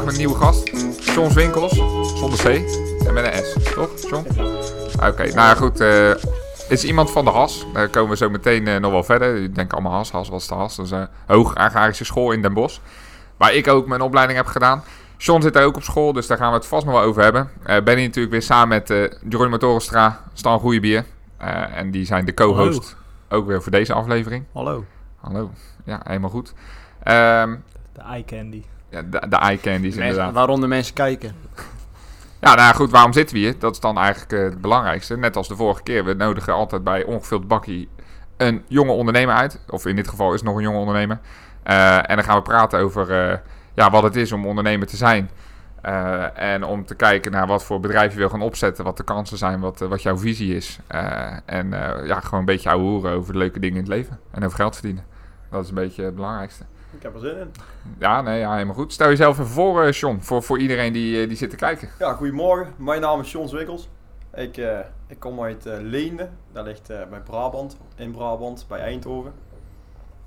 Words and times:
vandaag 0.00 0.04
met 0.04 0.12
een 0.14 0.18
nieuwe 0.26 0.34
gast. 0.44 0.70
John 1.14 1.34
Winkels, 1.34 1.74
zonder 2.18 2.38
C 2.38 2.44
en 3.06 3.14
met 3.14 3.24
een 3.34 3.44
S, 3.44 3.72
toch 3.74 3.90
John? 4.10 4.26
Oké, 5.06 5.22
nou 5.22 5.34
ja, 5.34 5.54
goed. 5.54 5.80
eh 5.80 6.10
is 6.68 6.84
iemand 6.84 7.10
van 7.10 7.24
de 7.24 7.30
HAS. 7.30 7.66
Daar 7.72 7.88
komen 7.88 8.10
we 8.10 8.16
zo 8.16 8.30
meteen 8.30 8.66
eh, 8.66 8.76
nog 8.80 8.90
wel 8.92 9.02
verder. 9.04 9.36
Ik 9.42 9.54
denk 9.54 9.72
allemaal 9.72 9.92
HAS, 9.92 10.10
HAS 10.10 10.28
was 10.28 10.48
de 10.48 10.54
HAS. 10.54 10.76
Dat 10.76 10.84
is 10.86 10.90
een 10.90 11.08
hoog 11.26 11.54
agrarische 11.54 12.04
school 12.04 12.32
in 12.32 12.42
Den 12.42 12.54
Bosch. 12.54 12.78
Waar 13.36 13.54
ik 13.54 13.68
ook 13.68 13.86
mijn 13.86 14.00
opleiding 14.00 14.38
heb 14.38 14.46
gedaan. 14.48 14.82
John 15.16 15.42
zit 15.42 15.56
er 15.56 15.64
ook 15.64 15.76
op 15.76 15.82
school, 15.82 16.12
dus 16.12 16.26
daar 16.26 16.38
gaan 16.38 16.50
we 16.50 16.56
het 16.56 16.66
vast 16.66 16.84
nog 16.86 16.94
wel 16.94 17.02
over 17.02 17.22
hebben. 17.22 17.50
Eh 17.62 17.82
ben 17.82 17.96
hier 17.96 18.06
natuurlijk 18.06 18.32
weer 18.32 18.42
samen 18.42 18.68
met 18.68 18.90
eh 18.90 19.10
Jeroen 19.28 19.58
Torenstra, 19.58 20.20
Stan 20.34 20.58
Goeiebier. 20.60 21.04
Eh 21.36 21.76
en 21.76 21.90
die 21.90 22.04
zijn 22.04 22.24
de 22.24 22.34
co-host 22.34 22.96
ook 23.28 23.46
weer 23.46 23.62
voor 23.62 23.72
deze 23.72 23.92
aflevering. 23.92 24.44
Hallo. 24.52 24.84
Hallo. 25.20 25.50
Ja, 25.84 26.00
helemaal 26.04 26.30
goed. 26.30 26.52
Ehm, 27.02 27.56
De 27.92 28.00
eye 28.00 28.24
candy. 28.24 28.62
Ja, 28.90 29.02
de, 29.02 29.28
de 29.28 29.36
eye 29.36 29.60
candies 29.60 29.96
inderdaad. 29.96 30.32
Waaronder 30.32 30.68
mensen 30.68 30.94
kijken. 30.94 31.34
Ja, 32.40 32.54
nou 32.54 32.74
goed, 32.74 32.90
waarom 32.90 33.12
zitten 33.12 33.36
we 33.36 33.42
hier? 33.42 33.58
Dat 33.58 33.74
is 33.74 33.80
dan 33.80 33.98
eigenlijk 33.98 34.32
eh, 34.32 34.42
het 34.42 34.60
belangrijkste. 34.60 35.16
Net 35.16 35.36
als 35.36 35.48
de 35.48 35.56
vorige 35.56 35.82
keer. 35.82 36.04
We 36.04 36.14
nodigen 36.14 36.52
altijd 36.52 36.84
bij 36.84 37.04
Ongevuld 37.04 37.48
Bakkie 37.48 37.88
een 38.36 38.62
jonge 38.68 38.92
ondernemer 38.92 39.34
uit. 39.34 39.60
Of 39.68 39.86
in 39.86 39.96
dit 39.96 40.08
geval 40.08 40.28
is 40.28 40.40
het 40.40 40.48
nog 40.48 40.56
een 40.56 40.62
jonge 40.62 40.78
ondernemer. 40.78 41.18
Eh, 41.62 41.96
en 41.96 42.16
dan 42.16 42.24
gaan 42.24 42.36
we 42.36 42.42
praten 42.42 42.80
over 42.80 43.30
eh, 43.30 43.38
ja, 43.74 43.90
wat 43.90 44.02
het 44.02 44.16
is 44.16 44.32
om 44.32 44.46
ondernemer 44.46 44.86
te 44.86 44.96
zijn. 44.96 45.30
En 46.34 46.64
om 46.64 46.84
te 46.84 46.94
kijken 46.94 47.32
naar 47.32 47.46
wat 47.46 47.64
voor 47.64 47.80
bedrijf 47.80 48.12
je 48.12 48.18
wil 48.18 48.28
gaan 48.28 48.42
opzetten. 48.42 48.84
Wat 48.84 48.96
de 48.96 49.02
kansen 49.02 49.38
zijn, 49.38 49.60
wat, 49.60 49.78
wat 49.78 50.02
jouw 50.02 50.18
visie 50.18 50.56
is. 50.56 50.78
En 51.44 51.70
ja, 52.04 52.20
gewoon 52.20 52.40
een 52.40 52.44
beetje 52.44 52.70
ouwe 52.70 52.84
hoeren 52.84 53.12
over 53.12 53.32
de 53.32 53.38
leuke 53.38 53.60
dingen 53.60 53.76
in 53.76 53.82
het 53.82 53.92
leven. 53.92 54.18
En 54.30 54.44
over 54.44 54.56
geld 54.56 54.74
verdienen. 54.74 55.04
Dat 55.50 55.62
is 55.62 55.68
een 55.68 55.74
beetje 55.74 56.04
het 56.04 56.14
belangrijkste. 56.14 56.64
Ik 56.96 57.02
heb 57.02 57.14
er 57.14 57.20
zin 57.20 57.36
in. 57.38 57.52
Ja, 57.98 58.20
nee, 58.20 58.38
ja, 58.38 58.52
helemaal 58.52 58.74
goed. 58.74 58.92
Stel 58.92 59.08
jezelf 59.08 59.38
even 59.38 59.50
voor, 59.50 59.82
eh, 59.82 59.92
John. 59.92 60.18
Voor, 60.20 60.42
voor 60.42 60.58
iedereen 60.58 60.92
die, 60.92 61.22
eh, 61.22 61.28
die 61.28 61.36
zit 61.36 61.50
te 61.50 61.56
kijken. 61.56 61.88
Ja, 61.98 62.12
goedemorgen. 62.12 62.74
Mijn 62.76 63.00
naam 63.00 63.20
is 63.20 63.32
John 63.32 63.48
Zwikkels. 63.48 63.88
Ik, 64.34 64.56
eh, 64.56 64.78
ik 65.06 65.18
kom 65.18 65.42
uit 65.42 65.64
Leende. 65.64 66.28
Dat 66.52 66.64
ligt 66.64 66.86
bij 66.86 67.20
Brabant, 67.24 67.76
in 67.94 68.10
Brabant, 68.10 68.64
bij 68.68 68.80
Eindhoven. 68.80 69.32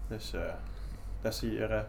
Dus 0.08 0.34
eh 0.34 0.42
dat 1.24 1.34
is 1.34 1.40
hier 1.40 1.72
een 1.72 1.86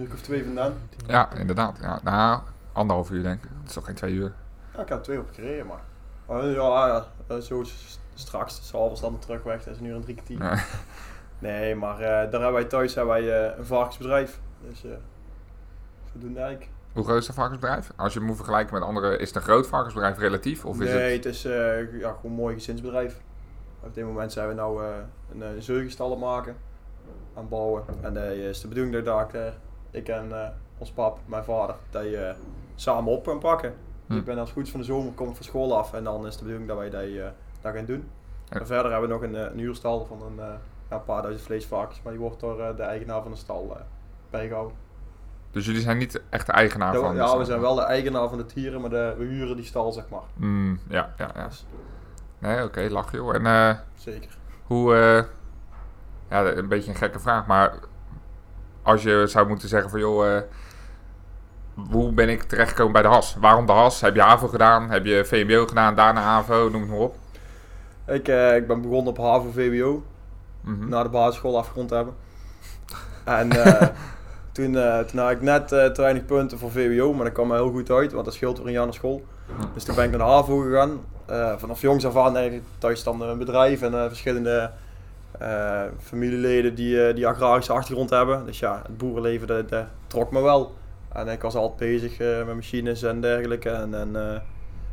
uur 0.00 0.12
of 0.12 0.20
twee 0.20 0.44
vandaan. 0.44 0.74
Ja, 1.06 1.32
inderdaad. 1.34 1.78
Ja, 1.80 2.00
nou, 2.02 2.40
anderhalf 2.72 3.10
uur 3.10 3.22
denk 3.22 3.44
ik. 3.44 3.50
Het 3.60 3.68
is 3.68 3.74
toch 3.74 3.84
geen 3.84 3.94
twee 3.94 4.12
uur? 4.12 4.32
Ja, 4.74 4.80
ik 4.80 4.88
heb 4.88 5.02
twee 5.02 5.18
op 5.18 5.28
gereden, 5.32 5.66
maar... 5.66 5.80
Ja, 6.28 7.06
zo 7.40 7.64
straks, 8.14 8.60
s'avonds 8.62 9.00
dan 9.00 9.18
terugweg, 9.18 9.64
dat 9.64 9.74
is 9.74 9.80
een 9.80 9.86
uur 9.86 9.94
en 9.94 10.00
drie 10.00 10.14
kwartier. 10.14 10.66
Nee, 11.40 11.74
maar 11.74 11.94
eh, 11.94 12.00
daar 12.00 12.30
hebben 12.30 12.52
wij 12.52 12.64
thuis 12.64 12.94
hebben 12.94 13.14
wij, 13.14 13.50
eh, 13.50 13.58
een 13.58 13.66
varkensbedrijf. 13.66 14.40
Dus 14.68 14.84
eh 14.84 14.90
zodoende 16.12 16.40
eigenlijk. 16.40 16.70
Hoe 16.92 17.04
groot 17.04 17.22
is 17.22 17.28
een 17.28 17.34
varkensbedrijf? 17.34 17.92
Als 17.96 18.12
je 18.12 18.18
het 18.18 18.28
moet 18.28 18.36
vergelijken 18.36 18.74
met 18.74 18.82
andere, 18.82 19.16
is 19.16 19.26
het 19.26 19.36
een 19.36 19.42
groot 19.42 19.66
varkensbedrijf 19.66 20.18
relatief? 20.18 20.64
Of 20.64 20.80
is 20.80 20.88
nee, 20.92 21.14
het... 21.14 21.24
het, 21.24 21.34
is 21.34 21.44
eh, 21.44 22.00
ja, 22.00 22.12
gewoon 22.12 22.30
een 22.30 22.36
mooi 22.36 22.54
gezinsbedrijf. 22.54 23.20
Op 23.80 23.94
dit 23.94 24.04
moment 24.04 24.32
zijn 24.32 24.48
we 24.48 24.54
nou 24.54 24.84
eh, 24.84 24.90
een, 25.38 25.62
zeugenstal 25.62 26.06
aan 26.06 26.12
het 26.12 26.20
maken, 26.20 26.56
aan 27.34 27.40
het 27.40 27.48
bouwen. 27.48 27.82
En 28.00 28.14
dat 28.14 28.24
is 28.24 28.60
de 28.60 28.68
bedoeling 28.68 29.04
dat 29.04 29.20
ik, 29.20 29.34
eh, 29.34 29.46
ik 29.90 30.08
en 30.08 30.32
eh, 30.32 30.48
ons 30.78 30.90
pap, 30.90 31.18
mijn 31.26 31.44
vader, 31.44 31.74
dat 31.90 32.04
eh, 32.04 32.30
samen 32.74 33.12
op 33.12 33.26
gaan 33.26 33.38
pakken. 33.38 33.74
Hm. 34.10 34.16
ik 34.16 34.24
ben 34.24 34.38
als 34.38 34.50
goed 34.52 34.64
is 34.64 34.70
van 34.70 34.80
de 34.80 34.86
zomer, 34.86 35.12
kom 35.12 35.28
ik 35.28 35.34
van 35.34 35.44
school 35.44 35.76
af 35.76 35.92
en 35.92 36.04
dan 36.04 36.26
is 36.26 36.36
de 36.36 36.42
bedoeling 36.42 36.68
dat 36.68 36.78
wij 36.78 36.90
dat, 36.90 37.02
eh, 37.02 37.28
dat 37.60 37.74
gaan 37.74 37.84
doen. 37.84 38.08
En 38.48 38.66
verder 38.66 38.90
hebben 38.90 39.08
we 39.08 39.14
nog 39.14 39.22
een, 39.24 39.36
eh, 39.36 39.52
een 39.52 39.58
huurstal 39.58 40.04
van 40.04 40.22
een, 40.22 40.38
eh, 40.38 40.54
ja, 40.90 40.96
een 40.96 41.04
paar 41.04 41.22
duizend 41.22 41.46
vleesvarkens, 41.46 42.00
maar 42.02 42.12
die 42.12 42.20
wordt 42.22 42.40
door 42.40 42.60
eh, 42.60 42.76
de 42.76 42.82
eigenaar 42.82 43.22
van 43.22 43.30
de 43.30 43.36
stal 43.36 43.72
eh, 43.76 43.82
bijgehouden. 44.30 44.76
Dus 45.50 45.66
jullie 45.66 45.80
zijn 45.80 45.98
niet 45.98 46.20
echt 46.30 46.46
de 46.46 46.52
eigenaar 46.52 46.94
Ja, 46.94 47.00
van... 47.00 47.14
ja, 47.14 47.38
we 47.38 47.44
zijn 47.44 47.60
wel 47.60 47.74
de 47.74 47.82
eigenaar 47.82 48.28
van 48.28 48.38
de 48.38 48.46
dieren, 48.54 48.80
maar 48.80 48.90
de, 48.90 49.14
we 49.18 49.24
huren 49.24 49.56
die 49.56 49.64
stal 49.64 49.92
zeg 49.92 50.08
maar. 50.08 50.20
Mm, 50.34 50.80
ja, 50.88 51.14
ja, 51.18 51.30
ja. 51.34 51.46
Dus, 51.46 51.66
Nee, 52.38 52.64
oké, 52.64 52.80
lach 52.90 53.12
joh. 53.12 53.34
En 53.34 53.46
eh, 53.46 53.76
zeker. 53.94 54.30
hoe... 54.64 54.94
eh, 54.94 55.24
ja, 56.30 56.44
een 56.52 56.68
beetje 56.68 56.90
een 56.90 56.96
gekke 56.96 57.20
vraag, 57.20 57.46
maar... 57.46 57.72
Als 58.82 59.02
je 59.02 59.26
zou 59.26 59.48
moeten 59.48 59.68
zeggen 59.68 59.90
van 59.90 60.00
joh... 60.00 60.40
hoe 61.90 62.12
ben 62.12 62.28
ik 62.28 62.42
terechtgekomen 62.42 62.92
bij 62.92 63.02
de 63.02 63.08
HAS? 63.08 63.36
Waarom 63.40 63.66
de 63.66 63.72
HAS? 63.72 64.00
Heb 64.00 64.14
je 64.14 64.20
HAVO 64.22 64.48
gedaan? 64.48 64.90
Heb 64.90 65.04
je 65.04 65.24
VMBO 65.24 65.66
gedaan? 65.66 65.94
Daarna 65.94 66.20
HAVO? 66.20 66.68
Noem 66.68 66.80
het 66.80 66.90
maar 66.90 66.98
op. 66.98 67.16
Ik, 68.06 68.28
eh, 68.28 68.56
ik 68.56 68.66
ben 68.66 68.80
begonnen 68.82 69.06
op 69.12 69.18
HAVO-VWO, 69.18 70.02
Mhm. 70.60 70.88
na 70.88 71.02
de 71.02 71.08
basisschool 71.08 71.58
afgerond 71.58 71.90
hebben. 71.90 72.14
En 73.24 73.50
eh, 73.50 73.88
toen, 74.52 74.76
eh, 74.76 74.98
toen 74.98 75.20
had 75.20 75.30
ik 75.30 75.40
net 75.40 75.72
eh, 75.72 75.86
te 75.86 76.00
weinig 76.00 76.24
punten 76.24 76.58
voor 76.58 76.70
VWO, 76.70 77.12
maar 77.12 77.24
dat 77.24 77.34
kwam 77.34 77.48
me 77.48 77.54
heel 77.54 77.70
goed 77.70 77.90
uit, 77.90 78.12
want 78.12 78.24
dat 78.24 78.34
scheelt 78.34 78.58
weer 78.58 78.66
een 78.66 78.72
jaar 78.72 78.84
naar 78.84 78.94
school. 78.94 79.24
Dus 79.74 79.84
toen 79.84 79.94
ben 79.94 80.04
ik 80.04 80.10
naar 80.10 80.18
de 80.18 80.24
HAVO 80.24 80.58
gegaan. 80.58 81.00
Vanaf 81.58 81.80
jongs 81.80 82.06
af 82.06 82.16
aan 82.16 82.36
eigenlijk 82.36 82.66
thuis 82.78 83.02
dan 83.02 83.22
een 83.22 83.38
bedrijf 83.38 83.82
en 83.82 83.92
verschillende 83.92 84.70
familieleden 85.98 86.74
die, 86.74 87.12
die 87.12 87.26
agrarische 87.26 87.72
achtergrond 87.72 88.10
hebben. 88.10 88.46
Dus 88.46 88.58
ja, 88.58 88.82
het 88.86 88.96
boerenleven 88.96 89.46
dat, 89.46 89.68
dat 89.68 89.84
trok 90.06 90.30
me 90.30 90.42
wel. 90.42 90.74
En 91.12 91.28
ik 91.28 91.42
was 91.42 91.54
altijd 91.54 91.78
bezig 91.78 92.18
met 92.18 92.54
machines 92.54 93.02
en 93.02 93.20
dergelijke. 93.20 93.70
En, 93.70 93.94
en 93.94 94.42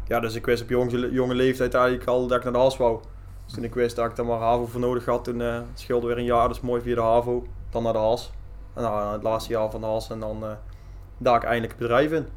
ja, 0.08 0.20
dus 0.20 0.36
ik 0.36 0.46
wist 0.46 0.64
op 0.64 0.70
jonge, 0.70 1.12
jonge 1.12 1.34
leeftijd 1.34 1.74
eigenlijk 1.74 2.08
al 2.08 2.28
dat 2.28 2.38
ik 2.38 2.44
naar 2.44 2.54
de 2.54 2.60
HAS 2.60 2.78
wou. 2.78 3.00
Dus 3.48 3.56
toen 3.56 3.64
ik 3.64 3.74
wist 3.74 3.96
dat 3.96 4.10
ik 4.10 4.16
daar 4.16 4.26
maar 4.26 4.40
HAVO 4.40 4.66
voor 4.66 4.80
nodig 4.80 5.06
had, 5.06 5.24
toen 5.24 5.42
eh 5.42 5.60
scheelde 5.74 6.08
weer 6.08 6.18
een 6.18 6.24
jaar, 6.24 6.48
dus 6.48 6.62
mooi 6.62 6.82
via 6.82 6.96
de 6.96 7.02
HAVO, 7.02 7.48
dan 7.70 7.84
naar 7.84 7.94
de 7.94 8.00
HAS. 8.00 8.32
En 8.74 8.84
dan 8.84 9.08
het 9.08 9.24
laatste 9.24 9.52
jaar 9.52 9.70
van 9.70 9.82
de 9.82 9.88
HAS 9.88 10.10
en 10.10 10.20
dan 10.20 10.44
eh 10.44 10.52
daar 11.18 11.36
ik 11.36 11.44
eindelijk 11.44 11.72
het 11.72 11.82
bedrijf 11.82 12.12
in. 12.12 12.28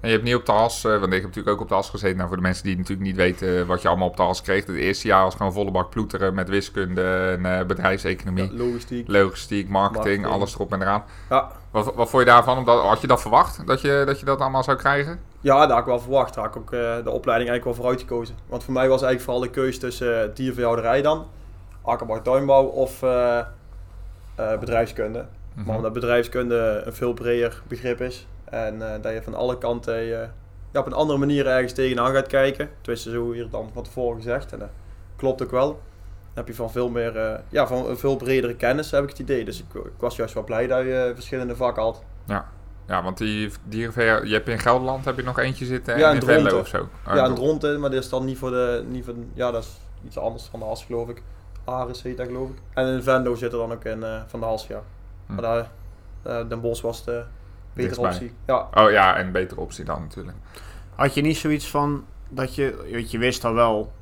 En 0.00 0.10
je 0.10 0.16
hebt 0.16 0.28
niet 0.28 0.34
op 0.34 0.46
de 0.46 0.52
HAS, 0.52 0.84
eh, 0.84 0.90
want 0.90 1.04
ik 1.04 1.12
heb 1.12 1.22
natuurlijk 1.22 1.48
ook 1.48 1.60
op 1.60 1.68
de 1.68 1.74
HAS 1.74 1.90
gezeten. 1.90 2.16
Nou, 2.16 2.28
voor 2.28 2.36
de 2.36 2.42
mensen 2.42 2.64
die 2.64 2.76
natuurlijk 2.76 3.06
niet 3.06 3.16
weten 3.16 3.58
eh, 3.60 3.66
wat 3.66 3.82
je 3.82 3.88
allemaal 3.88 4.08
op 4.08 4.16
de 4.16 4.22
HAS 4.22 4.42
kreeg. 4.42 4.66
Het 4.66 4.76
eerste 4.76 5.06
jaar 5.06 5.22
was 5.22 5.34
gewoon 5.34 5.52
volle 5.52 5.70
bak 5.70 5.90
ploeteren 5.90 6.34
met 6.34 6.48
wiskunde 6.48 7.36
en 7.38 7.58
eh, 7.58 7.66
bedrijfseconomie. 7.66 8.52
Ja, 8.52 8.64
logistiek. 8.64 9.08
Logistiek, 9.08 9.68
marketing, 9.68 10.04
Marketing. 10.04 10.26
alles 10.26 10.54
erop 10.54 10.72
en 10.72 10.82
eraan. 10.82 11.04
Ja, 11.30 11.50
Wat, 11.70 11.94
wat 11.94 12.10
vond 12.10 12.22
je 12.22 12.28
daarvan? 12.28 12.58
Omdat, 12.58 12.82
had 12.82 13.00
je 13.00 13.06
dat 13.06 13.20
verwacht, 13.20 13.66
dat 13.66 13.80
je, 13.80 14.02
dat 14.06 14.20
je 14.20 14.24
dat 14.26 14.40
allemaal 14.40 14.62
zou 14.64 14.76
krijgen? 14.76 15.20
Ja, 15.44 15.58
daar 15.58 15.70
had 15.70 15.78
ik 15.78 15.84
wel 15.84 16.00
verwacht. 16.00 16.34
Daar 16.34 16.44
had 16.44 16.54
ik 16.54 16.60
ook 16.60 16.72
eh, 16.72 17.04
de 17.04 17.10
opleiding 17.10 17.50
eigenlijk 17.50 17.64
wel 17.64 17.74
voor 17.74 17.86
uitgekozen. 17.86 18.36
Want 18.46 18.64
voor 18.64 18.72
mij 18.72 18.88
was 18.88 19.02
eigenlijk 19.02 19.22
vooral 19.22 19.52
de 19.52 19.60
keuze 19.60 19.78
tussen 19.78 20.28
uh, 20.28 20.34
dierveehouderij 20.34 21.02
dan, 21.02 21.26
akkerbouw, 21.82 22.22
tuinbouw 22.22 22.64
of 22.64 23.02
eh, 23.02 23.38
eh, 23.38 24.58
bedrijfskunde. 24.58 25.26
Mhm. 25.54 25.66
Maar 25.66 25.76
omdat 25.76 25.92
bedrijfskunde 25.92 26.82
een 26.84 26.94
veel 26.94 27.12
breder 27.12 27.62
begrip 27.68 28.00
is. 28.00 28.26
En 28.44 28.92
eh, 28.92 29.02
dat 29.02 29.12
je 29.12 29.22
van 29.22 29.34
alle 29.34 29.58
kanten 29.58 29.94
eh, 29.94 30.08
ja, 30.72 30.80
op 30.80 30.86
een 30.86 30.92
andere 30.92 31.18
manier 31.18 31.46
ergens 31.46 31.72
tegenaan 31.72 32.12
gaat 32.14 32.26
kijken. 32.26 32.70
Tenminste, 32.80 33.10
zo 33.10 33.32
hier 33.32 33.50
dan 33.50 33.70
van 33.72 33.82
tevoren 33.82 34.16
gezegd. 34.16 34.52
En 34.52 34.58
dat 34.58 34.68
klopt 35.16 35.42
ook 35.42 35.50
wel. 35.50 35.68
Dan 35.68 36.44
heb 36.44 36.46
je 36.46 36.54
van 36.54 36.70
veel 36.70 36.88
meer, 36.88 37.16
eh, 37.16 37.38
ja, 37.48 37.66
van 37.66 37.88
een 37.88 37.98
veel 37.98 38.16
bredere 38.16 38.54
kennis, 38.54 38.90
heb 38.90 39.02
ik 39.02 39.08
het 39.08 39.18
idee. 39.18 39.44
Dus 39.44 39.58
ik, 39.60 39.74
ik 39.74 39.92
was 39.98 40.16
juist 40.16 40.34
wel 40.34 40.44
blij 40.44 40.66
dat 40.66 40.82
je 40.82 41.12
verschillende 41.14 41.56
vakken 41.56 41.82
had. 41.82 42.02
Ja, 42.24 42.48
want 42.86 43.18
die 43.18 43.50
dierenveer, 43.64 44.26
je 44.26 44.32
hebt 44.32 44.48
in 44.48 44.58
Gelderland 44.58 45.04
heb 45.04 45.16
je 45.16 45.22
nog 45.22 45.38
eentje 45.38 45.64
zitten 45.64 45.94
en 45.94 46.00
Ja, 46.00 46.08
in 46.10 46.14
in. 46.14 46.22
Venlo 46.22 46.58
of 46.58 46.68
zo. 46.68 46.78
Oh, 46.78 46.88
ja, 47.04 47.12
een 47.12 47.24
Dron- 47.24 47.34
dronten, 47.34 47.80
maar 47.80 47.90
dat 47.90 48.02
is 48.02 48.08
dan 48.08 48.24
niet 48.24 48.38
voor 48.38 48.50
de, 48.50 48.84
niet 48.88 49.04
voor, 49.04 49.14
ja, 49.34 49.50
dat 49.50 49.62
is 49.62 49.70
iets 50.06 50.18
anders 50.18 50.44
van 50.44 50.60
de 50.60 50.66
has, 50.66 50.84
geloof 50.84 51.08
ik. 51.08 51.22
Aris 51.64 52.02
heet 52.02 52.16
dat, 52.16 52.26
geloof 52.26 52.48
ik. 52.48 52.56
En 52.74 52.86
in 52.86 53.02
Vendo 53.02 53.34
zit 53.34 53.52
er 53.52 53.58
dan 53.58 53.72
ook 53.72 53.84
in 53.84 54.02
eh, 54.02 54.20
van 54.26 54.40
de 54.40 54.46
has, 54.46 54.66
ja. 54.66 54.82
Hm. 55.26 55.34
Maar 55.34 55.42
daar, 55.42 55.70
eh, 56.22 56.48
Den 56.48 56.60
Bosch 56.60 56.82
was 56.82 57.04
de 57.04 57.24
betere 57.72 58.00
optie. 58.00 58.32
Ja, 58.46 58.68
Oh 58.74 58.90
ja, 58.90 59.16
en 59.16 59.26
een 59.26 59.32
betere 59.32 59.60
optie 59.60 59.84
dan 59.84 60.00
natuurlijk. 60.02 60.36
Had 60.94 61.14
je 61.14 61.20
niet 61.22 61.36
zoiets 61.36 61.70
van 61.70 62.04
dat 62.28 62.54
je, 62.54 62.88
want 62.92 63.10
je 63.10 63.18
wist 63.18 63.44
al 63.44 63.54
wel 63.54 63.92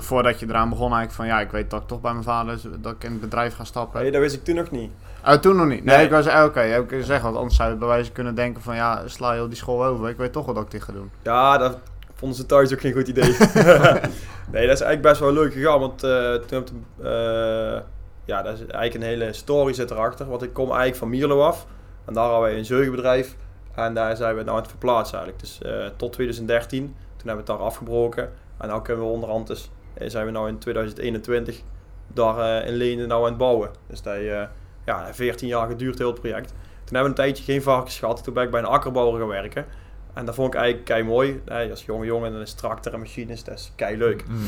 voordat 0.00 0.40
je 0.40 0.46
eraan 0.48 0.68
begon 0.68 0.92
eigenlijk 0.92 1.12
van 1.14 1.26
ja, 1.26 1.40
ik 1.40 1.50
weet 1.50 1.70
dat 1.70 1.80
ik 1.82 1.86
toch 1.86 2.00
bij 2.00 2.12
mijn 2.12 2.24
vader 2.24 2.58
dat 2.80 2.92
ik 2.92 3.04
in 3.04 3.10
het 3.12 3.20
bedrijf 3.20 3.54
ga 3.54 3.64
stappen. 3.64 4.02
nee, 4.02 4.10
dat 4.10 4.20
wist 4.20 4.34
ik 4.34 4.44
toen 4.44 4.54
nog 4.54 4.70
niet. 4.70 4.90
Oh, 5.26 5.32
toen 5.32 5.56
nog 5.56 5.66
niet. 5.66 5.84
Nee, 5.84 5.96
Nee. 5.96 6.04
ik 6.04 6.10
was 6.10 6.26
eh, 6.26 6.44
oké, 6.44 6.60
heb 6.60 6.82
ik 6.82 6.98
gezegd, 6.98 7.22
want 7.22 7.36
anders 7.36 7.56
zou 7.56 7.70
je 7.70 7.76
bij 7.76 7.88
wijze 7.88 8.12
kunnen 8.12 8.34
denken 8.34 8.62
van 8.62 8.74
ja, 8.76 9.02
sla 9.08 9.32
heel 9.32 9.48
die 9.48 9.56
school 9.56 9.84
over. 9.84 10.08
Ik 10.08 10.16
weet 10.16 10.32
toch 10.32 10.44
wel 10.44 10.54
dat 10.54 10.64
ik 10.64 10.70
dit 10.70 10.82
ga 10.82 10.92
doen. 10.92 11.10
Ja, 11.22 11.58
dat 11.58 11.78
vonden 12.14 12.36
ze 12.38 12.46
thuis 12.46 12.72
ook 12.72 12.80
geen 12.80 12.92
goed 12.92 13.08
idee. 13.08 13.36
nee, 14.52 14.66
dat 14.66 14.76
is 14.76 14.80
eigenlijk 14.80 15.02
best 15.02 15.20
wel 15.20 15.32
leuk 15.32 15.52
gegaan, 15.52 15.80
want 15.80 16.02
eh, 16.02 16.34
toen 16.34 16.58
heb 16.58 16.68
ik, 16.68 16.74
eh, 17.04 17.80
ja, 18.24 18.42
dat 18.42 18.52
is 18.54 18.60
eigenlijk 18.60 18.94
een 18.94 19.02
hele 19.02 19.32
story 19.32 19.72
zit 19.72 19.90
erachter. 19.90 20.28
Want 20.28 20.42
ik 20.42 20.52
kom 20.52 20.66
eigenlijk 20.66 20.96
van 20.96 21.08
Mierlo 21.08 21.42
af 21.42 21.66
en 22.04 22.14
daar 22.14 22.24
hadden 22.24 22.42
wij 22.42 22.58
een 22.58 22.64
zeugenbedrijf 22.64 23.36
en 23.74 23.94
daar 23.94 24.16
zijn 24.16 24.36
we 24.36 24.42
nou 24.42 24.56
aan 24.56 24.62
het 24.62 24.70
verplaatsen 24.70 25.18
eigenlijk. 25.18 25.44
Dus 25.44 25.60
tot 25.96 26.12
2013, 26.12 26.84
toen 26.84 26.94
hebben 27.16 27.44
we 27.44 27.52
het 27.52 27.58
daar 27.60 27.66
afgebroken 27.68 28.30
en 28.58 28.68
nu 28.68 28.80
kunnen 28.80 29.04
we 29.04 29.10
onderhand 29.10 29.46
dus, 29.46 29.70
zijn 30.10 30.26
we 30.26 30.32
nou 30.32 30.48
in 30.48 30.58
2021 30.58 31.60
daar 32.06 32.62
eh, 32.62 32.68
in 32.68 32.74
Leenen 32.74 33.08
nou 33.08 33.22
aan 33.22 33.28
het 33.28 33.38
bouwen. 33.38 33.70
Dus 33.86 34.02
dat 34.02 34.14
eh, 34.14 34.42
ja, 34.84 35.14
14 35.14 35.48
jaar 35.48 35.68
geduurd 35.68 35.98
heel 35.98 36.10
het 36.10 36.20
project. 36.20 36.48
Toen 36.84 36.96
hebben 36.96 37.02
we 37.02 37.08
een 37.08 37.14
tijdje 37.14 37.44
geen 37.44 37.62
varkens 37.62 37.98
gehad, 37.98 38.24
toen 38.24 38.34
ben 38.34 38.44
ik 38.44 38.50
bij 38.50 38.60
een 38.60 38.66
akkerbouwer 38.66 39.20
gaan 39.20 39.28
werken. 39.28 39.66
En 40.14 40.24
dat 40.24 40.34
vond 40.34 40.54
ik 40.54 40.60
eigenlijk 40.60 40.84
kei 40.86 41.02
mooi. 41.02 41.42
Nee, 41.44 41.70
als 41.70 41.84
jonge 41.84 42.04
jongen, 42.04 42.32
dan 42.32 42.40
is 42.40 42.54
tractor 42.54 42.92
en 42.92 42.98
machines, 42.98 43.44
dat 43.44 43.58
is 43.58 43.72
kei 43.76 43.96
leuk. 43.96 44.24
Mm. 44.28 44.44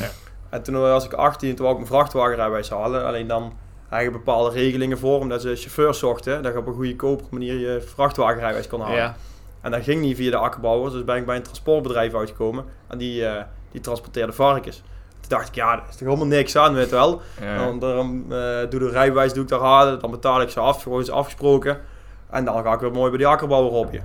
En 0.49 0.63
toen 0.63 0.79
was 0.79 1.05
ik 1.05 1.13
18, 1.13 1.55
toen 1.55 1.65
wou 1.65 1.71
ik 1.71 1.77
mijn 1.77 1.93
vrachtwagenrijbewijs 1.93 2.69
halen. 2.69 3.05
Alleen 3.05 3.27
dan 3.27 3.53
eigenlijk 3.89 4.25
bepaalde 4.25 4.49
regelingen 4.49 4.97
voor, 4.97 5.19
omdat 5.19 5.41
ze 5.41 5.55
chauffeurs 5.55 5.99
zochten, 5.99 6.43
dat 6.43 6.53
je 6.53 6.59
op 6.59 6.67
een 6.67 6.73
goedkope 6.73 7.23
manier 7.29 7.59
je 7.59 7.81
vrachtwagenrijwijs 7.81 8.67
kon 8.67 8.81
halen. 8.81 8.97
Ja. 8.97 9.15
En 9.61 9.71
dat 9.71 9.83
ging 9.83 10.01
niet 10.01 10.15
via 10.15 10.31
de 10.31 10.37
akkerbouwers, 10.37 10.93
dus 10.93 11.03
ben 11.03 11.15
ik 11.15 11.25
bij 11.25 11.35
een 11.35 11.43
transportbedrijf 11.43 12.15
uitgekomen 12.15 12.65
en 12.87 12.97
die, 12.97 13.25
eh, 13.25 13.43
die 13.71 13.81
transporteerde 13.81 14.33
varkens. 14.33 14.83
Toen 15.27 15.37
dacht 15.37 15.47
ik, 15.47 15.55
ja, 15.55 15.75
dat 15.75 15.85
is 15.89 15.95
toch 15.95 16.07
helemaal 16.07 16.27
niks 16.27 16.55
aan, 16.55 16.73
weet 16.73 16.89
wel. 16.89 17.21
Ja. 17.41 17.57
Dan, 17.57 17.79
dan 17.79 18.23
eh, 18.29 18.69
doe 18.69 18.79
de 18.79 18.89
rijbewijs 18.89 19.33
doe 19.33 19.43
ik 19.43 19.49
daar 19.49 19.59
halen, 19.59 19.99
dan 19.99 20.11
betaal 20.11 20.41
ik 20.41 20.49
ze 20.49 20.59
af, 20.59 20.83
gewoon 20.83 21.01
is 21.01 21.11
afgesproken. 21.11 21.77
En 22.29 22.45
dan 22.45 22.63
ga 22.63 22.73
ik 22.73 22.79
weer 22.79 22.91
mooi 22.91 23.09
bij 23.09 23.17
die 23.17 23.27
akkerbouwer 23.27 23.71
op 23.71 23.91
je. 23.91 23.99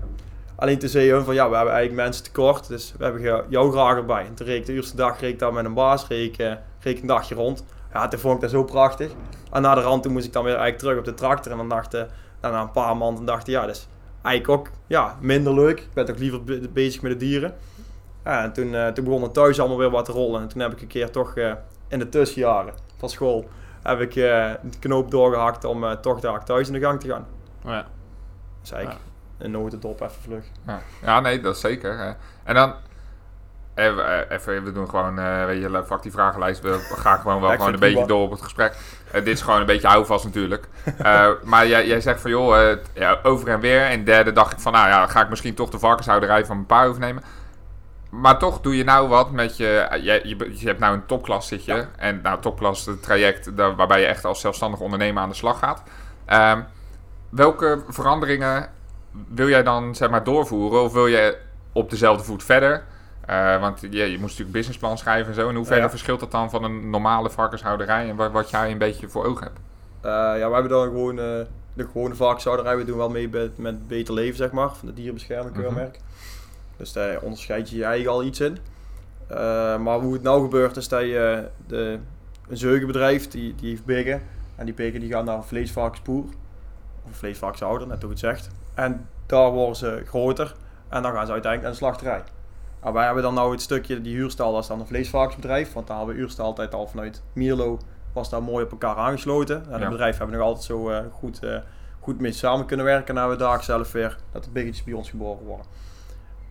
Alleen 0.57 0.79
toen 0.79 0.89
zei 0.89 1.11
hun 1.11 1.25
van 1.25 1.35
ja, 1.35 1.49
we 1.51 1.57
hebben 1.57 1.75
eigenlijk 1.75 2.05
mensen 2.07 2.25
tekort, 2.25 2.69
dus 2.69 2.95
we 2.99 3.05
hebben 3.05 3.45
jou 3.49 3.73
graag 3.73 3.97
erbij. 3.97 4.25
En 4.27 4.35
toen 4.35 4.47
reed 4.47 4.57
ik 4.61 4.67
de 4.67 4.73
eerste 4.73 4.97
dag 4.97 5.21
reed 5.21 5.33
ik 5.33 5.39
daar 5.39 5.53
met 5.53 5.65
een 5.65 5.75
baas, 5.75 6.07
reed 6.09 6.33
ik, 6.33 6.39
eh, 6.39 6.53
ik 6.93 7.01
een 7.01 7.07
dagje 7.07 7.35
rond. 7.35 7.65
Ja, 7.93 8.09
toen 8.09 8.21
vond 8.21 8.35
ik 8.35 8.41
dat 8.41 8.51
zo 8.51 8.65
prachtig. 8.65 9.11
En 9.53 9.63
na 9.63 9.75
de 9.75 9.81
rand 9.81 10.03
toen 10.03 10.13
moest 10.13 10.27
ik 10.27 10.33
dan 10.33 10.45
weer 10.45 10.53
eigenlijk 10.55 10.83
terug 10.83 10.99
op 10.99 11.05
de 11.05 11.15
tractor. 11.15 11.53
En 11.53 11.59
dan 11.59 11.69
dachten, 11.69 12.09
nou, 12.41 12.55
na 12.55 12.61
een 12.61 12.71
paar 12.71 12.97
maanden 12.97 13.25
dachten 13.25 13.53
ja, 13.53 13.67
dat 13.67 13.77
is 13.77 13.89
eigenlijk 14.23 14.61
ook 14.61 14.71
ja, 14.87 15.17
minder 15.21 15.55
leuk. 15.55 15.79
Ik 15.81 15.89
ben 15.95 16.05
toch 16.07 16.17
liever 16.19 16.45
be- 16.45 16.69
bezig 16.73 17.03
met 17.03 17.13
de 17.13 17.19
dieren. 17.19 17.55
Ja, 18.25 18.43
en 18.43 18.53
toen, 18.53 18.75
eh, 18.75 18.89
toen 18.89 19.05
begon 19.05 19.23
het 19.23 19.35
thuis 19.35 19.61
allemaal 19.61 19.79
weer 19.79 19.91
wat 19.91 20.05
te 20.05 20.13
rollen. 20.13 20.41
En 20.41 20.49
toen 20.49 20.61
heb 20.61 20.73
ik 20.73 20.81
een 20.81 20.87
keer 20.87 21.11
toch 21.11 21.37
eh, 21.37 21.53
in 21.89 21.99
de 21.99 22.09
tussenjaren 22.09 22.75
van 22.97 23.09
school 23.09 23.49
heb 23.83 24.01
ik 24.01 24.17
eh, 24.17 24.53
de 24.63 24.79
knoop 24.81 25.11
doorgehakt 25.11 25.65
om 25.65 26.01
toch 26.01 26.21
daar 26.21 26.45
thuis 26.45 26.67
in 26.67 26.73
de 26.73 26.81
gang 26.81 27.01
te 27.01 27.09
gaan. 27.09 27.27
Ja. 27.65 27.87
Dus 28.61 28.73
eigenlijk 28.73 29.05
een 29.39 29.51
notendop 29.51 30.01
even 30.01 30.23
vlug. 30.23 30.45
Ja. 30.67 30.81
ja, 31.03 31.21
nee, 31.21 31.41
dat 31.41 31.55
is 31.55 31.61
zeker. 31.61 31.99
hè. 31.99 32.13
En 32.45 32.55
dan, 32.55 32.75
even, 33.75 34.31
even, 34.31 34.65
we 34.65 34.73
doen 34.73 34.89
gewoon, 34.89 35.19
eh 35.19 35.45
weet 35.45 35.63
je, 35.63 35.83
fuck 35.87 36.03
die 36.03 36.13
vragenlijst. 36.13 36.61
We 36.61 36.79
gaan 37.05 37.19
gewoon 37.19 37.41
wel 37.41 37.51
Ja, 37.51 37.57
gewoon 37.57 37.73
een 37.73 37.79
beetje 37.79 38.07
door 38.07 38.23
op 38.23 38.31
het 38.31 38.43
gesprek. 38.43 38.77
Dit 39.13 39.27
is 39.27 39.43
gewoon 39.43 39.61
een 39.61 39.67
beetje 39.67 39.89
houvast 39.89 40.25
natuurlijk. 40.25 40.69
Maar 41.45 41.67
jij, 41.67 41.87
jij 41.87 42.01
zegt 42.01 42.21
van, 42.21 42.31
joh, 42.31 42.77
ja, 42.93 43.19
over 43.23 43.49
en 43.49 43.61
weer. 43.61 43.83
En 43.83 44.05
derde 44.05 44.33
dacht 44.33 44.53
ik 44.53 44.61
van, 44.61 44.73
nou 44.73 44.89
ja, 44.89 45.07
ga 45.07 45.23
ik 45.23 45.29
misschien 45.29 45.55
toch 45.55 45.71
de 45.71 45.79
varkenshouderij 45.79 46.47
van 46.47 46.55
mijn 46.57 46.67
pa 46.67 46.85
overnemen. 46.85 47.23
Maar 48.11 48.39
toch 48.39 48.61
doe 48.61 48.77
je 48.77 48.85
nou 48.85 49.09
wat 49.09 49.31
met 49.31 49.57
je... 49.57 49.67
eh, 49.69 50.03
Je, 50.05 50.21
je, 50.37 50.59
je 50.61 50.67
hebt 50.67 50.79
nou 50.81 50.95
een 50.95 51.07
topklas 51.07 51.47
zit 51.49 51.65
je. 51.65 51.87
En 51.97 52.21
nou, 52.23 52.41
topklas, 52.41 52.87
het 52.87 53.03
traject 53.03 53.57
daar, 53.57 53.77
waarbij 53.77 54.01
je 54.01 54.07
echt 54.07 54.25
als 54.25 54.41
zelfstandig 54.41 54.81
ondernemer 54.81 55.23
aan 55.23 55.29
de 55.29 55.35
slag 55.35 55.59
gaat. 55.59 55.83
Ehm, 56.25 56.61
welke 57.29 57.83
veranderingen 57.89 58.69
wil 59.29 59.49
jij 59.49 59.63
dan 59.63 59.95
zeg 59.95 60.11
maar 60.11 60.25
doorvoeren? 60.25 60.83
Of 60.83 60.93
wil 60.93 61.07
je 61.07 61.37
op 61.73 61.91
dezelfde 61.91 62.25
voet 62.25 62.43
verder? 62.45 62.85
Eh, 63.27 63.61
want 63.61 63.81
je, 63.81 63.89
je 63.91 64.11
moest 64.19 64.21
natuurlijk 64.23 64.53
businessplan 64.53 64.99
schrijven 64.99 65.29
en 65.29 65.35
zo. 65.35 65.49
In 65.49 65.55
hoeverre 65.55 65.81
Ja. 65.81 65.91
verschilt 65.91 66.21
dat 66.21 66.31
dan 66.31 66.51
van 66.51 66.65
een 66.65 66.91
normale 66.91 67.31
varkenshouderij? 67.31 68.09
En 68.09 68.17
wat, 68.17 68.31
wat 68.33 68.51
jij 68.51 68.71
een 68.71 68.79
beetje 68.79 69.09
voor 69.09 69.25
ogen 69.25 69.43
hebt? 69.47 69.59
Eh, 70.01 70.11
ja, 70.41 70.47
we 70.49 70.53
hebben 70.55 70.69
dan 70.71 70.85
gewoon 70.85 71.17
de 71.17 71.47
gewone 71.93 72.15
varkenshouderij. 72.15 72.77
We 72.77 72.85
doen 72.85 72.97
wel 72.97 73.11
mee 73.11 73.29
met, 73.29 73.59
met 73.59 73.89
Beter 73.89 74.15
Leven, 74.15 74.37
zeg 74.37 74.51
maar, 74.51 74.69
van 74.75 74.89
de 74.89 74.95
dierenbescherming 74.95 75.51
Mhm. 75.55 75.61
keurmerk. 75.61 75.99
Dus 76.81 76.93
daar 76.93 77.21
onderscheid 77.21 77.71
je 77.71 77.77
je 77.77 77.85
eigen 77.85 78.11
al 78.11 78.25
iets 78.25 78.41
in. 78.41 78.59
Eh, 79.27 79.37
maar 79.79 79.99
hoe 79.99 80.13
het 80.13 80.23
nou 80.23 80.43
gebeurt 80.43 80.77
is 80.77 80.89
dat 80.89 81.01
je 81.01 81.49
de, 81.67 81.99
een 82.49 82.57
zeugenbedrijf, 82.57 83.29
die, 83.29 83.55
die 83.55 83.69
heeft 83.71 83.85
biggen. 83.85 84.23
En 84.57 84.65
die 84.65 84.75
biggen 84.75 85.01
die 85.01 85.11
gaan 85.11 85.25
naar 85.25 85.37
een 85.37 85.43
vleesvarkenspoer. 85.43 86.25
Of 87.03 87.09
een 87.09 87.15
vleesvarkenshouder, 87.15 87.87
net 87.89 88.01
hoe 88.03 88.11
het 88.11 88.19
zegt. 88.21 88.51
En 88.75 89.09
daar 89.27 89.51
worden 89.51 89.77
ze 89.77 90.03
groter. 90.07 90.55
En 90.89 91.03
dan 91.03 91.13
gaan 91.13 91.27
ze 91.27 91.33
uiteindelijk 91.33 91.63
naar 91.63 91.71
de 91.71 91.77
slachterij. 91.77 92.23
Maar 92.83 92.93
wij 92.93 93.05
hebben 93.05 93.23
dan 93.23 93.35
nou 93.35 93.51
het 93.53 93.61
stukje, 93.61 94.01
die 94.01 94.15
huurstal, 94.17 94.53
dat 94.53 94.63
is 94.63 94.69
dan 94.69 94.81
een 94.81 94.87
vleesvarkensbedrijf. 94.87 95.73
Want 95.73 95.87
daar 95.87 95.97
hebben 95.97 96.15
we 96.15 96.21
huurstal 96.21 96.45
altijd 96.47 96.75
al 96.75 96.87
vanuit 96.87 97.23
Mierlo 97.33 97.79
was 98.13 98.31
daar 98.31 98.43
mooi 98.43 98.65
op 98.65 98.71
elkaar 98.71 98.97
aangesloten. 98.97 99.65
En 99.67 99.73
het 99.73 99.81
Ja. 99.83 99.89
bedrijf 99.89 100.19
hebben 100.19 100.37
nog 100.37 100.47
altijd 100.47 100.65
zo 100.65 100.91
eh, 100.91 101.01
goed, 101.13 101.43
eh, 101.43 101.59
goed 102.01 102.21
mee 102.21 102.33
samen 102.33 102.67
kunnen 102.67 102.87
werken. 102.87 103.09
En 103.15 103.21
hebben 103.21 103.39
we 103.39 103.43
daar 103.45 103.63
zelf 103.63 103.93
weer 103.93 104.17
dat 104.33 104.45
de 104.45 104.51
biggetjes 104.51 104.85
bij 104.85 104.95
ons 104.95 105.11
geboren 105.11 105.45
worden. 105.45 105.67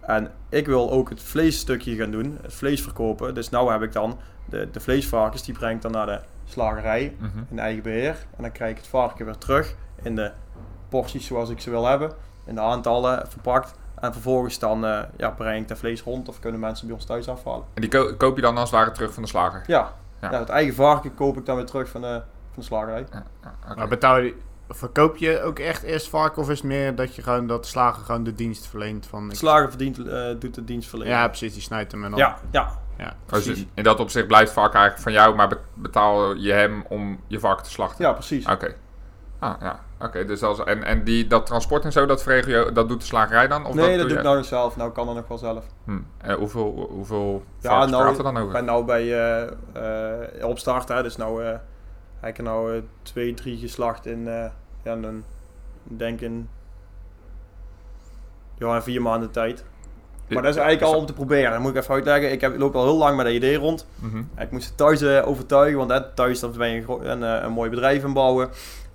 En 0.09 0.31
ik 0.49 0.65
wil 0.65 0.91
ook 0.91 1.09
het 1.09 1.21
vleesstukje 1.21 1.95
gaan 1.95 2.11
doen, 2.11 2.37
het 2.41 2.53
vlees 2.53 2.81
verkopen. 2.81 3.33
Dus 3.33 3.49
nu 3.49 3.57
heb 3.59 3.81
ik 3.81 3.91
dan 3.93 4.17
de, 4.45 4.67
de 4.71 4.79
vleesvarkens, 4.79 5.43
die 5.43 5.53
breng 5.53 5.75
ik 5.75 5.81
dan 5.81 5.91
naar 5.91 6.05
de 6.05 6.19
slagerij 6.45 7.15
Mhm. 7.19 7.37
in 7.49 7.59
eigen 7.59 7.83
beheer. 7.83 8.15
En 8.35 8.41
dan 8.43 8.51
krijg 8.51 8.71
ik 8.71 8.77
het 8.77 8.87
varken 8.87 9.25
weer 9.25 9.37
terug 9.37 9.75
in 10.01 10.15
de 10.15 10.31
porties 10.89 11.25
zoals 11.25 11.49
ik 11.49 11.59
ze 11.61 11.69
wil 11.69 11.85
hebben. 11.85 12.11
In 12.45 12.55
de 12.55 12.61
aantallen 12.61 13.27
verpakt. 13.27 13.73
En 13.99 14.13
vervolgens 14.13 14.59
dan 14.59 14.85
eh, 14.85 15.01
ja, 15.17 15.29
breng 15.29 15.61
ik 15.61 15.67
dat 15.67 15.77
vlees 15.77 16.01
rond 16.01 16.29
of 16.29 16.39
kunnen 16.39 16.59
mensen 16.59 16.87
bij 16.87 16.95
ons 16.95 17.05
thuis 17.05 17.27
afhalen. 17.29 17.63
En 17.73 17.81
die 17.81 17.89
ko- 17.89 18.13
koop 18.17 18.35
je 18.35 18.41
dan 18.41 18.57
als 18.57 18.69
het 18.71 18.79
ware 18.79 18.91
terug 18.91 19.13
van 19.13 19.23
de 19.23 19.29
slager? 19.29 19.63
Ja, 19.67 19.93
Ja. 20.21 20.31
ja. 20.31 20.39
het 20.39 20.49
eigen 20.49 20.73
varken 20.73 21.15
koop 21.15 21.37
ik 21.37 21.45
dan 21.45 21.55
weer 21.55 21.65
terug 21.65 21.89
van 21.89 22.01
de, 22.01 22.07
van 22.53 22.55
de 22.55 22.61
slagerij. 22.61 23.05
Ja, 23.11 23.23
ja, 23.43 23.53
oké. 23.65 23.75
Maar 23.75 23.87
betaal 23.87 24.17
je, 24.17 24.35
verkoop 24.69 25.17
je 25.17 25.41
ook 25.41 25.59
echt 25.59 25.83
eerst 25.83 26.09
varken 26.09 26.41
of 26.41 26.49
is 26.49 26.57
het 26.57 26.67
meer 26.67 26.95
dat 26.95 27.15
je 27.15 27.21
gewoon 27.21 27.47
dat 27.47 27.63
de 27.63 27.69
slager 27.69 28.03
gewoon 28.05 28.23
de 28.23 28.35
dienst 28.35 28.67
verleent 28.67 29.05
van... 29.07 29.29
Ik- 29.29 29.35
slager 29.35 29.69
verdient, 29.69 30.07
eh, 30.07 30.27
doet 30.39 30.55
de 30.55 30.63
dienstverlening. 30.63 31.17
Ja, 31.17 31.27
precies, 31.27 31.53
die 31.53 31.61
snijdt 31.61 31.91
hem 31.91 32.03
en 32.03 32.09
dan... 32.09 32.19
ja, 32.19 32.37
ja. 32.51 32.69
ja. 32.97 33.13
Precies. 33.25 33.47
dus 33.57 33.65
in 33.73 33.83
dat 33.83 33.99
opzicht 33.99 34.27
blijft 34.27 34.51
varken 34.51 34.79
eigenlijk 34.79 35.03
van 35.03 35.13
jou, 35.23 35.35
maar 35.35 35.47
be- 35.47 35.59
betaal 35.73 36.35
je 36.35 36.51
hem 36.51 36.83
om 36.89 37.19
je 37.27 37.39
varken 37.39 37.63
te 37.63 37.69
slachten? 37.71 38.05
ja 38.05 38.11
precies. 38.13 38.45
Oké. 38.47 38.75
Ah, 39.39 39.53
ja. 39.61 39.79
Oké, 40.01 40.25
dus 40.25 40.43
als, 40.43 40.63
en, 40.63 40.83
en 40.83 41.03
die, 41.03 41.27
dat 41.27 41.45
transport 41.45 41.83
en 41.85 41.91
zo, 41.91 42.05
dat 42.05 42.23
verregel 42.23 42.65
je, 42.65 42.71
dat 42.71 42.87
doet 42.89 42.99
de 42.99 43.05
slagerij 43.05 43.47
dan? 43.47 43.65
Of 43.65 43.73
nee, 43.73 43.85
dat, 43.85 43.93
doe 43.97 44.01
doe 44.01 44.11
ik 44.11 44.17
je- 44.17 44.23
nou 44.23 44.35
nog 44.37 44.45
zelf. 44.45 44.75
Nou 44.75 44.91
kan 44.91 45.05
dat 45.05 45.15
nog 45.15 45.27
wel 45.27 45.37
zelf. 45.37 45.65
Hm. 45.85 45.99
En 46.17 46.35
hoeveel, 46.37 46.87
hoeveel 46.91 47.43
Ja, 47.59 47.85
nou, 47.85 47.89
praten 48.03 48.17
we 48.17 48.23
dan 48.23 48.37
over? 48.37 48.51
ben 48.53 48.65
nou 48.65 48.85
bij 48.85 49.01
eh, 49.73 50.37
eh, 50.41 50.45
opstart, 50.47 50.87
hè, 50.87 51.03
dus 51.03 51.15
nou 51.17 51.43
eh 51.45 51.57
heb 52.19 52.29
ik 52.29 52.37
er 52.37 52.43
nou 52.43 52.75
eh, 52.75 52.81
twee, 53.01 53.33
drie 53.33 53.57
geslacht 53.57 54.05
in, 54.05 54.27
eh 54.27 54.45
ja, 54.83 54.91
een, 54.91 55.23
ik 55.89 55.99
denk 55.99 56.21
in, 56.21 56.49
ja, 58.57 58.75
in 58.75 58.81
vier 58.81 59.01
maanden 59.01 59.31
tijd. 59.31 59.65
Maar 60.33 60.43
dat 60.43 60.55
is 60.55 60.61
eigenlijk 60.61 60.93
al 60.93 60.99
om 60.99 61.05
te 61.05 61.13
proberen. 61.13 61.51
Dat 61.51 61.59
moet 61.59 61.75
ik 61.75 61.77
even 61.81 61.93
uitleggen. 61.93 62.31
Ik 62.31 62.41
heb, 62.41 62.57
loop 62.57 62.75
al 62.75 62.83
heel 62.83 62.97
lang 62.97 63.15
met 63.15 63.25
dat 63.25 63.35
idee 63.35 63.55
rond. 63.55 63.87
Mhm. 63.95 64.23
Ik 64.37 64.51
moest 64.51 64.67
het 64.67 64.77
thuis 64.77 65.01
eh, 65.01 65.27
overtuigen, 65.27 65.77
want 65.77 65.91
hè, 65.91 66.13
thuis 66.13 66.39
dan 66.39 66.53
ben 66.57 66.69
je 66.69 66.83
een, 67.01 67.23
eh, 67.23 67.43
een 67.43 67.51
mooi 67.51 67.69
bedrijf 67.69 68.03
in 68.03 68.13
bouwen. 68.13 68.49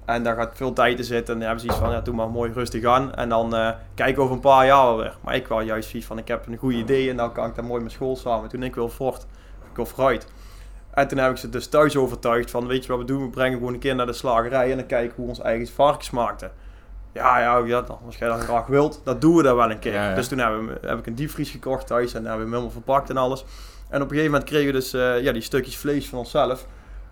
En 0.05 0.23
daar 0.23 0.37
gaat 0.37 0.51
veel 0.55 0.73
tijd 0.73 0.99
in 0.99 1.05
zitten. 1.05 1.35
En 1.35 1.41
dan 1.41 1.49
hebben 1.49 1.67
ze 1.67 1.73
iets 1.73 1.83
van, 1.83 1.91
ja, 1.91 2.01
doe 2.01 2.15
maar 2.15 2.31
mooi 2.31 2.53
rustig 2.53 2.85
aan. 2.85 3.15
En 3.15 3.29
dan 3.29 3.55
eh 3.55 3.71
kijken 3.95 4.23
over 4.23 4.35
een 4.35 4.41
paar 4.41 4.67
jaar 4.67 4.97
weer. 4.97 5.17
Maar 5.21 5.35
ik 5.35 5.47
wel 5.47 5.61
juist 5.61 5.89
zoiets 5.89 6.09
van, 6.09 6.19
ik 6.19 6.29
heb 6.29 6.47
een 6.47 6.57
goed 6.57 6.73
idee 6.73 7.11
en 7.11 7.17
dan 7.17 7.33
kan 7.33 7.49
ik 7.49 7.55
dat 7.55 7.65
mooi 7.65 7.83
met 7.83 7.93
school 7.93 8.17
samen. 8.17 8.49
Toen 8.49 8.63
ik 8.63 8.75
wil 8.75 8.89
voort, 8.89 9.27
ik 9.71 9.77
wil 9.77 9.87
vooruit. 9.87 10.27
En 10.95 11.09
toen 11.09 11.19
heb 11.19 11.31
ik 11.31 11.37
ze 11.37 11.49
dus 11.49 11.67
thuis 11.67 11.97
overtuigd 11.97 12.51
van, 12.51 12.67
weet 12.67 12.83
je 12.85 12.89
wat 12.89 12.99
we 12.99 13.05
doen? 13.05 13.23
We 13.23 13.29
brengen 13.29 13.59
gewoon 13.59 13.73
een 13.73 13.79
keer 13.79 13.95
naar 13.95 14.07
de 14.07 14.13
slagerij 14.13 14.71
en 14.71 14.77
dan 14.77 14.87
kijken 14.87 15.17
hoe 15.17 15.29
ons 15.29 15.41
eigen 15.41 15.75
varkens 15.75 16.11
maakten. 16.11 16.53
Ja, 17.13 17.41
ja, 17.41 17.57
ja 17.57 17.85
als 18.07 18.17
jij 18.17 18.29
dat 18.29 18.41
graag 18.41 18.67
wilt, 18.67 19.01
dat 19.05 19.21
doen 19.21 19.37
we 19.37 19.43
dat 19.43 19.57
wel 19.57 19.71
een 19.71 19.79
keer. 19.79 19.93
Ja, 19.93 20.09
ja. 20.09 20.15
Dus 20.15 20.29
toen 20.29 20.39
hebben 20.39 20.67
we, 20.67 20.87
heb 20.87 20.99
ik 20.99 21.07
een 21.07 21.15
diepvries 21.15 21.51
gekocht 21.51 21.87
thuis 21.87 22.15
en 22.15 22.25
hebben 22.25 22.33
we 22.35 22.43
hem 22.43 22.51
helemaal 22.51 22.71
verpakt 22.71 23.11
en 23.11 23.17
alles. 23.17 23.45
En 23.89 24.03
op 24.03 24.11
een 24.11 24.17
gegeven 24.17 24.31
moment 24.31 24.51
kregen 24.51 24.67
we 24.67 24.73
dus 24.73 24.93
eh, 24.93 25.23
ja, 25.23 25.33
die 25.33 25.43
stukjes 25.43 25.77
vlees 25.77 26.09
van 26.09 26.19
onszelf. 26.19 26.67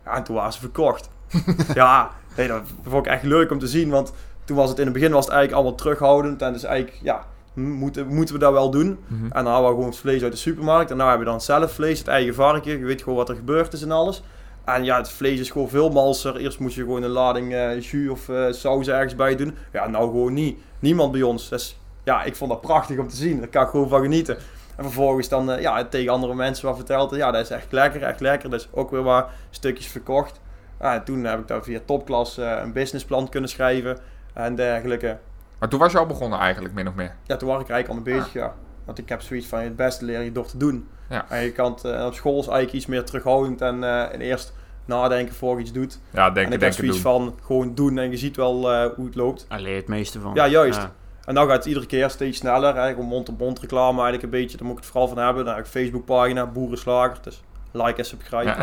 Ja, 0.04 0.16
en 0.16 0.22
toen 0.22 0.34
waren 0.34 0.52
ze 0.52 0.58
verkocht. 0.60 1.10
ja, 1.74 2.10
nee, 2.36 2.48
dat 2.48 2.62
vond 2.82 3.06
ik 3.06 3.12
echt 3.12 3.22
leuk 3.22 3.50
om 3.50 3.58
te 3.58 3.66
zien. 3.66 3.90
Want 3.90 4.12
toen 4.44 4.56
was 4.56 4.68
het 4.68 4.78
in 4.78 4.84
het 4.84 4.94
begin 4.94 5.12
was 5.12 5.24
het 5.24 5.34
eigenlijk 5.34 5.62
allemaal 5.62 5.78
terughoudend. 5.78 6.42
En 6.42 6.52
dus 6.52 6.64
eigenlijk, 6.64 6.98
ja, 7.02 7.24
moeten, 7.54 8.06
moeten 8.06 8.34
we 8.34 8.40
dat 8.40 8.52
wel 8.52 8.70
doen? 8.70 8.98
Mhm. 9.06 9.24
En 9.24 9.44
dan 9.44 9.52
hadden 9.52 9.68
we 9.68 9.74
gewoon 9.74 9.90
het 9.90 9.98
vlees 9.98 10.22
uit 10.22 10.32
de 10.32 10.38
supermarkt. 10.38 10.90
En 10.90 10.96
nu 10.96 11.02
hebben 11.02 11.18
we 11.20 11.30
dan 11.30 11.40
zelf 11.40 11.72
vlees, 11.72 11.98
het 11.98 12.08
eigen 12.08 12.34
varken. 12.34 12.78
Je 12.78 12.84
weet 12.84 13.02
gewoon 13.02 13.18
wat 13.18 13.28
er 13.28 13.36
gebeurd 13.36 13.72
is 13.72 13.82
en 13.82 13.90
alles. 13.90 14.22
En 14.64 14.84
ja, 14.84 14.96
het 14.96 15.10
vlees 15.10 15.40
is 15.40 15.50
gewoon 15.50 15.68
veel 15.68 15.90
malser. 15.90 16.36
Eerst 16.36 16.58
moest 16.58 16.74
je 16.74 16.80
gewoon 16.80 17.02
een 17.02 17.10
lading 17.10 17.54
eh 17.54 17.80
jus 17.80 18.10
of 18.10 18.28
eh, 18.28 18.44
saus 18.50 18.88
ergens 18.88 19.14
bij 19.14 19.36
doen. 19.36 19.56
Ja, 19.72 19.88
nou 19.88 20.04
gewoon 20.04 20.32
niet. 20.32 20.58
Niemand 20.78 21.12
bij 21.12 21.22
ons. 21.22 21.48
Dus 21.48 21.78
ja, 22.04 22.22
ik 22.22 22.36
vond 22.36 22.50
dat 22.50 22.60
prachtig 22.60 22.98
om 22.98 23.08
te 23.08 23.16
zien. 23.16 23.38
Daar 23.38 23.48
kan 23.48 23.62
ik 23.62 23.68
gewoon 23.68 23.88
van 23.88 24.02
genieten. 24.02 24.36
En 24.76 24.84
vervolgens 24.84 25.28
dan 25.28 25.50
eh, 25.50 25.60
ja, 25.60 25.84
tegen 25.84 26.12
andere 26.12 26.34
mensen 26.34 26.66
wat 26.66 26.76
verteld. 26.76 27.14
Ja, 27.14 27.30
dat 27.30 27.40
is 27.40 27.50
echt 27.50 27.72
lekker, 27.72 28.02
echt 28.02 28.20
lekker. 28.20 28.50
Dus 28.50 28.68
ook 28.70 28.90
weer 28.90 29.02
wat 29.02 29.26
stukjes 29.50 29.86
verkocht. 29.86 30.40
Ja, 30.80 30.94
en 30.94 31.04
toen 31.04 31.24
heb 31.24 31.38
ik 31.38 31.48
daar 31.48 31.62
via 31.62 31.80
topklas 31.84 32.36
een 32.36 32.72
businessplan 32.72 33.28
kunnen 33.28 33.50
schrijven. 33.50 33.98
En 34.34 34.54
dergelijke. 34.54 35.18
Maar 35.62 35.70
toen 35.70 35.80
was 35.80 35.92
je 35.92 35.98
al 35.98 36.06
begonnen 36.06 36.38
eigenlijk, 36.38 36.74
min 36.74 36.88
of 36.88 36.94
meer. 36.94 37.14
Ja, 37.26 37.36
toen 37.36 37.48
was 37.48 37.60
ik 37.60 37.68
eigenlijk 37.68 37.88
al 37.88 38.04
mee 38.04 38.18
bezig, 38.18 38.32
ja. 38.32 38.54
Want 38.84 38.98
ik 38.98 39.08
heb 39.08 39.20
zoiets 39.20 39.46
van, 39.46 39.58
het 39.58 39.76
beste 39.76 40.04
leer 40.04 40.20
je 40.20 40.32
door 40.32 40.46
te 40.46 40.56
doen. 40.56 40.88
Ja. 41.08 41.24
En 41.28 41.42
je 41.42 41.52
kan 41.52 41.78
eh, 41.82 42.06
op 42.06 42.14
school 42.14 42.38
is 42.40 42.46
eigenlijk 42.46 42.72
iets 42.72 42.86
meer 42.86 43.04
terughoudend 43.04 43.60
en, 43.60 43.84
eh, 43.84 44.12
en 44.12 44.20
eerst 44.20 44.52
nadenken 44.84 45.34
voor 45.34 45.56
je 45.56 45.62
iets 45.62 45.72
doet. 45.72 45.98
Ja, 46.10 46.26
en 46.26 46.34
denken, 46.34 46.52
ik 46.52 46.60
heb 46.60 46.72
zoiets 46.72 47.02
doen. 47.02 47.12
van, 47.12 47.34
gewoon 47.42 47.74
doen 47.74 47.98
en 47.98 48.10
je 48.10 48.16
ziet 48.16 48.36
wel 48.36 48.72
eh, 48.72 48.90
hoe 48.96 49.04
het 49.06 49.14
loopt. 49.14 49.46
Daar 49.48 49.60
leer 49.60 49.70
je 49.70 49.76
het 49.76 49.88
meeste 49.88 50.20
van. 50.20 50.34
Ja, 50.34 50.48
juist. 50.48 50.80
Ja. 50.80 50.92
En 51.24 51.34
nou 51.34 51.48
gaat 51.48 51.56
het 51.56 51.66
iedere 51.66 51.86
keer 51.86 52.10
steeds 52.10 52.38
sneller. 52.38 52.76
Hè. 52.76 52.88
Gewoon 52.88 53.06
mond-op-mond 53.06 53.58
reclame 53.60 54.02
eigenlijk 54.02 54.22
een 54.22 54.40
beetje. 54.40 54.56
Daar 54.56 54.66
moet 54.66 54.76
ik 54.76 54.82
het 54.82 54.92
vooral 54.92 55.08
van 55.08 55.18
hebben. 55.18 55.44
Dan 55.44 55.54
heb 55.54 55.64
ik 55.66 55.74
een 55.74 55.80
Facebookpagina, 55.80 56.46
Boerenslager. 56.46 57.18
Dus 57.22 57.42
like 57.72 57.98
en 57.98 58.04
subscribe. 58.04 58.44
Ja. 58.44 58.56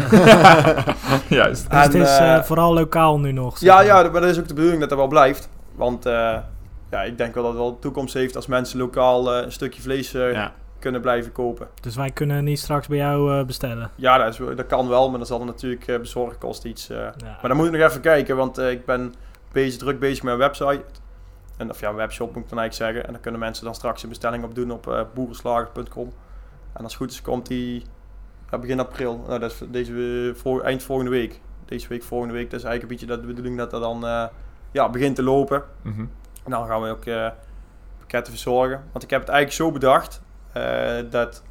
Juist. 1.44 1.70
Dus 1.70 1.84
het 1.84 1.96
En, 1.96 2.02
is 2.02 2.46
vooral 2.46 2.74
lokaal 2.74 3.20
nu 3.20 3.32
nog. 3.32 3.60
Ja, 3.60 3.76
maar. 3.76 3.86
ja, 3.86 4.02
maar 4.02 4.22
dat 4.22 4.30
is 4.30 4.40
ook 4.40 4.48
de 4.48 4.54
bedoeling 4.54 4.80
dat 4.80 4.90
dat 4.90 4.98
wel 4.98 5.08
blijft. 5.08 5.50
Want 5.76 6.06
eh, 6.06 6.38
ja, 6.92 7.02
ik 7.04 7.18
denk 7.18 7.34
wel 7.34 7.44
dat 7.44 7.52
het 7.52 7.62
wel 7.62 7.80
toekomst 7.80 8.14
heeft 8.14 8.36
als 8.36 8.48
mensen 8.48 8.80
lokaal 8.80 9.34
eh, 9.36 9.44
een 9.46 9.52
stukje 9.52 9.82
vlees 9.82 10.14
eh, 10.14 10.32
Ja. 10.34 10.54
kunnen 10.80 11.02
blijven 11.02 11.32
kopen. 11.32 11.68
Dus 11.82 11.96
wij 11.96 12.12
kunnen 12.12 12.44
niet 12.44 12.60
straks 12.60 12.88
bij 12.88 12.98
jou 12.98 13.38
eh, 13.40 13.46
bestellen. 13.46 13.90
Ja, 13.96 14.18
dat, 14.18 14.34
is, 14.40 14.56
dat 14.56 14.66
kan 14.68 14.88
wel, 14.88 15.10
maar 15.10 15.18
dan 15.18 15.28
zal 15.28 15.40
er 15.40 15.46
natuurlijk 15.46 15.88
uh, 15.88 15.98
bezorgkosten 16.00 16.70
iets... 16.70 16.90
Uh, 16.90 16.98
Ja. 16.98 17.14
Maar 17.24 17.48
dan 17.48 17.56
moet 17.58 17.66
ik 17.66 17.72
nog 17.72 17.82
even 17.90 18.02
kijken, 18.02 18.36
want 18.36 18.58
eh, 18.58 18.72
ik 18.72 18.86
ben 18.86 19.14
bezig, 19.52 19.80
druk 19.80 20.00
bezig 20.00 20.24
met 20.24 20.34
een 20.34 20.40
website. 20.40 20.84
En, 21.58 21.70
of 21.70 21.80
ja, 21.80 21.94
webshop 21.94 22.34
moet 22.36 22.44
ik 22.44 22.50
dan 22.50 22.60
eigenlijk 22.60 22.90
zeggen. 22.92 23.06
En 23.08 23.14
dan 23.14 23.22
kunnen 23.22 23.40
mensen 23.40 23.66
dan 23.66 23.76
straks 23.76 24.04
een 24.04 24.10
bestelling 24.10 24.44
op 24.44 24.56
doen 24.56 24.72
op 24.72 24.88
eh 24.88 25.02
boerenslager.com. 25.14 26.14
En 26.74 26.84
als 26.84 26.94
het 26.94 27.02
goed 27.02 27.12
is 27.12 27.22
komt 27.22 27.48
die 27.48 27.84
begin 28.60 28.80
april. 28.80 29.24
Nou, 29.28 29.40
dat 29.40 29.52
is 29.52 29.62
deze, 29.72 30.32
voor, 30.36 30.62
eind 30.62 30.84
volgende 30.84 31.12
week. 31.12 31.40
Deze 31.66 31.88
week, 31.88 32.04
volgende 32.04 32.34
week. 32.34 32.50
Dat 32.50 32.60
is 32.60 32.66
eigenlijk 32.66 32.84
een 32.84 32.98
beetje 33.00 33.16
dat 33.16 33.22
de 33.22 33.34
bedoeling 33.34 33.58
dat 33.58 33.72
dat 33.72 33.82
dan 33.82 34.06
eh, 34.06 34.26
ja, 34.72 34.90
begint 34.90 35.16
te 35.16 35.24
lopen. 35.24 35.64
Mhm. 35.82 36.06
En 36.50 36.56
dan 36.56 36.68
gaan 36.68 36.82
we 36.82 36.90
ook 36.90 37.06
eh, 37.06 37.28
pakketten 37.98 38.34
verzorgen. 38.34 38.84
Want 38.92 39.04
ik 39.04 39.10
heb 39.10 39.20
het 39.20 39.30
eigenlijk 39.30 39.62
zo 39.62 39.72
bedacht 39.72 40.22
eh, 40.52 40.98
dat 41.10 41.44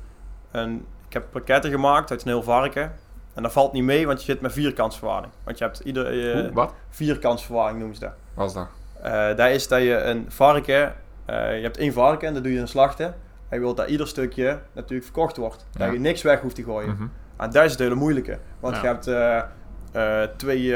een, 0.50 0.86
ik 1.06 1.12
heb 1.12 1.24
pakketten 1.30 1.70
gemaakt 1.70 2.10
uit 2.10 2.22
een 2.22 2.28
heel 2.28 2.42
varken. 2.42 2.92
En 3.34 3.42
dat 3.42 3.52
valt 3.52 3.72
niet 3.72 3.82
mee, 3.82 4.06
want 4.06 4.18
je 4.18 4.24
zit 4.32 4.40
met 4.40 4.52
vierkantsverwarring. 4.52 5.32
Want 5.44 5.58
je 5.58 5.64
hebt 5.64 5.78
ieder 5.78 6.34
Oeh, 6.36 6.52
wat? 6.54 6.74
vierkantsverwarring 6.88 7.78
noemen 7.78 7.96
ze 7.96 8.02
dat. 8.02 8.12
Wat 8.34 8.46
is 8.48 8.52
dat? 8.52 9.36
Dat 9.36 9.48
is 9.50 9.68
dat 9.68 9.82
je 9.82 9.94
een 10.02 10.26
varken, 10.28 10.94
je 11.26 11.32
hebt 11.62 11.76
één 11.76 11.92
varken 11.92 12.28
en 12.28 12.34
dat 12.34 12.42
doe 12.42 12.52
je 12.52 12.60
een 12.60 12.68
slachten. 12.68 13.06
En 13.48 13.56
je 13.56 13.60
wilt 13.60 13.76
dat 13.76 13.88
ieder 13.88 14.08
stukje 14.08 14.58
natuurlijk 14.72 15.04
verkocht 15.04 15.36
wordt. 15.36 15.66
Ja. 15.72 15.84
Dat 15.84 15.92
je 15.94 16.00
niks 16.00 16.22
weg 16.22 16.40
hoeft 16.40 16.54
te 16.54 16.62
gooien. 16.62 16.90
Mhm. 16.90 17.06
En 17.36 17.50
dat 17.50 17.64
is 17.64 17.70
het 17.70 17.80
hele 17.80 17.94
moeilijke. 17.94 18.38
Want 18.60 18.76
Ja. 18.76 18.80
je 18.82 18.86
hebt 18.88 20.38
twee, 20.38 20.74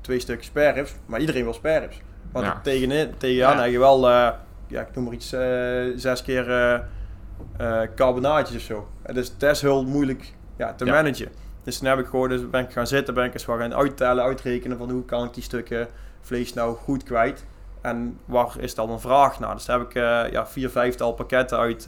twee 0.00 0.18
stukjes 0.20 0.46
sperrips, 0.46 0.94
maar 1.06 1.20
iedereen 1.20 1.44
wil 1.44 1.54
sperrips. 1.54 2.00
Want 2.34 2.46
Ja. 2.46 2.60
tegenin, 2.62 3.14
tegenaan 3.16 3.58
heb 3.58 3.70
je 3.70 3.78
wel, 3.78 4.08
eh, 4.08 4.30
ja, 4.66 4.80
ik 4.80 4.94
noem 4.94 5.04
maar 5.04 5.12
iets, 5.12 5.32
eh, 5.32 5.84
zes 5.96 6.22
keer 6.22 6.50
eh 6.50 7.82
carbonaatjes 7.94 8.56
of 8.56 8.62
zo. 8.62 8.88
En 9.02 9.14
dus 9.14 9.38
dat 9.38 9.50
is 9.50 9.60
heel 9.60 9.84
moeilijk 9.84 10.32
ja, 10.56 10.74
te 10.74 10.84
managen. 10.84 11.28
Dus 11.62 11.78
toen 11.78 11.88
heb 11.88 11.98
ik 11.98 12.06
gewoon, 12.06 12.28
dus 12.28 12.50
ben 12.50 12.64
ik 12.64 12.72
gaan 12.72 12.86
zitten, 12.86 13.14
ben 13.14 13.24
ik 13.24 13.32
eens 13.32 13.44
wat 13.44 13.58
gaan 13.58 13.74
uittellen, 13.74 14.24
uitrekenen 14.24 14.78
van 14.78 14.90
hoe 14.90 15.04
kan 15.04 15.24
ik 15.24 15.34
die 15.34 15.42
stukken 15.42 15.88
vlees 16.20 16.52
nou 16.52 16.76
goed 16.76 17.02
kwijt. 17.02 17.46
En 17.80 18.18
waar 18.24 18.54
is 18.58 18.74
dan 18.74 18.90
een 18.90 19.00
vraag 19.00 19.40
naar? 19.40 19.54
Dus 19.54 19.64
daar 19.64 19.78
heb 19.78 19.88
ik 19.88 19.94
ja, 20.32 20.46
vier, 20.46 20.70
vijftal 20.70 21.12
pakketten 21.12 21.58
uit, 21.58 21.86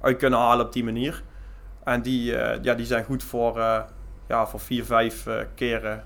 uit 0.00 0.16
kunnen 0.16 0.38
halen 0.38 0.66
op 0.66 0.72
die 0.72 0.84
manier. 0.84 1.22
En 1.84 2.02
die, 2.02 2.32
ja, 2.62 2.74
die 2.74 2.86
zijn 2.86 3.04
goed 3.04 3.22
voor, 3.22 3.58
ja, 4.28 4.46
voor 4.46 4.60
vier, 4.60 4.84
vijf 4.84 5.26
keren 5.54 6.04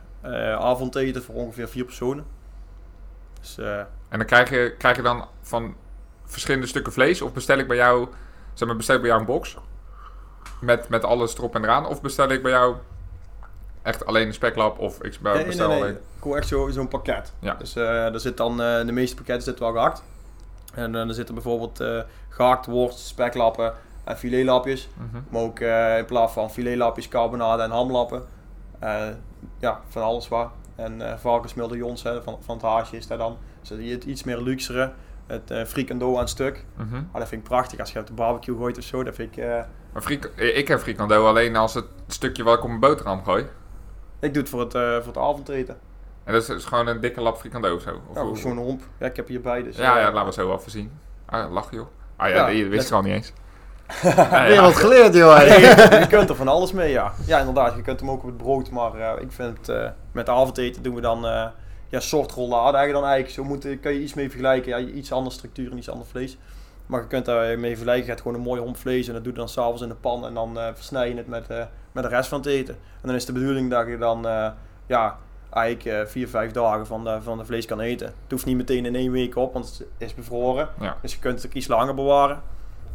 avondeten 0.59 1.23
voor 1.23 1.35
ongeveer 1.35 1.69
vier 1.69 1.85
personen. 1.85 2.38
Dus 3.41 3.59
eh, 3.59 3.79
En 3.79 4.19
dan 4.19 4.25
krijg 4.27 4.51
je, 4.51 4.75
krijg 4.79 4.97
je 4.97 5.03
dan 5.03 5.25
van 5.43 5.75
verschillende 6.25 6.67
stukken 6.67 6.93
vlees? 6.93 7.23
Of 7.23 7.33
bestel 7.33 7.59
ik 7.59 7.69
bij 7.69 7.77
jou, 7.77 8.09
zeg 8.55 8.69
maar, 8.69 8.77
bestel 8.77 8.95
ik 8.95 9.01
bij 9.01 9.11
jou 9.11 9.23
een 9.23 9.27
box? 9.29 9.57
Met, 10.61 10.89
met 10.89 11.05
alles 11.05 11.37
erop 11.39 11.55
en 11.55 11.63
eraan? 11.65 11.87
Of 11.87 12.01
bestel 12.01 12.29
ik 12.29 12.43
bij 12.43 12.51
jou 12.51 12.77
echt 13.83 14.07
alleen 14.07 14.27
een 14.27 14.35
speklap? 14.35 14.79
Of 14.79 15.03
ik 15.03 15.21
nee, 15.21 15.35
nee, 15.35 15.47
bestel 15.47 15.69
nee, 15.69 15.81
alleen... 15.81 15.95
Ik 15.95 16.23
hoor 16.25 16.37
echt 16.37 16.49
zo- 16.49 16.71
zo'n 16.71 16.89
pakket. 16.89 17.33
Ja. 17.39 17.55
Dus 17.55 17.77
eh 17.77 18.05
er 18.15 18.21
zit 18.21 18.37
dan, 18.37 18.63
eh, 18.63 18.87
de 18.87 18.93
meeste 18.93 19.17
pakketten 19.17 19.45
zitten 19.45 19.65
wel 19.65 19.73
gehakt. 19.75 20.03
En 20.75 20.95
er 20.95 21.15
zitten 21.15 21.35
bijvoorbeeld 21.35 21.81
eh 21.81 22.01
gehakt 22.29 22.67
worst, 22.67 22.99
speklappen 22.99 23.73
en 24.05 24.19
filetlapjes. 24.19 24.89
Mhm. 24.95 25.23
Maar 25.29 25.43
ook 25.43 25.61
eh, 25.61 25.99
in 25.99 26.05
plaats 26.05 26.33
van 26.33 26.51
filetlapjes, 26.51 27.09
carbonade 27.09 27.63
en 27.63 27.71
hamlappen. 27.71 28.27
Eh, 28.79 29.07
ja, 29.59 29.81
van 29.89 30.03
alles 30.03 30.29
wat. 30.29 30.49
En 30.79 31.11
eh 31.11 31.17
varkensmedaillons 31.19 32.03
hè, 32.03 32.23
van, 32.23 32.39
van 32.41 32.55
het 32.57 32.65
haasje 32.65 32.97
is 32.97 33.07
daar 33.07 33.19
dan. 33.19 33.37
Dus 33.61 33.69
het 33.91 34.05
iets 34.05 34.25
meer 34.25 34.39
luxere. 34.41 34.93
Het 35.27 35.51
eh 35.51 35.65
frikando 35.65 36.19
aan 36.19 36.29
stuk. 36.29 36.65
Mhm. 36.77 36.95
Ah, 36.95 37.19
dat 37.19 37.29
vind 37.29 37.43
ik 37.43 37.49
prachtig. 37.49 37.79
Als 37.81 37.93
je 37.93 37.99
op 37.99 38.07
de 38.07 38.13
barbecue 38.13 38.57
gooit 38.57 38.79
of 38.79 38.85
zo, 38.85 39.03
dat 39.05 39.15
vind 39.15 39.37
ik... 39.37 39.45
eh, 39.45 39.63
Maar 39.93 40.03
frik, 40.03 40.25
ik 40.37 40.69
heb 40.69 40.81
frikando 40.81 41.27
alleen 41.27 41.57
als 41.57 41.75
het 41.75 41.87
stukje 42.07 42.43
wat 42.43 42.55
ik 42.57 42.63
op 42.63 42.69
mijn 42.69 42.81
boterham 42.81 43.25
gooi. 43.25 43.47
ik 44.21 44.33
doe 44.35 44.43
het 44.43 44.51
voor 44.51 44.61
het, 44.61 44.73
voor 44.73 45.13
het 45.13 45.17
avondeten. 45.17 45.77
En 46.25 46.33
dat 46.33 46.43
is, 46.43 46.49
is 46.49 46.65
gewoon 46.65 46.87
een 46.87 47.01
dikke 47.01 47.21
lap 47.21 47.37
frikando 47.37 47.75
of 47.75 47.83
zo. 47.83 48.01
Of 48.09 48.17
Ja, 48.17 48.35
zo'n 48.35 48.57
romp. 48.59 48.83
Ja, 48.99 49.07
ik 49.07 49.17
heb 49.17 49.29
hierbij 49.29 49.63
dus. 49.63 49.77
ja, 49.77 49.99
ja, 49.99 50.13
laten 50.13 50.27
we 50.27 50.33
zo 50.33 50.55
even 50.55 50.71
zien. 50.71 50.93
Ah, 51.27 51.53
lach 51.53 51.71
joh. 51.71 51.87
Ah 52.17 52.29
ja, 52.29 52.49
Ja, 52.49 52.69
wist 52.69 52.87
ik 52.89 52.93
al 52.95 53.03
niet 53.03 53.13
eens. 53.13 53.33
Heb 53.89 54.53
je 54.53 54.61
wat 54.61 54.77
geleerd, 54.77 55.15
joh? 55.15 55.39
Je 56.01 56.07
kunt 56.09 56.29
er 56.29 56.37
van 56.37 56.49
alles 56.49 56.73
mee, 56.73 56.91
ja. 56.91 57.13
Ja, 57.27 57.39
inderdaad. 57.39 57.77
Je 57.77 57.83
kunt 57.83 58.01
hem 58.01 58.11
ook 58.11 58.23
op 58.23 58.27
het 58.27 58.37
brood, 58.37 58.71
maar 58.71 58.95
eh, 58.95 59.23
ik 59.23 59.33
vind 59.33 59.57
het, 59.59 59.69
eh, 59.69 59.89
met 60.13 60.29
avondeten 60.29 60.83
doen 60.83 60.95
we 60.95 61.01
dan 61.01 61.27
eh 61.27 61.47
ja, 61.91 62.01
soort 62.01 62.33
rollade 62.33 62.77
eigenlijk 62.77 62.93
dan 62.93 63.05
eigenlijk. 63.05 63.35
Zo 63.35 63.45
moet, 63.45 63.81
kan 63.81 63.93
je 63.93 64.01
iets 64.01 64.15
mee 64.15 64.31
vergelijken. 64.31 64.71
Ja, 64.71 64.91
iets 64.93 65.13
andere 65.13 65.35
structuur 65.35 65.71
en 65.71 65.79
iets 65.79 65.91
ander 65.91 66.07
vlees. 66.07 66.37
Maar 66.87 67.01
je 67.01 67.07
kunt 67.07 67.25
daar 67.25 67.59
mee 67.59 67.71
vergelijken. 67.71 68.05
Je 68.05 68.11
hebt 68.11 68.23
gewoon 68.23 68.37
een 68.37 68.43
mooi 68.43 68.61
homp 68.61 68.77
vlees 68.77 69.07
en 69.07 69.13
dat 69.13 69.25
doe 69.25 69.33
je 69.33 69.39
dan 69.39 69.49
s'avonds 69.49 69.83
in 69.83 69.89
de 69.89 69.95
pan 69.95 70.27
en 70.27 70.35
dan 70.35 70.59
versnij 70.75 71.09
je 71.09 71.17
het 71.17 71.27
met, 71.27 71.49
met 71.93 72.05
de 72.05 72.09
rest 72.09 72.29
van 72.29 72.39
het 72.39 72.49
eten. 72.49 72.75
En 72.75 73.07
dan 73.07 73.15
is 73.15 73.25
de 73.25 73.33
bedoeling 73.33 73.71
dat 73.71 73.87
je 73.87 73.99
dan 73.99 74.27
ja, 74.87 75.17
eigenlijk 75.51 76.09
vier, 76.09 76.29
vijf 76.29 76.53
dagen 76.53 76.87
van 76.87 77.05
de, 77.05 77.19
van 77.23 77.39
de 77.39 77.45
vlees 77.45 77.67
kan 77.67 77.81
eten. 77.81 78.07
Het 78.07 78.31
hoeft 78.31 78.47
niet 78.47 78.57
meteen 78.57 78.87
in 78.87 78.95
één 78.95 79.13
week 79.13 79.37
op, 79.37 79.53
want 79.53 79.69
het 79.69 79.87
is 79.99 80.15
bevroren. 80.15 80.69
Ja. 80.81 80.97
Dus 81.03 81.13
je 81.13 81.19
kunt 81.19 81.37
het 81.37 81.47
ook 81.47 81.57
iets 81.57 81.69
langer 81.69 81.95
bewaren. 81.95 82.43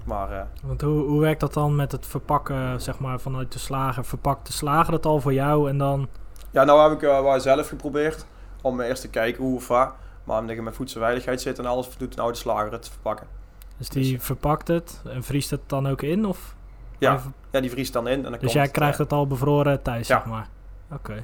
Maar 0.03 0.31
eh, 0.31 0.41
Want 0.63 0.81
hoe, 0.81 1.03
hoe 1.03 1.21
werkt 1.21 1.39
dat 1.39 1.53
dan 1.53 1.75
met 1.75 1.91
het 1.91 2.05
verpakken, 2.05 2.81
zeg 2.81 2.99
maar, 2.99 3.19
vanuit 3.19 3.51
de 3.51 3.59
slager? 3.59 4.05
Verpakt 4.05 4.47
de 4.47 4.53
slager 4.53 4.91
dat 4.91 5.05
al 5.05 5.19
voor 5.19 5.33
jou 5.33 5.69
en 5.69 5.77
dan... 5.77 6.09
Ja, 6.51 6.63
nou 6.63 6.89
heb 6.89 7.01
ik 7.01 7.09
uh, 7.09 7.21
wel 7.21 7.39
zelf 7.39 7.67
geprobeerd 7.67 8.25
om 8.61 8.81
eerst 8.81 9.01
te 9.01 9.09
kijken 9.09 9.43
hoe 9.43 9.55
of 9.55 9.67
wat. 9.67 9.93
Maar 10.23 10.39
omdat 10.39 10.55
je 10.55 10.61
met 10.61 10.75
voedselveiligheid 10.75 11.41
zit 11.41 11.59
en 11.59 11.65
alles, 11.65 11.97
doet 11.97 12.15
nou 12.15 12.31
de 12.31 12.37
slager 12.37 12.71
het 12.71 12.89
verpakken. 12.89 13.27
Dus 13.77 13.89
die 13.89 14.21
verpakt 14.21 14.67
het 14.67 15.01
en 15.05 15.23
vriest 15.23 15.49
het 15.49 15.61
dan 15.67 15.87
ook 15.87 16.01
in? 16.01 16.25
Of 16.25 16.55
Ja, 16.97 17.21
ja 17.51 17.59
die 17.59 17.69
vriest 17.69 17.93
dan 17.93 18.07
in. 18.07 18.15
En 18.15 18.21
dan 18.21 18.31
dus 18.31 18.39
komt 18.39 18.51
jij 18.51 18.61
het, 18.63 18.71
krijgt 18.71 18.93
eh, 18.93 19.03
het 19.03 19.13
al 19.13 19.27
bevroren 19.27 19.81
thuis, 19.81 20.07
ja. 20.07 20.17
zeg 20.17 20.25
maar? 20.25 20.47
Oké. 20.91 21.23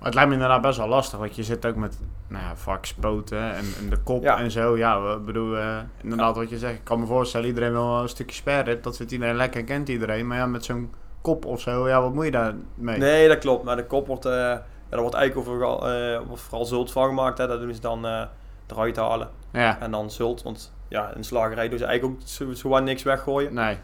Maar 0.00 0.08
het 0.08 0.14
lijkt 0.14 0.28
me 0.28 0.34
inderdaad 0.36 0.62
best 0.62 0.78
wel 0.78 0.88
lastig, 0.88 1.18
want 1.18 1.36
je 1.36 1.42
zit 1.42 1.66
ook 1.66 1.74
met 1.76 1.98
nou 2.28 2.44
ja, 2.44 2.56
vakjespoten 2.56 3.54
en, 3.54 3.64
en 3.80 3.90
de 3.90 3.96
kop 3.96 4.22
Ja. 4.22 4.38
en 4.38 4.50
zo. 4.50 4.76
Ja, 4.76 5.02
we 5.02 5.18
bedoel, 5.18 5.56
eh, 5.56 5.78
inderdaad 6.02 6.36
wat 6.36 6.50
je 6.50 6.58
zegt. 6.58 6.74
Ik 6.74 6.84
kan 6.84 7.00
me 7.00 7.06
voorstellen, 7.06 7.46
iedereen 7.46 7.72
wil 7.72 7.98
een 8.02 8.08
stukje 8.08 8.34
sperrip. 8.36 8.82
Dat 8.82 8.96
vindt 8.96 9.12
iedereen 9.12 9.36
lekker, 9.36 9.64
kent 9.64 9.88
iedereen. 9.88 10.26
Maar 10.26 10.36
ja, 10.36 10.46
met 10.46 10.64
zo'n 10.64 10.92
kop 11.22 11.44
of 11.44 11.60
zo, 11.60 11.88
ja, 11.88 12.02
wat 12.02 12.14
moet 12.14 12.24
je 12.24 12.30
daarmee? 12.30 12.98
Nee, 12.98 13.28
dat 13.28 13.38
klopt. 13.38 13.64
Maar 13.64 13.76
de 13.76 13.86
kop 13.86 14.06
wordt, 14.06 14.24
eh 14.24 14.32
ja, 14.32 14.96
daar 14.96 15.00
wordt 15.00 15.16
eigenlijk 15.16 15.48
overal, 15.48 15.88
eh, 15.92 16.20
vooral 16.34 16.64
zult 16.64 16.92
van 16.92 17.06
gemaakt. 17.08 17.38
Hè. 17.38 17.46
Dat 17.46 17.60
doen 17.60 17.74
ze 17.74 17.80
dan 17.80 18.06
eh, 18.06 18.22
eruit 18.66 18.96
halen. 18.96 19.28
Ja, 19.52 19.80
En 19.80 19.90
dan 19.90 20.10
zult, 20.10 20.42
want 20.42 20.72
ja, 20.88 21.12
in 21.16 21.24
slagerij 21.24 21.68
doen 21.68 21.78
ze 21.78 21.84
eigenlijk 21.84 22.20
ook 22.22 22.56
zo, 22.56 22.78
niks 22.78 23.02
weggooien. 23.02 23.54
nee. 23.54 23.78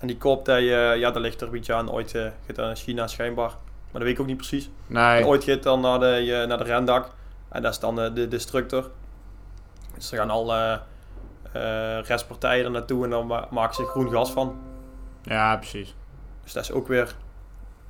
En 0.00 0.06
die 0.06 0.16
kop, 0.18 0.44
die, 0.44 0.54
eh, 0.74 0.98
ja, 0.98 1.10
dat 1.10 1.22
ligt 1.22 1.40
er 1.40 1.46
een 1.46 1.52
beetje 1.52 1.74
aan. 1.74 1.90
Ooit 1.90 2.14
eh, 2.14 2.26
dat 2.46 2.56
naar 2.56 2.76
China 2.76 3.06
schijnbaar. 3.06 3.52
Maar 3.90 4.00
dat 4.00 4.02
weet 4.02 4.12
ik 4.12 4.20
ook 4.20 4.26
niet 4.26 4.36
precies. 4.36 4.70
Nee. 4.86 5.26
Ooit 5.26 5.44
gaat 5.44 5.62
dan 5.62 5.80
naar 5.80 5.98
de, 5.98 6.06
eh, 6.40 6.48
naar 6.48 6.58
de 6.58 6.64
rendak. 6.64 7.10
En 7.48 7.62
dat 7.62 7.72
is 7.72 7.78
dan 7.78 8.00
eh, 8.00 8.14
de 8.14 8.28
destructor. 8.28 8.90
Dus 9.94 10.12
er 10.12 10.18
gaan 10.18 10.30
al 10.30 10.54
eh, 10.54 10.72
eh, 11.52 12.04
restpartijen 12.04 12.64
er 12.64 12.70
naartoe 12.70 13.04
en 13.04 13.10
dan 13.10 13.26
ma- 13.26 13.46
maken 13.50 13.74
ze 13.74 13.84
groen 13.84 14.10
gas 14.10 14.30
van. 14.32 14.56
Ja, 15.22 15.56
precies. 15.56 15.94
Dus 16.42 16.52
dat 16.52 16.62
is 16.62 16.72
ook 16.72 16.88
weer, 16.88 17.14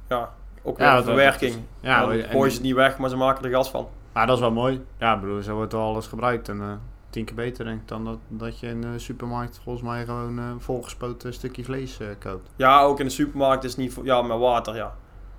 ja, 0.09 0.33
ook 0.63 0.79
Ja, 0.79 0.83
weer 0.85 0.89
een 0.91 0.97
dat- 0.97 1.05
verwerking. 1.05 1.55
is- 1.55 1.61
ja, 1.81 2.01
dan 2.01 2.11
en- 2.13 2.31
gooien 2.31 2.51
ze 2.51 2.57
het 2.57 2.67
niet 2.67 2.75
weg, 2.75 2.99
maar 2.99 3.11
ze 3.11 3.17
maken 3.17 3.45
er 3.45 3.51
gas 3.51 3.71
van. 3.71 3.89
Maar 4.13 4.27
dat 4.27 4.35
is 4.37 4.41
wel 4.43 4.51
mooi. 4.53 4.85
Ja, 4.99 5.19
bedoel, 5.19 5.43
zo 5.43 5.55
wordt 5.55 5.73
wel 5.73 5.83
alles 5.83 6.07
gebruikt. 6.07 6.49
En 6.49 6.81
tien 7.11 7.25
keer 7.25 7.35
beter 7.35 7.65
denk 7.65 7.81
ik 7.81 7.89
dan 7.89 8.05
dat, 8.05 8.19
dat 8.29 8.61
je 8.61 8.67
in 8.67 8.81
de 8.81 8.99
supermarkt 8.99 9.61
volgens 9.63 9.85
mij 9.85 10.05
gewoon 10.05 10.39
een 10.39 10.61
volgespoten 10.61 11.33
stukje 11.35 11.65
vlees 11.65 11.99
koopt. 12.19 12.51
Ja, 12.57 12.81
ook 12.81 12.99
in 13.01 13.07
de 13.07 13.13
supermarkt 13.13 13.65
is 13.65 13.71
het 13.71 13.81
niet, 13.81 13.93
voor- 13.93 14.05
ja, 14.05 14.23
met 14.23 14.39
water, 14.39 14.75
ja. 14.75 14.95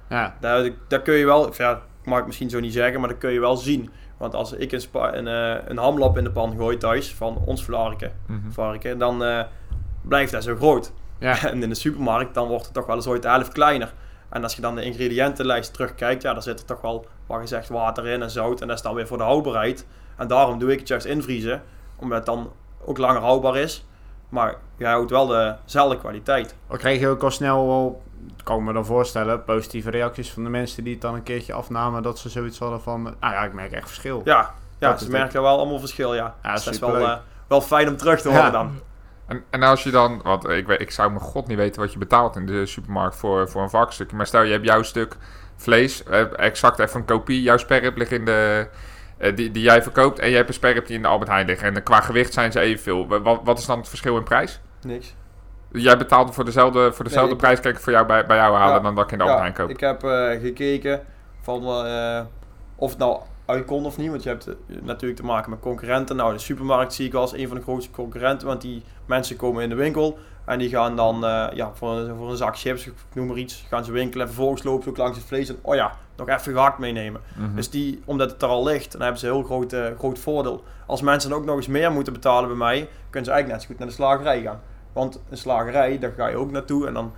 Ja, 0.09 0.35
Daar, 0.39 0.69
daar 0.87 1.01
kun 1.01 1.13
je 1.13 1.25
wel, 1.25 1.53
ja, 1.57 1.81
mag 2.03 2.19
ik 2.19 2.25
misschien 2.25 2.49
zo 2.49 2.59
niet 2.59 2.73
zeggen, 2.73 2.99
maar 2.99 3.09
dat 3.09 3.17
kun 3.17 3.31
je 3.31 3.39
wel 3.39 3.57
zien. 3.57 3.89
Want 4.17 4.35
als 4.35 4.53
ik 4.53 4.71
een, 4.71 4.81
spa, 4.81 5.15
een, 5.15 5.27
eh, 5.27 5.67
een 5.67 5.77
hamlap 5.77 6.17
in 6.17 6.23
de 6.23 6.31
pan 6.31 6.55
gooi 6.57 6.77
thuis, 6.77 7.13
van 7.13 7.37
ons 7.45 7.63
varken, 7.63 8.11
varken 8.49 8.97
dan 8.97 9.23
eh, 9.23 9.43
blijft 10.01 10.31
dat 10.31 10.43
zo 10.43 10.55
groot. 10.55 10.91
ja. 11.19 11.43
En 11.51 11.63
in 11.63 11.69
de 11.69 11.75
supermarkt, 11.75 12.33
dan 12.33 12.47
wordt 12.47 12.65
het 12.65 12.73
toch 12.73 12.85
wel 12.85 12.95
eens 12.95 13.07
ooit 13.07 13.21
de 13.21 13.29
helft 13.29 13.51
kleiner. 13.51 13.93
En 14.29 14.43
als 14.43 14.55
je 14.55 14.61
dan 14.61 14.75
de 14.75 14.83
ingrediëntenlijst 14.83 15.73
terugkijkt, 15.73 16.21
ja, 16.21 16.33
dan 16.33 16.41
zit 16.41 16.59
er 16.59 16.65
toch 16.65 16.81
wel, 16.81 17.05
wat 17.25 17.39
gezegd, 17.39 17.69
water 17.69 18.07
in 18.07 18.21
en 18.21 18.29
zout. 18.29 18.61
En 18.61 18.67
dat 18.67 18.77
is 18.77 18.83
dan 18.83 18.93
weer 18.93 19.07
voor 19.07 19.17
de 19.17 19.23
houdbaarheid. 19.23 19.85
En 20.17 20.27
daarom 20.27 20.59
doe 20.59 20.71
ik 20.71 20.79
het 20.79 20.87
juist 20.87 21.05
invriezen, 21.05 21.61
omdat 21.95 22.17
het 22.17 22.25
dan 22.25 22.51
ook 22.85 22.97
langer 22.97 23.21
houdbaar 23.21 23.57
is. 23.57 23.85
Maar 24.29 24.55
je 24.77 24.85
houdt 24.85 25.11
wel 25.11 25.27
dezelfde 25.65 25.97
kwaliteit. 25.97 26.55
Maar 26.67 26.77
kreeg 26.77 26.99
je 26.99 27.07
ook 27.07 27.23
al 27.23 27.31
snel 27.31 27.67
wel, 27.67 28.01
kan 28.43 28.57
ik 28.59 28.63
me 28.63 28.73
dan 28.73 28.85
voorstellen, 28.85 29.43
positieve 29.43 29.89
reacties 29.89 30.31
van 30.31 30.43
de 30.43 30.49
mensen 30.49 30.83
die 30.83 30.93
het 30.93 31.01
dan 31.01 31.13
een 31.13 31.23
keertje 31.23 31.53
afnamen. 31.53 32.03
Dat 32.03 32.19
ze 32.19 32.29
zoiets 32.29 32.59
hadden 32.59 32.81
van, 32.81 33.01
nou 33.03 33.33
ja, 33.33 33.43
ik 33.43 33.53
merk 33.53 33.71
echt 33.71 33.87
verschil. 33.87 34.21
Ja, 34.25 34.53
ja 34.79 34.89
Dat 34.89 35.01
ze 35.01 35.09
merken 35.09 35.41
wel 35.41 35.57
allemaal 35.57 35.79
verschil, 35.79 36.15
ja. 36.15 36.35
Ja, 36.43 36.53
dus 36.53 36.63
dat 36.63 36.73
is 36.73 36.79
wel, 36.79 36.97
eh, 36.97 37.17
wel 37.47 37.61
fijn 37.61 37.87
om 37.87 37.97
terug 37.97 38.21
te 38.21 38.27
horen 38.27 38.43
Ja. 38.43 38.49
dan. 38.49 38.79
En, 39.27 39.43
en 39.49 39.63
als 39.63 39.83
je 39.83 39.91
dan, 39.91 40.21
want 40.23 40.49
ik, 40.49 40.67
weet, 40.67 40.81
ik 40.81 40.91
zou 40.91 41.09
mijn 41.09 41.21
god 41.21 41.47
niet 41.47 41.57
weten 41.57 41.81
wat 41.81 41.93
je 41.93 41.99
betaalt 41.99 42.35
in 42.35 42.45
de 42.45 42.65
supermarkt 42.65 43.15
voor, 43.15 43.49
voor 43.49 43.61
een 43.61 43.69
varkensstukje. 43.69 44.15
Maar 44.15 44.27
stel 44.27 44.41
je 44.41 44.51
hebt 44.51 44.65
jouw 44.65 44.81
stuk 44.81 45.17
vlees, 45.55 46.03
eh, 46.03 46.39
exact 46.39 46.79
even 46.79 46.99
een 46.99 47.05
kopie, 47.05 47.41
jouw 47.41 47.57
sperrip 47.57 47.97
ligt 47.97 48.11
in 48.11 48.25
de, 48.25 48.67
eh, 49.17 49.35
die, 49.35 49.51
die 49.51 49.63
jij 49.63 49.83
verkoopt. 49.83 50.19
En 50.19 50.29
je 50.29 50.35
hebt 50.35 50.47
een 50.47 50.53
sperrip 50.53 50.85
die 50.87 50.95
in 50.95 51.01
de 51.01 51.07
Albert 51.07 51.29
Heijn 51.29 51.45
ligt. 51.45 51.61
En 51.61 51.83
qua 51.83 52.01
gewicht 52.01 52.33
zijn 52.33 52.51
ze 52.51 52.59
evenveel. 52.59 53.07
Wa- 53.07 53.21
Wat, 53.21 53.39
wat 53.43 53.57
is 53.59 53.65
dan 53.65 53.77
het 53.77 53.87
verschil 53.89 54.17
in 54.17 54.23
prijs? 54.23 54.59
Niks. 54.81 55.15
Jij 55.71 55.97
betaalde 55.97 56.31
voor 56.33 56.45
dezelfde, 56.45 56.91
voor 56.93 57.03
dezelfde 57.03 57.25
Nee, 57.33 57.35
ik- 57.39 57.41
prijs, 57.41 57.59
kijk 57.59 57.75
ik 57.75 57.81
voor 57.81 57.91
jou 57.93 58.05
bij, 58.05 58.25
bij 58.25 58.37
jou 58.37 58.55
halen 58.55 58.75
Ja. 58.75 58.79
dan 58.81 58.95
dat 58.95 59.03
ik 59.05 59.11
in 59.11 59.17
de 59.17 59.23
Albert 59.23 59.39
Heijn 59.39 59.53
koop. 59.53 59.69
Ik 59.69 59.79
heb 59.79 60.03
eh, 60.03 60.41
gekeken 60.41 61.01
van 61.41 61.85
eh, 61.85 62.21
of 62.75 62.89
het 62.89 62.99
nou 62.99 63.19
uit 63.45 63.65
kon 63.65 63.85
of 63.85 63.97
niet. 63.97 64.09
Want 64.09 64.23
je 64.23 64.29
hebt 64.29 64.47
eh, 64.47 64.53
natuurlijk 64.81 65.19
te 65.19 65.25
maken 65.25 65.49
met 65.49 65.59
concurrenten. 65.59 66.15
Nou, 66.15 66.33
de 66.33 66.39
supermarkt 66.39 66.93
zie 66.93 67.07
ik 67.07 67.13
als 67.13 67.33
een 67.33 67.47
van 67.47 67.57
de 67.57 67.63
grootste 67.63 67.91
concurrenten. 67.91 68.47
Want 68.47 68.61
die 68.61 68.83
mensen 69.05 69.35
komen 69.35 69.63
in 69.63 69.69
de 69.69 69.75
winkel. 69.75 70.17
En 70.45 70.59
die 70.59 70.69
gaan 70.69 70.95
dan 70.95 71.19
ja, 71.53 71.71
voor, 71.73 71.91
een, 71.91 72.15
voor 72.15 72.29
een 72.29 72.37
zak 72.37 72.57
chips, 72.57 72.85
ik 72.87 72.93
noem 73.13 73.27
maar 73.27 73.37
iets, 73.37 73.65
gaan 73.67 73.85
ze 73.85 73.91
winkelen. 73.91 74.25
En 74.27 74.33
vervolgens 74.33 74.63
lopen 74.63 74.83
ze 74.83 74.89
ook 74.89 74.97
langs 74.97 75.17
het 75.17 75.27
vlees. 75.27 75.49
En 75.49 75.57
oh 75.61 75.75
ja, 75.75 75.91
nog 76.17 76.27
even 76.27 76.53
gehakt 76.53 76.77
meenemen. 76.77 77.21
Mhm. 77.35 77.55
Dus 77.55 77.69
die, 77.69 78.01
omdat 78.05 78.31
het 78.31 78.41
er 78.41 78.47
al 78.47 78.63
ligt, 78.63 78.91
dan 78.91 79.01
hebben 79.01 79.19
ze 79.19 79.27
een 79.27 79.33
heel 79.33 79.43
groot, 79.43 79.75
groot 79.97 80.19
voordeel. 80.19 80.63
Als 80.85 81.01
mensen 81.01 81.29
dan 81.29 81.39
ook 81.39 81.45
nog 81.45 81.55
eens 81.55 81.67
meer 81.67 81.91
moeten 81.91 82.13
betalen 82.13 82.47
bij 82.49 82.57
mij, 82.57 82.89
kunnen 83.09 83.25
ze 83.29 83.31
eigenlijk 83.31 83.47
net 83.51 83.61
zo 83.61 83.67
goed 83.67 83.77
naar 83.79 83.87
de 83.87 83.93
slagerij 83.93 84.41
gaan. 84.41 84.61
Want 84.93 85.21
een 85.29 85.37
slagerij, 85.37 85.99
daar 85.99 86.11
ga 86.11 86.27
je 86.27 86.35
ook 86.35 86.51
naartoe. 86.51 86.87
En 86.87 86.93
dan, 86.93 87.13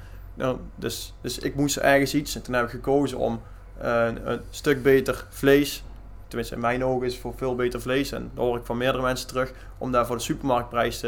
dus, 0.76 1.14
dus 1.22 1.40
ik 1.40 1.56
moest 1.56 1.78
ergens 1.78 2.14
iets. 2.14 2.36
En 2.36 2.42
toen 2.42 2.54
heb 2.54 2.64
ik 2.64 2.70
gekozen 2.70 3.18
om 3.18 3.42
eh, 3.78 4.08
een, 4.24 4.42
stuk 4.50 4.84
beter 4.84 5.26
vlees. 5.30 5.84
Tenminste, 6.28 6.56
in 6.56 6.62
mijn 6.62 6.86
ogen 6.86 7.06
is 7.06 7.14
het 7.14 7.22
voor 7.22 7.34
veel 7.36 7.56
beter 7.56 7.82
vlees. 7.82 8.12
En 8.12 8.32
dat 8.34 8.46
hoor 8.46 8.58
ik 8.58 8.66
van 8.66 8.78
meerdere 8.78 9.04
mensen 9.04 9.28
terug. 9.28 9.54
Om 9.78 9.92
daar 9.92 10.06
voor 10.06 10.16
de 10.16 10.22
supermarktprijs, 10.22 11.06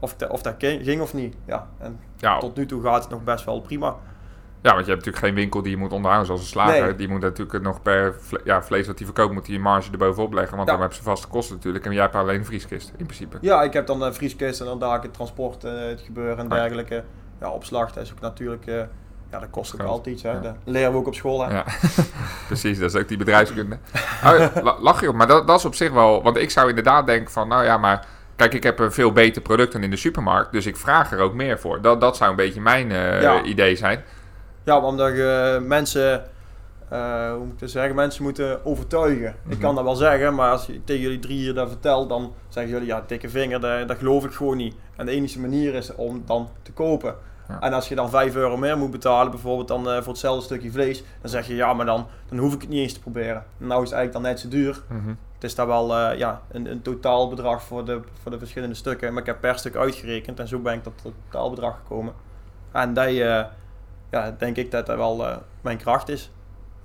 of, 0.00 0.16
of 0.28 0.42
dat 0.42 0.54
ging 0.58 0.84
ging 0.84 1.00
of 1.00 1.14
niet. 1.14 1.34
Ja, 1.46 1.68
en 1.78 2.00
ja, 2.16 2.38
tot 2.38 2.56
nu 2.56 2.66
toe 2.66 2.82
gaat 2.82 3.02
het 3.02 3.12
nog 3.12 3.24
best 3.24 3.44
wel 3.44 3.60
prima. 3.60 3.96
Ja, 4.66 4.72
want 4.74 4.84
je 4.86 4.92
hebt 4.92 5.04
natuurlijk 5.04 5.24
geen 5.24 5.34
winkel 5.34 5.62
die 5.62 5.70
je 5.70 5.76
moet 5.76 5.92
onderhouden 5.92 6.26
zoals 6.26 6.40
een 6.40 6.46
slager. 6.46 6.82
Nee. 6.84 6.94
Die 6.94 7.08
moet 7.08 7.20
natuurlijk 7.20 7.62
nog 7.62 7.82
per 7.82 8.14
vle- 8.20 8.40
ja, 8.44 8.62
vlees 8.62 8.86
wat 8.86 8.96
hij 8.98 9.06
verkoopt, 9.06 9.32
moet 9.32 9.46
hij 9.46 9.54
een 9.56 9.60
marge 9.62 9.90
erbovenop 9.92 10.32
leggen. 10.32 10.56
Want 10.56 10.66
Ja. 10.68 10.72
dan 10.72 10.80
hebben 10.80 10.98
ze 10.98 11.04
vaste 11.04 11.26
kosten 11.28 11.54
natuurlijk. 11.56 11.84
En 11.84 11.92
jij 11.92 12.02
hebt 12.02 12.14
alleen 12.14 12.38
een 12.38 12.44
vrieskist 12.44 12.92
in 12.96 13.04
principe. 13.06 13.36
Ja, 13.40 13.62
ik 13.62 13.72
heb 13.72 13.86
dan 13.86 14.02
een 14.02 14.14
vrieskist 14.14 14.60
en 14.60 14.66
dan 14.66 14.78
daar 14.78 15.02
het 15.02 15.14
transport, 15.14 15.64
eh, 15.64 15.72
het 15.78 16.00
gebeuren 16.00 16.38
en 16.38 16.48
dergelijke. 16.48 17.04
Ja, 17.40 17.50
opslag, 17.50 17.92
dat 17.92 18.02
is 18.04 18.12
ook 18.12 18.20
natuurlijk, 18.20 18.66
eh, 18.66 18.74
ja, 19.30 19.38
dat 19.38 19.50
kost 19.50 19.74
ook 19.74 19.86
altijd 19.86 20.14
iets. 20.14 20.22
Hè. 20.22 20.30
Ja. 20.30 20.38
Dat 20.40 20.54
leren 20.64 20.92
we 20.92 20.98
ook 20.98 21.06
op 21.06 21.14
school. 21.14 21.46
Hè. 21.46 21.52
Ja, 21.54 21.64
precies. 22.46 22.78
Dat 22.78 22.94
is 22.94 23.00
ook 23.00 23.08
die 23.08 23.16
bedrijfskunde. 23.18 23.78
Oh, 24.24 24.46
la- 24.62 24.76
lach 24.80 25.00
je 25.00 25.08
op, 25.08 25.14
maar 25.14 25.26
dat, 25.26 25.46
dat 25.46 25.58
is 25.58 25.64
op 25.64 25.74
zich 25.74 25.92
wel... 25.92 26.22
Want 26.22 26.36
ik 26.36 26.50
zou 26.50 26.68
inderdaad 26.68 27.06
denken 27.06 27.32
van, 27.32 27.48
nou 27.48 27.64
ja, 27.64 27.78
maar... 27.78 28.06
Kijk, 28.36 28.54
ik 28.54 28.62
heb 28.62 28.78
een 28.78 28.92
veel 28.92 29.12
beter 29.12 29.42
product 29.42 29.72
dan 29.72 29.82
in 29.82 29.90
de 29.90 29.96
supermarkt. 29.96 30.52
Dus 30.52 30.66
ik 30.66 30.76
vraag 30.76 31.12
er 31.12 31.18
ook 31.18 31.34
meer 31.34 31.58
voor. 31.58 31.80
Dat, 31.80 32.00
dat 32.00 32.16
zou 32.16 32.30
een 32.30 32.36
beetje 32.36 32.60
mijn 32.60 32.90
eh, 32.92 33.22
Ja. 33.22 33.42
idee 33.42 33.76
zijn. 33.76 34.04
Ja, 34.66 34.80
omdat 34.80 35.12
je 35.12 35.58
mensen, 35.62 36.24
eh, 36.88 37.30
hoe 37.30 37.38
moet 37.44 37.52
ik 37.52 37.58
dat 37.58 37.70
zeggen, 37.70 37.94
mensen 37.94 38.22
moeten 38.22 38.64
overtuigen. 38.64 39.28
Ik 39.28 39.34
Mhm. 39.52 39.60
kan 39.60 39.74
dat 39.74 39.84
wel 39.84 39.94
zeggen, 39.94 40.34
maar 40.34 40.50
als 40.50 40.66
je 40.66 40.84
tegen 40.84 41.02
jullie 41.02 41.18
drie 41.18 41.38
hier 41.38 41.54
dat 41.54 41.68
vertelt, 41.68 42.08
dan 42.08 42.32
zeggen 42.48 42.72
jullie, 42.72 42.86
ja, 42.88 43.04
dikke 43.06 43.28
vinger, 43.28 43.60
dat, 43.60 43.88
dat 43.88 43.98
geloof 43.98 44.24
ik 44.24 44.32
gewoon 44.32 44.56
niet. 44.56 44.74
En 44.96 45.06
de 45.06 45.12
enige 45.12 45.40
manier 45.40 45.74
is 45.74 45.94
om 45.94 46.22
dan 46.26 46.48
te 46.62 46.72
kopen. 46.72 47.14
Ja. 47.48 47.60
En 47.60 47.72
als 47.72 47.88
je 47.88 47.94
dan 47.94 48.10
5 48.10 48.34
euro 48.34 48.56
meer 48.56 48.78
moet 48.78 48.90
betalen, 48.90 49.30
bijvoorbeeld 49.30 49.68
dan 49.68 49.88
eh, 49.90 49.96
voor 49.96 50.12
hetzelfde 50.12 50.44
stukje 50.44 50.70
vlees, 50.70 51.04
dan 51.20 51.30
zeg 51.30 51.46
je, 51.46 51.54
ja, 51.54 51.72
maar 51.74 51.86
dan, 51.86 52.06
dan 52.28 52.38
hoef 52.38 52.54
ik 52.54 52.60
het 52.60 52.70
niet 52.70 52.80
eens 52.80 52.92
te 52.92 53.00
proberen. 53.00 53.44
Nou 53.56 53.82
is 53.82 53.88
het 53.90 53.98
eigenlijk 53.98 54.12
dan 54.12 54.22
net 54.22 54.40
zo 54.40 54.48
duur. 54.48 54.82
Mhm. 54.88 55.14
Het 55.34 55.44
is 55.44 55.54
daar 55.54 55.66
wel 55.66 55.94
eh, 55.96 56.18
ja, 56.18 56.40
een, 56.50 56.70
een 56.70 56.82
totaalbedrag 56.82 57.62
voor 57.62 57.84
de, 57.84 58.00
voor 58.22 58.30
de 58.30 58.38
verschillende 58.38 58.74
stukken. 58.74 59.12
Maar 59.12 59.20
ik 59.20 59.26
heb 59.28 59.40
per 59.40 59.58
stuk 59.58 59.76
uitgerekend 59.76 60.40
en 60.40 60.48
zo 60.48 60.58
ben 60.58 60.74
ik 60.74 60.82
tot 60.82 60.92
het 61.02 61.12
totaalbedrag 61.30 61.76
gekomen. 61.76 62.12
En 62.72 62.94
dat, 62.94 63.08
ja, 64.10 64.34
denk 64.38 64.56
ik 64.56 64.70
dat 64.70 64.86
dat 64.86 64.96
wel 64.96 65.26
eh, 65.26 65.36
mijn 65.60 65.76
kracht 65.78 66.08
is. 66.08 66.30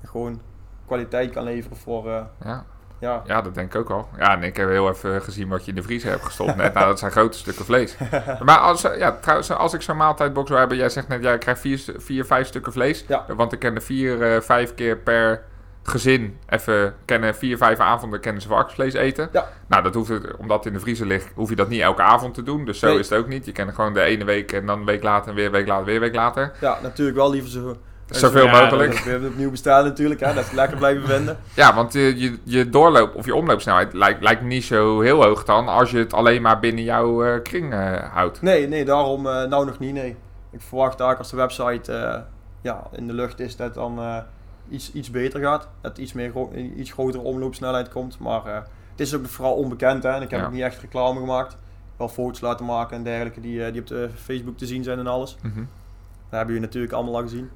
Gewoon 0.06 0.42
kwaliteit 0.86 1.32
kan 1.32 1.44
leveren 1.44 1.78
voor, 1.78 2.10
eh, 2.10 2.22
Ja. 2.44 2.66
ja. 3.00 3.22
ja, 3.26 3.42
dat 3.42 3.56
denk 3.56 3.74
ik 3.74 3.80
ook 3.80 3.90
al. 3.90 4.08
Ja, 4.18 4.36
en 4.36 4.44
ik 4.44 4.58
heb 4.58 4.70
heel 4.70 4.90
even 4.90 5.22
gezien 5.22 5.48
wat 5.50 5.64
je 5.66 5.70
in 5.70 5.76
de 5.76 5.84
vriezer 5.84 6.10
hebt 6.10 6.24
gestopt 6.26 6.56
net. 6.56 6.74
Nou, 6.74 6.86
dat 6.88 7.00
zijn 7.00 7.12
grote 7.12 7.38
stukken 7.38 7.66
vlees. 7.66 7.98
Maar 8.46 8.58
als, 8.58 8.82
ja, 8.82 9.12
trouwens, 9.12 9.52
als 9.52 9.74
ik 9.74 9.82
zo'n 9.82 9.98
maaltijdbox 9.98 10.48
zou 10.48 10.60
hebben... 10.60 10.78
Jij 10.78 10.90
zegt 10.90 11.08
net, 11.08 11.24
jij 11.24 11.38
krijgt 11.38 11.62
vier, 11.62 11.84
vier 11.98 12.26
vijf 12.26 12.48
stukken 12.48 12.72
vlees. 12.72 13.06
Ja. 13.08 13.26
Want 13.36 13.52
ik 13.54 13.60
ken 13.60 13.76
er 13.76 13.82
vier, 13.82 14.22
eh, 14.34 14.42
vijf 14.42 14.76
keer 14.76 14.98
per 14.98 15.44
gezin 15.84 16.38
even 16.50 16.96
kennen 17.06 17.36
vier, 17.36 17.58
vijf 17.58 17.80
avonden 17.80 18.20
kennen 18.20 18.42
ze 18.42 18.48
varkensvlees 18.48 18.94
eten. 18.94 19.30
Ja. 19.32 19.48
Nou, 19.68 19.84
dat 19.84 19.94
hoeft 19.94 20.10
het, 20.10 20.36
omdat 20.38 20.58
het 20.58 20.68
in 20.68 20.74
de 20.74 20.80
vriezer 20.80 21.08
ligt, 21.08 21.30
hoef 21.36 21.50
je 21.50 21.56
dat 21.56 21.70
niet 21.70 21.82
elke 21.82 22.02
avond 22.02 22.34
te 22.34 22.44
doen. 22.44 22.66
Dus 22.66 22.80
zo 22.80 22.88
Nee. 22.88 23.00
is 23.00 23.10
het 23.10 23.20
ook 23.20 23.28
niet. 23.28 23.46
Je 23.46 23.52
kent 23.52 23.74
gewoon 23.74 23.94
de 23.94 24.02
ene 24.02 24.24
week 24.24 24.52
en 24.52 24.66
dan 24.66 24.80
een 24.80 24.86
week 24.86 25.04
later 25.04 25.30
en 25.30 25.36
weer 25.36 25.46
een 25.46 25.52
week 25.52 25.68
later, 25.68 25.86
weer 25.86 25.96
een 25.96 26.02
week 26.02 26.16
later. 26.16 26.52
ja, 26.62 26.78
natuurlijk 26.82 27.18
wel 27.18 27.32
liever 27.32 27.50
zo... 27.50 27.78
Zoveel 28.10 28.46
ja, 28.46 28.62
mogelijk. 28.62 29.00
We 29.00 29.28
opnieuw 29.28 29.50
bestaan 29.52 29.84
natuurlijk, 29.84 30.20
hè, 30.20 30.34
dat 30.34 30.46
is 30.46 30.52
lekker 30.52 30.78
blijven 30.78 31.08
vinden. 31.08 31.38
Ja, 31.54 31.74
want 31.76 31.94
je, 31.94 32.40
je 32.44 32.70
doorloop 32.70 33.16
of 33.16 33.26
je 33.26 33.36
omloopsnelheid 33.36 33.94
lijkt, 33.94 34.24
lijkt 34.24 34.42
niet 34.42 34.64
zo 34.64 35.02
heel 35.02 35.24
hoog 35.24 35.44
dan 35.44 35.68
als 35.68 35.92
je 35.92 35.98
het 35.98 36.14
alleen 36.14 36.42
maar 36.42 36.60
binnen 36.60 36.84
jouw 36.84 37.24
eh, 37.24 37.42
kring 37.42 37.74
eh, 37.74 37.94
houdt. 38.14 38.42
Nee, 38.42 38.68
nee, 38.68 38.86
daarom 38.86 39.28
eh, 39.28 39.44
nou 39.44 39.66
nog 39.66 39.80
niet, 39.80 39.94
nee. 39.94 40.16
Ik 40.52 40.62
verwacht 40.62 40.98
daar 40.98 41.18
als 41.18 41.30
de 41.30 41.36
website 41.36 42.24
ja, 42.62 42.84
in 42.92 43.08
de 43.08 43.14
lucht 43.14 43.40
is 43.40 43.56
dat 43.56 43.74
dan 43.74 44.24
iets, 44.72 44.92
iets 44.94 45.12
beter 45.12 45.40
gaat. 45.42 45.68
Dat 45.82 45.98
iets, 45.98 46.14
meer 46.14 46.32
iets 46.76 46.92
grotere 46.92 47.24
omloopsnelheid 47.24 47.90
komt. 47.90 48.20
Maar 48.20 48.46
eh, 48.46 48.54
het 48.92 49.00
is 49.00 49.16
ook 49.16 49.26
vooral 49.28 49.54
onbekend 49.54 50.04
hè. 50.04 50.10
En 50.10 50.22
ik 50.22 50.32
heb 50.32 50.40
Ja. 50.40 50.46
ook 50.46 50.52
niet 50.52 50.62
echt 50.62 50.82
reclame 50.82 51.20
gemaakt. 51.20 51.58
Wel 51.98 52.10
foto's 52.10 52.42
laten 52.42 52.66
maken 52.66 52.98
en 52.98 53.04
dergelijke 53.04 53.42
die, 53.42 53.66
eh, 53.66 53.72
die 53.72 53.82
op 53.82 53.88
de 53.88 54.10
Facebook 54.24 54.58
te 54.58 54.66
zien 54.66 54.84
zijn 54.84 55.00
en 55.00 55.08
alles. 55.08 55.36
Mhm. 55.42 55.56
Dat 56.30 56.40
hebben 56.40 56.56
jullie 56.56 56.62
natuurlijk 56.70 56.94
allemaal 56.94 57.16
al 57.16 57.22
gezien. 57.22 57.50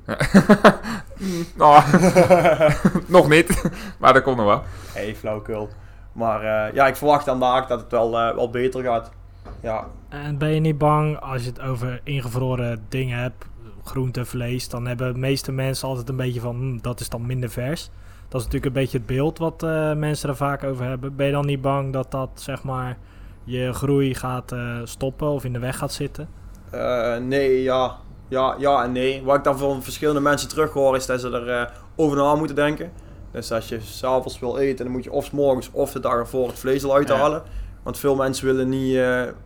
Nou, 1.55 1.83
nog 3.07 3.29
niet, 3.29 3.63
maar 3.99 4.13
dat 4.13 4.23
komt 4.23 4.37
nog 4.37 4.45
wel. 4.45 4.63
hey, 4.93 5.15
flauwkul. 5.15 5.69
Maar 6.11 6.41
eh, 6.67 6.73
ja, 6.73 6.87
ik 6.87 6.95
verwacht 6.95 7.25
dan 7.25 7.39
daar 7.39 7.67
dat 7.67 7.81
het 7.81 7.91
wel, 7.91 8.19
eh, 8.19 8.35
wel 8.35 8.49
beter 8.49 8.83
gaat. 8.83 9.11
Ja, 9.59 9.85
En 10.09 10.37
ben 10.37 10.49
je 10.53 10.59
niet 10.59 10.77
bang 10.77 11.19
als 11.19 11.41
je 11.43 11.49
het 11.49 11.61
over 11.61 12.01
ingevroren 12.03 12.85
dingen 12.89 13.19
hebt, 13.19 13.45
groente, 13.85 14.25
vlees, 14.25 14.69
dan 14.69 14.85
hebben 14.87 15.13
de 15.13 15.19
meeste 15.19 15.51
mensen 15.51 15.87
altijd 15.87 16.09
een 16.09 16.15
beetje 16.15 16.39
van, 16.39 16.55
hm, 16.55 16.77
dat 16.81 16.99
is 16.99 17.09
dan 17.09 17.25
minder 17.25 17.49
vers. 17.49 17.89
Dat 18.27 18.39
is 18.41 18.45
natuurlijk 18.47 18.65
een 18.75 18.81
beetje 18.81 18.97
het 18.97 19.07
beeld 19.07 19.37
wat 19.37 19.63
eh, 19.63 19.93
mensen 19.93 20.29
er 20.29 20.35
vaak 20.35 20.63
over 20.63 20.85
hebben. 20.85 21.15
Ben 21.15 21.25
je 21.25 21.31
dan 21.31 21.45
niet 21.45 21.61
bang 21.61 21.93
dat 21.93 22.11
dat, 22.11 22.29
zeg 22.33 22.63
maar, 22.63 22.97
je 23.43 23.73
groei 23.73 24.15
gaat 24.15 24.51
eh, 24.51 24.79
stoppen 24.83 25.27
of 25.27 25.43
in 25.45 25.53
de 25.53 25.59
weg 25.59 25.77
gaat 25.77 25.93
zitten? 25.93 26.27
Eh, 26.69 27.17
nee, 27.17 27.61
ja. 27.63 27.95
ja. 28.27 28.55
Ja 28.59 28.83
en 28.83 28.91
nee. 28.91 29.23
Wat 29.23 29.35
ik 29.37 29.43
dan 29.43 29.57
van 29.57 29.83
verschillende 29.83 30.21
mensen 30.21 30.49
terug 30.49 30.71
hoor, 30.73 30.95
is 30.95 31.05
dat 31.05 31.21
ze 31.21 31.29
er 31.31 31.71
over 31.95 32.17
na 32.17 32.35
moeten 32.35 32.55
denken. 32.55 32.91
Dus 33.31 33.51
als 33.51 33.69
je 33.69 33.79
s'avonds 33.81 34.39
wil 34.39 34.57
eten, 34.57 34.85
dan 34.85 34.93
moet 34.93 35.03
je 35.03 35.11
of 35.11 35.25
's 35.25 35.31
morgens 35.31 35.69
of 35.71 35.91
de 35.91 35.99
dag 35.99 36.13
ervoor 36.13 36.47
het 36.47 36.59
vlees 36.59 36.83
al 36.83 36.95
uithalen. 36.95 37.43
Want 37.83 37.97
veel 37.97 38.15
mensen 38.15 38.45
willen 38.45 38.69
niet, 38.69 38.99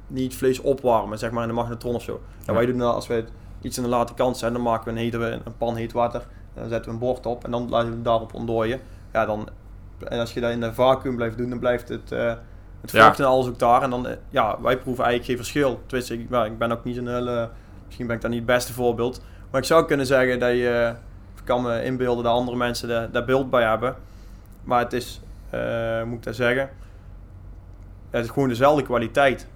niet 0.08 0.24
het 0.24 0.36
vlees 0.36 0.60
opwarmen, 0.60 1.18
zeg 1.18 1.32
maar 1.32 1.42
in 1.42 1.48
de 1.50 1.56
magnetron 1.56 1.96
of 1.96 2.02
zo. 2.04 2.22
Ja, 2.38 2.44
Ja. 2.46 2.54
wij 2.54 2.66
doen 2.66 2.78
dat 2.78 2.94
als 2.94 3.08
we 3.08 3.14
het 3.14 3.32
iets 3.62 3.78
in 3.78 3.84
de 3.84 3.90
late 3.90 4.14
kant 4.14 4.38
zijn, 4.38 4.54
dan 4.54 4.62
maken 4.62 4.86
we 4.86 4.92
een, 4.92 4.98
hete, 4.98 5.18
een 5.46 5.58
pan 5.58 5.76
heet 5.76 5.92
water. 5.92 6.22
En 6.54 6.62
dan 6.62 6.70
zetten 6.70 6.86
we 6.86 6.92
een 6.92 7.04
bord 7.04 7.26
op 7.26 7.44
en 7.44 7.52
dan 7.52 7.70
laten 7.70 7.90
we 7.90 7.96
het 7.96 8.04
daarop 8.04 8.34
ontdooien. 8.34 8.80
Ja, 9.14 9.26
dan, 9.26 9.50
en 10.08 10.20
als 10.20 10.34
je 10.34 10.40
dat 10.42 10.52
in 10.52 10.62
een 10.62 10.74
vacuüm 10.74 11.16
blijft 11.16 11.38
doen, 11.38 11.50
dan 11.50 11.60
blijft 11.60 11.90
het, 11.90 12.12
eh 12.12 12.34
het 12.82 12.92
Ja. 12.92 13.06
vocht 13.06 13.20
en 13.20 13.26
alles 13.26 13.48
ook 13.48 13.60
daar. 13.60 13.82
En 13.82 13.90
dan, 13.90 14.08
eh, 14.08 14.16
ja, 14.30 14.62
wij 14.62 14.78
proeven 14.78 15.04
eigenlijk 15.04 15.26
geen 15.26 15.36
verschil. 15.46 15.82
Tenminste, 15.86 16.14
ik, 16.14 16.28
ja, 16.30 16.46
ik 16.46 16.58
ben 16.58 16.72
ook 16.72 16.84
niet 16.84 16.96
zo'n 16.96 17.08
hele, 17.08 17.50
misschien 17.86 18.08
ben 18.08 18.16
ik 18.16 18.22
daar 18.22 18.32
niet 18.32 18.40
het 18.40 18.48
beste 18.50 18.74
voorbeeld. 18.74 19.22
Maar 19.52 19.62
ik 19.62 19.68
zou 19.68 19.86
kunnen 19.86 20.06
zeggen 20.06 20.40
dat 20.40 20.50
je, 20.50 20.94
ik 21.38 21.42
kan 21.46 21.62
me 21.62 21.84
inbeelden 21.84 22.24
dat 22.24 22.34
andere 22.34 22.58
mensen 22.58 22.88
daar, 22.88 23.12
daar 23.12 23.26
beeld 23.26 23.50
bij 23.50 23.64
hebben. 23.64 23.96
Maar 24.64 24.80
het 24.80 24.94
is, 24.94 25.22
hoe 25.50 26.04
moet 26.06 26.18
ik 26.18 26.24
dat 26.24 26.36
zeggen? 26.36 26.70
Het 28.10 28.24
is 28.26 28.32
gewoon 28.32 28.50
dezelfde 28.50 28.84
kwaliteit. 28.84 29.48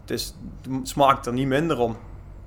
Het, 0.00 0.10
is, 0.10 0.34
het 0.70 0.88
smaakt 0.88 1.26
er 1.26 1.32
niet 1.32 1.46
minder 1.46 1.78
om, 1.78 1.96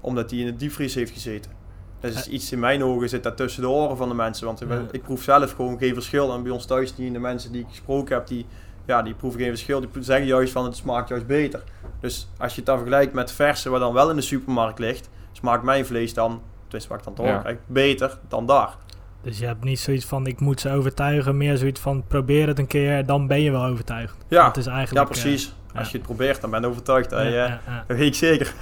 omdat 0.07 0.29
die 0.29 0.39
in 0.39 0.45
de 0.45 0.55
diepvries 0.55 0.95
heeft 0.95 1.11
gezeten. 1.11 1.51
Dat 1.99 2.11
is 2.13 2.27
iets 2.27 2.51
in 2.51 2.59
mijn 2.59 2.83
ogen 2.83 3.09
zit 3.09 3.23
dat 3.23 3.37
tussen 3.37 3.61
de 3.61 3.69
oren 3.69 3.97
van 3.97 4.09
de 4.09 4.15
mensen. 4.15 4.45
Want 4.45 4.61
ik- 4.61 4.69
Ja. 4.69 4.81
ik 4.91 5.01
proef 5.03 5.23
zelf 5.23 5.51
gewoon 5.51 5.77
geen 5.77 5.93
verschil. 5.93 6.33
En 6.33 6.43
bij 6.43 6.51
ons 6.51 6.65
thuis, 6.65 6.95
die 6.95 7.11
de 7.11 7.19
mensen 7.19 7.51
die 7.51 7.61
ik 7.61 7.67
gesproken 7.69 8.15
heb, 8.15 8.27
die, 8.27 8.45
ja, 8.85 9.01
die 9.01 9.13
proeven 9.13 9.39
geen 9.39 9.49
verschil. 9.49 9.79
Die 9.79 9.89
zeggen 9.99 10.25
juist 10.27 10.51
van 10.51 10.65
het 10.65 10.75
smaakt 10.75 11.09
juist 11.09 11.27
beter. 11.27 11.63
Dus 11.99 12.29
als 12.37 12.51
je 12.51 12.57
het 12.57 12.65
dan 12.65 12.77
vergelijkt 12.77 13.13
met 13.13 13.31
verse 13.31 13.69
wat 13.69 13.79
dan 13.79 13.93
wel 13.93 14.09
in 14.09 14.15
de 14.15 14.21
supermarkt 14.21 14.79
ligt, 14.79 15.09
smaakt 15.31 15.63
mijn 15.63 15.85
vlees 15.85 16.13
dan, 16.13 16.41
tenminste 16.61 16.89
wat 16.89 16.97
ik 16.99 17.05
dan 17.05 17.13
te 17.13 17.21
horen 17.21 17.35
Ja. 17.37 17.41
krijg, 17.41 17.57
beter 17.65 18.17
dan 18.27 18.45
daar. 18.45 18.75
Dus 19.21 19.39
je 19.39 19.45
hebt 19.45 19.63
niet 19.63 19.79
zoiets 19.79 20.05
van, 20.05 20.27
ik 20.27 20.39
moet 20.39 20.59
ze 20.61 20.69
overtuigen, 20.71 21.37
meer 21.37 21.57
zoiets 21.57 21.79
van, 21.79 22.03
probeer 22.07 22.47
het 22.47 22.59
een 22.59 22.67
keer, 22.67 23.05
dan 23.05 23.27
ben 23.27 23.41
je 23.41 23.51
wel 23.51 23.63
overtuigd. 23.65 24.15
Ja, 24.27 24.45
Dat 24.45 24.57
is 24.57 24.65
ja 24.65 24.71
eigenlijk... 24.71 25.09
precies. 25.09 25.53
ja. 25.73 25.79
Als 25.79 25.91
je 25.91 25.97
het 25.97 26.05
probeert, 26.05 26.41
dan 26.41 26.49
ben 26.49 26.61
je 26.61 26.67
overtuigd. 26.67 27.11
eh, 27.11 27.17
Dat, 27.17 27.27
je- 27.27 27.33
ja, 27.33 27.45
ja, 27.45 27.61
ja. 27.67 27.83
dat 27.87 27.97
weet 27.97 28.07
ik 28.07 28.15
zeker. 28.15 28.53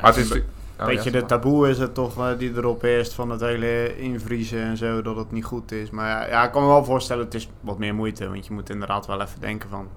Maar 0.00 0.14
het 0.14 0.16
is... 0.16 0.40
Oh, 0.84 0.90
Weet 0.90 1.04
ja, 1.04 1.10
je, 1.10 1.10
de 1.20 1.24
taboe 1.26 1.68
is 1.68 1.78
het 1.78 1.94
toch 1.94 2.18
eh, 2.18 2.38
die 2.38 2.52
erop 2.56 2.82
heerst 2.82 3.12
van 3.14 3.30
het 3.30 3.40
hele 3.40 3.96
invriezen 3.98 4.62
en 4.62 4.76
zo, 4.76 5.02
dat 5.02 5.16
het 5.16 5.32
niet 5.32 5.44
goed 5.44 5.72
is. 5.72 5.90
Maar 5.90 6.08
ja, 6.08 6.26
ja, 6.26 6.44
ik 6.44 6.52
kan 6.52 6.62
me 6.62 6.68
wel 6.68 6.84
voorstellen, 6.84 7.24
het 7.24 7.34
is 7.34 7.48
wat 7.60 7.78
meer 7.78 7.94
moeite. 7.94 8.28
Want 8.28 8.46
je 8.46 8.52
moet 8.52 8.70
inderdaad 8.70 9.06
wel 9.06 9.20
even 9.20 9.40
denken 9.40 9.68
van, 9.68 9.88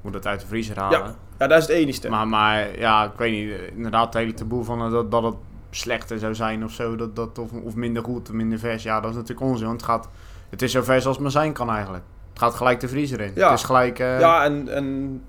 moet 0.00 0.14
het 0.14 0.26
uit 0.26 0.40
de 0.40 0.46
vriezer 0.46 0.78
halen. 0.78 1.14
Ja, 1.38 1.46
dat 1.46 1.58
is 1.58 1.66
het 1.66 1.76
enigste. 1.76 2.08
Maar, 2.08 2.28
maar 2.28 2.78
ja, 2.78 3.04
ik 3.04 3.12
weet 3.18 3.32
niet, 3.32 3.50
eh, 3.58 3.76
inderdaad 3.76 4.04
het 4.04 4.14
hele 4.14 4.34
taboe 4.34 4.64
van 4.64 4.82
eh, 4.84 4.90
dat, 4.90 5.10
dat 5.10 5.22
het 5.22 5.34
slechter 5.70 6.18
zou 6.18 6.34
zijn 6.34 6.64
of 6.64 6.72
zo, 6.72 6.96
dat, 6.96 7.16
dat, 7.16 7.38
of, 7.38 7.52
of 7.52 7.74
minder 7.74 8.02
goed, 8.04 8.28
of 8.28 8.34
minder 8.34 8.58
vers. 8.58 8.82
Ja, 8.82 9.00
dat 9.00 9.10
is 9.10 9.16
natuurlijk 9.16 9.46
onzin, 9.46 9.66
want 9.66 9.80
het, 9.80 9.90
gaat, 9.90 10.08
het 10.50 10.62
is 10.62 10.72
zo 10.72 10.82
vers 10.82 11.04
als 11.06 11.14
het 11.14 11.22
maar 11.22 11.32
zijn 11.32 11.52
kan 11.52 11.70
eigenlijk. 11.70 12.04
Het 12.30 12.38
gaat 12.38 12.54
gelijk 12.54 12.80
de 12.80 12.88
vriezer 12.88 13.20
in. 13.20 13.32
Ja. 13.34 13.50
Het 13.50 13.58
is 13.58 13.64
gelijk... 13.64 13.98
eh, 13.98 14.20
Ja, 14.20 14.44
en, 14.44 14.68
en 14.68 15.22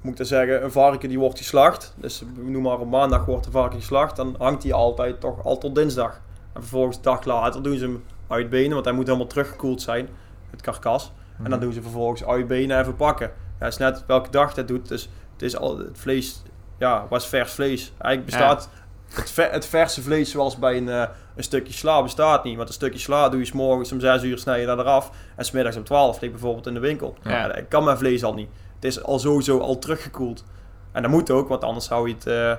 moet 0.00 0.20
ik 0.20 0.26
zeggen, 0.26 0.64
een 0.64 0.72
varken 0.72 1.08
die 1.08 1.18
wordt 1.18 1.38
geslacht. 1.38 1.94
Dus 1.96 2.22
noem 2.34 2.62
maar 2.62 2.78
op 2.78 2.90
maandag 2.90 3.24
wordt 3.24 3.44
de 3.44 3.50
varken 3.50 3.78
geslacht. 3.78 4.16
Dan 4.16 4.34
hangt 4.38 4.62
hij 4.62 4.72
altijd 4.72 5.20
toch 5.20 5.44
al 5.44 5.58
tot 5.58 5.74
dinsdag. 5.74 6.20
En 6.52 6.60
vervolgens 6.60 6.96
een 6.96 7.02
dag 7.02 7.24
later 7.24 7.62
doen 7.62 7.76
ze 7.78 7.84
hem 7.84 8.04
uitbenen, 8.28 8.72
want 8.72 8.84
hij 8.84 8.94
moet 8.94 9.06
helemaal 9.06 9.26
teruggekoeld 9.26 9.82
zijn, 9.82 10.08
het 10.50 10.60
karkas. 10.60 11.12
En 11.42 11.50
dan 11.50 11.60
doen 11.60 11.72
ze 11.72 11.82
vervolgens 11.82 12.24
uitbenen 12.24 12.76
en 12.78 12.84
verpakken. 12.84 13.26
Ja, 13.58 13.64
het 13.64 13.72
is 13.72 13.78
net 13.78 14.04
welke 14.06 14.30
dag 14.30 14.54
dat 14.54 14.68
doet. 14.68 14.88
Dus 14.88 15.08
het 15.32 15.42
is 15.42 15.56
al 15.56 15.78
het 15.78 15.88
vlees, 15.98 16.42
ja, 16.78 17.06
was 17.08 17.28
vers 17.28 17.52
vlees. 17.52 17.92
Eigenlijk 17.98 18.24
bestaat 18.24 18.68
het, 19.14 19.30
ver- 19.30 19.50
het 19.52 19.66
verse 19.66 20.02
vlees 20.02 20.30
zoals 20.30 20.58
bij 20.58 20.76
een, 20.76 20.88
eh, 20.88 21.04
een 21.36 21.42
stukje 21.42 21.72
sla 21.72 22.02
bestaat 22.02 22.44
niet. 22.44 22.56
Want 22.56 22.68
een 22.68 22.74
stukje 22.74 22.98
sla 22.98 23.28
doe 23.28 23.40
je 23.40 23.46
's 23.46 23.52
morgens 23.52 23.92
om 23.92 24.00
6 24.00 24.22
uur 24.22 24.38
snij 24.38 24.60
je 24.60 24.66
dat 24.66 24.78
eraf. 24.78 25.10
En 25.36 25.44
smiddags 25.44 25.76
om 25.76 25.84
12 25.84 26.20
ligt 26.20 26.32
bijvoorbeeld 26.32 26.66
in 26.66 26.74
de 26.74 26.80
winkel. 26.80 27.16
Ja. 27.22 27.30
Ja. 27.30 27.48
dat 27.48 27.68
kan 27.68 27.84
mijn 27.84 27.98
vlees 27.98 28.24
al 28.24 28.34
niet. 28.34 28.48
Het 28.80 28.84
is 28.84 29.02
al 29.02 29.18
sowieso 29.18 29.58
al 29.58 29.78
teruggekoeld. 29.78 30.44
En 30.92 31.02
dat 31.02 31.10
moet 31.10 31.30
ook, 31.30 31.48
want 31.48 31.64
anders 31.64 31.86
zou 31.86 32.08
je 32.08 32.14
het... 32.14 32.26
eh, 32.26 32.54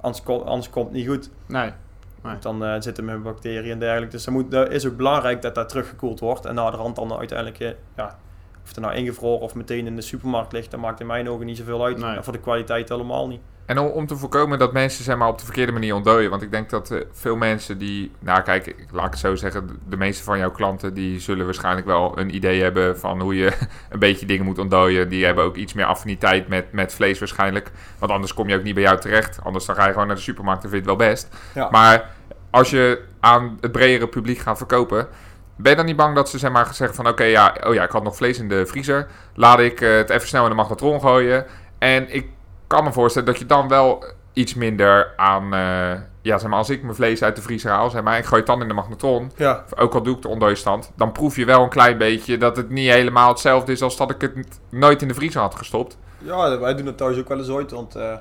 anders, 0.00 0.22
ko- 0.22 0.40
anders 0.42 0.70
komt 0.70 0.86
het 0.86 0.94
niet 0.94 1.08
goed. 1.08 1.30
Nee. 1.46 1.72
Dan 2.40 2.64
eh, 2.64 2.74
zitten 2.80 3.08
er 3.08 3.12
met 3.14 3.22
bacteriën 3.22 3.70
en 3.72 3.78
dergelijke. 3.78 4.10
Dus 4.16 4.24
dat, 4.24 4.34
moet, 4.34 4.50
dat 4.50 4.70
is 4.72 4.86
ook 4.86 4.96
belangrijk 4.96 5.42
dat 5.42 5.54
dat 5.54 5.68
teruggekoeld 5.68 6.20
wordt. 6.20 6.44
En 6.44 6.54
na 6.54 6.70
de 6.70 6.76
rand 6.76 6.96
dan 6.96 7.12
uiteindelijk, 7.18 7.60
eh, 7.60 7.70
ja, 7.96 8.18
of 8.62 8.68
het 8.68 8.78
nou 8.80 8.94
ingevroren 8.94 9.40
of 9.40 9.54
meteen 9.54 9.86
in 9.86 9.96
de 9.96 10.02
supermarkt 10.02 10.52
ligt, 10.52 10.70
dat 10.70 10.80
maakt 10.80 11.00
in 11.00 11.06
mijn 11.06 11.28
ogen 11.28 11.46
niet 11.46 11.56
zoveel 11.56 11.84
uit. 11.84 11.98
Nee. 11.98 12.16
En 12.16 12.24
voor 12.24 12.32
de 12.32 12.40
kwaliteit 12.40 12.88
helemaal 12.88 13.28
niet. 13.28 13.40
En 13.68 13.78
om, 13.78 13.86
om 13.86 14.06
te 14.06 14.16
voorkomen 14.16 14.58
dat 14.58 14.72
mensen 14.72 15.04
zeg 15.04 15.16
maar, 15.16 15.28
op 15.28 15.38
de 15.38 15.44
verkeerde 15.44 15.72
manier 15.72 15.94
ontdooien. 15.94 16.30
Want 16.30 16.42
ik 16.42 16.50
denk 16.50 16.70
dat 16.70 16.90
eh, 16.90 17.00
veel 17.12 17.36
mensen 17.36 17.78
die... 17.78 18.10
Nou 18.18 18.42
kijk, 18.42 18.66
ik- 18.66 18.86
laat 18.90 19.04
ik 19.04 19.10
het 19.10 19.20
zo 19.20 19.34
zeggen. 19.34 19.80
de- 19.88 19.96
meeste 19.96 20.22
van 20.24 20.38
jouw 20.38 20.50
klanten 20.50 20.94
die 20.94 21.20
zullen 21.20 21.44
waarschijnlijk 21.44 21.86
wel 21.86 22.18
een 22.18 22.34
idee 22.34 22.62
hebben 22.62 22.98
van 22.98 23.20
hoe 23.20 23.34
je 23.36 23.52
een 23.90 23.98
beetje 23.98 24.26
dingen 24.26 24.44
moet 24.44 24.58
ontdooien. 24.58 25.08
Die 25.08 25.24
hebben 25.24 25.44
ook 25.44 25.56
iets 25.56 25.72
meer 25.72 25.84
affiniteit 25.84 26.48
met, 26.48 26.72
met 26.72 26.94
vlees 26.94 27.18
waarschijnlijk. 27.18 27.70
Want 27.98 28.12
anders 28.12 28.34
kom 28.34 28.48
je 28.48 28.56
ook 28.56 28.62
niet 28.62 28.74
bij 28.74 28.82
jou 28.82 28.98
terecht. 29.00 29.38
Anders 29.44 29.64
dan 29.64 29.74
ga 29.74 29.86
je 29.86 29.92
gewoon 29.92 30.06
naar 30.06 30.16
de 30.16 30.22
supermarkt 30.22 30.64
en 30.64 30.70
vind 30.70 30.84
je 30.84 30.90
het 30.90 30.98
wel 30.98 31.08
best. 31.08 31.28
Ja. 31.54 31.68
Maar 31.70 32.10
als 32.50 32.70
je 32.70 33.02
aan 33.20 33.58
het 33.60 33.72
bredere 33.72 34.08
publiek 34.08 34.38
gaat 34.38 34.56
verkopen... 34.56 35.08
Ben 35.56 35.70
je 35.70 35.76
dan 35.76 35.86
niet 35.86 35.96
bang 35.96 36.14
dat 36.14 36.28
ze 36.28 36.38
zeg 36.38 36.50
maar, 36.50 36.74
zeggen 36.74 36.96
van... 36.96 37.08
Oké, 37.08 37.24
ja, 37.24 37.56
oh 37.66 37.74
ja, 37.74 37.82
ik 37.82 37.90
had 37.90 38.02
nog 38.02 38.16
vlees 38.16 38.38
in 38.38 38.48
de 38.48 38.66
vriezer. 38.66 39.06
Laat 39.34 39.58
ik 39.58 39.80
eh, 39.80 39.96
het 39.96 40.10
even 40.10 40.28
snel 40.28 40.42
in 40.42 40.48
de 40.50 40.56
magnetron 40.56 41.00
gooien. 41.00 41.46
En 41.78 42.14
ik 42.14 42.26
kan 42.68 42.84
me 42.84 42.92
voorstellen 42.92 43.28
dat 43.28 43.38
je 43.38 43.46
dan 43.46 43.68
wel 43.68 44.04
iets 44.32 44.54
minder 44.54 45.12
aan... 45.16 45.54
eh, 45.54 46.00
ja, 46.22 46.38
zeg 46.38 46.48
maar, 46.50 46.58
als 46.58 46.70
ik 46.70 46.82
mijn 46.82 46.94
vlees 46.94 47.22
uit 47.22 47.36
de 47.36 47.42
vriezer 47.42 47.70
haal... 47.70 47.90
Zeg 47.90 48.02
maar, 48.02 48.18
ik 48.18 48.24
gooi 48.24 48.40
het 48.40 48.46
dan 48.50 48.60
in 48.62 48.68
de 48.68 48.74
magnetron... 48.74 49.30
Ja, 49.36 49.64
Ook 49.76 49.94
al 49.94 50.02
doe 50.02 50.16
ik 50.16 50.22
de 50.22 50.28
ontdooistand... 50.28 50.92
Dan 50.96 51.12
proef 51.12 51.36
je 51.36 51.44
wel 51.44 51.62
een 51.62 51.68
klein 51.68 51.98
beetje 51.98 52.36
dat 52.38 52.56
het 52.56 52.70
niet 52.70 52.90
helemaal 52.90 53.28
hetzelfde 53.28 53.72
is... 53.72 53.82
als 53.82 53.96
dat 53.96 54.10
ik 54.10 54.20
het 54.20 54.60
nooit 54.68 55.02
in 55.02 55.08
de 55.08 55.14
vriezer 55.14 55.40
had 55.40 55.54
gestopt. 55.54 55.98
ja 56.18 56.58
wij 56.58 56.74
doen 56.74 56.86
het 56.86 56.96
thuis 56.96 57.18
ook 57.18 57.28
wel 57.28 57.38
eens 57.38 57.48
ooit. 57.48 57.70
Want 57.70 57.96
eh, 57.96 58.12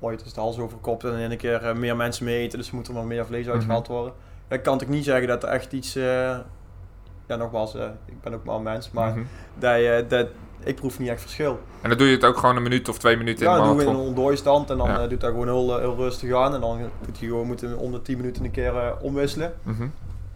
ooit 0.00 0.24
is 0.24 0.32
de 0.32 0.40
hals 0.40 0.58
overkopt 0.58 1.04
en 1.04 1.14
in 1.14 1.30
een 1.30 1.36
keer 1.36 1.64
eh, 1.64 1.74
meer 1.74 1.96
mensen 1.96 2.24
mee 2.24 2.38
eten. 2.38 2.58
Dus 2.58 2.68
er 2.68 2.74
moet 2.74 2.88
er 2.88 2.94
maar 2.94 3.04
meer 3.06 3.26
vlees 3.26 3.48
uitgehaald 3.48 3.86
worden. 3.88 4.12
Ik 4.48 4.62
kan 4.62 4.72
natuurlijk 4.72 4.90
niet 4.98 5.04
zeggen 5.04 5.26
dat 5.28 5.42
er 5.42 5.48
echt 5.48 5.72
iets... 5.72 5.92
ja, 5.92 7.36
nogmaals, 7.36 7.74
ik 8.06 8.20
ben 8.20 8.34
ook 8.34 8.44
maar 8.44 8.56
een 8.56 8.62
mens. 8.62 8.90
Maar 8.90 9.10
Mhm. 9.10 9.24
dat, 9.58 10.10
dat, 10.10 10.26
ik 10.64 10.74
proef 10.76 10.98
niet 10.98 11.08
echt 11.08 11.20
verschil. 11.20 11.60
En 11.80 11.88
dan 11.88 11.98
doe 11.98 12.06
je 12.06 12.14
het 12.14 12.24
ook 12.24 12.36
gewoon 12.38 12.56
een 12.56 12.62
minuut 12.62 12.88
of 12.88 12.98
twee 12.98 13.16
minuten 13.16 13.44
Ja, 13.44 13.50
in 13.50 13.56
de 13.60 13.66
dan 13.66 13.76
doen 13.76 13.84
we 13.86 13.92
in 13.92 13.98
een 13.98 14.06
ontdooistand 14.06 14.70
en 14.70 14.78
dan 14.78 14.88
Ja. 14.88 15.00
eh, 15.02 15.08
doet 15.08 15.22
hij 15.22 15.30
gewoon 15.30 15.46
heel, 15.46 15.74
eh, 15.74 15.80
heel 15.80 15.96
rustig 15.96 16.34
aan. 16.34 16.54
En 16.54 16.60
dan 16.60 16.78
doet 17.06 17.18
hij 17.18 17.28
gewoon, 17.28 17.46
moeten 17.46 17.78
om 17.78 17.92
de 17.92 18.02
10 18.02 18.16
minuten 18.16 18.44
een 18.44 18.50
keer 18.50 18.76
eh, 18.76 18.90
omwisselen. 19.00 19.52
Mhm. 19.62 19.86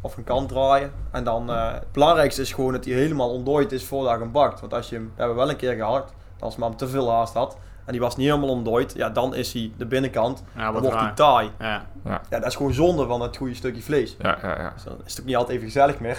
Of 0.00 0.16
een 0.16 0.24
kant 0.24 0.48
draaien. 0.48 0.92
En 1.10 1.24
dan, 1.24 1.50
eh, 1.50 1.72
het 1.72 1.92
belangrijkste 1.92 2.40
is 2.42 2.52
gewoon 2.52 2.72
dat 2.72 2.84
hij 2.84 2.94
helemaal 2.94 3.30
ontdooid 3.30 3.72
is 3.72 3.84
voordat 3.84 4.12
je 4.12 4.18
hem 4.18 4.32
bakt. 4.32 4.60
Want 4.60 4.74
als 4.74 4.88
je 4.88 4.94
hem, 4.94 5.04
dat 5.04 5.16
hebben 5.16 5.34
we 5.36 5.42
wel 5.42 5.50
een 5.50 5.56
keer 5.56 5.74
gehad, 5.74 6.12
als 6.40 6.56
maar 6.56 6.68
hem 6.68 6.78
te 6.78 6.88
veel 6.88 7.10
haast 7.10 7.34
had. 7.34 7.56
En 7.84 7.92
die 7.92 8.00
was 8.00 8.16
niet 8.16 8.26
helemaal 8.26 8.48
ontdooid. 8.48 8.92
Ja, 8.96 9.10
dan 9.10 9.34
is 9.34 9.52
hij 9.52 9.72
de 9.76 9.86
binnenkant. 9.86 10.42
Ja, 10.56 10.72
dan 10.72 10.82
wordt 10.82 11.00
hij 11.00 11.12
taai. 11.14 11.50
Ja. 11.58 11.86
Ja, 12.04 12.20
dat 12.30 12.46
is 12.46 12.54
gewoon 12.56 12.72
zonde 12.72 13.06
van 13.06 13.20
het 13.20 13.36
goede 13.36 13.54
stukje 13.54 13.82
vlees. 13.82 14.16
Ja, 14.18 14.38
ja, 14.42 14.60
ja. 14.60 14.72
Dus 14.74 14.82
dan 14.84 14.96
is 15.04 15.10
het 15.10 15.20
ook 15.20 15.26
niet 15.26 15.36
altijd 15.36 15.56
even 15.56 15.70
gezellig 15.70 15.98
meer. 16.00 16.18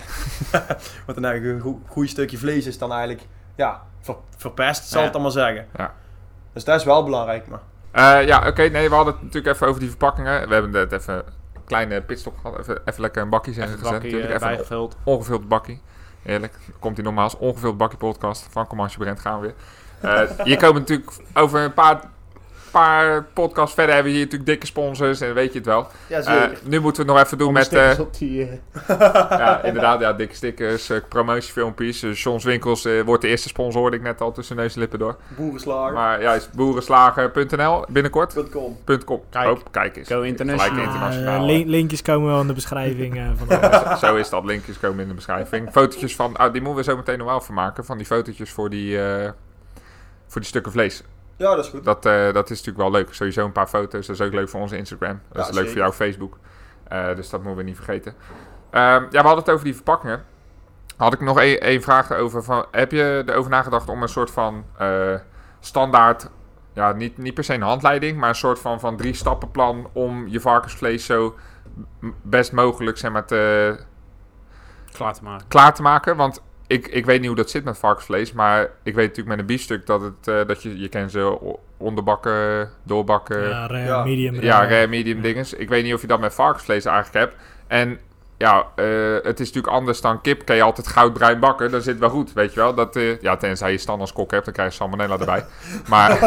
Want 1.06 1.16
dan 1.22 1.26
eigenlijk 1.26 1.66
een 1.96 2.08
stukje 2.08 2.38
vlees 2.38 2.66
is 2.66 2.78
dan 2.78 2.92
eigenlijk, 2.92 3.28
ja, 3.56 3.82
ver- 4.06 4.16
verpest, 4.38 4.88
zal 4.90 5.04
ik 5.06 5.12
dan 5.12 5.22
maar 5.22 5.32
zeggen. 5.32 5.68
Ja. 5.78 5.94
Dus 6.54 6.64
dat 6.64 6.80
is 6.80 6.86
wel 6.86 7.04
belangrijk, 7.04 7.48
maar. 7.48 7.60
Eh, 7.92 8.28
ja, 8.28 8.48
oké. 8.48 8.62
nee, 8.62 8.90
we 8.90 8.96
hadden 8.96 9.14
het 9.14 9.24
natuurlijk 9.24 9.56
even 9.56 9.68
over 9.68 9.80
die 9.80 9.90
verpakkingen. 9.90 10.48
We 10.48 10.54
hebben 10.54 10.72
net 10.72 10.92
even 10.92 11.16
een 11.16 11.64
kleine 11.66 12.02
pitstop 12.02 12.38
gehad. 12.42 12.60
Even, 12.60 12.82
even 12.86 13.02
lekker 13.02 13.22
een 13.22 13.30
zeggen 13.54 13.76
Even 13.76 13.86
gezet. 13.86 14.02
bakkie, 14.02 14.12
Natuurlijk 14.12 14.30
eh, 14.42 14.48
even 14.48 14.56
bijgevuld. 14.56 14.96
ongevuld 15.04 15.48
bakkie. 15.48 15.82
Heerlijk. 16.22 16.58
Komt 16.80 16.96
hij 16.96 17.06
nogmaals. 17.06 17.38
Ongevuld 17.38 17.78
bakkie 17.78 17.98
podcast. 17.98 18.48
Van 18.52 18.68
Comanche 18.68 18.98
Brent 18.98 19.20
gaan 19.20 19.40
we 19.40 19.46
weer. 19.46 19.56
Eh, 20.12 20.46
hier 20.46 20.58
komen 20.58 20.82
natuurlijk 20.82 21.12
over 21.34 21.60
een 21.60 21.74
paar, 21.74 22.00
paar 22.82 23.24
podcasts 23.34 23.74
verder. 23.76 23.94
Hebben 23.94 24.12
we 24.12 24.18
hier 24.18 24.26
natuurlijk 24.28 24.52
dikke 24.52 24.66
sponsors. 24.66 25.22
En 25.22 25.34
weet 25.34 25.52
je 25.52 25.58
het 25.58 25.68
wel. 25.68 25.88
Ja, 26.08 26.20
Eh, 26.20 26.44
nu 26.64 26.80
moeten 26.80 27.02
we 27.06 27.08
het 27.12 27.18
nog 27.18 27.26
even 27.26 27.38
doen 27.38 27.54
met... 27.54 27.74
eh, 27.74 28.00
op 28.00 28.18
die... 28.18 28.42
eh, 28.88 29.00
ja, 29.30 29.64
inderdaad. 29.64 30.00
Ja, 30.00 30.14
dikke 30.14 30.36
stickers, 30.36 30.92
promotiefilmpjes. 31.10 32.04
Uh, 32.04 32.14
Johns 32.16 32.44
Winkels 32.44 32.86
eh, 32.86 33.02
wordt 33.02 33.22
de 33.22 33.28
eerste 33.28 33.48
sponsor, 33.48 33.82
hoorde 33.82 33.98
ik 33.98 34.04
net 34.04 34.22
al 34.22 34.32
tussen 34.32 34.56
neus 34.56 34.74
en 34.74 34.80
lippen 34.80 35.00
door. 35.00 35.16
Boerenslager. 35.38 35.94
Maar 35.94 36.22
ja, 36.22 36.34
is 36.34 36.50
boerenslager.nl 36.56 37.86
binnenkort. 37.90 38.50
.com. 38.52 38.78
.com. 39.06 39.22
Kijk. 39.30 39.50
Oh, 39.50 39.60
kijk 39.72 39.98
eens. 39.98 40.08
Go 40.08 40.22
international. 40.22 40.84
Internationaal. 40.84 41.46
Link- 41.46 41.68
linkjes 41.68 42.02
komen 42.02 42.30
wel 42.32 42.42
in 42.42 42.48
de 42.48 42.54
beschrijving 42.54 43.18
eh, 43.18 43.24
van 43.36 43.48
de 43.48 43.96
Zo 44.06 44.16
is 44.16 44.30
dat. 44.30 44.44
Linkjes 44.46 44.80
komen 44.80 45.00
in 45.02 45.08
de 45.08 45.14
beschrijving. 45.14 45.70
Fotootjes 45.72 46.16
van... 46.16 46.36
Ah, 46.36 46.52
die 46.54 46.62
moeten 46.62 46.84
we 46.86 46.92
zo 46.92 46.98
meteen 46.98 47.18
nog 47.18 47.28
wel 47.28 47.42
van 47.42 47.56
maken. 47.56 47.86
Van 47.86 47.98
die 47.98 48.06
fotootjes 48.06 48.52
voor 48.52 48.70
die, 48.70 49.02
eh, 49.04 49.30
voor 50.28 50.42
die 50.42 50.50
stukken 50.50 50.72
vlees. 50.72 51.04
Ja, 51.38 51.56
dat 51.56 51.66
is 51.66 51.70
goed. 51.72 51.84
Dat, 51.84 52.06
eh, 52.06 52.34
dat 52.34 52.50
is 52.50 52.58
natuurlijk 52.58 52.78
wel 52.78 52.92
leuk. 52.92 53.14
Sowieso 53.14 53.46
een 53.46 53.52
paar 53.52 53.68
foto's. 53.68 54.08
Dat 54.08 54.16
is 54.20 54.26
ook 54.26 54.34
leuk 54.34 54.50
voor 54.50 54.60
onze 54.60 54.78
Instagram. 54.78 55.22
Dat 55.32 55.44
Ja, 55.44 55.50
is 55.50 55.56
leuk 55.56 55.68
voor 55.68 55.78
jouw 55.78 55.92
Facebook. 55.92 56.38
Eh, 56.88 57.16
dus 57.16 57.30
dat 57.30 57.40
moeten 57.40 57.58
we 57.58 57.64
niet 57.64 57.76
vergeten. 57.76 58.14
Ehm, 58.70 58.84
ja, 59.04 59.08
we 59.10 59.18
hadden 59.18 59.38
het 59.38 59.50
over 59.50 59.66
die 59.66 59.76
verpakkingen. 59.76 60.24
Had 60.98 61.14
ik 61.14 61.20
nog 61.20 61.40
één 61.40 61.60
één 61.62 61.82
vraag 61.82 62.12
over. 62.12 62.44
Van, 62.44 62.66
heb 62.72 62.92
je 62.92 63.24
erover 63.26 63.52
nagedacht 63.52 63.90
om 63.90 64.02
een 64.02 64.10
soort 64.10 64.32
van 64.32 64.66
eh, 64.78 65.14
standaard... 65.60 66.30
Ja, 66.74 66.92
niet, 66.92 67.18
niet 67.18 67.34
per 67.34 67.44
se 67.44 67.54
een 67.54 67.62
handleiding, 67.62 68.18
maar 68.18 68.30
een 68.30 68.36
soort 68.36 68.60
van, 68.60 68.80
van 68.80 68.98
drie 68.98 69.14
stappenplan 69.14 69.90
om 69.94 70.28
je 70.28 70.40
varkensvlees 70.40 71.06
zo 71.06 71.36
best 72.22 72.52
mogelijk 72.52 72.98
zeg 72.98 73.12
maar, 73.12 73.26
te, 73.26 73.80
Klaar 74.92 75.14
te 75.14 75.24
maken. 75.24 75.48
klaar 75.48 75.74
te 75.74 75.82
maken. 75.82 76.16
Want 76.16 76.42
ik, 76.68 76.88
ik 76.88 77.06
weet 77.06 77.18
niet 77.20 77.28
hoe 77.28 77.36
dat 77.38 77.50
zit 77.50 77.64
met 77.64 77.78
varkensvlees. 77.78 78.32
Maar 78.34 78.62
ik 78.84 78.96
weet 78.96 79.08
natuurlijk 79.08 79.28
met 79.28 79.40
een 79.40 79.46
biefstuk 79.46 79.86
dat, 79.86 80.02
het, 80.02 80.28
eh, 80.28 80.48
dat 80.48 80.64
je, 80.64 80.80
je 80.80 80.90
kent 80.90 81.12
ze 81.12 81.38
onderbakken, 81.78 82.70
doorbakken. 82.84 83.42
Ja, 83.42 83.50
ja, 83.50 83.68
rare, 83.68 83.86
Ja. 83.86 84.04
medium. 84.04 84.40
rare, 84.40 84.68
rare. 84.68 84.88
medium 84.88 85.22
dinges. 85.22 85.54
Ik 85.54 85.70
weet 85.70 85.84
niet 85.84 85.94
of 85.94 86.02
je 86.02 86.08
dat 86.08 86.20
met 86.20 86.34
varkensvlees 86.34 86.86
eigenlijk 86.86 87.26
hebt. 87.26 87.42
En 87.68 88.00
ja, 88.38 88.68
eh, 88.76 88.86
het 89.24 89.40
is 89.40 89.48
natuurlijk 89.48 89.74
anders 89.74 90.02
dan 90.02 90.22
kip. 90.22 90.46
Kan 90.46 90.56
je 90.56 90.62
altijd 90.62 90.88
goudbruin 90.88 91.40
bakken. 91.40 91.72
Dan 91.72 91.82
zit 91.82 91.92
het 91.92 92.00
wel 92.00 92.10
goed, 92.10 92.34
weet 92.34 92.54
je 92.54 92.60
wel. 92.60 92.74
Dat, 92.74 92.96
eh, 92.96 93.22
ja, 93.22 93.38
tenzij 93.38 93.72
je 93.72 93.78
stand 93.78 94.02
als 94.02 94.14
kok 94.14 94.32
hebt, 94.32 94.46
dan 94.46 94.54
krijg 94.54 94.70
je 94.70 94.76
salmonella 94.76 95.18
erbij. 95.20 95.46
Maar, 95.90 96.20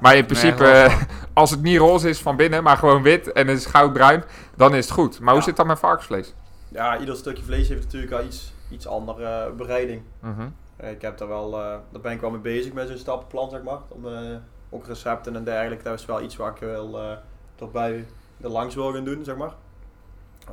maar 0.00 0.16
in 0.16 0.24
principe, 0.26 0.62
Nee, 0.88 0.96
als 1.32 1.50
het 1.50 1.62
niet 1.62 1.78
roze 1.78 2.08
is 2.08 2.18
van 2.20 2.36
binnen, 2.36 2.62
maar 2.62 2.76
gewoon 2.76 3.02
wit 3.02 3.32
en 3.32 3.46
het 3.48 3.58
is 3.58 3.66
goudbruin, 3.66 4.24
dan 4.56 4.74
is 4.74 4.84
het 4.84 4.94
goed. 4.94 5.20
Maar 5.20 5.34
hoe 5.34 5.42
zit 5.42 5.56
dat 5.56 5.66
met 5.66 5.78
varkensvlees? 5.78 6.34
Ja, 6.68 6.98
ieder 6.98 7.16
stukje 7.16 7.42
vlees 7.44 7.68
heeft 7.68 7.82
natuurlijk 7.82 8.12
al 8.12 8.22
iets, 8.24 8.52
iets 8.74 8.86
andere 8.86 9.52
bereiding. 9.52 10.02
Mhm. 10.20 10.48
Eh, 10.76 10.90
Ik 10.90 11.02
heb 11.02 11.18
daar 11.18 11.28
wel, 11.28 11.52
eh, 11.60 11.76
daar 11.90 12.00
ben 12.00 12.12
ik 12.12 12.20
wel 12.20 12.30
mee 12.30 12.40
bezig 12.40 12.72
met 12.72 12.88
zo'n 12.88 12.96
stappenplan, 12.96 13.50
zeg 13.50 13.62
maar. 13.62 13.78
Om, 13.88 14.06
eh, 14.08 14.36
ook 14.70 14.86
recepten 14.86 15.36
en 15.36 15.44
dergelijke. 15.44 15.84
Dat 15.84 15.98
is 15.98 16.06
wel 16.06 16.22
iets 16.22 16.36
waar 16.36 16.50
ik 16.50 16.56
wel 16.60 16.98
eh 17.00 17.16
erbij 17.58 18.04
er 18.40 18.48
langs 18.50 18.74
wil 18.74 18.92
gaan 18.92 19.04
doen, 19.04 19.24
zeg 19.24 19.36
maar. 19.36 19.52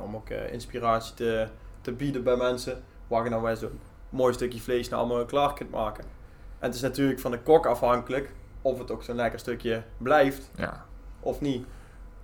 Om 0.00 0.14
ook 0.16 0.28
inspiratie 0.30 1.14
te, 1.14 1.48
te 1.80 1.92
bieden 1.92 2.22
bij 2.24 2.36
mensen. 2.36 2.82
Waar 3.06 3.24
je 3.24 3.30
nou 3.30 3.42
wel 3.42 3.56
zo'n 3.56 3.80
mooi 4.10 4.32
stukje 4.32 4.60
vlees 4.60 4.88
nou 4.88 5.02
allemaal 5.02 5.24
klaar 5.24 5.52
kunt 5.54 5.70
maken. 5.70 6.04
En 6.58 6.66
het 6.66 6.74
is 6.74 6.80
natuurlijk 6.80 7.20
van 7.20 7.30
de 7.30 7.38
kok 7.38 7.66
afhankelijk 7.66 8.32
of 8.62 8.78
het 8.78 8.90
ook 8.90 9.02
zo'n 9.02 9.16
lekker 9.16 9.38
stukje 9.38 9.82
blijft 9.98 10.50
Ja. 10.56 10.84
of 11.20 11.40
niet. 11.40 11.66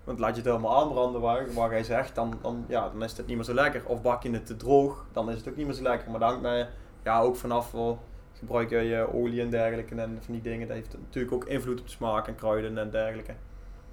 Want 0.08 0.20
laat 0.20 0.30
je 0.36 0.42
het 0.42 0.50
helemaal 0.50 0.82
aanbranden 0.82 1.20
waar, 1.20 1.52
waar 1.54 1.70
hij 1.70 1.84
zegt, 1.84 2.14
dan, 2.14 2.38
dan, 2.42 2.64
ja, 2.68 2.88
dan 2.88 3.02
is 3.02 3.16
het 3.16 3.26
niet 3.26 3.36
meer 3.36 3.44
zo 3.44 3.54
lekker. 3.54 3.82
Of 3.84 4.02
bak 4.02 4.22
je 4.22 4.30
het 4.30 4.46
te 4.46 4.56
droog, 4.56 5.04
dan 5.12 5.30
is 5.30 5.36
het 5.36 5.48
ook 5.48 5.56
niet 5.56 5.66
meer 5.66 5.74
zo 5.74 5.82
lekker. 5.82 6.10
Maar 6.10 6.20
dan 6.20 6.28
hangt 6.28 6.42
mij 6.42 6.68
ja, 7.04 7.20
ook 7.20 7.36
vanaf 7.36 7.72
wel 7.72 7.98
gebruik 8.38 8.70
je 8.70 9.08
olie 9.12 9.40
en 9.40 9.50
dergelijke 9.50 9.94
en 9.94 10.18
van 10.20 10.32
die 10.34 10.42
dingen. 10.42 10.66
Dat 10.68 10.76
heeft 10.76 10.96
natuurlijk 11.00 11.34
ook 11.34 11.44
invloed 11.44 11.80
op 11.80 11.86
de 11.86 11.92
smaak 11.92 12.26
en 12.26 12.34
kruiden 12.34 12.78
en 12.78 12.90
dergelijke. 12.90 13.32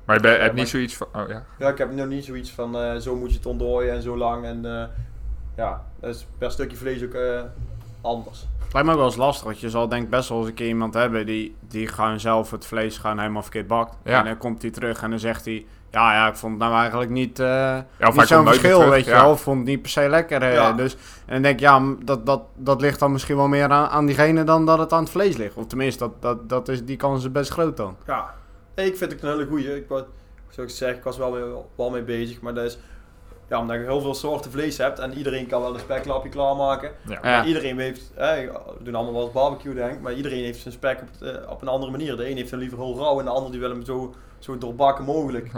Maar 0.06 0.16
je 0.16 0.22
bent- 0.22 0.38
hebt 0.38 0.48
maar- 0.52 0.60
niet 0.62 0.70
zoiets 0.70 0.96
van... 0.98 1.08
Oh 1.14 1.28
ja. 1.28 1.46
Ja, 1.60 1.70
ik 1.70 1.78
heb 1.78 1.92
nog 1.92 2.08
niet 2.08 2.26
zoiets 2.26 2.52
van 2.52 2.78
eh, 2.78 2.96
zo 2.96 3.16
moet 3.16 3.32
je 3.32 3.38
het 3.38 3.46
ontdooien 3.46 3.94
en 3.94 4.02
zo 4.02 4.18
lang. 4.18 4.46
En 4.46 4.66
eh, 4.66 4.88
ja, 5.56 5.86
dat 6.00 6.16
is 6.16 6.28
per 6.38 6.52
stukje 6.52 6.78
vlees 6.78 7.04
ook 7.04 7.14
eh, 7.14 7.42
anders. 8.02 8.46
Het 8.64 8.74
lijkt 8.74 8.88
me 8.88 8.94
ook 8.94 9.00
wel 9.00 9.08
eens 9.08 9.16
lastig, 9.18 9.46
want 9.46 9.60
je 9.60 9.70
zal 9.70 9.88
denk 9.90 10.10
best 10.10 10.30
wel 10.30 10.38
eens 10.40 10.48
een 10.48 10.54
keer 10.54 10.68
iemand 10.68 10.94
hebben 10.94 11.26
die, 11.26 11.56
die 11.68 11.88
gewoon 11.88 12.20
zelf 12.20 12.52
het 12.52 12.66
vlees 12.66 12.98
gewoon 12.98 13.20
helemaal 13.20 13.42
verkeerd 13.42 13.68
bakt. 13.68 13.98
Ja. 14.04 14.20
En 14.20 14.26
dan 14.26 14.38
komt 14.38 14.62
hij 14.62 14.72
terug 14.72 15.02
en 15.02 15.10
dan 15.10 15.20
zegt 15.20 15.46
hij, 15.46 15.66
ja, 15.96 16.14
ja, 16.14 16.28
ik 16.28 16.36
vond 16.36 16.52
het 16.54 16.62
nou 16.62 16.76
eigenlijk 16.80 17.12
niet, 17.12 17.40
eh 17.40 17.46
Ja, 17.46 18.08
of 18.08 18.16
niet 18.16 18.28
zo'n 18.28 18.46
verschil, 18.46 18.78
terug, 18.78 18.94
weet 18.94 19.06
je 19.06 19.12
ja. 19.12 19.22
wel. 19.24 19.32
Ik 19.34 19.38
vond 19.40 19.58
het 19.58 19.68
niet 19.68 19.82
per 19.82 19.90
se 19.92 20.10
lekker. 20.10 20.42
eh, 20.42 20.54
Ja. 20.54 20.72
dus, 20.72 20.94
en 21.26 21.34
dan 21.34 21.42
denk 21.42 21.54
ik, 21.56 21.60
ja, 21.60 21.82
dat, 22.04 22.26
dat, 22.26 22.42
dat 22.56 22.82
ligt 22.82 23.00
dan 23.00 23.12
misschien 23.12 23.36
wel 23.36 23.48
meer 23.48 23.70
aan, 23.70 23.88
aan 23.90 24.06
diegene 24.06 24.44
dan 24.44 24.66
dat 24.66 24.78
het 24.80 24.94
aan 24.94 25.02
het 25.04 25.10
vlees 25.12 25.38
ligt. 25.38 25.56
Of 25.56 25.66
tenminste, 25.68 26.00
dat, 26.00 26.22
dat, 26.22 26.50
dat 26.50 26.68
is, 26.68 26.86
die 26.86 26.98
kans 26.98 27.24
is 27.24 27.32
best 27.32 27.52
groot 27.52 27.78
dan. 27.78 27.96
Ja, 28.08 28.34
ik 28.76 28.98
vind 28.98 29.12
het 29.12 29.24
een 29.24 29.30
hele 29.30 29.46
goeie. 29.46 29.76
Ik 29.76 29.88
was, 29.88 30.02
zoals 30.50 30.72
ik 30.72 30.78
zeg, 30.78 30.96
ik 30.96 31.04
was 31.04 31.18
wel, 31.18 31.32
mee, 31.32 31.44
wel 31.76 31.90
mee 31.90 32.04
bezig. 32.04 32.42
Maar 32.42 32.54
dat 32.54 32.64
is, 32.64 32.78
ja, 33.50 33.60
omdat 33.60 33.76
je 33.76 33.82
heel 33.82 34.02
veel 34.02 34.16
soorten 34.16 34.52
vlees 34.52 34.78
hebt 34.78 35.00
en 35.00 35.14
iedereen 35.14 35.48
kan 35.48 35.62
wel 35.62 35.74
een 35.74 35.80
speklapje 35.80 36.30
klaarmaken. 36.30 36.92
Ja. 37.08 37.20
Ja. 37.24 37.46
Iedereen 37.46 37.80
heeft, 37.80 38.12
we 38.16 38.50
doen 38.84 38.96
allemaal 38.96 39.14
wel 39.14 39.24
eens 39.24 39.32
barbecue 39.32 39.74
denk 39.74 39.92
ik, 39.92 40.02
maar 40.02 40.14
iedereen 40.14 40.44
heeft 40.44 40.60
zijn 40.62 40.74
spek 40.74 41.02
op, 41.02 41.28
eh, 41.28 41.52
op 41.52 41.62
een 41.62 41.68
andere 41.68 41.92
manier. 41.92 42.18
De 42.18 42.30
een 42.30 42.38
heeft 42.38 42.52
hem 42.52 42.60
liever 42.60 42.78
heel 42.78 42.98
rauw 42.98 43.20
en 43.20 43.26
de 43.26 43.32
ander 43.32 43.52
die 43.52 43.60
wil 43.60 43.70
hem 43.70 43.84
zo, 43.86 44.14
zo 44.40 44.58
doorbakken 44.58 45.06
mogelijk. 45.06 45.52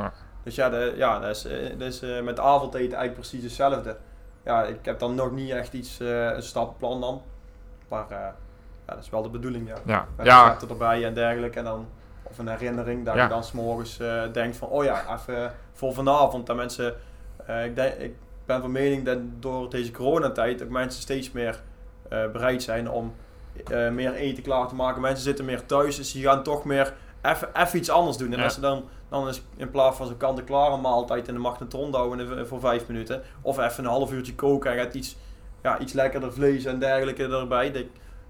Dus 0.47 0.55
ja, 0.55 0.69
de, 0.69 0.93
ja 0.95 1.19
dat 1.19 1.35
is, 1.35 1.45
eh, 1.45 1.69
dat 1.77 1.87
is 1.87 2.01
eh, 2.01 2.21
met 2.21 2.39
avondeten 2.39 2.97
eigenlijk 2.97 3.13
precies 3.13 3.43
hetzelfde. 3.43 3.97
Ja, 4.43 4.63
ik 4.63 4.77
heb 4.85 4.99
dan 4.99 5.15
nog 5.15 5.31
niet 5.31 5.49
echt 5.51 5.73
iets, 5.73 5.99
eh, 5.99 6.25
een 6.31 6.43
stappenplan 6.43 7.01
dan. 7.01 7.21
Maar 7.87 8.05
ja, 8.09 8.35
dat 8.85 8.97
is 8.97 9.09
wel 9.09 9.21
de 9.21 9.29
bedoeling, 9.29 9.67
ja. 9.67 9.75
Ja, 9.85 10.07
Met 10.17 10.25
ja, 10.25 10.57
erbij 10.69 11.05
en 11.05 11.13
dergelijke. 11.13 11.57
En 11.59 11.65
dan, 11.65 11.87
of 12.23 12.37
een 12.37 12.47
herinnering, 12.47 13.05
dat 13.05 13.15
Ja. 13.15 13.23
je 13.23 13.29
dan 13.29 13.43
s'morgens 13.43 13.97
denkt 14.31 14.57
van, 14.57 14.67
oh 14.67 14.83
ja, 14.83 15.03
even 15.13 15.51
voor 15.73 15.93
vanavond. 15.93 16.47
Dat 16.47 16.55
mensen, 16.55 16.95
ik, 17.65 17.75
denk, 17.75 17.93
ik 17.93 18.15
ben 18.45 18.61
van 18.61 18.71
mening 18.71 19.05
dat 19.05 19.17
door 19.39 19.69
deze 19.69 19.91
coronatijd 19.91 20.63
ook 20.63 20.69
mensen 20.69 21.01
steeds 21.01 21.31
meer 21.31 21.61
bereid 22.09 22.63
zijn 22.63 22.89
om 22.89 23.13
meer 23.91 24.13
eten 24.13 24.43
klaar 24.43 24.67
te 24.67 24.75
maken. 24.75 25.01
Mensen 25.01 25.23
zitten 25.23 25.45
meer 25.45 25.65
thuis, 25.65 25.95
dus 25.95 26.11
die 26.11 26.23
gaan 26.23 26.43
toch 26.43 26.63
meer 26.65 26.93
even 27.21 27.49
even 27.53 27.79
iets 27.79 27.89
anders 27.89 28.17
doen. 28.17 28.31
En 28.31 28.37
Ja. 28.37 28.43
als 28.43 28.53
ze 28.53 28.59
dan, 28.61 28.85
dan 29.09 29.27
is 29.27 29.41
in 29.55 29.69
plaats 29.69 29.97
van 29.97 30.07
zo'n 30.07 30.17
kant-en-klare 30.17 30.77
maaltijd 30.77 31.27
in 31.27 31.33
de 31.33 31.39
magnetron 31.39 31.93
houden 31.93 32.37
in- 32.37 32.45
voor 32.45 32.59
vijf 32.59 32.87
minuten. 32.87 33.21
Of 33.41 33.57
even 33.57 33.83
een 33.83 33.89
half 33.89 34.11
uurtje 34.11 34.35
koken 34.35 34.71
en 34.71 34.77
gaat 34.77 34.93
iets, 34.93 35.17
ja, 35.63 35.79
iets 35.79 35.93
lekkerder 35.93 36.33
vlees 36.33 36.65
en 36.65 36.79
dergelijke 36.79 37.23
erbij. 37.27 37.71
Dat, 37.71 37.83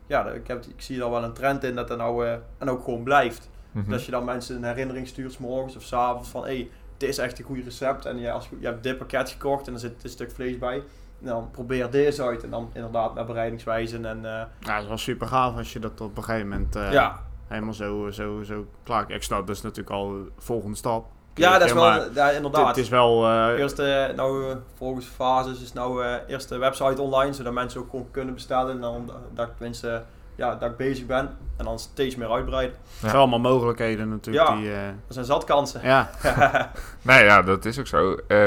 ja, 0.08 0.26
ik, 0.30 0.48
heb, 0.48 0.66
ik 0.66 0.82
zie 0.82 1.00
daar 1.00 1.10
wel 1.10 1.24
een 1.24 1.34
trend 1.34 1.64
in 1.64 1.76
dat 1.76 1.88
dat 1.88 1.98
nou 1.98 2.26
eh, 2.28 2.34
en 2.58 2.70
ook 2.70 2.84
gewoon 2.84 3.04
blijft. 3.04 3.50
mhm. 3.72 3.90
Dat 3.90 4.06
je 4.06 4.12
dan 4.12 4.26
mensen 4.26 4.56
een 4.56 4.64
herinnering 4.64 5.08
stuurt, 5.08 5.32
's 5.34 5.38
morgens 5.38 5.76
of 5.76 5.84
's 5.84 5.94
avonds 5.94 6.30
van 6.30 6.42
hé, 6.44 6.48
hey, 6.56 6.70
dit 6.98 7.10
is 7.10 7.18
echt 7.18 7.40
een 7.40 7.46
goed 7.46 7.64
recept. 7.64 8.06
En 8.06 8.20
je, 8.20 8.32
als, 8.32 8.50
je 8.50 8.58
je 8.60 8.66
hebt 8.66 8.84
dit 8.84 8.98
pakket 8.98 9.30
gekocht 9.30 9.68
en 9.68 9.74
er 9.74 9.80
zit 9.80 10.04
een 10.04 10.10
stuk 10.10 10.32
vlees 10.32 10.58
bij. 10.58 10.76
En 11.22 11.26
dan 11.28 11.52
probeer 11.52 11.90
deze 11.92 12.24
uit 12.24 12.44
en 12.44 12.50
dan 12.50 12.70
inderdaad 12.74 13.14
naar 13.16 13.26
bereidingswijzen. 13.26 14.06
En 14.06 14.18
eh, 14.26 14.32
Ja, 14.60 14.74
het 14.74 14.82
is 14.82 14.88
wel 14.88 14.98
super 14.98 15.28
gaaf 15.28 15.58
als 15.58 15.74
je 15.74 15.80
dat 15.80 16.02
op 16.02 16.18
een 16.18 16.24
gegeven 16.24 16.48
moment 16.50 16.76
eh, 16.76 16.92
ja, 16.92 17.27
helemaal 17.48 17.74
zo, 17.74 18.10
zo, 18.12 18.44
zo 18.44 18.66
klaar. 18.84 19.12
Ik 19.12 19.24
snap, 19.24 19.48
dat 19.48 19.56
is 19.56 19.62
natuurlijk 19.62 19.96
al 19.96 20.08
de 20.10 20.32
volgende 20.38 20.76
stap. 20.78 21.06
ja, 21.34 21.58
dat 21.58 21.68
is 21.68 21.74
wel, 21.74 22.14
ja, 22.14 22.30
inderdaad. 22.30 22.68
Het 22.68 22.78
is 22.78 22.90
wel... 22.90 23.26
eh, 23.26 23.60
Eerst, 23.60 23.80
eh, 23.80 24.06
nou, 24.16 24.56
volgens 24.78 25.06
fases 25.06 25.62
is 25.62 25.74
nou 25.74 26.04
eh, 26.04 26.14
eerst 26.28 26.50
de 26.50 26.58
website 26.58 27.02
online, 27.02 27.34
zodat 27.34 27.54
mensen 27.54 27.80
ook 27.82 27.90
gewoon 27.90 28.08
kunnen 28.12 28.34
bestellen. 28.34 28.72
En 28.76 28.82
dan 28.82 29.12
dat 29.34 29.48
ik 29.48 29.54
tenminste, 29.58 30.04
ja, 30.36 30.56
dat 30.56 30.70
ik 30.72 30.78
bezig 30.78 31.06
ben. 31.06 31.38
En 31.58 31.66
dan 31.66 31.80
steeds 31.80 32.16
meer 32.16 32.32
uitbreiden. 32.32 32.76
het 32.92 33.00
zijn 33.10 33.16
allemaal 33.16 33.40
mogelijkheden 33.40 34.10
natuurlijk. 34.10 34.48
Ja. 34.48 34.56
Die, 34.56 34.70
eh, 34.72 34.88
Er 34.88 34.94
zijn 35.08 35.26
zat 35.26 35.44
kansen. 35.44 35.82
ja. 35.84 36.10
Nee, 37.02 37.24
ja, 37.24 37.42
dat 37.42 37.66
is 37.66 37.80
ook 37.80 37.88
zo. 37.88 38.16
Eh, 38.28 38.38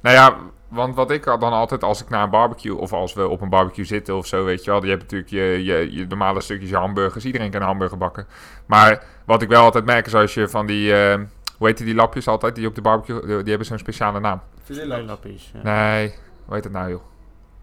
nou 0.00 0.16
ja, 0.16 0.36
want 0.70 0.94
wat 0.94 1.10
ik 1.10 1.24
dan 1.24 1.42
altijd 1.42 1.82
als 1.84 2.02
ik 2.02 2.08
naar 2.08 2.22
een 2.22 2.30
barbecue 2.30 2.76
of 2.76 2.92
als 2.92 3.12
we 3.12 3.28
op 3.28 3.40
een 3.40 3.48
barbecue 3.48 3.84
zitten 3.84 4.16
of 4.16 4.26
zo, 4.26 4.44
weet 4.44 4.64
je 4.64 4.70
wel. 4.70 4.82
Je 4.84 4.90
hebt 4.90 5.02
natuurlijk 5.02 5.30
je, 5.30 5.64
je, 5.64 5.92
je 5.92 6.06
normale 6.06 6.40
stukjes 6.40 6.70
je 6.70 6.76
hamburgers. 6.76 7.24
Iedereen 7.24 7.50
kan 7.50 7.62
hamburger 7.62 7.98
bakken. 7.98 8.26
Maar 8.66 9.04
wat 9.24 9.42
ik 9.42 9.48
wel 9.48 9.62
altijd 9.62 9.84
merk 9.84 10.06
is 10.06 10.14
als 10.14 10.34
je 10.34 10.48
van 10.48 10.66
die, 10.66 10.94
eh, 10.94 11.20
hoe 11.58 11.66
heet 11.66 11.78
die 11.78 11.94
lapjes 11.94 12.28
altijd, 12.28 12.54
die 12.54 12.66
op 12.66 12.74
de 12.74 12.80
barbecue, 12.80 13.20
die 13.26 13.48
hebben 13.48 13.66
zo'n 13.66 13.78
speciale 13.78 14.20
naam. 14.20 14.40
Filetlapjes, 14.64 15.08
Lapjes, 15.08 15.50
ja. 15.54 15.62
Nee, 15.62 16.14
hoe 16.44 16.54
heet 16.54 16.64
het 16.64 16.72
nou 16.72 16.90
joh? 16.90 17.09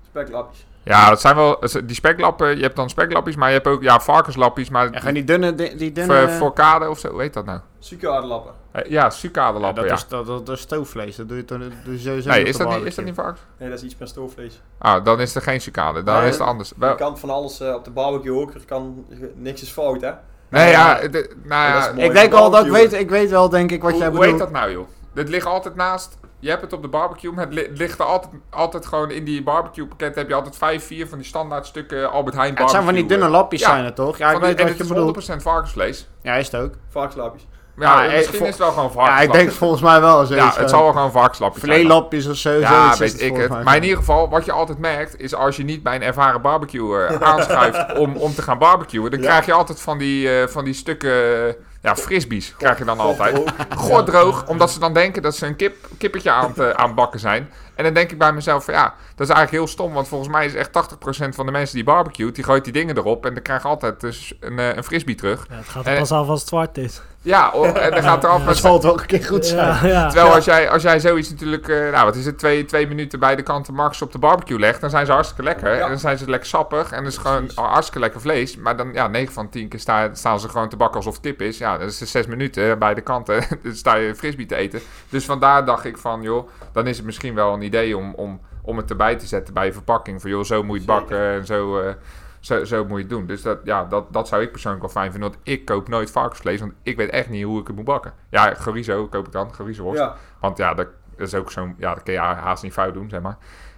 Speklapjes. 0.10 0.65
Ja, 0.84 1.10
dat 1.10 1.22
zijn 1.22 1.36
wel, 1.36 1.60
die 1.84 1.96
speklappen, 1.96 2.56
je 2.58 2.62
hebt 2.63 2.76
dan 2.76 2.89
speklapjes, 2.89 3.36
maar 3.36 3.48
je 3.48 3.54
hebt 3.54 3.67
ook, 3.67 3.82
ja, 3.84 4.00
varkenslapjes, 4.00 4.70
maar 4.70 5.04
Ja, 5.06 5.12
die 5.12 5.24
dunne... 5.24 5.56
Die, 5.56 5.76
die 5.76 5.91
dunne 5.91 6.13
voor, 6.28 6.30
voor 6.30 6.54
kade 6.54 6.89
of 6.89 7.00
zo, 7.00 7.10
hoe 7.12 7.22
heet 7.22 7.34
dat 7.34 7.46
nou? 7.46 7.60
Suikerlappen. 7.80 8.54
Eh, 8.72 8.84
ja, 8.84 8.89
ja, 9.04 9.10
sucadelappen, 9.10 9.82
dat, 9.82 9.91
ja. 9.91 9.96
is, 9.98 10.08
dat, 10.08 10.26
dat 10.46 10.50
is 10.50 10.60
stoofvlees. 10.62 11.15
Dat 11.15 11.28
doe 11.28 11.38
je, 11.38 11.46
toch- 11.46 11.58
doe 11.84 11.93
je 11.93 12.00
sowieso 12.00 12.30
Nee, 12.30 12.43
is 12.43 12.58
dat, 12.58 12.70
niet, 12.78 12.86
is 12.86 12.96
dat 12.96 13.06
niet 13.06 13.15
varkens? 13.15 13.39
Nee, 13.58 13.70
dat 13.70 13.78
is 13.78 13.84
iets 13.84 13.96
meer 14.00 14.08
stoofvlees. 14.08 14.62
Ah, 14.78 15.04
dan 15.06 15.20
is 15.20 15.36
er 15.36 15.41
geen 15.41 15.62
sucade, 15.62 16.04
dan 16.04 16.20
Nee, 16.20 16.28
is 16.30 16.38
het 16.38 16.48
anders. 16.48 16.74
Je 16.80 16.96
kan 16.96 17.17
van 17.17 17.30
alles 17.30 17.60
eh, 17.60 17.74
op 17.74 17.84
de 17.86 17.91
barbecue 17.91 18.39
ook. 18.41 18.54
Er 18.54 18.65
kan, 18.65 19.06
niks 19.36 19.62
is 19.62 19.70
fout, 19.70 20.02
hè? 20.02 20.12
nee, 20.50 20.70
ja, 20.72 21.02
Ja, 21.02 21.08
de- 21.08 21.36
nou 21.43 21.67
ja. 21.98 22.04
Ik 22.04 22.13
denk 22.13 22.32
wel 22.32 22.50
dat 22.50 22.65
ik 22.65 22.72
weet, 22.72 22.93
ik 22.93 23.10
weet 23.10 23.30
wel 23.30 23.50
denk 23.50 23.72
ik 23.72 23.82
wat 23.82 23.91
hoe, 23.91 24.00
jij 24.00 24.10
hoe 24.10 24.20
bedoelt. 24.20 24.39
heet 24.39 24.52
dat 24.52 24.62
nou, 24.62 24.72
joh? 24.72 24.88
Het 25.13 25.30
ligt 25.30 25.46
altijd 25.46 25.76
naast. 25.76 26.17
Je 26.39 26.50
hebt 26.50 26.62
het 26.62 26.73
op 26.73 26.82
de 26.82 26.88
barbecue, 26.88 27.32
maar 27.32 27.45
het 27.45 27.54
li- 27.54 27.67
ligt 27.73 28.00
er 28.00 28.06
altijd, 28.06 28.34
altijd 28.50 28.86
gewoon 28.86 29.12
in 29.12 29.23
die 29.23 29.43
barbecue 29.43 29.86
pakket. 29.88 30.15
Heb 30.15 30.28
je 30.28 30.34
altijd 30.34 30.58
vijf, 30.58 30.86
vier 30.86 31.08
van 31.08 31.17
die 31.17 31.28
standaard 31.28 31.65
stukken 31.65 32.12
Albert 32.12 32.36
Heijn 32.36 32.50
Ja, 32.50 32.54
barbecue. 32.56 32.63
het 32.63 32.71
zijn 32.71 32.84
van 32.84 32.93
die 32.93 33.06
dunne 33.06 33.26
eh, 33.26 33.32
lapjes 33.32 33.62
ja, 33.62 33.69
zijn 33.69 33.86
het 33.86 33.95
toch? 33.95 34.17
Ja, 34.17 34.32
ik 34.32 34.39
weet 34.39 34.60
wat 34.60 34.67
het 34.67 34.78
je 34.78 34.84
is 34.84 34.89
bedoelt. 34.89 35.30
100% 35.32 35.36
varkensvlees. 35.41 36.08
Ja, 36.21 36.34
is 36.36 36.52
het 36.52 36.62
ook. 36.62 36.73
Varkenslapjes. 36.89 37.47
Ja, 37.78 38.04
Ja, 38.04 38.10
eh, 38.10 38.15
misschien 38.17 38.41
is 38.41 38.47
het 38.47 38.58
wel 38.58 38.71
gewoon 38.71 38.84
Ja, 38.86 38.89
ik 38.91 38.95
varkenslapjes. 38.97 39.43
denk 39.43 39.58
volgens 39.58 39.82
mij 39.82 40.02
wel 40.02 40.26
zo. 40.26 40.36
Ja, 40.36 40.54
het 40.56 40.69
zal 40.69 40.84
wel 40.84 40.91
gewoon 40.91 41.12
varkenslapjes 41.12 41.63
zijn. 41.63 41.73
Vleelapjes 41.76 42.28
of 42.28 42.36
zo. 42.36 42.52
Ja, 42.52 42.93
zoiets 42.95 43.15
weet 43.15 43.32
ik 43.32 43.38
het. 43.38 43.50
mij 43.50 43.63
Maar 43.63 43.76
in 43.76 43.84
ieder 43.84 43.97
geval, 43.97 44.30
wat 44.30 44.45
je 44.45 44.52
altijd 44.52 44.78
merkt, 44.78 45.19
is 45.19 45.36
als 45.36 45.56
je 45.56 45.63
niet 45.63 45.84
bij 45.84 45.95
een 45.95 46.02
ervaren 46.04 46.41
barbecue 46.41 46.97
eh, 47.06 47.21
aanschuift 47.21 47.97
om, 47.97 48.15
om 48.15 48.34
te 48.34 48.41
gaan 48.41 48.58
barbecuen, 48.58 49.12
dan 49.12 49.19
Ja. 49.21 49.26
krijg 49.26 49.45
je 49.45 49.54
altijd 49.54 49.82
van 49.82 49.97
die, 49.97 50.39
eh, 50.41 50.47
van 50.47 50.63
die 50.63 50.73
stukken, 50.73 51.47
eh, 51.47 51.54
ja, 51.88 51.95
frisbees 51.95 52.56
krijg 52.58 52.78
je 52.78 52.84
dan 52.86 53.00
altijd. 53.00 53.36
Godrook. 53.38 53.80
Goordroog, 53.80 54.47
omdat 54.47 54.71
ze 54.71 54.80
dan 54.80 54.93
denken 54.93 55.21
dat 55.21 55.36
ze 55.36 55.45
een 55.45 55.56
kip, 55.56 55.76
kippetje 55.97 56.32
aan 56.32 56.47
het, 56.47 56.60
eh, 56.60 56.69
aan 56.69 56.95
bakken 56.95 57.19
zijn. 57.19 57.50
En 57.76 57.84
dan 57.84 57.93
denk 57.93 58.12
ik 58.12 58.17
bij 58.17 58.34
mezelf 58.34 58.63
van 58.65 58.73
ja, 58.73 58.84
dat 59.15 59.28
is 59.28 59.34
eigenlijk 59.34 59.52
heel 59.52 59.67
stom, 59.67 59.93
want 59.93 60.08
volgens 60.08 60.30
mij 60.30 60.45
is 60.45 60.54
echt 60.54 60.71
80% 60.71 61.36
van 61.36 61.45
de 61.45 61.52
mensen 61.52 61.76
die 61.76 61.84
barbecuen, 61.84 62.34
die 62.34 62.43
gooit 62.43 62.63
die 62.63 62.73
dingen 62.73 62.97
erop 62.97 63.26
en 63.26 63.34
dan 63.34 63.43
krijg 63.43 63.62
je 63.62 63.67
altijd 63.67 64.00
dus 64.00 64.34
een, 64.39 64.60
eh, 64.60 64.76
een 64.76 64.84
frisbee 64.84 65.15
terug. 65.15 65.45
Ja, 65.50 65.56
het 65.56 65.69
gaat 65.69 65.86
En- 65.86 65.91
er 65.93 66.00
pas 66.00 66.12
af 66.12 66.28
als 66.28 66.39
het 66.39 66.50
zwart 66.50 66.78
is. 66.78 67.02
Ja, 67.21 67.50
oh, 67.54 67.67
en 67.67 67.91
dan 67.91 68.04
gaat 68.04 68.23
er 68.23 68.30
af 68.30 68.45
het 68.45 68.62
wel 68.62 69.00
een 69.00 69.06
keer 69.06 69.23
goed 69.23 69.45
zijn. 69.45 69.67
Ja, 69.67 69.88
ja. 69.88 70.08
Terwijl 70.12 70.34
als 70.34 70.45
jij, 70.45 70.69
als 70.69 70.82
jij 70.82 71.00
zoiets 71.00 71.30
natuurlijk, 71.30 71.67
eh, 71.67 71.91
nou 71.91 72.06
wat 72.06 72.15
is 72.15 72.26
het, 72.26 72.38
twee, 72.39 72.65
twee 72.65 72.88
minuten 72.88 73.19
bij 73.19 73.36
de 73.36 73.41
kanten 73.43 73.73
max 73.73 74.02
op 74.02 74.12
de 74.12 74.17
barbecue 74.17 74.60
legt, 74.60 74.82
dan 74.82 74.89
zijn 74.89 75.06
ze 75.06 75.12
hartstikke 75.12 75.43
lekker. 75.43 75.76
Ja. 75.76 75.84
En 75.84 75.89
dan 75.89 76.00
zijn 76.00 76.17
ze 76.17 76.30
lekker 76.30 76.50
sappig 76.50 76.91
en 76.91 77.04
dat 77.04 77.12
is 77.12 77.17
gewoon 77.17 77.50
hartstikke 77.56 78.00
lekker 78.00 78.21
vlees. 78.21 78.58
Maar 78.58 78.78
dan, 78.78 78.93
ja, 78.93 79.08
9 79.08 79.34
van 79.34 79.50
10 79.50 79.67
keer 79.67 79.80
sta, 79.80 80.10
staan 80.13 80.39
ze 80.39 80.50
gewoon 80.50 80.69
te 80.69 80.76
bakken 80.76 80.97
alsof 80.97 81.13
het 81.13 81.23
kip 81.23 81.41
is. 81.41 81.58
Ja, 81.58 81.77
dat 81.80 81.88
is 81.90 82.12
zes 82.12 82.28
minuten 82.28 82.80
bij 82.80 82.94
de 82.94 83.02
kanten, 83.02 83.44
dan 83.63 83.76
sta 83.76 83.96
je 83.96 84.16
frisbee 84.16 84.46
te 84.46 84.56
eten. 84.56 84.80
Dus 85.10 85.26
vandaar 85.26 85.66
dacht 85.66 85.86
ik 85.86 85.98
van, 85.98 86.22
joh, 86.22 86.50
dan 86.72 86.88
is 86.88 86.98
het 86.98 87.06
misschien 87.06 87.36
wel 87.36 87.54
een 87.54 87.62
idee 87.62 87.98
om, 87.98 88.13
om, 88.13 88.42
om 88.62 88.78
het 88.78 88.90
erbij 88.90 89.16
te 89.16 89.26
zetten 89.28 89.54
bij 89.54 89.66
je 89.66 89.74
verpakking. 89.74 90.22
Van, 90.22 90.30
joh, 90.30 90.44
zo 90.44 90.63
moet 90.63 90.84
je 90.84 90.92
het 90.92 91.00
bakken 91.00 91.32
en 91.32 91.46
zo... 91.46 91.80
eh, 91.80 91.94
zo, 92.40 92.63
zo 92.63 92.84
moet 92.86 92.96
je 92.96 93.04
het 93.04 93.10
doen. 93.10 93.26
Dus 93.26 93.42
dat, 93.42 93.60
ja, 93.63 93.86
dat, 93.86 94.13
dat 94.13 94.28
zou 94.28 94.42
ik 94.42 94.52
persoonlijk 94.52 94.84
wel 94.84 94.92
fijn 94.94 95.12
vinden. 95.12 95.30
Want 95.30 95.42
ik 95.44 95.66
koop 95.66 95.88
nooit 95.88 96.12
varkensvlees. 96.12 96.60
Want 96.60 96.74
ik 96.84 96.98
weet 96.98 97.10
echt 97.10 97.30
niet 97.30 97.44
hoe 97.44 97.60
ik 97.62 97.68
het 97.68 97.76
moet 97.76 97.86
bakken. 97.86 98.13
Ja, 98.30 98.54
chorizo 98.54 99.08
koop 99.08 99.26
ik 99.26 99.32
dan. 99.32 99.54
Chorizo 99.54 99.84
worst. 99.84 100.00
Ja, 100.00 100.16
Want 100.40 100.58
ja, 100.58 100.74
dat 100.74 100.88
is 101.18 101.34
ook 101.36 101.52
zo'n... 101.52 101.76
Ja, 101.78 101.94
dat 101.94 102.04
kun 102.04 102.13
je 102.13 102.20
haast 102.20 102.63
niet 102.63 102.74
fout 102.74 102.94
doen, 102.94 103.10
zeg 103.10 103.22
maar. 103.22 103.38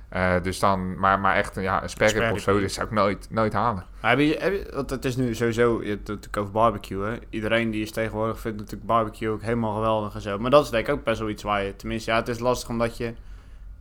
Eh, 0.09 0.33
dus 0.41 0.59
dan... 0.59 0.99
Maar, 0.99 1.19
maar 1.19 1.35
echt 1.35 1.55
een, 1.55 1.63
ja, 1.63 1.83
een 1.83 1.89
sperrip 1.89 2.31
of 2.31 2.39
zo, 2.39 2.59
dat 2.61 2.71
zou 2.71 2.85
ik 2.85 2.91
nooit, 2.91 3.27
nooit 3.29 3.53
halen. 3.53 3.85
Maar 4.01 4.09
heb 4.09 4.19
je, 4.19 4.35
heb 4.39 4.53
je- 4.53 4.71
want 4.75 4.89
het 4.89 5.05
is 5.05 5.15
nu 5.15 5.35
sowieso, 5.35 5.71
je 5.81 5.87
hebt 5.89 5.99
het 5.99 6.07
natuurlijk 6.07 6.37
over 6.37 6.51
barbecue. 6.51 7.03
Hè? 7.05 7.15
Iedereen 7.29 7.71
die 7.71 7.81
is 7.81 7.91
tegenwoordig 7.91 8.39
vindt 8.39 8.57
natuurlijk 8.57 8.87
barbecue 8.87 9.29
ook 9.29 9.41
helemaal 9.41 9.73
geweldig 9.73 10.15
en 10.15 10.21
zo. 10.21 10.37
Maar 10.37 10.51
dat 10.51 10.63
is 10.63 10.69
denk 10.69 10.87
ik 10.87 10.93
ook 10.93 11.03
best 11.03 11.19
wel 11.19 11.29
iets 11.29 11.43
waar 11.43 11.63
je, 11.63 11.75
tenminste, 11.75 12.11
ja, 12.11 12.17
het 12.17 12.27
is 12.27 12.39
lastig 12.39 12.69
omdat 12.69 12.97
je, 12.97 13.13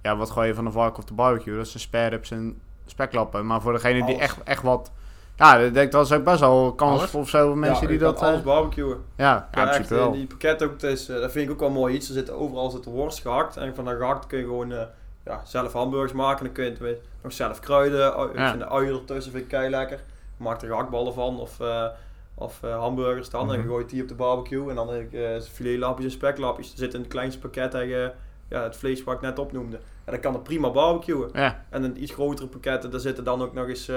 ja, 0.02 0.16
wat 0.16 0.30
gooi 0.30 0.48
je 0.48 0.54
van 0.54 0.66
een 0.66 0.72
vark 0.72 0.98
of 0.98 1.04
de 1.04 1.14
barbecue? 1.14 1.56
Dat 1.56 1.68
zijn 1.68 1.82
spareribs 1.82 2.30
en 2.30 2.58
speklappen. 2.86 3.46
Maar 3.46 3.60
voor 3.60 3.72
degene 3.72 3.94
die 3.94 4.02
Alles. 4.04 4.18
echt, 4.20 4.42
echt 4.42 4.62
wat, 4.62 4.90
ja, 5.36 5.56
ik 5.56 5.74
denk 5.74 5.92
dat 5.92 6.06
is 6.06 6.12
ook 6.12 6.24
best 6.24 6.40
wel 6.40 6.72
kans 6.74 6.98
Alles? 7.00 7.14
of 7.14 7.28
zo 7.28 7.54
mensen 7.54 7.82
ja, 7.82 7.88
die 7.88 7.98
dat, 7.98 8.20
alles 8.20 8.38
eh, 8.38 8.44
barbecuen. 8.44 8.96
ja, 9.16 9.48
ja, 9.52 9.74
Ja, 9.74 9.84
wel. 9.88 10.12
die 10.12 10.26
pakket 10.26 10.62
ook, 10.62 10.82
is, 10.82 11.08
eh, 11.08 11.20
dat 11.20 11.32
vind 11.32 11.46
ik 11.46 11.52
ook 11.52 11.60
wel 11.60 11.70
mooi 11.70 11.94
iets. 11.94 12.08
Er 12.08 12.14
zit 12.14 12.30
overal 12.30 12.70
zit 12.70 12.84
de 12.84 12.90
worst 12.90 13.20
gehakt. 13.20 13.56
En 13.56 13.74
van 13.74 13.84
dat 13.84 13.96
gehakt 13.96 14.26
kun 14.26 14.38
je 14.38 14.44
gewoon 14.44 14.72
eh, 14.72 14.82
ja, 15.28 15.40
zelf 15.44 15.72
hamburgers 15.72 16.12
maken. 16.12 16.44
Dan 16.44 16.52
kun 16.54 16.64
je 16.64 16.70
het 16.70 16.98
nog 17.22 17.32
zelf 17.32 17.60
kruiden. 17.60 18.14
Ui- 18.16 18.28
Ik 18.30 18.36
Ja. 18.36 18.48
vind 18.48 18.60
de 18.62 18.68
uien 18.68 18.94
ertussen 18.94 19.32
vind 19.32 19.44
ik 19.44 19.50
kei 19.50 19.70
lekker. 19.70 19.96
Je 20.36 20.44
maakt 20.44 20.62
er 20.62 20.68
gehaktballen 20.68 21.14
van 21.14 21.40
of, 21.40 21.60
eh, 21.60 21.86
of 22.34 22.62
eh, 22.62 22.78
hamburgers 22.78 23.30
dan. 23.30 23.52
En 23.52 23.60
Mhm. 23.60 23.78
je 23.78 23.84
die 23.84 24.02
op 24.02 24.08
de 24.08 24.14
barbecue. 24.14 24.68
En 24.68 24.74
dan 24.74 24.88
heb 24.92 25.00
ik 25.00 25.12
eh, 25.12 25.40
filetlapjes 25.40 26.04
en 26.04 26.10
speklapjes. 26.10 26.72
Er 26.72 26.78
zit 26.78 26.94
in 26.94 27.00
het 27.00 27.08
kleinste 27.08 27.40
pakket 27.40 27.72
dat 27.72 27.82
je, 27.82 28.12
ja, 28.48 28.62
het 28.62 28.76
vlees 28.76 29.04
wat 29.04 29.14
ik 29.14 29.20
net 29.20 29.38
opnoemde. 29.38 29.76
En 29.76 30.12
dan 30.12 30.20
kan 30.20 30.32
het 30.32 30.42
prima 30.42 30.70
barbecuen. 30.70 31.28
Ja, 31.32 31.64
En 31.70 31.84
in 31.84 32.02
iets 32.02 32.12
grotere 32.12 32.48
pakketten, 32.48 32.90
daar 32.90 33.00
zitten 33.00 33.24
dan 33.24 33.42
ook 33.42 33.52
nog 33.54 33.68
eens 33.68 33.90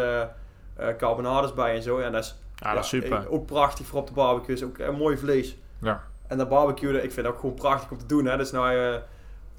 carbonades 0.97 1.53
bij 1.53 1.75
en 1.75 1.81
zo. 1.81 1.97
En 1.97 2.11
dat 2.11 2.23
is 2.23 2.35
ja, 2.55 2.73
dat 2.73 2.83
is 2.83 2.89
super. 2.89 3.29
ook 3.29 3.45
prachtig 3.45 3.85
voor 3.85 3.99
op 3.99 4.07
de 4.07 4.13
barbecue. 4.13 4.55
Is 4.55 4.63
ook 4.63 4.77
een 4.77 4.95
mooi 4.95 5.17
vlees. 5.17 5.57
Ja. 5.81 6.03
En 6.27 6.37
dat 6.37 6.49
barbecue, 6.49 6.93
ik 7.01 7.11
vind 7.11 7.15
het 7.15 7.35
ook 7.35 7.39
gewoon 7.39 7.55
prachtig 7.55 7.91
om 7.91 7.97
te 7.97 8.05
doen. 8.05 8.25
Hè. 8.25 8.37
Dus 8.37 8.51
nou, 8.51 8.99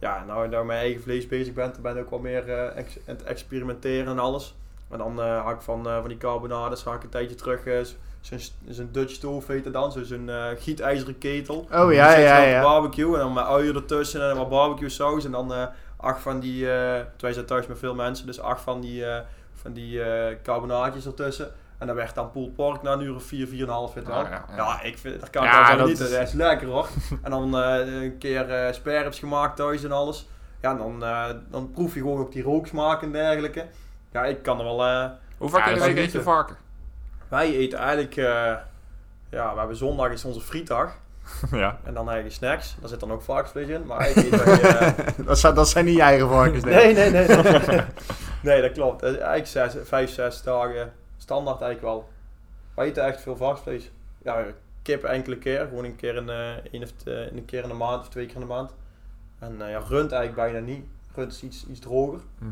ja, 0.03 0.25
nou, 0.25 0.49
nou 0.49 0.65
mijn 0.67 0.79
eigen 0.79 1.03
vlees 1.03 1.27
bezig 1.27 1.55
bent, 1.55 1.73
dan 1.75 1.83
ben 1.83 1.97
ik 1.97 2.03
ook 2.05 2.11
wel 2.11 2.19
meer 2.19 2.49
ex- 2.69 2.97
aan 2.97 3.15
het 3.15 3.23
experimenteren 3.23 4.07
en 4.13 4.19
alles. 4.19 4.55
Maar 4.89 4.99
dan 4.99 5.21
eh 5.21 5.45
had 5.45 5.53
ik 5.55 5.61
van, 5.61 5.87
eh, 5.89 5.99
van 5.99 6.09
die 6.09 6.17
carbonades, 6.19 6.83
had 6.85 6.95
ik 6.95 7.03
een 7.03 7.09
tijdje 7.09 7.35
terug 7.35 7.63
z- 7.87 7.95
zo'n 8.21 8.39
zo'n 8.69 8.89
Dutch 8.93 9.13
stove 9.13 9.53
heet 9.53 9.65
het 9.65 9.73
dan, 9.73 9.93
zo- 9.93 10.03
zo'n 10.05 10.29
eh, 10.29 10.45
gietijzeren 10.59 11.19
ketel. 11.19 11.57
Oh 11.73 11.93
ja, 11.93 12.17
ja, 12.17 12.37
ja. 12.43 12.63
barbecue 12.63 13.13
en 13.15 13.19
dan 13.21 13.33
met 13.33 13.45
uien 13.45 13.75
ertussen 13.75 14.31
en 14.31 14.37
wat 14.37 14.49
barbecue 14.49 14.89
saus 14.89 15.25
en 15.25 15.31
dan 15.33 15.53
acht 15.97 16.21
van 16.21 16.41
die, 16.41 16.67
wij 17.19 17.33
zijn 17.33 17.47
thuis 17.47 17.67
met 17.67 17.79
veel 17.79 17.95
mensen, 17.95 18.27
dus 18.27 18.41
acht 18.41 18.63
van 18.63 18.81
die, 18.81 19.05
van 19.55 19.73
die 19.73 20.01
carbonaatjes 20.43 21.07
ertussen. 21.07 21.51
En 21.83 21.89
dan 21.89 21.97
werd 21.97 22.15
dan 22.15 22.31
pulled 22.31 22.55
pork 22.55 22.83
na 22.83 22.93
een 22.93 23.01
uur 23.01 23.15
of 23.15 23.23
vier, 23.23 23.47
vier 23.47 23.63
en 23.63 23.67
een 23.69 23.73
half, 23.75 23.95
weet 23.95 24.07
wel. 24.07 24.17
Ah, 24.17 24.29
ja, 24.29 24.45
ja, 24.49 24.57
ja. 24.57 24.83
ik 24.83 24.99
vind, 24.99 25.21
dat 25.21 25.31
kan 25.31 25.45
ik 25.45 25.87
niet, 25.87 26.01
is- 26.01 26.11
dat 26.11 26.21
is 26.21 26.33
lekker 26.33 26.69
hoor. 26.69 26.89
en 27.23 27.31
dan 27.31 27.57
eh, 27.59 28.03
een 28.03 28.19
keer 28.19 28.51
eh 28.51 28.73
sperrips 28.73 29.19
gemaakt 29.19 29.57
thuis 29.57 29.85
en 29.85 29.93
alles. 29.93 30.29
Ja, 30.61 30.75
dan, 30.75 31.05
eh, 31.05 31.25
dan 31.51 31.71
proef 31.71 31.95
je 31.95 32.01
gewoon 32.01 32.21
ook 32.21 32.33
die 32.33 32.43
rooksmaak 32.43 33.03
en 33.03 33.13
dergelijke. 33.13 33.67
Ja, 34.13 34.25
ik 34.25 34.43
kan 34.43 34.59
er 34.59 34.65
wel... 34.65 35.11
Hoe 35.39 35.49
vaak 35.49 35.67
in 35.69 35.75
de 35.75 35.81
week 35.81 35.97
eet 35.97 36.13
je 36.13 36.23
varken? 36.23 36.57
wij 37.29 37.57
eten 37.57 37.79
eigenlijk... 37.79 38.15
ja, 39.31 39.53
we 39.53 39.59
hebben 39.59 39.77
zondag 39.77 40.11
is 40.11 40.25
onze 40.25 40.41
frietdag. 40.41 40.95
ja. 41.53 41.79
En 41.85 41.95
dan 41.95 42.11
eigen 42.11 42.33
snacks. 42.33 42.77
Daar 42.81 42.89
zit 42.89 43.01
dan 43.01 43.13
ook 43.13 43.23
varkensvlees 43.23 43.69
in. 43.69 43.87
Maar 43.87 43.99
eigenlijk 43.99 44.37
dat, 45.27 45.39
zijn, 45.39 45.55
dat 45.55 45.69
zijn 45.69 45.85
niet 45.85 45.97
je 45.97 46.03
eigen 46.03 46.29
varkens, 46.29 46.65
ik. 46.65 46.71
nee, 46.71 46.95
nee, 46.95 47.11
nee. 47.11 47.27
nee, 48.43 48.63
dat 48.63 48.73
klopt. 48.73 49.03
Eigenlijk 49.03 49.47
zes, 49.47 49.75
vijf, 49.85 50.11
zes 50.11 50.43
dagen 50.43 50.93
standaard 51.23 51.61
eigenlijk 51.61 51.95
wel. 51.95 52.09
Wij 52.75 52.87
eten 52.87 53.05
echt 53.05 53.21
veel 53.21 53.37
varkensvlees. 53.37 53.91
Ja, 54.23 54.45
kip 54.83 55.05
enkele 55.05 55.39
keer. 55.39 55.67
Gewoon 55.69 55.85
een 55.85 55.97
keer 55.97 56.15
in, 56.15 56.29
eh, 56.29 56.83
of 56.83 56.91
t- 56.91 57.07
eh, 57.07 57.33
een 57.33 57.45
keer 57.45 57.63
in 57.63 57.69
de 57.69 57.75
maand 57.75 58.01
of 58.01 58.09
twee 58.09 58.27
keer 58.27 58.35
in 58.35 58.41
de 58.41 58.47
maand. 58.47 58.75
En 59.39 59.63
eh, 59.63 59.71
ja, 59.71 59.79
rund 59.89 60.13
eigenlijk 60.13 60.53
bijna 60.53 60.67
niet. 60.67 60.85
Rund 61.15 61.33
is 61.33 61.43
iets, 61.43 61.67
iets 61.67 61.81
droger. 61.81 62.21
Mhm. 62.39 62.51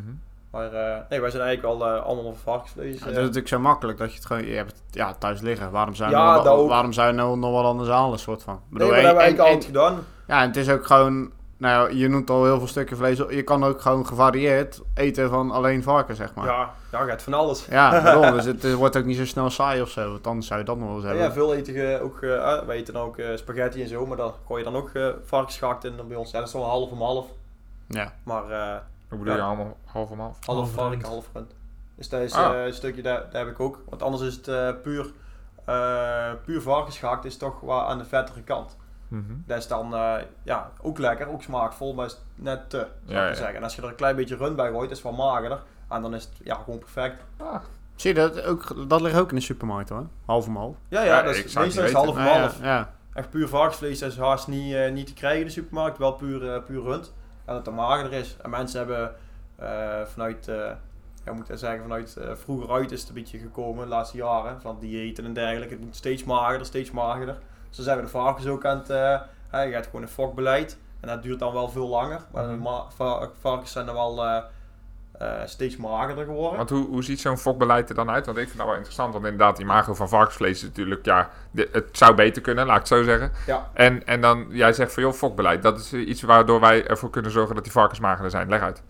Maar 0.51 0.69
nee, 1.09 1.21
wij 1.21 1.29
zijn 1.29 1.43
eigenlijk 1.43 1.61
wel 1.79 1.87
allemaal 1.99 2.33
varkensvlees. 2.35 2.93
Ja, 2.99 3.05
dat 3.05 3.09
is 3.13 3.17
natuurlijk 3.19 3.47
zo 3.47 3.59
makkelijk 3.59 3.97
dat 3.97 4.09
je 4.09 4.15
het 4.17 4.25
gewoon... 4.25 4.45
Je 4.45 4.55
hebt 4.55 4.71
het 4.71 4.81
ja, 4.91 5.13
thuis 5.13 5.41
liggen. 5.41 5.71
Waarom 5.71 5.95
zou 5.95 6.09
je, 6.09 6.15
Ja, 6.15 6.35
nog, 6.43 6.67
waarom 6.67 6.93
zou 6.93 7.07
je 7.07 7.13
nou 7.13 7.37
nog 7.37 7.51
wat 7.51 7.65
anders 7.65 7.89
halen, 7.89 8.19
soort 8.19 8.43
van? 8.43 8.53
Nee, 8.53 8.63
bedoel, 8.69 8.87
maar 8.87 9.01
dat 9.01 9.05
hebben 9.05 9.23
we 9.23 9.29
en- 9.29 9.37
eigenlijk 9.37 9.67
en- 9.73 9.83
altijd 9.83 9.95
gedaan. 9.95 10.05
Ja, 10.27 10.41
en 10.41 10.47
het 10.47 10.57
is 10.57 10.69
ook 10.69 10.85
gewoon... 10.85 11.31
Nou 11.61 11.95
je 11.95 12.07
noemt 12.07 12.29
al 12.29 12.43
heel 12.43 12.57
veel 12.57 12.67
stukken 12.67 12.97
vlees. 12.97 13.17
Je 13.17 13.43
kan 13.43 13.63
ook 13.63 13.81
gewoon 13.81 14.07
gevarieerd 14.07 14.81
eten 14.93 15.29
van 15.29 15.51
alleen 15.51 15.83
varken, 15.83 16.15
zeg 16.15 16.33
maar. 16.33 16.45
Ja, 16.45 16.73
ja, 16.91 17.05
gaat 17.05 17.21
van 17.21 17.33
alles. 17.33 17.65
Ja, 17.65 17.99
daarom. 18.01 18.31
Dus 18.35 18.45
het 18.45 18.73
wordt 18.73 18.97
ook 18.97 19.05
niet 19.05 19.17
zo 19.17 19.25
snel 19.25 19.49
saai 19.49 19.81
of 19.81 19.89
zo. 19.89 20.11
Want 20.11 20.27
anders 20.27 20.47
zou 20.47 20.59
je 20.59 20.65
dat 20.65 20.77
nog 20.77 20.85
wel 20.87 20.95
eens 20.95 21.05
hebben. 21.05 21.23
ja, 21.23 21.31
veel 21.31 21.53
eten 21.53 21.73
je 21.73 21.99
ook, 22.01 22.21
eh, 22.21 22.43
ah, 22.43 22.65
wij 22.65 22.75
eten 22.75 22.93
dan 22.93 23.03
ook 23.03 23.17
eh, 23.17 23.35
spaghetti 23.35 23.81
en 23.81 23.87
zo, 23.87 24.05
maar 24.05 24.17
daar 24.17 24.31
gooi 24.47 24.63
je 24.63 24.71
dan 24.71 24.81
ook 24.81 24.89
eh 24.89 25.07
varkensgehakt 25.25 25.83
in 25.83 25.97
dan 25.97 26.07
bij 26.07 26.17
ons. 26.17 26.31
Ja, 26.31 26.39
dat 26.39 26.47
is 26.47 26.53
wel 26.53 26.63
half 26.65 26.89
om 26.91 27.01
half. 27.01 27.25
Ja. 27.87 28.13
Maar 28.23 28.49
eh, 28.51 28.77
Hoe 29.09 29.17
bedoel 29.19 29.35
je 29.35 29.41
allemaal 29.41 29.77
half 29.85 30.09
om 30.09 30.19
half? 30.19 30.37
half 30.45 30.57
Half 30.57 30.71
varken, 30.71 31.07
half 31.07 31.29
rund. 31.33 31.51
Dus 31.95 32.09
dat 32.09 32.21
is 32.21 32.33
Ah. 32.33 32.53
eh, 32.59 32.65
een 32.65 32.73
stukje, 32.73 33.01
daar, 33.01 33.25
daar 33.31 33.45
heb 33.45 33.53
ik 33.53 33.59
ook. 33.59 33.79
Want 33.89 34.03
anders 34.03 34.23
is 34.23 34.35
het 34.35 34.47
eh, 34.47 34.69
puur, 34.83 35.11
eh, 35.65 36.29
puur 36.45 36.61
varkensgehakt 36.61 37.25
is 37.25 37.37
toch 37.37 37.59
wel 37.59 37.81
aan 37.81 37.97
de 37.97 38.05
vettere 38.05 38.41
kant. 38.41 38.77
Mhm. 39.11 39.33
Dat 39.45 39.57
is 39.57 39.67
dan 39.67 39.93
eh, 39.95 40.15
ja, 40.43 40.71
ook 40.81 40.97
lekker, 40.97 41.27
ook 41.27 41.41
smaakvol, 41.43 41.93
maar 41.93 42.05
is 42.05 42.17
net 42.35 42.69
te, 42.69 42.77
zou 42.77 42.89
Ja, 43.17 43.23
ik 43.23 43.29
ja. 43.29 43.35
zeggen. 43.35 43.55
En 43.55 43.63
als 43.63 43.75
je 43.75 43.81
er 43.81 43.87
een 43.87 43.95
klein 43.95 44.15
beetje 44.15 44.35
rund 44.35 44.55
bij 44.55 44.69
gooit, 44.71 44.91
is 44.91 44.97
het 45.03 45.07
wel 45.15 45.25
magerder. 45.25 45.61
En 45.89 46.01
dan 46.01 46.13
is 46.15 46.23
het 46.23 46.33
ja, 46.43 46.55
gewoon 46.55 46.79
perfect. 46.79 47.23
Ah, 47.37 47.61
Zie 47.95 48.13
je 48.13 48.19
dat? 48.19 48.43
Ook, 48.43 48.89
dat 48.89 49.01
ligt 49.01 49.17
ook 49.17 49.29
in 49.29 49.35
de 49.35 49.41
supermarkt 49.41 49.89
hoor. 49.89 50.07
Half 50.25 50.47
om 50.47 50.55
half. 50.55 50.75
Ja, 50.87 51.01
ja, 51.03 51.05
Ja, 51.17 51.21
dat 51.21 51.35
is, 51.35 51.53
meestal 51.55 51.83
is 51.83 51.91
half 51.93 52.07
om 52.09 52.15
half. 52.17 52.59
ja, 52.59 52.65
ja. 52.65 52.93
Echt 53.13 53.29
puur 53.29 53.47
varkensvlees 53.47 53.99
dat 53.99 54.11
is 54.11 54.17
haast 54.17 54.47
niet, 54.47 54.73
eh, 54.73 54.91
niet 54.91 55.07
te 55.07 55.13
krijgen 55.13 55.39
in 55.39 55.45
de 55.45 55.51
supermarkt, 55.51 55.97
wel 55.97 56.11
puur, 56.13 56.53
eh, 56.53 56.63
puur 56.63 56.81
rund. 56.81 57.13
En 57.45 57.53
dat 57.55 57.65
het 57.65 57.75
magerder 57.75 58.19
is. 58.19 58.37
En 58.41 58.49
mensen 58.49 58.77
hebben 58.79 59.15
eh, 59.55 60.01
vanuit, 60.05 60.47
eh, 60.47 60.55
ja, 61.25 61.33
moet 61.33 61.49
ik 61.49 61.57
zeggen, 61.57 61.81
vanuit 61.81 62.15
eh, 62.17 62.31
vroeger 62.35 62.71
uit 62.71 62.91
is 62.91 62.99
het 62.99 63.09
een 63.09 63.15
beetje 63.15 63.37
gekomen, 63.39 63.83
de 63.83 63.89
laatste 63.89 64.17
jaren, 64.17 64.61
van 64.61 64.77
diëten 64.79 65.25
en 65.25 65.33
dergelijke. 65.33 65.73
Het 65.73 65.83
moet 65.83 65.95
steeds 65.95 66.23
magerder, 66.23 66.65
steeds 66.65 66.91
magerder. 66.91 67.37
Dan 67.75 67.83
zijn 67.85 67.97
we 67.97 68.03
de 68.03 68.09
varkens 68.09 68.47
ook 68.47 68.65
aan 68.65 68.77
het, 68.77 68.89
eh, 68.89 69.19
hè, 69.49 69.61
je 69.61 69.71
gaat 69.73 69.85
gewoon 69.85 70.01
een 70.01 70.07
fokbeleid. 70.07 70.77
En 70.99 71.07
dat 71.07 71.23
duurt 71.23 71.39
dan 71.39 71.53
wel 71.53 71.69
veel 71.69 71.87
langer. 71.87 72.19
Maar 72.33 72.47
de 72.47 72.57
va- 72.95 73.29
varkens 73.39 73.71
zijn 73.71 73.85
dan 73.85 73.95
wel 73.95 74.25
eh, 74.25 74.37
eh, 75.11 75.41
steeds 75.45 75.77
magerder 75.77 76.25
geworden. 76.25 76.57
Want 76.57 76.69
hoe, 76.69 76.87
hoe 76.87 77.03
ziet 77.03 77.19
zo'n 77.19 77.37
fokbeleid 77.37 77.89
er 77.89 77.95
dan 77.95 78.09
uit? 78.09 78.25
Want 78.25 78.37
ik 78.37 78.45
vind 78.45 78.57
dat 78.57 78.65
wel 78.65 78.75
interessant. 78.75 79.13
Want 79.13 79.25
inderdaad, 79.25 79.55
die 79.55 79.65
imago 79.65 79.93
van 79.93 80.09
varkensvlees 80.09 80.57
is 80.57 80.63
natuurlijk... 80.63 81.05
Ja, 81.05 81.29
de- 81.51 81.69
het 81.71 81.97
zou 81.97 82.15
beter 82.15 82.41
kunnen, 82.41 82.65
laat 82.65 82.75
ik 82.75 82.81
het 82.81 82.91
zo 82.97 83.03
zeggen. 83.03 83.31
Ja. 83.45 83.69
En, 83.73 84.05
en 84.05 84.21
dan, 84.21 84.45
jij 84.49 84.73
zegt 84.73 84.93
van, 84.93 85.03
joh, 85.03 85.13
fokbeleid. 85.13 85.61
Dat 85.63 85.79
is 85.79 85.93
iets 85.93 86.21
waardoor 86.21 86.59
wij 86.59 86.87
ervoor 86.87 87.09
kunnen 87.09 87.31
zorgen 87.31 87.55
dat 87.55 87.63
die 87.63 87.73
varkens 87.73 87.99
magerder 87.99 88.31
zijn. 88.31 88.49
Leg 88.49 88.61
uit. 88.61 88.83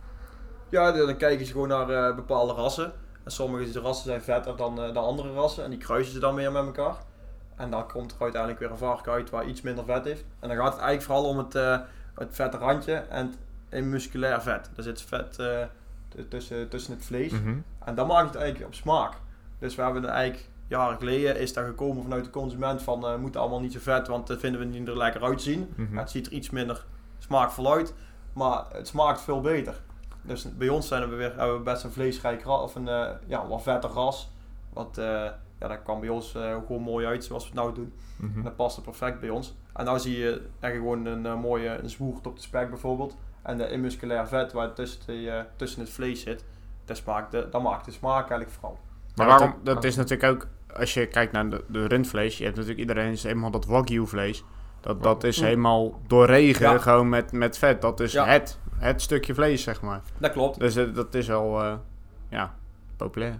Ja, 0.69 0.91
dan 0.91 1.17
kijken 1.17 1.45
ze 1.45 1.51
gewoon 1.51 1.67
naar 1.67 2.15
bepaalde 2.15 2.53
rassen. 2.53 2.93
En 3.23 3.31
sommige 3.31 3.79
rassen 3.79 4.05
zijn 4.05 4.21
vetter 4.21 4.55
dan, 4.57 4.75
dan 4.75 4.95
andere 5.03 5.33
rassen. 5.33 5.63
En 5.63 5.69
die 5.69 5.79
kruisen 5.79 6.13
ze 6.13 6.19
dan 6.19 6.35
meer 6.35 6.51
met 6.51 6.65
elkaar. 6.65 6.95
En 7.55 7.69
dan 7.69 7.87
komt 7.87 8.11
er 8.11 8.21
uiteindelijk 8.21 8.61
weer 8.61 8.71
een 8.71 8.77
varken 8.77 9.11
uit 9.11 9.29
waar 9.29 9.45
iets 9.45 9.61
minder 9.61 9.85
vet 9.85 10.05
heeft. 10.05 10.25
En 10.39 10.47
dan 10.47 10.57
gaat 10.57 10.73
het 10.73 10.81
eigenlijk 10.81 11.01
vooral 11.01 11.25
om 11.25 11.37
het, 11.37 11.55
eh, 11.55 11.79
het 12.15 12.35
vette 12.35 12.57
randje 12.57 12.93
en 12.93 13.33
het 13.69 13.85
musculair 13.85 14.41
vet. 14.41 14.69
Er 14.75 14.83
zit 14.83 15.01
vet 15.01 15.39
eh, 15.39 15.63
tussen, 16.29 16.69
tussen 16.69 16.93
het 16.93 17.05
vlees. 17.05 17.31
Mhm. 17.31 17.57
En 17.85 17.95
dan 17.95 18.07
maakt 18.07 18.33
het 18.33 18.35
eigenlijk 18.35 18.65
op 18.67 18.75
smaak. 18.75 19.13
Dus 19.59 19.75
we 19.75 19.81
hebben 19.81 20.05
eigenlijk 20.05 20.49
jaren 20.67 20.97
geleden 20.97 21.39
is 21.39 21.53
dat 21.53 21.65
gekomen 21.65 22.03
vanuit 22.03 22.23
de 22.23 22.29
consument 22.29 22.81
van 22.81 23.05
eh 23.05 23.15
moet 23.15 23.35
allemaal 23.35 23.59
niet 23.59 23.73
zo 23.73 23.79
vet, 23.79 24.07
want 24.07 24.27
dat 24.27 24.39
vinden 24.39 24.59
we 24.59 24.65
niet 24.65 24.87
er 24.87 24.97
lekker 24.97 25.23
uitzien. 25.23 25.73
Mhm. 25.75 25.97
Het 25.97 26.09
ziet 26.09 26.25
er 26.25 26.31
iets 26.31 26.49
minder 26.49 26.85
smaakvol 27.17 27.73
uit, 27.73 27.93
maar 28.33 28.65
het 28.73 28.87
smaakt 28.87 29.21
veel 29.21 29.41
beter. 29.41 29.81
Dus 30.21 30.57
bij 30.57 30.69
ons 30.69 30.87
zijn 30.87 31.09
we 31.09 31.15
weer, 31.15 31.33
hebben 31.37 31.57
we 31.57 31.63
best 31.63 31.83
een 31.83 31.91
vleesrijk 31.91 32.43
ras, 32.43 32.61
of 32.61 32.75
een 32.75 33.17
ja, 33.27 33.47
wat 33.47 33.61
vetter 33.61 33.89
ras. 33.89 34.29
Wat, 34.73 35.01
ja, 35.61 35.67
dat 35.67 35.81
kan 35.83 35.99
bij 35.99 36.09
ons 36.09 36.35
eh, 36.35 36.55
gewoon 36.67 36.81
mooi 36.81 37.05
uit 37.05 37.23
zoals 37.23 37.43
we 37.43 37.49
het 37.49 37.59
nou 37.59 37.73
doen. 37.75 37.93
En 38.35 38.41
dat 38.43 38.55
past 38.55 38.77
er 38.77 38.83
perfect 38.83 39.19
bij 39.19 39.29
ons. 39.29 39.55
En 39.73 39.85
nou 39.85 39.99
zie 39.99 40.17
je 40.17 40.41
echt 40.59 40.75
gewoon 40.75 41.05
een 41.05 41.25
eh, 41.25 41.41
mooie 41.41 41.69
een 41.69 41.89
zwoert 41.89 42.27
op 42.27 42.35
de 42.35 42.41
spek 42.41 42.69
bijvoorbeeld. 42.69 43.17
En 43.41 43.57
de 43.57 43.77
musculair 43.77 44.27
vet 44.27 44.51
waar 44.51 44.73
tussen, 44.73 45.01
de, 45.05 45.29
eh, 45.29 45.41
tussen 45.55 45.81
het 45.81 45.89
vlees 45.89 46.21
zit, 46.21 46.45
dat, 46.85 46.97
smaakt 46.97 47.31
de, 47.31 47.47
dat 47.51 47.61
maakt 47.61 47.85
de 47.85 47.91
smaak 47.91 48.19
eigenlijk 48.29 48.49
vooral. 48.51 48.79
Maar 49.15 49.27
Ja, 49.27 49.37
waarom... 49.37 49.55
Dat, 49.63 49.75
dat 49.75 49.83
is 49.83 49.95
natuurlijk 49.95 50.31
ook, 50.33 50.47
als 50.77 50.93
je 50.93 51.07
kijkt 51.07 51.31
naar 51.31 51.49
de, 51.49 51.63
de 51.67 51.85
rundvlees, 51.87 52.37
je 52.37 52.43
hebt 52.43 52.55
natuurlijk 52.55 52.81
iedereen 52.87 53.11
is 53.11 53.23
helemaal 53.23 53.51
dat 53.51 53.65
wagyu 53.65 54.07
vlees. 54.07 54.43
Dat, 54.79 55.03
dat 55.03 55.23
is 55.23 55.37
Mm. 55.39 55.45
helemaal 55.45 55.99
doorregen, 56.07 56.71
Ja. 56.71 56.77
gewoon 56.77 57.09
met, 57.09 57.31
met 57.31 57.57
vet. 57.57 57.81
Dat 57.81 57.99
is 57.99 58.11
Ja. 58.11 58.25
het, 58.25 58.59
het 58.77 59.01
stukje 59.01 59.33
vlees, 59.33 59.63
zeg 59.63 59.81
maar. 59.81 60.01
Dat 60.17 60.31
klopt. 60.31 60.59
Dus 60.59 60.73
dat 60.73 61.13
is 61.15 61.27
wel, 61.27 61.61
eh, 61.63 61.73
ja, 62.29 62.55
populair. 62.97 63.39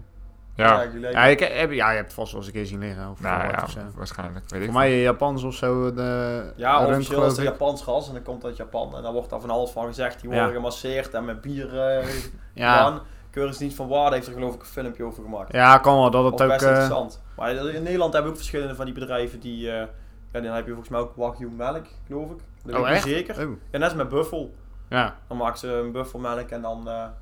Ja, 0.56 0.82
Ja, 1.10 1.24
ik 1.24 1.40
heb, 1.40 1.72
ja, 1.72 1.88
je 1.90 1.94
hebt 1.96 2.06
het 2.06 2.14
vast 2.14 2.32
wel 2.32 2.40
eens 2.40 2.48
een 2.50 2.56
keer 2.56 2.66
zien 2.66 2.78
liggen. 2.78 3.10
Of 3.10 3.20
nou 3.20 3.42
wat 3.46 3.54
ja, 3.56 3.62
of 3.62 3.70
zo. 3.70 3.80
waarschijnlijk. 3.94 4.44
Weet 4.50 4.60
ik 4.60 4.66
Voor 4.70 4.78
mij 4.78 5.00
Japans 5.00 5.42
of 5.42 5.54
zo, 5.54 5.92
de 5.94 6.52
Ja, 6.56 6.78
de 6.78 6.84
rund, 6.84 6.96
officieel 6.96 7.24
is 7.26 7.36
het. 7.36 7.46
Japans 7.46 7.84
ras 7.84 8.08
en 8.08 8.14
dan 8.14 8.22
komt 8.22 8.44
uit 8.44 8.56
Japan. 8.56 8.96
En 8.96 9.02
dan 9.02 9.12
wordt 9.12 9.30
daar 9.30 9.40
van 9.40 9.50
alles 9.50 9.70
van 9.70 9.86
gezegd. 9.86 10.20
Die 10.20 10.30
Ja. 10.30 10.36
worden 10.36 10.54
gemasseerd 10.54 11.14
en 11.14 11.24
met 11.24 11.40
bier 11.40 11.78
eh 11.80 12.06
Ja, 12.54 12.76
gedaan. 12.76 13.00
Keurig 13.30 13.58
niet 13.60 13.74
van 13.74 13.88
waarde 13.88 14.14
heeft 14.16 14.26
er 14.26 14.32
geloof 14.32 14.54
ik 14.54 14.60
een 14.60 14.66
filmpje 14.66 15.04
over 15.04 15.22
gemaakt. 15.22 15.52
ja, 15.52 15.78
kan 15.78 15.96
wel 15.98 16.10
dat 16.10 16.24
het 16.24 16.42
ook... 16.42 16.48
best 16.48 16.62
eh, 16.62 16.68
interessant. 16.68 17.22
Maar 17.36 17.50
in 17.50 17.82
Nederland 17.82 18.12
hebben 18.12 18.22
we 18.22 18.36
ook 18.36 18.36
verschillende 18.42 18.74
van 18.74 18.84
die 18.84 18.94
bedrijven 18.94 19.40
die... 19.40 19.70
eh, 19.70 19.86
ja, 20.32 20.40
dan 20.40 20.52
heb 20.54 20.64
je 20.64 20.70
volgens 20.70 20.88
mij 20.88 21.00
ook 21.00 21.16
Wagyu 21.16 21.50
melk, 21.50 21.86
geloof 22.06 22.30
ik. 22.30 22.38
Dat 22.64 22.80
Oh, 22.80 22.90
echt? 22.90 23.02
zeker. 23.02 23.34
oh, 23.48 23.52
Ja, 23.70 23.78
net 23.78 23.82
als 23.82 23.94
met 23.94 24.08
buffel. 24.08 24.54
ja, 24.88 25.16
Dan 25.28 25.36
maken 25.36 25.58
ze 25.58 25.68
een 25.72 25.92
buffelmelk 25.92 26.48
en 26.50 26.62
dan... 26.62 26.78
eh, 26.88 26.94
ja, 26.94 27.14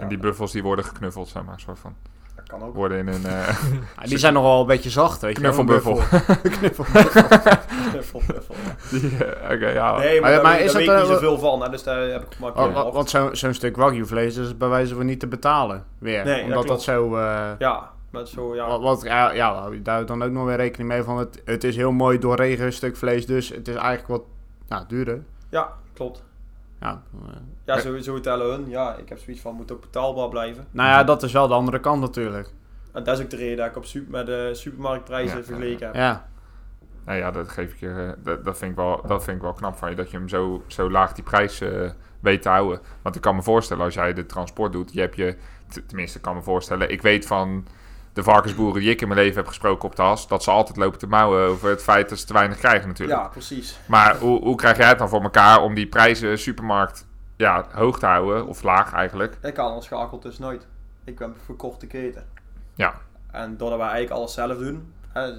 En 0.00 0.08
die 0.08 0.18
buffels 0.18 0.52
die 0.52 0.62
worden 0.62 0.84
geknuffeld, 0.84 1.28
zeg 1.28 1.42
maar. 1.44 1.60
Soort 1.60 1.78
van. 1.78 1.94
Dat 2.36 2.48
kan 2.48 2.62
ook. 2.62 2.74
Worden 2.74 2.98
in 2.98 3.08
een... 3.08 3.24
eh, 3.26 3.56
die 4.08 4.18
zijn 4.18 4.32
nog 4.34 4.42
wel 4.42 4.60
een 4.60 4.66
beetje 4.66 4.90
zacht, 4.90 5.20
weet 5.20 5.36
je 5.36 5.42
wel, 5.42 5.58
een 5.58 5.66
Knuffelbuffel. 5.66 6.18
Knuffel. 6.58 6.84
Buffel, 7.92 8.22
buffel, 8.26 8.54
ja. 8.64 9.24
eh, 9.24 9.54
Oké, 9.54 9.68
ja. 9.68 9.98
Nee, 9.98 10.20
maar, 10.20 10.30
Maar- 10.30 10.30
daar, 10.30 10.42
maar 10.42 10.56
weet- 10.56 10.64
is 10.64 10.72
daar 10.72 10.80
weet 10.82 10.90
ik 10.90 10.96
niet 10.98 11.06
zoveel 11.08 11.38
van. 11.38 11.62
Hè, 11.62 11.68
dus 11.68 11.82
daar 11.82 12.00
heb 12.00 12.22
ik 12.22 12.38
maar 12.38 12.52
Want, 12.52 12.74
want, 12.74 12.94
want 13.12 13.36
zo'n 13.38 13.54
stuk 13.54 13.76
wagyu-vlees 13.76 14.36
is 14.36 14.56
bij 14.56 14.68
wijze 14.68 14.94
van 14.94 15.06
niet 15.06 15.20
te 15.20 15.26
betalen 15.26 15.84
weer. 15.98 16.24
Nee, 16.24 16.36
dat 16.40 16.44
Omdat 16.48 16.66
dat 16.66 16.82
zo... 16.82 17.16
eh, 17.16 17.50
Ja, 17.58 17.90
met 18.10 18.28
zo, 18.28 18.54
ja. 18.54 18.66
Wat, 18.68 18.80
wat, 18.80 19.02
ja, 19.02 19.30
ja, 19.32 19.54
hou 19.54 19.74
je 19.74 19.82
daar 19.82 20.06
dan 20.06 20.22
ook 20.22 20.30
nog 20.30 20.44
weer 20.46 20.56
rekening 20.56 20.88
mee 20.88 21.02
van 21.02 21.18
het, 21.18 21.42
het 21.44 21.64
is 21.64 21.76
heel 21.76 21.92
mooi 21.92 22.18
doorregen 22.18 22.72
stuk 22.72 22.96
vlees, 22.96 23.26
dus 23.26 23.48
het 23.48 23.68
is 23.68 23.74
eigenlijk 23.74 24.08
wat 24.08 24.22
nou, 24.68 24.84
duurder. 24.88 25.22
Ja, 25.50 25.72
klopt. 25.94 26.22
Ja, 26.82 27.02
Ja, 27.64 27.78
sowieso 27.80 28.20
tellen 28.20 28.50
hun. 28.50 28.68
Ja, 28.68 28.96
ik 28.96 29.08
heb 29.08 29.18
zoiets 29.18 29.42
van, 29.42 29.54
moet 29.54 29.72
ook 29.72 29.80
betaalbaar 29.80 30.28
blijven. 30.28 30.66
nou 30.70 30.88
ja, 30.88 31.04
dat 31.04 31.22
is 31.22 31.32
wel 31.32 31.48
de 31.48 31.54
andere 31.54 31.80
kant 31.80 32.00
natuurlijk. 32.00 32.52
En 32.92 33.04
dat 33.04 33.18
is 33.18 33.24
ook 33.24 33.30
de 33.30 33.36
reden 33.36 33.56
dat 33.56 33.66
ik 33.66 33.76
op 33.76 33.84
super, 33.84 34.10
met 34.10 34.26
de 34.26 34.50
supermarktprijzen 34.52 35.38
Ja, 35.38 35.44
vergeleken 35.44 35.86
heb. 35.86 35.94
Ja, 35.94 36.28
Nou 37.04 37.18
ja, 37.18 37.30
dat 37.30 37.48
geef 37.48 37.72
ik 37.72 37.78
je. 37.80 37.88
eh, 38.16 38.24
Dat, 38.24 38.44
dat, 38.44 38.58
vind 38.58 38.70
ik 38.70 38.76
wel, 38.76 39.02
dat 39.06 39.24
vind 39.24 39.36
ik 39.36 39.42
wel 39.42 39.52
knap 39.52 39.76
van 39.76 39.90
je. 39.90 39.96
Dat 39.96 40.10
je 40.10 40.16
hem 40.16 40.28
zo, 40.28 40.62
zo 40.66 40.90
laag 40.90 41.12
die 41.12 41.24
prijs 41.24 41.60
eh, 41.60 41.90
weet 42.20 42.42
te 42.42 42.48
houden. 42.48 42.80
Want 43.02 43.16
ik 43.16 43.22
kan 43.22 43.34
me 43.34 43.42
voorstellen, 43.42 43.84
als 43.84 43.94
jij 43.94 44.12
de 44.12 44.26
transport 44.26 44.72
doet. 44.72 44.92
Je 44.92 45.00
hebt 45.00 45.16
je. 45.16 45.36
Tenminste, 45.86 46.16
ik 46.18 46.22
kan 46.24 46.34
me 46.34 46.42
voorstellen. 46.42 46.90
Ik 46.90 47.02
weet 47.02 47.26
van 47.26 47.66
de 48.12 48.22
varkensboeren 48.22 48.80
die 48.80 48.90
ik 48.90 49.00
in 49.00 49.08
mijn 49.08 49.20
leven 49.20 49.36
heb 49.36 49.46
gesproken 49.46 49.88
op 49.88 49.96
de 49.96 50.02
has. 50.02 50.28
Dat 50.28 50.42
ze 50.42 50.50
altijd 50.50 50.76
lopen 50.76 50.98
te 50.98 51.06
mouwen 51.06 51.48
over 51.48 51.70
het 51.70 51.82
feit 51.82 52.08
dat 52.08 52.18
ze 52.18 52.26
te 52.26 52.32
weinig 52.32 52.58
krijgen, 52.58 52.88
natuurlijk. 52.88 53.18
Ja, 53.18 53.28
precies. 53.28 53.78
Maar 53.86 54.16
hoe, 54.16 54.40
hoe 54.40 54.56
krijg 54.56 54.76
jij 54.76 54.88
het 54.88 54.98
dan 54.98 55.08
voor 55.08 55.22
elkaar 55.22 55.62
om 55.62 55.74
die 55.74 55.86
prijzen 55.86 56.38
supermarkt 56.38 57.06
ja, 57.36 57.66
hoog 57.72 57.98
te 57.98 58.06
houden? 58.06 58.46
Of 58.46 58.62
laag 58.62 58.92
eigenlijk? 58.92 59.38
Ik 59.42 59.54
kan 59.54 59.76
er 59.76 59.82
schakelt 59.82 60.22
dus 60.22 60.38
nooit. 60.38 60.66
ik 61.04 61.18
ben 61.18 61.34
voor 61.44 61.56
korte 61.56 61.86
keten. 61.86 62.26
Ja. 62.74 62.94
En 63.30 63.56
doordat 63.56 63.78
wij 63.78 63.88
eigenlijk 63.88 64.16
alles 64.16 64.34
zelf 64.34 64.58
doen, 64.58 64.92
hè, 65.08 65.32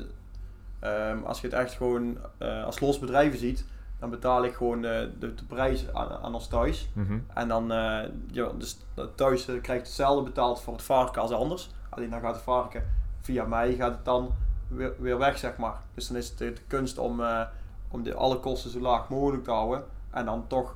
ehm, 0.80 1.24
als 1.24 1.41
je 1.41 1.47
het 1.47 1.55
echt 1.55 1.74
gewoon 1.74 2.17
eh, 2.38 2.63
als 2.63 2.80
los 2.80 2.99
bedrijven 2.99 3.39
ziet, 3.39 3.65
dan 4.03 4.11
betaal 4.11 4.43
ik 4.43 4.53
gewoon 4.53 4.86
eh, 4.86 4.99
de, 5.19 5.34
de 5.34 5.43
prijs 5.47 5.93
aan, 5.93 6.09
aan 6.09 6.34
ons 6.34 6.47
thuis. 6.47 6.89
Mhm. 6.93 7.19
En 7.34 7.47
dan, 7.47 7.71
eh, 7.71 8.03
ja, 8.32 8.49
dus 8.57 8.78
thuis 9.15 9.47
eh, 9.47 9.61
krijgt 9.61 9.86
hetzelfde 9.86 10.24
betaald 10.24 10.61
voor 10.61 10.74
het 10.74 10.84
varken 10.84 11.21
als 11.21 11.32
anders. 11.32 11.69
Alleen 11.95 12.09
dan 12.09 12.19
gaat 12.19 12.33
het 12.33 12.43
varken 12.43 12.83
via 13.23 13.43
mij 13.43 13.73
gaat 13.75 13.91
het 13.91 14.05
dan 14.05 14.31
weer, 14.67 14.93
weer 14.99 15.17
weg, 15.17 15.37
zeg 15.37 15.57
maar. 15.57 15.75
Dus 15.93 16.07
dan 16.07 16.17
is 16.17 16.29
het 16.29 16.37
de, 16.37 16.53
kunst 16.67 16.97
om, 16.97 17.21
eh, 17.21 17.41
om 17.87 18.03
de, 18.03 18.13
alle 18.13 18.39
kosten 18.39 18.71
zo 18.71 18.79
laag 18.79 19.09
mogelijk 19.09 19.43
te 19.43 19.51
houden. 19.51 19.83
En 20.11 20.25
dan 20.25 20.45
toch 20.47 20.75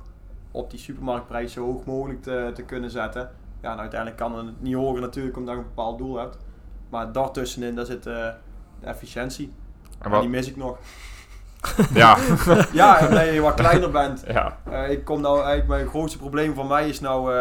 op 0.50 0.70
die 0.70 0.80
supermarktprijs 0.80 1.52
zo 1.52 1.64
hoog 1.64 1.84
mogelijk 1.84 2.22
te, 2.22 2.50
te 2.54 2.62
kunnen 2.62 2.90
zetten. 2.90 3.30
Ja, 3.60 3.72
en 3.72 3.78
uiteindelijk 3.78 4.20
kan 4.20 4.36
het 4.36 4.60
niet 4.60 4.74
hoger 4.74 5.00
natuurlijk 5.00 5.36
omdat 5.36 5.54
je 5.54 5.60
een 5.60 5.66
bepaald 5.66 5.98
doel 5.98 6.16
hebt. 6.16 6.38
Maar 6.88 7.12
daartussenin, 7.12 7.74
daar 7.74 7.86
zit 7.86 8.06
eh, 8.06 8.14
de 8.80 8.86
efficiëntie. 8.86 9.52
En 9.98 10.12
En 10.12 10.20
die 10.20 10.28
mis 10.28 10.48
ik 10.48 10.56
nog. 10.56 10.78
ja. 11.94 12.16
Ja, 12.72 13.06
omdat 13.08 13.32
je 13.32 13.40
wat 13.40 13.54
kleiner 13.54 13.90
bent. 13.90 14.24
ja. 14.26 14.58
Eh, 14.70 14.90
ik 14.90 15.04
kom 15.04 15.20
nou 15.20 15.36
eigenlijk, 15.36 15.68
mijn 15.68 15.88
grootste 15.88 16.18
probleem 16.18 16.54
van 16.54 16.66
mij 16.66 16.88
is 16.88 17.00
nou 17.00 17.34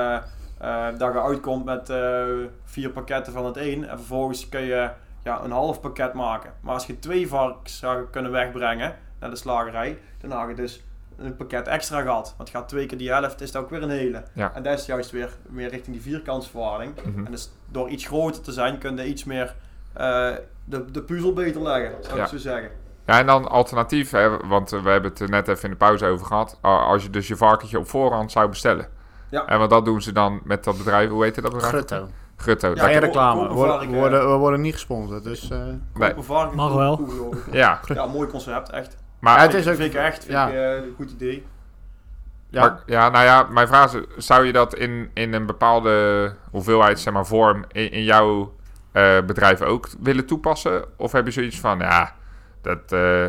eh, 0.58 0.88
dat 0.98 1.14
je 1.14 1.22
uitkomt 1.22 1.66
met 1.66 1.90
eh, 1.90 2.24
vier 2.64 2.90
pakketten 2.90 3.34
van 3.34 3.46
het 3.46 3.58
een. 3.58 3.88
En 3.88 3.98
vervolgens 3.98 4.50
kun 4.50 4.62
je 4.62 4.90
ja, 5.24 5.44
een 5.44 5.52
half 5.52 5.82
pakket 5.82 6.14
maken. 6.14 6.54
Maar 6.62 6.74
als 6.74 6.86
je 6.86 7.00
twee 7.00 7.28
varkens 7.28 7.78
zou 7.78 8.06
kunnen 8.12 8.32
wegbrengen 8.32 8.96
naar 9.20 9.30
de 9.30 9.36
slagerij, 9.36 9.98
dan 10.22 10.32
had 10.32 10.48
je 10.50 10.56
dus 10.56 10.84
een 11.18 11.36
pakket 11.36 11.68
extra 11.68 12.02
gehad. 12.02 12.34
Want 12.38 12.50
gaat 12.50 12.70
twee 12.70 12.86
keer 12.86 12.98
die 12.98 13.12
helft, 13.12 13.42
is 13.42 13.52
dat 13.52 13.64
ook 13.64 13.70
weer 13.70 13.84
een 13.84 13.90
hele. 13.90 14.24
Ja. 14.34 14.52
En 14.56 14.64
dat 14.64 14.80
is 14.80 14.86
juist 14.86 15.12
weer, 15.12 15.30
weer 15.50 15.70
richting 15.70 15.96
die 15.96 16.06
vierkantsverhouding. 16.06 16.94
Mhm. 17.06 17.26
En 17.26 17.32
dus 17.32 17.52
door 17.72 17.90
iets 17.90 18.06
groter 18.06 18.42
te 18.42 18.52
zijn, 18.52 18.78
kun 18.78 18.98
je 18.98 19.06
iets 19.06 19.24
meer 19.24 19.56
eh, 19.94 20.30
de, 20.66 20.92
de 20.92 21.02
puzzel 21.02 21.34
beter 21.34 21.62
leggen, 21.62 22.04
zou 22.04 22.18
Ja. 22.18 22.24
ik 22.24 22.30
zo 22.30 22.38
zeggen. 22.38 22.72
Ja, 23.06 23.20
en 23.20 23.26
dan 23.26 23.48
alternatief, 23.48 24.12
hè, 24.12 24.38
want 24.38 24.70
we 24.70 24.90
hebben 24.90 25.10
het 25.12 25.20
er 25.20 25.30
net 25.30 25.48
even 25.48 25.64
in 25.64 25.70
de 25.70 25.76
pauze 25.76 26.06
over 26.06 26.26
gehad. 26.26 26.58
Als 26.62 27.04
je 27.04 27.10
dus 27.10 27.28
je 27.28 27.36
varkentje 27.36 27.80
op 27.80 27.88
voorhand 27.88 28.32
zou 28.32 28.50
bestellen. 28.50 28.88
Ja. 29.30 29.46
En 29.46 29.60
wat 29.60 29.70
dat 29.70 29.86
doen 29.86 30.02
ze 30.02 30.12
dan 30.12 30.40
met 30.44 30.64
dat 30.64 30.78
bedrijf, 30.78 31.10
hoe 31.10 31.24
heet 31.24 31.36
dat 31.36 31.44
bedrijf? 31.44 31.66
Grutto. 31.68 32.08
Grutto. 32.38 32.72
Ja, 32.76 32.84
Geen 32.86 33.00
reclame. 33.00 33.48
We 33.48 33.54
worden, 33.54 33.90
we 33.90 33.96
worden, 33.96 34.32
we 34.32 34.38
worden 34.38 34.62
niet 34.62 34.74
gesponsord. 34.74 35.24
Dus, 35.24 35.50
eh, 35.50 35.58
Nee. 35.94 36.14
Mag 36.56 36.74
wel. 36.74 37.06
ja, 37.52 37.80
Ja, 37.94 38.06
mooi 38.06 38.28
concept, 38.30 38.70
echt. 38.70 38.98
maar, 39.20 39.36
Ja, 39.36 39.42
het 39.42 39.52
Vind 39.52 39.62
is 39.66 39.68
ik- 39.68 39.72
ook- 39.74 39.80
vind 39.82 39.94
ik 39.94 40.00
echt 40.00 40.20
vind 40.24 40.32
ja. 40.32 40.48
ik, 40.48 40.54
eh, 40.54 40.76
een 40.76 40.94
goed 40.96 41.12
idee. 41.12 41.46
ja, 42.50 42.62
maar- 42.62 42.80
ja, 42.86 43.10
nou 43.10 43.26
ja, 43.26 43.44
mijn 43.44 43.68
vraag 43.68 43.94
is, 43.94 44.26
zou 44.26 44.46
je 44.46 44.52
dat 44.54 44.76
in, 44.76 45.10
in 45.14 45.34
een 45.34 45.46
bepaalde 45.46 46.34
hoeveelheid, 46.52 47.00
zeg 47.00 47.14
maar, 47.14 47.26
vorm 47.26 47.64
in, 47.72 47.92
in 47.92 48.04
jouw 48.04 48.54
eh, 48.92 49.18
bedrijf 49.26 49.62
ook 49.62 49.88
willen 50.02 50.26
toepassen? 50.26 50.86
Of 50.98 51.12
heb 51.12 51.26
je 51.26 51.32
zoiets 51.32 51.60
van, 51.60 51.80
ja, 51.80 52.14
dat... 52.62 52.92
eh, 52.92 53.26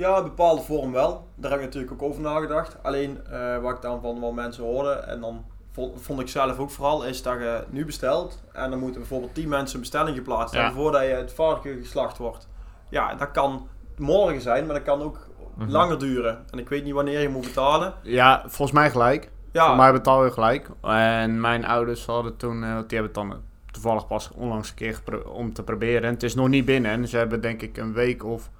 Ja, 0.00 0.16
een 0.16 0.22
bepaalde 0.22 0.62
vorm 0.62 0.92
wel. 0.92 1.26
Daar 1.34 1.50
heb 1.50 1.60
ik 1.60 1.66
natuurlijk 1.66 1.92
ook 1.92 2.02
over 2.02 2.20
nagedacht. 2.22 2.76
Alleen 2.82 3.20
eh, 3.30 3.58
wat 3.58 3.74
ik 3.74 3.82
dan 3.82 4.00
van 4.00 4.20
wat 4.20 4.32
mensen 4.32 4.64
hoorde, 4.64 4.90
en 4.90 5.20
dan 5.20 5.44
vond, 5.72 6.02
vond 6.02 6.20
ik 6.20 6.28
zelf 6.28 6.58
ook 6.58 6.70
vooral, 6.70 7.04
is 7.04 7.22
dat 7.22 7.38
je 7.38 7.64
nu 7.70 7.84
bestelt. 7.84 8.42
En 8.52 8.70
dan 8.70 8.78
moeten 8.78 9.00
bijvoorbeeld 9.00 9.34
10 9.34 9.48
mensen 9.48 9.74
een 9.74 9.80
bestelling 9.80 10.16
geplaatst 10.16 10.54
Ja. 10.54 10.72
voordat 10.72 11.02
je 11.02 11.08
het 11.08 11.32
varken 11.32 11.78
geslacht 11.78 12.18
wordt. 12.18 12.48
Ja, 12.88 13.14
dat 13.14 13.30
kan 13.30 13.68
morgen 13.96 14.40
zijn, 14.40 14.66
maar 14.66 14.74
dat 14.74 14.84
kan 14.84 15.02
ook 15.02 15.28
Mhm. 15.54 15.70
langer 15.70 15.98
duren. 15.98 16.44
En 16.50 16.58
ik 16.58 16.68
weet 16.68 16.84
niet 16.84 16.94
wanneer 16.94 17.20
je 17.20 17.28
moet 17.28 17.44
betalen. 17.44 17.94
ja, 18.02 18.40
volgens 18.46 18.72
mij 18.72 18.90
gelijk. 18.90 19.30
Ja, 19.52 19.66
Voor 19.66 19.76
mij 19.76 19.92
betaal 19.92 20.24
je 20.24 20.30
gelijk. 20.30 20.70
En 20.82 21.40
mijn 21.40 21.64
ouders 21.64 22.06
hadden 22.06 22.36
toen, 22.36 22.54
eh, 22.64 22.68
die 22.68 22.98
hebben 22.98 23.02
het 23.02 23.14
dan 23.14 23.34
toevallig 23.70 24.06
pas 24.06 24.30
onlangs 24.34 24.68
een 24.68 24.74
keer 24.74 25.00
om 25.32 25.52
te 25.52 25.62
proberen. 25.62 26.02
En 26.02 26.12
het 26.14 26.22
is 26.22 26.34
nog 26.34 26.48
niet 26.48 26.64
binnen. 26.64 26.90
En 26.90 27.08
ze 27.08 27.16
hebben 27.16 27.40
denk 27.40 27.62
ik 27.62 27.76
een 27.76 27.92
week 27.92 28.24
of, 28.24 28.50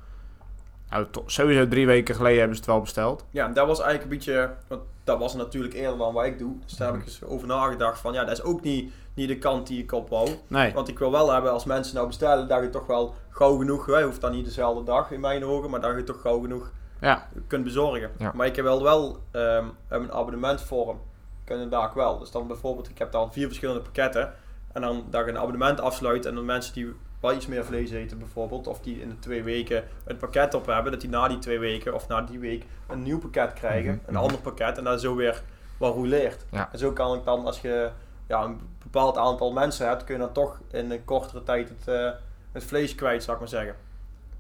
nou, 0.91 1.07
sowieso 1.27 1.69
drie 1.69 1.87
weken 1.87 2.15
geleden 2.15 2.39
hebben 2.39 2.57
ze 2.57 2.63
het 2.63 2.71
wel 2.71 2.81
besteld. 2.81 3.25
Ja, 3.31 3.49
dat 3.49 3.67
was 3.67 3.81
eigenlijk 3.81 4.11
een 4.11 4.17
beetje, 4.17 4.51
want 4.67 4.83
dat 5.05 5.19
was 5.19 5.35
natuurlijk 5.35 5.75
eerder 5.75 5.99
dan 5.99 6.15
wat 6.15 6.25
ik 6.25 6.39
doe. 6.39 6.55
Dus 6.65 6.77
daar 6.77 6.93
heb 6.93 7.01
ik 7.01 7.07
eens 7.07 7.25
over 7.25 7.47
nagedacht 7.47 8.01
van, 8.01 8.13
ja, 8.13 8.25
dat 8.25 8.39
is 8.39 8.43
ook 8.43 8.63
niet, 8.63 8.93
niet 9.15 9.29
de 9.29 9.39
kant 9.39 9.67
die 9.67 9.83
ik 9.83 9.93
op 9.93 10.09
wou. 10.09 10.29
Nee, 10.47 10.73
Want 10.73 10.89
ik 10.89 10.99
wil 10.99 11.11
wel 11.11 11.33
hebben 11.33 11.53
als 11.53 11.65
mensen 11.65 11.95
nou 11.95 12.07
bestellen, 12.07 12.49
dat 12.49 12.63
je 12.63 12.71
toch 12.71 12.87
wel 12.87 13.15
gauw 13.31 13.57
genoeg, 13.57 13.87
hè, 13.87 14.03
hoeft 14.03 14.21
dan 14.21 14.33
niet 14.33 14.45
dezelfde 14.45 14.85
dag 14.85 15.11
in 15.11 15.21
mijn 15.21 15.45
ogen, 15.45 15.71
maar 15.71 15.81
dat 15.81 15.97
je 15.97 16.05
toch 16.05 16.21
gauw 16.21 16.41
genoeg 16.41 16.73
ja. 17.01 17.29
kunt 17.47 17.65
bezorgen. 17.65 18.11
Ja. 18.19 18.33
Maar 18.35 18.47
ik 18.47 18.57
heb 18.57 18.65
wel 18.65 18.83
wel 18.83 19.19
ehm, 19.31 19.65
een 19.89 20.13
abonnementvorm, 20.13 21.01
kunnen 21.45 21.71
daar 21.71 21.89
ook 21.89 21.95
wel. 21.95 22.19
Dus 22.19 22.31
dan 22.31 22.47
bijvoorbeeld, 22.47 22.89
ik 22.89 22.99
heb 22.99 23.13
dan 23.13 23.33
vier 23.33 23.47
verschillende 23.47 23.81
pakketten 23.81 24.35
en 24.73 24.81
dan 24.81 25.05
dat 25.11 25.25
je 25.25 25.31
een 25.31 25.39
abonnement 25.39 25.81
afsluit 25.81 26.27
en 26.27 26.35
dan 26.35 26.45
mensen 26.45 26.75
die 26.75 26.95
wel 27.21 27.33
iets 27.35 27.47
meer 27.47 27.65
vlees 27.65 27.91
eten 27.91 28.19
bijvoorbeeld, 28.19 28.67
of 28.67 28.81
die 28.81 29.01
in 29.01 29.09
de 29.09 29.19
twee 29.19 29.43
weken 29.43 29.85
het 30.05 30.19
pakket 30.19 30.55
op 30.55 30.67
hebben, 30.67 30.93
dat 30.93 31.01
die 31.01 31.11
na 31.11 31.29
die 31.29 31.39
twee 31.39 31.59
weken 31.59 31.95
of 31.95 32.09
na 32.09 32.23
die 32.23 32.39
week 32.39 32.65
een 32.89 33.03
nieuw 33.03 33.19
pakket 33.19 33.53
krijgen, 33.53 33.93
Mhm, 33.95 34.09
een 34.09 34.17
ander 34.17 34.39
pakket 34.39 34.79
en 34.79 34.85
dat 34.85 35.01
zo 35.01 35.15
weer 35.15 35.43
wat 35.79 35.95
rouleert. 35.95 36.47
Ja. 36.51 36.69
En 36.73 36.79
zo 36.79 36.93
kan 36.93 37.15
ik 37.15 37.25
dan, 37.25 37.45
als 37.45 37.61
je 37.61 37.91
ja, 38.27 38.45
een 38.45 38.61
bepaald 38.83 39.17
aantal 39.17 39.53
mensen 39.53 39.89
hebt, 39.89 40.05
kun 40.05 40.15
je 40.15 40.21
dan 40.21 40.33
toch 40.33 40.61
in 40.71 40.91
een 40.91 41.05
kortere 41.05 41.43
tijd 41.43 41.69
het, 41.69 41.89
eh, 41.89 42.11
het 42.53 42.65
vlees 42.65 42.95
kwijt, 42.95 43.23
zou 43.23 43.33
ik 43.33 43.43
maar 43.43 43.53
zeggen. 43.53 43.75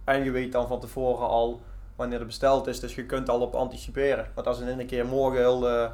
En 0.04 0.24
je 0.24 0.30
weet 0.30 0.52
dan 0.52 0.68
van 0.68 0.80
tevoren 0.80 1.28
al 1.28 1.60
wanneer 1.96 2.18
het 2.18 2.26
besteld 2.26 2.66
is, 2.66 2.80
dus 2.80 2.94
je 2.94 3.06
kunt 3.06 3.28
al 3.28 3.40
op 3.40 3.54
anticiperen. 3.54 4.26
Want 4.34 4.46
als 4.46 4.60
in 4.60 4.78
een 4.78 4.86
keer 4.86 5.06
morgen 5.06 5.38
heel, 5.38 5.68
eh, 5.68 5.90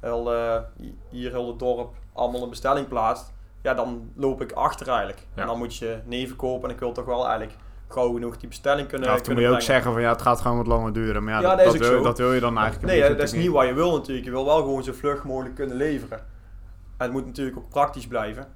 heel, 0.00 0.32
eh, 0.34 0.60
hier 1.08 1.30
heel 1.30 1.48
het 1.48 1.58
dorp 1.58 1.94
allemaal 2.12 2.42
een 2.42 2.50
bestelling 2.50 2.88
plaatst, 2.88 3.32
ja, 3.66 3.74
dan 3.74 4.10
loop 4.14 4.40
ik 4.42 4.52
achter 4.52 4.88
eigenlijk. 4.88 5.18
Ja. 5.34 5.42
En 5.42 5.48
dan 5.48 5.58
moet 5.58 5.76
je 5.76 5.98
nee 6.04 6.26
verkopen 6.26 6.68
en 6.68 6.74
ik 6.74 6.80
wil 6.80 6.92
toch 6.92 7.04
wel 7.04 7.28
eigenlijk 7.28 7.56
gauw 7.88 8.12
genoeg 8.12 8.36
die 8.36 8.48
bestelling 8.48 8.88
kunnen, 8.88 9.08
Ja, 9.08 9.14
of 9.14 9.28
moet 9.28 9.38
je 9.38 9.48
ook 9.48 9.60
zeggen 9.60 9.92
van 9.92 10.00
ja, 10.00 10.12
het 10.12 10.22
gaat 10.22 10.40
gewoon 10.40 10.56
wat 10.56 10.66
langer 10.66 10.92
duren. 10.92 11.24
Maar 11.24 11.32
ja, 11.32 11.40
Ja, 11.40 11.56
dat, 11.56 11.64
dat 11.64 11.76
wil, 11.76 11.88
zo. 11.88 12.02
dat 12.02 12.18
wil 12.18 12.32
je 12.32 12.40
dan 12.40 12.58
eigenlijk 12.58 12.92
Nee, 12.92 13.08
dat 13.08 13.22
is 13.22 13.32
niet 13.32 13.50
wat 13.50 13.66
je 13.66 13.74
wil 13.74 13.92
natuurlijk. 13.92 14.26
Je 14.26 14.32
wil 14.32 14.44
wel 14.44 14.56
gewoon 14.56 14.82
zo 14.82 14.92
vlug 14.92 15.24
mogelijk 15.24 15.54
kunnen 15.54 15.76
leveren. 15.76 16.18
En 16.18 17.04
het 17.04 17.12
moet 17.12 17.26
natuurlijk 17.26 17.56
ook 17.56 17.68
praktisch 17.68 18.06
blijven. 18.06 18.46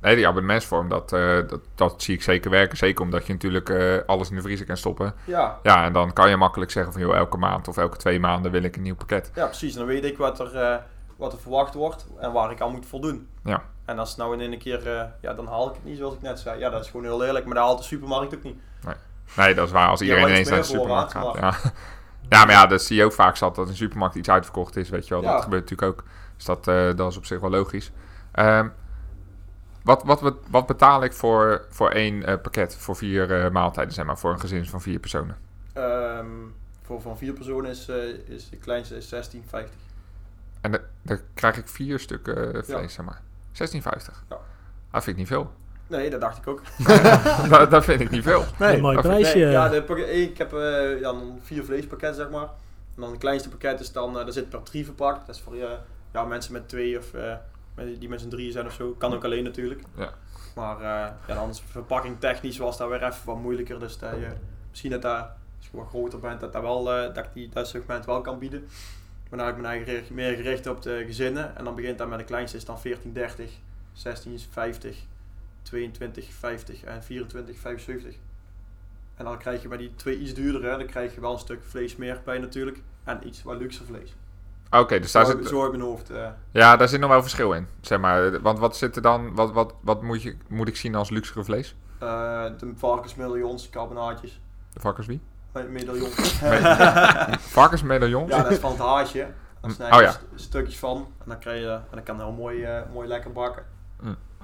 Nee, 0.00 0.16
die 0.16 0.26
abonnementsvorm, 0.26 0.88
dat, 0.88 1.12
eh, 1.12 1.36
dat, 1.48 1.60
dat 1.74 2.02
zie 2.02 2.14
ik 2.14 2.22
zeker 2.22 2.50
werken. 2.50 2.76
Zeker 2.76 3.04
omdat 3.04 3.26
je 3.26 3.32
natuurlijk 3.32 3.68
eh, 3.68 3.96
alles 4.06 4.30
in 4.30 4.36
de 4.36 4.42
vriezer 4.42 4.66
kan 4.66 4.76
stoppen. 4.76 5.14
Ja, 5.24 5.58
Ja, 5.62 5.84
en 5.84 5.92
dan 5.92 6.12
kan 6.12 6.28
je 6.28 6.36
makkelijk 6.36 6.70
zeggen 6.70 6.92
van, 6.92 7.02
joh, 7.02 7.16
elke 7.16 7.36
maand 7.36 7.68
of 7.68 7.76
elke 7.76 7.96
twee 7.96 8.20
maanden 8.20 8.50
wil 8.52 8.62
ik 8.62 8.76
een 8.76 8.82
nieuw 8.82 8.94
pakket. 8.94 9.30
ja 9.34 9.46
precies. 9.46 9.74
Dan 9.74 9.86
weet 9.86 10.04
ik 10.04 10.18
wat 10.18 10.40
er, 10.40 10.56
eh, 10.56 10.76
wat 11.16 11.32
er 11.32 11.38
verwacht 11.38 11.74
wordt 11.74 12.06
en 12.18 12.32
waar 12.32 12.50
ik 12.50 12.60
aan 12.60 12.72
moet 12.72 12.86
voldoen. 12.86 13.28
Ja. 13.44 13.62
En 13.90 13.98
als 13.98 14.08
het 14.08 14.18
nou 14.18 14.42
in 14.42 14.52
een 14.52 14.58
keer, 14.58 14.92
eh, 14.98 15.04
ja, 15.20 15.34
dan 15.34 15.46
haal 15.46 15.68
ik 15.68 15.74
het 15.74 15.84
niet 15.84 15.98
zoals 15.98 16.14
ik 16.14 16.22
net 16.22 16.38
zei. 16.38 16.58
Ja, 16.58 16.70
dat 16.70 16.84
is 16.84 16.90
gewoon 16.90 17.06
heel 17.06 17.24
eerlijk, 17.24 17.44
maar 17.44 17.54
dat 17.54 17.64
haalt 17.64 17.78
de 17.78 17.84
supermarkt 17.84 18.34
ook 18.34 18.42
niet. 18.42 18.56
Nee, 19.36 19.54
dat 19.54 19.66
is 19.66 19.72
waar. 19.72 19.88
Als 19.88 19.98
Ja, 20.00 20.04
iedereen 20.04 20.24
maar 20.24 20.32
ineens 20.32 20.48
naar 20.50 20.58
de 20.58 20.64
supermarkt 20.64 21.12
gaat. 21.12 21.34
Ja. 21.34 21.54
ja, 22.38 22.44
maar 22.44 22.50
ja, 22.54 22.66
dat 22.66 22.82
zie 22.82 22.96
je 22.96 23.04
ook 23.04 23.12
vaak 23.12 23.36
zat 23.36 23.54
dat 23.54 23.68
een 23.68 23.76
supermarkt 23.76 24.14
iets 24.14 24.28
uitverkocht 24.30 24.76
is, 24.76 24.88
weet 24.88 25.08
je 25.08 25.14
wel. 25.14 25.22
Ja. 25.22 25.32
Dat 25.32 25.42
gebeurt 25.42 25.70
natuurlijk 25.70 25.98
ook. 25.98 26.04
Dus 26.36 26.44
dat, 26.44 26.68
eh, 26.68 26.96
dat 26.96 27.10
is 27.10 27.16
op 27.16 27.24
zich 27.26 27.40
wel 27.40 27.50
logisch. 27.50 27.90
Ehm, 28.32 28.68
wat, 29.82 30.02
wat, 30.02 30.34
wat, 30.50 30.66
betaal 30.66 31.02
ik 31.04 31.12
voor, 31.12 31.64
voor 31.70 31.90
één 31.90 32.24
eh, 32.24 32.34
pakket, 32.42 32.76
voor 32.76 32.96
vier 32.96 33.52
maaltijden, 33.52 33.94
zeg 33.94 34.04
maar, 34.04 34.18
voor 34.18 34.32
een 34.32 34.40
gezin 34.40 34.66
van 34.66 34.80
vier 34.80 34.98
personen? 34.98 35.36
Ehm, 35.72 36.26
voor 36.82 37.00
van 37.00 37.18
vier 37.18 37.32
personen 37.32 37.70
is, 37.70 37.88
is 38.26 38.48
de 38.50 38.56
kleinste 38.56 38.96
is 38.96 39.08
16,50. 39.08 39.70
En 40.60 40.72
da- 40.72 40.78
dan 41.02 41.18
krijg 41.34 41.56
ik 41.56 41.68
vier 41.68 41.98
stukken 41.98 42.64
vlees, 42.64 42.80
Ja. 42.80 42.88
zeg 42.88 43.04
maar. 43.06 43.20
16,50. 43.52 44.24
Ja. 44.28 44.36
Dat 44.92 45.02
vind 45.04 45.06
ik 45.06 45.16
niet 45.16 45.26
veel. 45.28 45.50
Nee, 45.86 46.10
dat 46.10 46.20
dacht 46.20 46.38
ik 46.38 46.46
ook. 46.46 46.62
dat, 47.50 47.70
dat 47.70 47.84
vind 47.84 48.00
ik 48.00 48.10
niet 48.10 48.22
veel. 48.22 48.44
een 48.58 48.80
mooi 48.80 48.94
dat- 48.96 49.04
prijsje. 49.04 49.38
Nee, 49.38 49.50
ja, 49.50 49.68
de 49.68 50.12
ik 50.22 50.38
heb 50.38 50.52
eh, 50.52 50.94
ja, 51.00 51.12
dan 51.12 51.38
vier 51.42 51.64
vleespakketten, 51.64 52.22
zeg 52.22 52.30
maar. 52.30 52.48
En 52.94 53.00
dan 53.02 53.10
het 53.10 53.20
kleinste 53.20 53.48
pakket 53.48 53.80
is 53.80 53.92
dan, 53.92 54.18
eh 54.18 54.24
daar 54.24 54.32
zit 54.32 54.48
per 54.48 54.62
drie 54.62 54.84
verpakt. 54.84 55.26
Dat 55.26 55.34
is 55.34 55.40
voor 55.40 55.54
eh, 55.54 55.68
ja, 56.12 56.24
mensen 56.24 56.52
met 56.52 56.68
twee 56.68 56.98
of 56.98 57.14
eh, 57.14 57.34
met- 57.74 58.00
die 58.00 58.08
met 58.08 58.20
z'n 58.20 58.28
drieën 58.28 58.52
zijn 58.52 58.66
of 58.66 58.72
zo. 58.72 58.94
Kan 58.98 59.14
ook 59.14 59.24
alleen 59.24 59.44
natuurlijk. 59.44 59.82
Ja. 59.96 60.10
Maar 60.54 60.76
eh, 60.76 61.12
ja, 61.26 61.34
dan 61.34 61.48
is 61.48 61.62
verpakking 61.70 62.20
technisch 62.20 62.58
was 62.58 62.76
dat 62.76 62.88
weer 62.88 63.02
even 63.04 63.24
wat 63.24 63.36
moeilijker. 63.38 63.78
Dus 63.78 63.98
dat 63.98 64.10
je, 64.10 64.28
misschien 64.70 64.90
dat 64.90 65.02
daar, 65.02 65.20
als 65.58 65.68
je 65.70 65.76
wat 65.76 65.86
groter 65.88 66.18
bent, 66.20 66.40
dat, 66.40 66.52
dat, 66.52 66.62
wel, 66.62 66.92
eh, 66.92 67.14
dat 67.14 67.24
ik 67.24 67.30
die, 67.32 67.48
dat 67.52 67.68
segment 67.68 68.04
wel 68.06 68.20
kan 68.20 68.38
bieden. 68.38 68.68
Maar 69.30 69.38
dan 69.38 69.48
heb 69.48 69.56
ik 69.56 69.62
me 69.62 69.68
eigen 69.68 70.14
meer 70.14 70.34
gericht 70.36 70.66
op 70.66 70.82
de 70.82 71.02
gezinnen. 71.06 71.56
En 71.56 71.64
dan 71.64 71.74
begint 71.74 71.98
dat 71.98 72.08
met 72.08 72.18
de 72.18 72.24
kleinste 72.24 72.56
is 72.56 72.64
dan 72.64 72.78
14,30, 72.78 72.92
16,50, 73.92 74.96
22,50 75.74 76.84
en 76.84 77.02
24,75. 77.02 78.16
En 79.14 79.24
dan 79.24 79.38
krijg 79.38 79.62
je 79.62 79.68
bij 79.68 79.78
die 79.78 79.94
twee 79.94 80.18
iets 80.18 80.34
duurdere, 80.34 80.76
dan 80.76 80.86
krijg 80.86 81.14
je 81.14 81.20
wel 81.20 81.32
een 81.32 81.38
stuk 81.38 81.60
vlees 81.64 81.96
meer 81.96 82.20
bij 82.24 82.38
natuurlijk. 82.38 82.82
En 83.04 83.26
iets 83.26 83.42
wat 83.42 83.58
luxer 83.58 83.84
vlees. 83.86 84.14
Oké, 84.70 85.00
dus 85.00 85.12
daar 85.12 85.26
zo, 85.26 85.30
zit, 85.36 85.48
zo 85.48 85.62
uit 85.62 85.70
mijn 85.70 85.82
hoofd. 85.82 86.10
eh. 86.10 86.28
ja, 86.50 86.76
daar 86.76 86.88
zit 86.88 87.00
nog 87.00 87.10
wel 87.10 87.20
verschil 87.22 87.52
in, 87.52 87.66
zeg 87.80 88.00
maar. 88.00 88.40
Want 88.40 88.58
wat 88.58 88.76
zit 88.76 88.96
er 88.96 89.02
dan, 89.02 89.34
wat, 89.34 89.52
wat, 89.52 89.74
wat 89.80 90.02
moet, 90.02 90.22
je, 90.22 90.36
moet 90.48 90.68
ik 90.68 90.76
zien 90.76 90.94
als 90.94 91.10
luxere 91.10 91.44
vlees? 91.44 91.74
Eh, 91.98 92.44
de 92.58 92.72
varkensmedaillons, 92.76 93.70
carbonaatjes, 93.70 94.40
De 94.72 94.80
varkens 94.80 95.06
wie? 95.06 95.20
Me- 95.52 95.62
medaillons. 95.68 96.14
Varkensmedaillons? 97.58 98.30
ja, 98.30 98.42
dat 98.42 98.52
is 98.52 98.58
van 98.58 98.70
het 98.70 98.80
haasje. 98.80 99.26
Dan 99.60 99.70
snij 99.70 99.88
je 99.88 99.94
Oh 99.94 100.00
ja. 100.00 100.10
st- 100.10 100.24
stukjes 100.34 100.78
van 100.78 100.96
en 100.96 101.24
dan, 101.26 101.38
krijg 101.38 101.60
je, 101.60 101.68
en 101.70 101.82
dan 101.90 102.02
kan 102.02 102.16
heel 102.16 102.32
mooi, 102.32 102.62
eh, 102.62 102.80
mooi 102.92 103.08
lekker 103.08 103.32
bakken. 103.32 103.62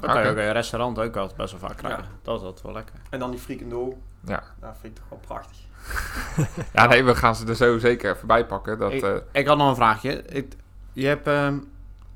Dat 0.00 0.10
kan 0.10 0.14
je 0.14 0.20
Oké. 0.20 0.30
ook 0.30 0.36
in 0.36 0.42
een 0.46 0.52
restaurant 0.52 0.98
ook 0.98 1.16
altijd 1.16 1.36
best 1.36 1.50
wel 1.50 1.60
vaak 1.68 1.76
krijgen. 1.76 2.04
Dat 2.22 2.38
is 2.38 2.44
altijd 2.44 2.62
wel 2.64 2.72
lekker. 2.72 2.94
En 3.10 3.18
dan 3.18 3.30
die 3.30 3.40
frikando. 3.40 3.98
Ja. 4.24 4.42
Dat 4.60 4.76
vind 4.80 4.96
ik 4.96 5.02
toch 5.02 5.08
wel 5.08 5.18
prachtig. 5.26 5.56
Ja, 6.72 6.86
nee, 6.86 7.04
we 7.04 7.14
gaan 7.14 7.36
ze 7.36 7.46
er 7.46 7.54
zo 7.54 7.78
zeker 7.78 8.14
even 8.14 8.26
bij 8.26 8.46
pakken. 8.46 8.78
Dat, 8.78 8.92
ik, 8.92 9.02
eh, 9.02 9.14
ik 9.32 9.46
had 9.46 9.56
nog 9.56 9.68
een 9.68 9.74
vraagje. 9.74 10.22
Ik, 10.22 10.52
je 10.92 11.06
hebt, 11.06 11.26
ehm 11.26 11.58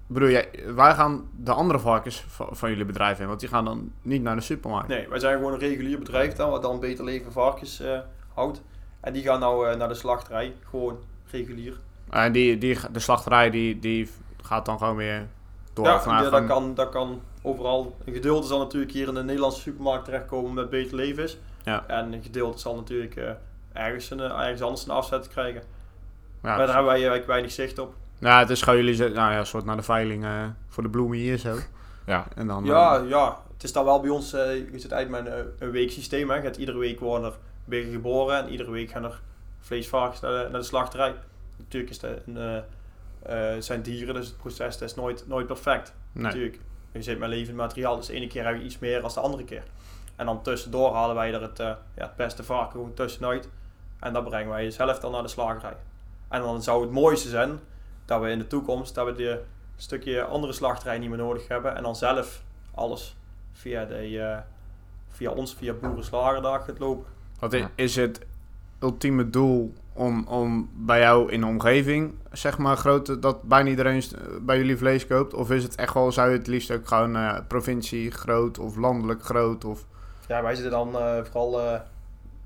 bedoel, 0.06 0.28
jij, 0.28 0.48
wij 0.74 0.94
gaan 0.94 1.28
de 1.36 1.52
andere 1.52 1.78
varkens 1.78 2.24
van, 2.28 2.48
van 2.50 2.70
jullie 2.70 2.84
bedrijf 2.84 3.20
in, 3.20 3.26
want 3.26 3.40
die 3.40 3.48
gaan 3.48 3.64
dan 3.64 3.92
niet 4.02 4.22
naar 4.22 4.36
de 4.36 4.42
supermarkt. 4.42 4.88
Nee, 4.88 5.08
wij 5.08 5.18
zijn 5.18 5.36
gewoon 5.36 5.52
een 5.52 5.58
regulier 5.58 5.98
bedrijf 5.98 6.32
dan, 6.34 6.50
wat 6.50 6.62
dan 6.62 6.80
beter 6.80 7.04
leven 7.04 7.32
varkens 7.32 7.80
eh, 7.80 7.98
houdt. 8.34 8.62
En 9.00 9.12
die 9.12 9.22
gaan 9.22 9.40
nou 9.40 9.68
eh, 9.68 9.76
naar 9.76 9.88
de 9.88 9.94
slachterij. 9.94 10.54
Gewoon 10.70 10.98
regulier. 11.30 11.78
En 12.10 12.32
die, 12.32 12.58
die, 12.58 12.78
de 12.92 12.98
slachterij 13.00 13.50
die, 13.50 13.78
die 13.78 14.10
gaat 14.42 14.66
dan 14.66 14.78
gewoon 14.78 14.96
weer 14.96 15.26
door. 15.72 15.84
ja, 15.86 16.00
vanuit 16.00 16.24
ja, 16.24 16.30
van- 16.30 16.40
dat, 16.46 16.48
kan, 16.56 16.74
dat 16.74 16.88
kan 16.88 17.20
overal. 17.42 17.96
Een 18.04 18.12
gedeelte 18.12 18.46
zal 18.46 18.58
natuurlijk 18.58 18.92
hier 18.92 19.08
in 19.08 19.14
de 19.14 19.22
Nederlandse 19.22 19.60
supermarkt 19.60 20.04
terechtkomen 20.04 20.54
met 20.54 20.70
beter 20.70 20.94
leven 20.96 21.22
is. 21.22 21.38
Ja. 21.64 21.84
En 21.86 22.12
een 22.12 22.22
gedeelte 22.22 22.58
zal 22.58 22.74
natuurlijk 22.74 23.16
eh, 23.16 23.30
ergens, 23.72 24.10
een, 24.10 24.20
eh, 24.20 24.40
ergens 24.40 24.62
anders 24.62 24.84
een 24.84 24.90
afzet 24.90 25.28
krijgen. 25.28 25.60
ja, 25.60 25.66
maar 26.40 26.56
daar 26.56 26.66
hebben 26.66 26.84
wij 26.84 26.94
eigenlijk 26.94 27.26
weinig 27.26 27.50
zicht 27.50 27.78
op. 27.78 27.94
Nou, 28.18 28.40
het 28.40 28.50
is 28.50 28.62
gewoon 28.62 28.84
jullie 28.84 28.98
nou 28.98 29.32
ja, 29.32 29.38
een 29.38 29.46
soort 29.46 29.64
naar 29.64 29.76
de 29.76 29.82
veiling 29.82 30.24
eh, 30.24 30.44
voor 30.68 30.82
de 30.82 30.88
bloemen 30.88 31.18
hier 31.18 31.36
zo. 31.38 31.56
ja. 32.06 32.26
En 32.34 32.46
dan, 32.46 32.64
Ja, 32.64 32.96
ja, 33.08 33.38
het 33.52 33.62
is 33.64 33.72
dan 33.72 33.84
wel 33.84 34.00
bij 34.00 34.10
ons, 34.10 34.32
eh 34.32 34.52
is 34.54 34.82
het 34.82 34.92
eigenlijk 34.92 35.24
met 35.24 35.32
een, 35.34 35.46
een 35.58 35.70
weeksysteem. 35.70 36.30
Hè. 36.30 36.36
Je 36.36 36.42
gaat 36.42 36.56
iedere 36.56 36.78
week 36.78 37.00
worden 37.00 37.30
er 37.32 37.38
biggen 37.64 37.92
geboren 37.92 38.38
en 38.38 38.48
iedere 38.48 38.70
week 38.70 38.90
gaan 38.90 39.04
er 39.04 39.20
vleesvarkens 39.60 40.20
naar 40.20 40.44
de, 40.44 40.50
naar 40.50 40.60
de 40.60 40.66
slachterij. 40.66 41.14
Natuurlijk 41.56 41.90
is 41.90 42.00
het 42.00 42.26
een, 42.26 42.36
eh, 42.36 42.56
eh, 43.22 43.54
het 43.54 43.64
zijn 43.64 43.82
dieren, 43.82 44.14
dus 44.14 44.26
het 44.26 44.36
proces 44.36 44.78
dat 44.78 44.88
is 44.88 44.94
nooit, 44.94 45.24
nooit 45.26 45.46
perfect. 45.46 45.94
nee. 46.12 46.24
Natuurlijk. 46.24 46.58
Je 46.92 47.02
zit 47.02 47.18
met 47.18 47.28
levend 47.28 47.56
materiaal, 47.56 47.96
dus 47.96 48.06
de 48.06 48.12
ene 48.12 48.26
keer 48.26 48.46
heb 48.46 48.56
je 48.56 48.62
iets 48.62 48.78
meer 48.78 49.00
dan 49.00 49.10
de 49.14 49.20
andere 49.20 49.44
keer. 49.44 49.62
En 50.16 50.26
dan 50.26 50.42
tussendoor 50.42 50.94
halen 50.94 51.14
wij 51.14 51.34
er 51.34 51.42
het, 51.42 51.60
eh, 51.60 51.66
ja, 51.66 52.04
het 52.04 52.16
beste 52.16 52.42
varken 52.42 52.70
gewoon 52.70 52.94
tussenuit. 52.94 53.48
En 54.00 54.12
dat 54.12 54.24
brengen 54.24 54.48
wij 54.48 54.70
zelf 54.70 54.98
dan 54.98 55.12
naar 55.12 55.22
de 55.22 55.28
slagerij. 55.28 55.76
En 56.28 56.40
dan 56.40 56.62
zou 56.62 56.82
het 56.82 56.90
mooiste 56.90 57.28
zijn 57.28 57.58
dat 58.04 58.20
we 58.20 58.30
in 58.30 58.38
de 58.38 58.46
toekomst 58.46 58.94
dat 58.94 59.06
we 59.06 59.14
de 59.14 59.42
stukje 59.76 60.24
andere 60.24 60.52
slachterij 60.52 60.98
niet 60.98 61.08
meer 61.08 61.18
nodig 61.18 61.48
hebben. 61.48 61.76
En 61.76 61.82
dan 61.82 61.96
zelf 61.96 62.42
alles 62.74 63.16
via, 63.52 63.84
de, 63.84 64.42
via 65.08 65.30
ons, 65.30 65.54
via 65.54 65.72
Boerenslagerdag 65.72 66.64
gaat 66.64 66.78
lopen. 66.78 67.06
Wat 67.40 67.56
is 67.74 67.96
het 67.96 68.20
ultieme 68.82 69.30
doel 69.30 69.72
om, 69.92 70.26
om 70.26 70.70
bij 70.74 71.00
jou 71.00 71.32
in 71.32 71.40
de 71.40 71.46
omgeving, 71.46 72.14
zeg 72.32 72.58
maar, 72.58 72.76
grote, 72.76 73.18
dat 73.18 73.42
bijna 73.42 73.68
iedereen 73.68 74.02
bij 74.42 74.56
jullie 74.56 74.76
vlees 74.76 75.06
koopt? 75.06 75.34
Of 75.34 75.50
is 75.50 75.62
het 75.62 75.74
echt 75.74 75.94
wel, 75.94 76.12
zou 76.12 76.30
je 76.30 76.36
het 76.38 76.46
liefst 76.46 76.70
ook 76.70 76.88
gewoon 76.88 77.16
eh, 77.16 77.38
provincie 77.48 78.10
groot 78.10 78.58
of 78.58 78.76
landelijk 78.76 79.22
groot? 79.22 79.64
Of, 79.64 79.84
Ja, 80.28 80.42
wij 80.42 80.54
zitten 80.54 80.72
dan 80.72 80.96
eh, 80.98 81.24
vooral 81.24 81.60
eh, 81.60 81.80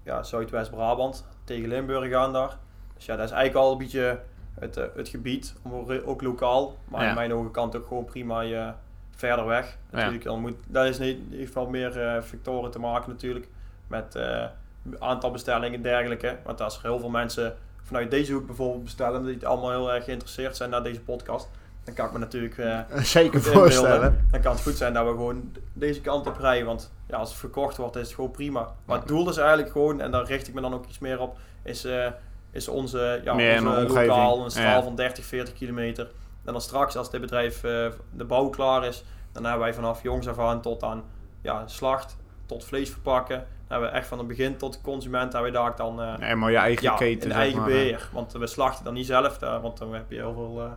ja, 0.03 0.23
Zuidwest-Brabant 0.23 1.27
tegen 1.45 1.69
Limburg 1.69 2.13
aan 2.15 2.33
daar. 2.33 2.57
Dus 2.95 3.05
ja, 3.07 3.17
dat 3.17 3.25
is 3.25 3.31
eigenlijk 3.31 3.65
al 3.67 3.73
een 3.73 3.79
beetje 3.79 4.21
het, 4.61 4.75
het 4.95 5.09
gebied, 5.09 5.55
om- 5.63 5.87
ook 6.05 6.23
lokaal. 6.23 6.77
Maar 6.89 7.03
Ja. 7.03 7.09
in 7.09 7.15
mijn 7.15 7.33
ogen 7.35 7.51
kan 7.51 7.67
het 7.67 7.77
ook 7.77 7.87
gewoon 7.87 8.05
prima 8.05 8.41
je 8.41 8.73
verder 9.17 9.47
weg. 9.47 9.79
Natuurlijk, 9.91 10.25
dan 10.25 10.41
moet, 10.41 10.55
dat 10.67 10.87
is 10.87 10.99
niet, 10.99 11.19
heeft 11.31 11.55
wel 11.55 11.67
meer 11.69 12.01
eh, 12.01 12.23
factoren 12.23 12.71
te 12.71 12.79
maken 12.79 13.11
natuurlijk. 13.11 13.49
Met 13.87 14.15
eh, 14.15 14.45
aantal 14.99 15.31
bestellingen 15.31 15.75
en 15.75 15.83
dergelijke. 15.83 16.37
Want 16.45 16.61
als 16.61 16.77
er 16.77 16.83
heel 16.83 16.99
veel 16.99 17.09
mensen 17.09 17.57
vanuit 17.83 18.11
deze 18.11 18.33
hoek 18.33 18.47
bijvoorbeeld 18.47 18.85
bestellen, 18.85 19.25
die 19.25 19.35
het 19.35 19.45
allemaal 19.45 19.71
heel 19.71 19.93
erg 19.93 20.05
geïnteresseerd 20.05 20.57
zijn 20.57 20.71
naar 20.71 20.83
deze 20.83 21.01
podcast, 21.01 21.49
dan 21.85 21.95
kan 21.95 22.07
ik 22.07 22.13
me 22.13 22.19
natuurlijk 22.19 22.59
eh, 22.59 22.79
zeker 23.03 23.47
inbeelden. 23.47 24.27
Dan 24.31 24.41
kan 24.41 24.53
het 24.53 24.63
goed 24.63 24.77
zijn 24.77 24.93
dat 24.93 25.05
we 25.05 25.11
gewoon 25.11 25.53
deze 25.73 26.01
kant 26.01 26.27
op 26.27 26.39
rijden. 26.39 26.67
Want 26.67 26.93
ja, 27.07 27.17
als 27.17 27.29
het 27.29 27.39
verkocht 27.39 27.77
wordt, 27.77 27.97
is 27.97 28.07
het 28.07 28.15
gewoon 28.15 28.31
prima. 28.31 28.75
Maar 28.85 28.99
het 28.99 29.09
doel 29.09 29.29
is 29.29 29.37
eigenlijk 29.37 29.71
gewoon, 29.71 30.01
en 30.01 30.11
daar 30.11 30.25
richt 30.25 30.49
ik 30.49 30.55
me 30.55 30.61
dan 30.61 30.75
ook 30.75 30.87
iets 30.87 30.99
meer 30.99 31.21
op, 31.21 31.37
is, 31.63 31.85
eh, 31.85 32.07
is 32.51 32.69
onze, 32.69 33.21
ja, 33.25 33.33
onze 33.33 33.87
lokaal, 33.87 34.45
een 34.45 34.51
straal 34.51 34.79
Ja. 34.79 34.83
van 34.83 34.97
30, 34.97 35.25
40 35.25 35.55
kilometer. 35.55 36.11
En 36.45 36.53
dan 36.53 36.61
straks, 36.61 36.97
als 36.97 37.11
dit 37.11 37.21
bedrijf 37.21 37.65
eh, 37.65 37.87
de 38.11 38.25
bouw 38.25 38.49
klaar 38.49 38.85
is, 38.85 39.05
dan 39.33 39.43
hebben 39.45 39.63
wij 39.63 39.75
vanaf 39.75 40.03
jongs 40.03 40.29
af 40.29 40.39
aan 40.39 40.61
tot 40.61 40.83
aan 40.83 41.03
ja, 41.43 41.67
slacht, 41.67 42.17
tot 42.47 42.65
vlees 42.65 42.91
verpakken. 42.91 43.47
Hebben 43.69 43.89
we 43.91 43.95
echt 43.97 44.07
van 44.07 44.19
het 44.19 44.27
begin 44.27 44.57
tot 44.57 44.73
de 44.73 44.79
consument, 44.83 45.33
hebben 45.33 45.53
we 45.53 45.59
daar 45.59 45.77
dan 45.77 46.03
eh, 46.03 46.17
Nee, 46.19 46.35
maar 46.35 46.51
je 46.51 46.57
eigen 46.57 46.83
ja, 46.83 46.95
keten, 46.95 47.31
eigen 47.31 47.59
maar, 47.61 47.69
eh. 47.69 47.75
beheer. 47.75 48.09
Want 48.13 48.33
we 48.33 48.47
slachten 48.47 48.85
dan 48.85 48.95
niet 48.95 49.07
zelf, 49.07 49.39
daar, 49.39 49.61
want 49.61 49.79
dan 49.79 49.95
heb 49.95 50.05
je 50.11 50.17
heel 50.17 50.35
veel... 50.35 50.61
eh, 50.65 50.71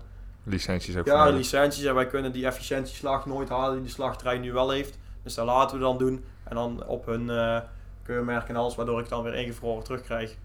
licenties 0.43 0.97
ook 0.97 1.05
ja, 1.05 1.29
licenties 1.29 1.83
en 1.83 1.95
wij 1.95 2.07
kunnen 2.07 2.31
die 2.31 2.45
efficiëntieslag 2.45 3.25
nooit 3.25 3.49
halen 3.49 3.75
die 3.75 3.83
de 3.85 3.89
slachterij 3.89 4.37
nu 4.37 4.51
wel 4.51 4.69
heeft. 4.69 4.97
Dus 5.23 5.33
dat 5.35 5.45
laten 5.45 5.77
we 5.77 5.83
dan 5.83 5.97
doen. 5.97 6.25
En 6.43 6.55
dan 6.55 6.83
op 6.85 7.05
hun 7.05 7.29
eh 7.29 7.57
keurmerk 8.03 8.49
en 8.49 8.55
alles, 8.55 8.75
waardoor 8.75 8.99
ik 8.99 9.09
dan 9.09 9.23
weer 9.23 9.33
ingevroren 9.33 9.83
terugkrijg. 9.83 10.35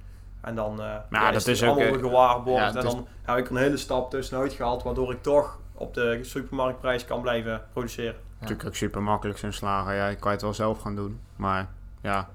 En 0.40 0.54
dan 0.54 0.80
eh 0.82 0.94
ja, 1.10 1.30
dat 1.30 1.46
is 1.46 1.62
ook, 1.64 1.82
gewaarborgd. 1.82 2.60
ja, 2.74 2.80
en 2.80 2.86
is- 2.86 2.92
dan 2.92 3.06
heb 3.22 3.36
ik 3.36 3.50
een 3.50 3.56
hele 3.56 3.76
stap 3.76 4.10
tussenuit 4.10 4.52
gehaald, 4.52 4.82
waardoor 4.82 5.12
ik 5.12 5.22
toch 5.22 5.58
op 5.74 5.94
de 5.94 6.18
supermarktprijs 6.22 7.04
kan 7.04 7.20
blijven 7.20 7.62
produceren. 7.72 8.14
Natuurlijk 8.40 8.68
ook 8.68 8.74
super 8.74 9.02
makkelijk 9.02 9.38
zo'n 9.38 9.52
slager. 9.52 9.94
Ja, 9.94 10.06
ik 10.06 10.20
kan 10.20 10.30
het 10.30 10.42
wel 10.42 10.54
zelf 10.54 10.80
gaan 10.80 10.96
doen. 10.96 11.20
Maar 11.36 11.68
ja, 12.02 12.28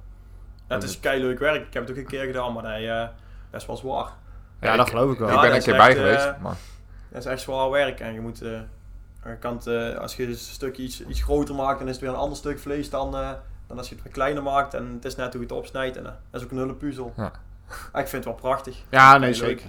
Ja, 0.67 0.75
het 0.75 0.83
is 0.83 0.99
kei 0.99 1.21
leuk 1.21 1.39
werk. 1.39 1.67
Ik 1.67 1.73
heb 1.73 1.81
het 1.83 1.91
ook 1.91 1.97
een 1.97 2.07
keer 2.07 2.25
gedaan, 2.25 2.53
maar 2.53 2.63
nee, 2.63 2.89
eh, 2.89 3.07
dat 3.49 3.61
is 3.61 3.67
wel 3.67 3.77
zwaar. 3.77 4.09
ja, 4.61 4.75
dat 4.75 4.89
geloof 4.89 5.11
ik 5.11 5.19
wel. 5.19 5.27
Ik 5.29 5.33
ben 5.41 5.43
dat 5.49 5.57
een 5.57 5.63
keer 5.63 5.75
bij 5.77 5.87
echt, 5.87 5.97
geweest. 5.97 6.25
eh, 6.25 6.41
maar, 6.41 6.55
Dat 7.11 7.19
is 7.25 7.31
echt 7.31 7.41
zwaar 7.41 7.69
werk 7.69 7.99
en 7.99 8.13
je 8.13 8.21
moet, 8.21 8.43
aan 9.23 9.31
de 9.31 9.37
kant, 9.37 9.67
eh, 9.67 9.95
als 9.95 10.15
je 10.15 10.27
een 10.27 10.35
stukje 10.35 10.83
iets, 10.83 11.05
iets 11.05 11.23
groter 11.23 11.55
maakt, 11.55 11.79
dan 11.79 11.87
is 11.87 11.93
het 11.93 12.01
weer 12.03 12.13
een 12.13 12.19
ander 12.19 12.37
stuk 12.37 12.59
vlees 12.59 12.89
dan, 12.89 13.15
eh, 13.15 13.29
dan 13.67 13.77
als 13.77 13.89
je 13.89 13.95
het 14.03 14.11
kleiner 14.13 14.43
maakt 14.43 14.73
en 14.73 14.91
het 14.93 15.05
is 15.05 15.15
net 15.15 15.33
hoe 15.33 15.41
je 15.41 15.47
het 15.47 15.57
opsnijdt 15.57 15.97
en 15.97 16.03
dat 16.03 16.13
is 16.31 16.43
ook 16.43 16.51
een 16.51 16.57
hele 16.57 16.73
puzzel. 16.73 17.13
Ja. 17.17 17.31
Ah, 17.91 18.01
ik 18.01 18.07
vind 18.07 18.11
het 18.11 18.25
wel 18.25 18.33
prachtig. 18.33 18.77
Ja, 18.89 19.17
nee, 19.17 19.33
zeker. 19.33 19.67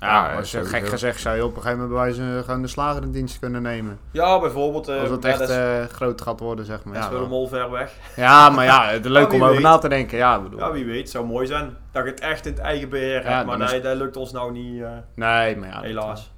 Ja, 0.00 0.30
ja, 0.30 0.36
als 0.36 0.50
je 0.50 0.64
gek 0.64 0.88
gezegd 0.88 1.20
zou 1.20 1.36
je 1.36 1.44
op 1.44 1.56
een 1.56 1.62
gegeven 1.62 1.78
moment 1.88 1.96
bij 1.98 2.04
wijze 2.26 2.42
gewoon 2.44 2.62
de 2.62 2.68
slager 2.68 3.02
in 3.02 3.10
dienst 3.10 3.38
kunnen 3.38 3.62
nemen. 3.62 3.98
Ja, 4.10 4.40
bijvoorbeeld, 4.40 4.88
eh 4.88 5.00
Als 5.00 5.10
het 5.10 5.22
ja, 5.22 5.28
echt 5.28 5.38
dat 5.38 5.48
eh, 5.50 5.84
groot 5.84 6.20
gaat 6.20 6.40
worden, 6.40 6.64
zeg 6.64 6.84
maar. 6.84 6.94
dat 6.94 7.02
is 7.04 7.08
Ja, 7.10 7.14
wel 7.18 7.28
mol 7.28 7.48
ver 7.48 7.70
weg. 7.70 7.92
ja 8.16 8.50
maar 8.50 8.64
ja, 8.64 8.86
het 8.88 9.04
is 9.04 9.10
leuk 9.18 9.30
Ja, 9.30 9.36
om 9.36 9.42
over 9.44 9.60
na 9.62 9.78
te 9.78 9.88
denken. 9.88 10.18
Ja, 10.18 10.36
ik 10.36 10.42
bedoel. 10.42 10.58
Ja, 10.58 10.72
wie 10.72 10.84
weet, 10.84 10.98
het 11.00 11.10
zou 11.10 11.26
mooi 11.26 11.46
zijn 11.46 11.76
dat 11.92 12.04
je 12.04 12.10
het 12.10 12.20
echt 12.20 12.46
in 12.46 12.52
het 12.52 12.60
eigen 12.60 12.88
beheer 12.88 13.22
Ja, 13.22 13.30
hebt, 13.36 13.46
maar 13.46 13.60
is- 13.60 13.70
nee, 13.70 13.80
dat 13.80 13.96
lukt 13.96 14.16
ons 14.16 14.32
nou 14.32 14.52
niet, 14.52 14.82
eh, 14.82 14.88
Nee, 15.14 15.56
maar 15.56 15.68
ja. 15.68 15.80
helaas. 15.80 16.32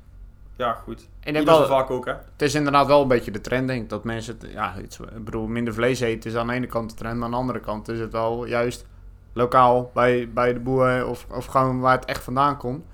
Ja, 0.56 0.72
goed. 0.72 1.00
Ik 1.00 1.06
denk 1.24 1.36
Ieder 1.38 1.54
zijn 1.54 1.68
wel, 1.68 1.78
vak 1.78 1.90
ook, 1.90 2.04
hè. 2.06 2.12
het 2.12 2.42
is 2.42 2.54
inderdaad 2.54 2.86
wel 2.86 3.02
een 3.02 3.08
beetje 3.08 3.30
de 3.30 3.40
trend, 3.40 3.68
denk 3.68 3.82
ik. 3.82 3.88
Dat 3.88 4.04
mensen, 4.04 4.36
het, 4.40 4.50
ja, 4.52 4.74
iets, 4.82 4.98
ik 5.00 5.24
bedoel, 5.24 5.46
minder 5.46 5.74
vlees 5.74 6.00
eten 6.00 6.30
is 6.30 6.36
aan 6.36 6.46
de 6.46 6.52
ene 6.52 6.66
kant 6.66 6.90
de 6.90 6.96
trend. 6.96 7.14
Maar 7.14 7.24
aan 7.24 7.30
de 7.30 7.36
andere 7.36 7.60
kant 7.60 7.88
is 7.88 8.00
het 8.00 8.12
wel 8.12 8.44
juist 8.46 8.86
lokaal 9.32 9.90
bij, 9.94 10.28
bij 10.34 10.52
de 10.52 10.60
boer 10.60 11.06
of, 11.06 11.26
of 11.30 11.46
gewoon 11.46 11.80
waar 11.80 11.94
het 11.96 12.04
echt 12.04 12.22
vandaan 12.24 12.56
komt. 12.56 12.84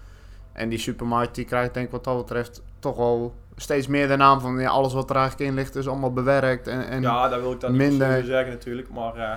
En 0.57 0.69
die 0.69 0.79
supermarkt 0.79 1.35
die 1.35 1.45
krijgt 1.45 1.75
denk 1.75 1.87
ik 1.87 1.93
wat 1.93 2.05
dat 2.05 2.17
betreft 2.17 2.63
toch 2.79 2.97
wel 2.97 3.35
steeds 3.57 3.87
meer 3.87 4.09
de 4.09 4.17
naam 4.17 4.41
van 4.41 4.59
ja, 4.59 4.69
alles 4.69 4.93
wat 4.93 5.11
er 5.11 5.17
eigenlijk 5.17 5.51
in 5.51 5.57
ligt 5.57 5.75
is 5.75 5.89
allemaal 5.89 6.13
bewerkt. 6.13 6.67
En, 6.69 6.89
en 6.89 7.03
ja, 7.03 7.29
dat 7.29 7.41
wil 7.41 7.53
ik 7.53 7.61
dan 7.61 7.71
niet 7.71 7.81
minder- 7.81 8.09
minder... 8.09 8.25
zeggen 8.25 8.53
natuurlijk, 8.53 8.89
maar 8.91 9.15
eh, 9.17 9.31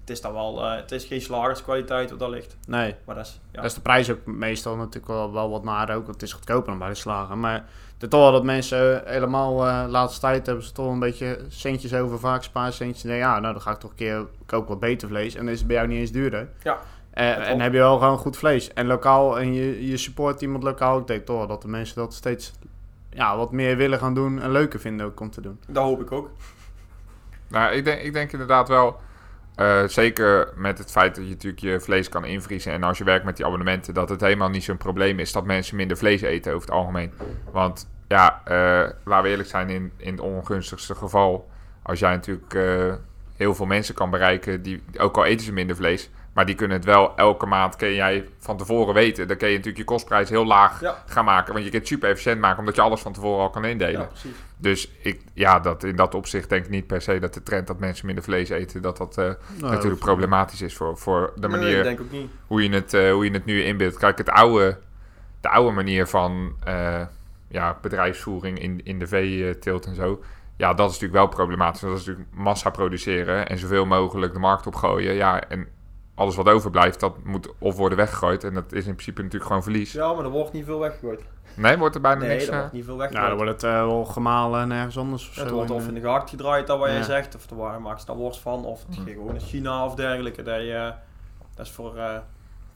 het 0.00 0.10
is 0.10 0.20
dan 0.20 0.32
wel, 0.32 0.64
eh, 0.64 0.76
het 0.76 0.92
is 0.92 1.04
geen 1.04 1.20
slagerskwaliteit 1.20 2.10
wat 2.10 2.18
daar 2.18 2.30
ligt. 2.30 2.56
nee, 2.66 2.94
Maar 3.04 3.14
dat 3.14 3.26
is, 3.26 3.40
ja. 3.50 3.56
daar 3.56 3.64
is 3.64 3.74
de 3.74 3.80
prijs 3.80 4.10
ook 4.10 4.26
meestal 4.26 4.76
natuurlijk 4.76 5.06
wel, 5.06 5.32
wel 5.32 5.50
wat 5.50 5.64
naar 5.64 5.90
ook. 5.90 6.02
Want 6.04 6.20
het 6.20 6.22
is 6.22 6.32
goedkoper 6.32 6.70
dan 6.70 6.78
bij 6.78 6.88
de 6.88 6.94
slager. 6.94 7.38
Maar 7.38 7.54
het 7.54 8.02
is 8.02 8.08
toch 8.08 8.20
wel 8.20 8.32
dat 8.32 8.44
mensen 8.44 9.02
helemaal 9.04 9.66
eh 9.66 9.84
laatste 9.88 10.20
tijd 10.20 10.46
hebben 10.46 10.64
ze 10.64 10.72
toch 10.72 10.92
een 10.92 10.98
beetje 10.98 11.38
centjes 11.48 11.94
over, 11.94 12.18
vaak 12.18 12.42
spaarcentjes. 12.42 13.02
Nee, 13.02 13.18
ja, 13.18 13.38
nou 13.40 13.52
dan 13.52 13.62
ga 13.62 13.70
ik 13.70 13.78
toch 13.78 13.90
een 13.90 13.96
keer 13.96 14.26
koken 14.46 14.68
wat 14.68 14.80
beter 14.80 15.08
vlees. 15.08 15.34
En 15.34 15.44
dan 15.44 15.52
is 15.52 15.58
het 15.58 15.66
bij 15.66 15.76
jou 15.76 15.88
niet 15.88 15.98
eens 15.98 16.12
duurder. 16.12 16.48
Ja. 16.62 16.78
Eh, 17.20 17.48
en 17.48 17.60
heb 17.60 17.72
je 17.72 17.78
wel 17.78 17.98
gewoon 17.98 18.18
goed 18.18 18.36
vlees. 18.36 18.72
En 18.72 18.86
lokaal, 18.86 19.38
en 19.38 19.54
je, 19.54 19.86
je 19.88 19.96
support 19.96 20.40
iemand 20.40 20.62
lokaal. 20.62 20.98
Ik 20.98 21.06
denk 21.06 21.26
toch 21.26 21.46
dat 21.46 21.62
de 21.62 21.68
mensen 21.68 21.96
dat 21.96 22.14
steeds 22.14 22.52
ja, 23.10 23.36
wat 23.36 23.52
meer 23.52 23.76
willen 23.76 23.98
gaan 23.98 24.14
doen 24.14 24.40
en 24.40 24.50
leuker 24.50 24.80
vinden 24.80 25.06
ook 25.06 25.20
om 25.20 25.30
te 25.30 25.40
doen. 25.40 25.60
Dat 25.66 25.84
hoop 25.84 26.00
ik 26.00 26.12
ook. 26.12 26.30
Nou, 27.48 27.72
ik 27.72 27.84
denk, 27.84 28.00
ik 28.00 28.12
denk 28.12 28.32
inderdaad 28.32 28.68
wel. 28.68 29.00
eh, 29.54 29.84
zeker 29.86 30.52
met 30.56 30.78
het 30.78 30.90
feit 30.90 31.14
dat 31.14 31.24
je 31.24 31.30
natuurlijk 31.30 31.62
je 31.62 31.80
vlees 31.80 32.08
kan 32.08 32.24
invriezen. 32.24 32.72
En 32.72 32.82
als 32.82 32.98
je 32.98 33.04
werkt 33.04 33.24
met 33.24 33.36
die 33.36 33.46
abonnementen, 33.46 33.94
dat 33.94 34.08
het 34.08 34.20
helemaal 34.20 34.48
niet 34.48 34.64
zo'n 34.64 34.76
probleem 34.76 35.18
is 35.18 35.32
dat 35.32 35.44
mensen 35.44 35.76
minder 35.76 35.96
vlees 35.96 36.20
eten 36.20 36.52
over 36.54 36.66
het 36.68 36.76
algemeen. 36.76 37.12
Want 37.52 37.88
ja, 38.08 38.40
eh 38.44 38.90
laten 39.04 39.22
we 39.24 39.28
eerlijk 39.28 39.48
zijn, 39.48 39.70
in, 39.70 39.92
in 39.96 40.12
het 40.12 40.20
ongunstigste 40.20 40.94
geval, 40.94 41.48
als 41.82 41.98
jij 41.98 42.10
natuurlijk 42.10 42.54
eh, 42.54 42.94
heel 43.36 43.54
veel 43.54 43.66
mensen 43.66 43.94
kan 43.94 44.10
bereiken, 44.10 44.62
die, 44.62 44.82
ook 44.98 45.16
al 45.16 45.24
eten 45.24 45.44
ze 45.46 45.52
minder 45.52 45.76
vlees, 45.76 46.10
maar 46.32 46.46
die 46.46 46.54
kunnen 46.54 46.76
het 46.76 46.86
wel 46.86 47.16
elke 47.16 47.46
maand, 47.46 47.76
kun 47.76 47.94
jij 47.94 48.28
van 48.38 48.56
tevoren 48.56 48.94
weten. 48.94 49.28
Dan 49.28 49.36
kun 49.36 49.48
je 49.48 49.52
natuurlijk 49.56 49.82
je 49.82 49.84
kostprijs 49.94 50.28
heel 50.28 50.44
laag 50.46 50.80
Ja. 50.80 51.02
gaan 51.06 51.24
maken. 51.24 51.52
Want 51.52 51.64
je 51.64 51.70
kunt 51.70 51.82
het 51.82 51.92
super 51.92 52.10
efficiënt 52.10 52.40
maken, 52.40 52.58
omdat 52.58 52.74
je 52.74 52.80
alles 52.80 53.00
van 53.00 53.12
tevoren 53.12 53.42
al 53.42 53.50
kan 53.50 53.64
indelen. 53.64 54.00
Ja, 54.00 54.06
precies. 54.06 54.36
Dus 54.56 54.90
ik, 55.02 55.20
ja, 55.34 55.60
dat, 55.60 55.84
in 55.84 55.96
dat 55.96 56.14
opzicht 56.14 56.48
denk 56.48 56.64
ik 56.64 56.70
niet 56.70 56.86
per 56.86 57.02
se 57.02 57.18
dat 57.18 57.34
de 57.34 57.42
trend 57.42 57.66
dat 57.66 57.78
mensen 57.78 58.06
minder 58.06 58.24
vlees 58.24 58.48
eten, 58.48 58.82
dat 58.82 58.96
dat 58.96 59.18
eh, 59.18 59.30
natuurlijk 59.60 60.00
problematisch 60.00 60.62
is 60.62 60.76
voor, 60.76 60.98
voor 60.98 61.32
de 61.36 61.48
manier 61.48 61.98
hoe, 62.46 62.62
je 62.62 62.70
het, 62.70 62.94
eh, 62.94 63.12
hoe 63.12 63.24
je 63.24 63.30
het 63.30 63.44
nu 63.44 63.62
inbeeldt. 63.62 63.96
Kijk, 63.96 64.18
het 64.18 64.30
oude, 64.30 64.78
de 65.40 65.48
oude 65.48 65.74
manier 65.74 66.06
van 66.06 66.52
eh, 66.64 67.00
ja, 67.48 67.78
bedrijfsvoering 67.82 68.58
in, 68.58 68.80
in 68.84 68.98
de 68.98 69.06
veeteelt 69.06 69.86
en 69.86 69.94
zo. 69.94 70.22
Ja, 70.56 70.74
dat 70.74 70.90
is 70.90 70.92
natuurlijk 71.00 71.20
wel 71.24 71.28
problematisch. 71.28 71.80
Dat 71.80 71.90
is 71.98 72.06
natuurlijk 72.06 72.28
massa 72.34 72.70
produceren 72.70 73.48
en 73.48 73.58
zoveel 73.58 73.86
mogelijk 73.86 74.32
de 74.32 74.38
markt 74.38 74.66
opgooien. 74.66 75.14
Ja, 75.14 75.48
en 75.48 75.66
alles 76.20 76.36
wat 76.36 76.48
overblijft, 76.48 77.00
dat 77.00 77.24
moet 77.24 77.48
of 77.58 77.76
worden 77.76 77.98
weggegooid. 77.98 78.44
En 78.44 78.54
dat 78.54 78.72
is 78.72 78.86
in 78.86 78.92
principe 78.92 79.22
natuurlijk 79.22 79.46
gewoon 79.46 79.62
verlies. 79.62 79.92
Ja, 79.92 80.12
maar 80.12 80.24
er 80.24 80.30
wordt 80.30 80.52
niet 80.52 80.64
veel 80.64 80.78
weggegooid. 80.78 81.20
Nee, 81.54 81.78
wordt 81.78 81.94
er 81.94 82.00
bijna 82.00 82.20
Nee, 82.20 82.28
niks... 82.28 82.46
er 82.46 82.52
eh, 82.52 82.58
wordt 82.58 82.72
niet 82.72 82.84
veel 82.84 82.96
Nou, 82.96 83.08
weggegooid. 83.10 83.36
dan 83.38 83.46
wordt 83.46 83.62
het 83.62 83.70
eh, 83.70 83.78
wel 83.86 84.04
gemalen 84.04 84.60
en 84.60 84.72
ergens 84.72 84.98
anders 84.98 85.28
of 85.28 85.34
het 85.36 85.48
zo. 85.48 85.54
wordt 85.54 85.70
of 85.70 85.82
eh, 85.82 85.88
in 85.88 85.94
de 85.94 86.00
gehakt 86.00 86.30
gedraaid, 86.30 86.66
dat 86.66 86.78
wat 86.78 86.88
Ja. 86.88 86.94
jij 86.94 87.02
zegt. 87.02 87.34
Of 87.36 87.50
er 87.50 87.56
waar- 87.56 87.80
maakt 87.80 88.00
ze 88.00 88.06
daar 88.06 88.16
worst 88.16 88.40
van. 88.40 88.64
Of 88.64 88.84
het 88.86 88.96
Hm. 88.96 89.02
gaat 89.02 89.10
gewoon 89.12 89.34
in 89.34 89.40
China 89.40 89.84
of 89.84 89.94
dergelijke. 89.94 90.42
Dat, 90.42 90.60
je, 90.60 90.92
dat 91.54 91.66
is 91.66 91.72
voor... 91.72 91.96
eh 91.96 92.16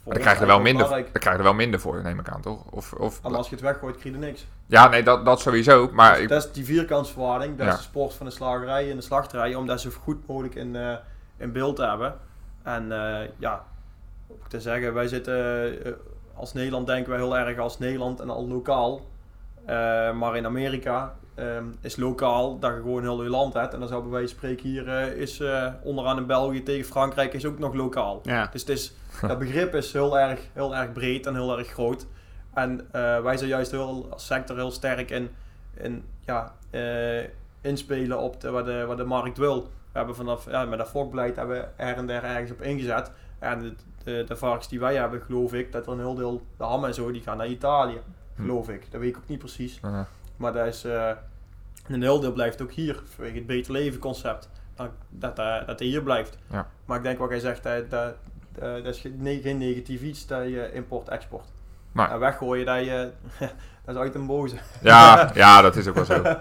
voor 0.02 0.12
dan 0.12 0.22
krijg 0.22 0.36
je 0.36 0.42
er 0.42 0.48
wel 0.48 0.60
minder, 0.60 0.88
dan 0.88 1.02
krijg 1.12 1.24
je 1.24 1.30
er 1.30 1.42
wel 1.42 1.54
minder 1.54 1.80
voor, 1.80 2.02
neem 2.02 2.18
ik 2.18 2.28
aan, 2.28 2.40
toch? 2.40 2.64
Of, 2.70 2.92
of, 2.92 3.20
En 3.22 3.34
als 3.34 3.48
je 3.48 3.54
het 3.54 3.64
weggooit, 3.64 3.96
krijg 3.96 4.14
je 4.16 4.20
er 4.20 4.26
niks. 4.26 4.46
ja, 4.66 4.88
nee, 4.88 5.02
dat, 5.02 5.24
dat 5.24 5.40
sowieso. 5.40 5.88
Maar 5.92 6.20
ik, 6.20 6.28
Dat 6.28 6.44
is 6.44 6.52
die 6.52 6.64
vierkantsverhouding, 6.64 7.56
dat 7.56 7.66
Ja. 7.66 7.72
is 7.72 7.78
de 7.78 7.84
sport 7.84 8.14
van 8.14 8.26
de 8.26 8.32
slagerij 8.32 8.90
en 8.90 8.96
de 8.96 9.02
slachterij, 9.02 9.54
om 9.54 9.66
dat 9.66 9.80
zo 9.80 9.90
goed 10.02 10.26
mogelijk 10.26 10.54
in, 10.54 10.76
eh, 10.76 10.92
in 11.36 11.52
beeld 11.52 11.76
te 11.76 11.84
hebben. 11.86 12.14
En 12.64 12.92
eh, 12.92 13.28
ja, 13.38 13.64
ook 14.28 14.48
te 14.48 14.60
zeggen, 14.60 14.94
wij 14.94 15.08
zitten 15.08 15.34
eh, 15.84 15.92
als 16.34 16.52
Nederland 16.52 16.86
denken 16.86 17.10
wij 17.10 17.18
heel 17.18 17.36
erg 17.36 17.58
als 17.58 17.78
Nederland 17.78 18.20
en 18.20 18.30
al 18.30 18.48
lokaal. 18.48 19.00
Eh, 19.64 20.12
maar 20.12 20.36
in 20.36 20.46
Amerika 20.46 21.16
ehm, 21.34 21.64
is 21.80 21.96
lokaal 21.96 22.58
dat 22.58 22.74
je 22.74 22.80
gewoon 22.80 23.02
heel 23.02 23.22
je 23.22 23.28
land 23.28 23.54
hebt. 23.54 23.72
En 23.72 23.78
dan 23.78 23.88
zou 23.88 24.02
bij 24.02 24.10
wijze 24.10 24.28
van 24.28 24.36
spreken 24.36 24.68
hier 24.68 25.16
is 25.16 25.42
onderaan 25.82 26.16
in 26.16 26.26
België 26.26 26.62
tegen 26.62 26.84
Frankrijk 26.84 27.32
is 27.32 27.44
ook 27.44 27.58
nog 27.58 27.74
lokaal. 27.74 28.20
Ja. 28.22 28.48
Dus 28.52 28.60
het 28.60 28.70
is, 28.70 28.92
dat 29.28 29.38
begrip 29.38 29.74
is 29.74 29.92
heel 29.92 30.18
erg, 30.18 30.40
heel 30.52 30.76
erg 30.76 30.92
breed 30.92 31.26
en 31.26 31.34
heel 31.34 31.58
erg 31.58 31.68
groot. 31.68 32.06
En 32.54 32.88
wij 33.22 33.36
zijn 33.36 33.50
juist 33.50 33.70
heel, 33.70 34.08
als 34.10 34.26
sector 34.26 34.56
heel 34.56 34.70
sterk 34.70 35.10
in, 35.10 35.30
in 35.74 36.04
ja, 36.20 36.54
inspelen 37.60 38.18
op 38.18 38.40
de, 38.40 38.50
wat, 38.50 38.64
de, 38.64 38.84
wat 38.86 38.96
de 38.96 39.04
markt 39.04 39.38
wil. 39.38 39.70
We 39.94 40.00
hebben 40.00 40.16
vanaf, 40.16 40.50
ja, 40.50 40.64
met 40.64 40.78
dat 40.78 40.88
fokbeleid 40.88 41.36
hebben 41.36 41.56
we 41.56 41.66
er 41.82 41.96
en 41.96 42.06
der 42.06 42.24
ergens 42.24 42.50
op 42.50 42.62
ingezet. 42.62 43.10
En 43.38 43.58
de, 43.58 43.74
de, 44.04 44.24
de 44.26 44.36
varkens 44.36 44.68
die 44.68 44.80
wij 44.80 44.94
hebben, 44.94 45.20
geloof 45.22 45.52
ik, 45.52 45.72
dat 45.72 45.86
er 45.86 45.92
een 45.92 45.98
heel 45.98 46.14
deel, 46.14 46.42
de 46.56 46.64
ham 46.64 46.84
en 46.84 46.94
zo, 46.94 47.10
die 47.12 47.22
gaan 47.22 47.36
naar 47.36 47.46
Italië. 47.46 48.00
Geloof 48.36 48.68
ik. 48.68 48.90
Dat 48.90 49.00
weet 49.00 49.10
ik 49.10 49.16
ook 49.16 49.28
niet 49.28 49.38
precies. 49.38 49.78
eh, 49.82 50.00
Maar 50.36 50.52
dat 50.52 50.66
is, 50.66 50.84
eh, 50.84 51.10
een 51.88 52.02
heel 52.02 52.20
deel 52.20 52.32
blijft 52.32 52.62
ook 52.62 52.72
hier, 52.72 53.02
vanwege 53.14 53.36
het 53.36 53.46
beter 53.46 53.72
leven 53.72 54.00
concept. 54.00 54.50
Dat 54.74 54.90
dat, 55.08 55.36
dat, 55.36 55.66
dat 55.66 55.78
hij 55.78 55.88
hier 55.88 56.02
blijft. 56.02 56.38
Ja. 56.50 56.68
Maar 56.84 56.96
ik 56.96 57.02
denk 57.02 57.18
wat 57.18 57.30
jij 57.30 57.38
zegt, 57.38 57.62
dat, 57.62 57.90
dat, 57.90 58.14
dat 58.58 58.84
is 58.86 59.00
geen, 59.00 59.58
negatief 59.58 60.02
iets, 60.02 60.26
dat 60.26 60.44
je 60.44 60.72
import-export. 60.72 61.52
Nee. 61.92 62.06
En 62.06 62.18
weggooien, 62.18 62.66
dat, 62.66 62.84
je, 62.84 63.10
dat 63.84 63.94
is 63.94 64.00
uit 64.00 64.14
een 64.14 64.26
boze. 64.26 64.56
ja, 64.80 65.30
ja, 65.34 65.60
dat 65.62 65.76
is 65.76 65.86
ook 65.88 65.94
wel 65.94 66.04
zo. 66.04 66.22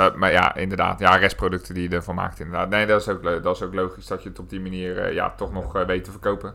Eh, 0.00 0.14
maar 0.14 0.32
ja, 0.32 0.54
inderdaad. 0.54 0.98
Ja, 0.98 1.16
restproducten 1.16 1.74
die 1.74 1.88
je 1.88 1.96
ervan 1.96 2.14
maakt, 2.14 2.40
inderdaad. 2.40 2.68
Nee, 2.68 2.86
dat 2.86 3.00
is 3.00 3.08
ook, 3.08 3.42
dat 3.42 3.56
is 3.56 3.62
ook 3.62 3.74
logisch 3.74 4.06
dat 4.06 4.22
je 4.22 4.28
het 4.28 4.38
op 4.38 4.50
die 4.50 4.60
manier 4.60 4.98
eh, 4.98 5.14
ja, 5.14 5.32
toch 5.36 5.52
nog 5.52 5.76
eh, 5.76 5.86
weet 5.86 6.04
te 6.04 6.10
verkopen. 6.10 6.54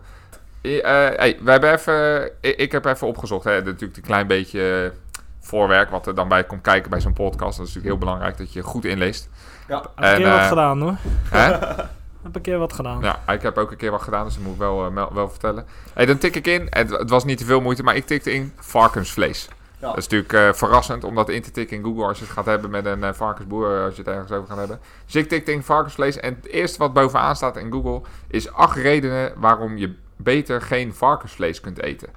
Eh, 0.62 0.82
hey, 0.82 1.38
we 1.42 1.52
hebben 1.52 1.72
even, 1.72 2.26
ik, 2.40 2.56
ik 2.58 2.72
heb 2.72 2.86
even 2.86 3.08
opgezocht, 3.08 3.44
hè, 3.44 3.62
natuurlijk 3.62 3.98
een 3.98 4.04
klein 4.04 4.28
beetje 4.28 4.94
voorwerk 5.40 5.90
wat 5.90 6.08
er 6.08 6.16
dan 6.16 6.28
bij 6.28 6.44
komt 6.44 6.62
kijken 6.62 6.90
bij 6.90 7.00
zo'n 7.00 7.14
podcast. 7.14 7.58
Dat 7.58 7.68
is 7.68 7.74
natuurlijk 7.74 7.86
heel 7.86 7.98
belangrijk 7.98 8.38
dat 8.38 8.54
je 8.54 8.62
goed 8.62 8.86
inleest. 8.86 9.30
Ja, 9.68 9.78
Heb 9.78 9.92
een 9.96 10.04
En, 10.04 10.18
keer 10.18 10.30
wat 10.30 10.48
gedaan 10.48 10.82
hoor. 10.82 10.96
Hè? 11.30 11.52
Heb 12.24 12.36
een 12.36 12.42
keer 12.42 12.58
wat 12.58 12.74
gedaan. 12.74 13.02
Ja, 13.02 13.34
ik 13.34 13.42
heb 13.42 13.58
ook 13.58 13.72
een 13.72 13.78
keer 13.78 13.92
wat 13.92 14.02
gedaan, 14.02 14.26
dus 14.26 14.34
dat 14.34 14.44
moet 14.44 14.54
ik 14.54 14.60
wel, 14.60 14.94
wel 15.14 15.30
vertellen. 15.30 15.66
Hey, 15.94 16.06
dan 16.06 16.18
tik 16.18 16.36
ik 16.36 16.48
in, 16.48 16.68
het, 16.70 16.90
het 16.90 17.10
was 17.10 17.24
niet 17.24 17.38
te 17.38 17.46
veel 17.46 17.62
moeite, 17.62 17.84
maar 17.84 17.96
ik 17.96 18.06
tikte 18.06 18.34
in 18.34 18.54
varkensvlees. 18.56 19.48
Dat 19.88 19.98
is 19.98 20.08
natuurlijk 20.08 20.34
eh, 20.34 20.54
verrassend 20.54 21.04
om 21.04 21.16
dat 21.16 21.30
in 21.30 21.42
te 21.42 21.52
tikken 21.52 21.78
in 21.78 21.84
Google 21.84 22.06
als 22.06 22.18
je 22.20 22.24
het 22.24 22.34
gaat 22.34 22.46
hebben 22.46 22.70
met 22.70 22.86
een 22.86 23.04
eh, 23.04 23.14
varkensboer, 23.14 23.78
eh, 23.78 23.84
als 23.84 23.96
je 23.96 24.02
het 24.02 24.12
ergens 24.12 24.32
over 24.32 24.48
gaat 24.48 24.58
hebben. 24.58 24.80
Dus 25.06 25.16
ik 25.16 25.30
tikte 25.30 25.52
in 25.52 25.64
varkensvlees 25.64 26.20
en 26.20 26.36
het 26.36 26.48
eerste 26.48 26.78
wat 26.78 26.94
bovenaan 26.94 27.36
staat 27.36 27.58
in 27.58 27.72
Google 27.72 28.02
is 28.28 28.52
acht 28.52 28.78
redenen 28.78 29.34
waarom 29.36 29.78
je 29.78 29.96
beter 30.16 30.62
geen 30.62 30.94
varkensvlees 30.94 31.62
kunt 31.62 31.82
eten. 31.82 32.10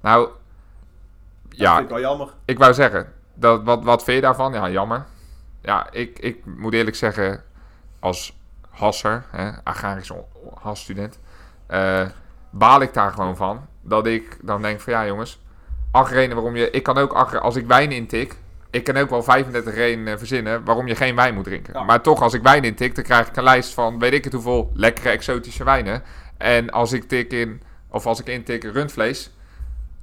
Nou, 0.00 0.28
dat 1.48 1.58
ja, 1.58 1.72
vind 1.74 1.84
ik 1.84 1.90
wel 1.90 2.00
jammer. 2.00 2.28
ik 2.44 2.58
wou 2.58 2.74
zeggen, 2.74 3.12
dat, 3.34 3.62
wat, 3.62 3.84
wat 3.84 4.04
vind 4.04 4.16
je 4.16 4.22
daarvan? 4.22 4.52
Ja, 4.52 4.70
jammer. 4.70 5.04
Ja, 5.60 5.90
ik, 5.90 6.18
ik 6.18 6.44
moet 6.44 6.74
eerlijk 6.74 6.96
zeggen, 6.96 7.42
als 7.98 8.38
hasser, 8.70 9.24
hè, 9.30 9.50
agrarisch 9.64 10.10
hasstudent, 10.60 11.18
baal 12.50 12.80
ik 12.80 12.94
daar 12.94 13.12
gewoon 13.12 13.36
van. 13.36 13.66
Dat 13.80 14.06
ik 14.06 14.38
dan 14.42 14.62
denk 14.62 14.80
van 14.80 14.92
ja 14.92 15.06
jongens, 15.06 15.40
acht 15.96 16.12
redenen 16.12 16.36
waarom 16.36 16.56
je... 16.56 16.70
Ik 16.70 16.82
kan 16.82 16.98
ook, 16.98 17.12
acht, 17.12 17.40
als 17.40 17.56
ik 17.56 17.66
wijn 17.66 17.92
intik, 17.92 18.36
ik 18.70 18.84
kan 18.84 18.96
ook 18.96 19.10
wel 19.10 19.22
35 19.22 19.74
redenen 19.74 20.18
verzinnen 20.18 20.64
waarom 20.64 20.86
je 20.86 20.94
geen 20.94 21.14
wijn 21.14 21.34
moet 21.34 21.44
drinken. 21.44 21.72
Ja. 21.72 21.82
Maar 21.82 22.00
toch, 22.00 22.22
als 22.22 22.34
ik 22.34 22.42
wijn 22.42 22.64
intik, 22.64 22.94
dan 22.94 23.04
krijg 23.04 23.28
ik 23.28 23.36
een 23.36 23.42
lijst 23.42 23.74
van 23.74 23.98
weet 23.98 24.12
ik 24.12 24.24
het 24.24 24.32
hoeveel 24.32 24.70
lekkere 24.74 25.08
exotische 25.08 25.64
wijnen. 25.64 26.02
En 26.38 26.70
als 26.70 26.92
ik 26.92 27.08
tik 27.08 27.32
in, 27.32 27.62
of 27.90 28.06
als 28.06 28.20
ik 28.20 28.26
intik 28.26 28.64
rundvlees, 28.64 29.30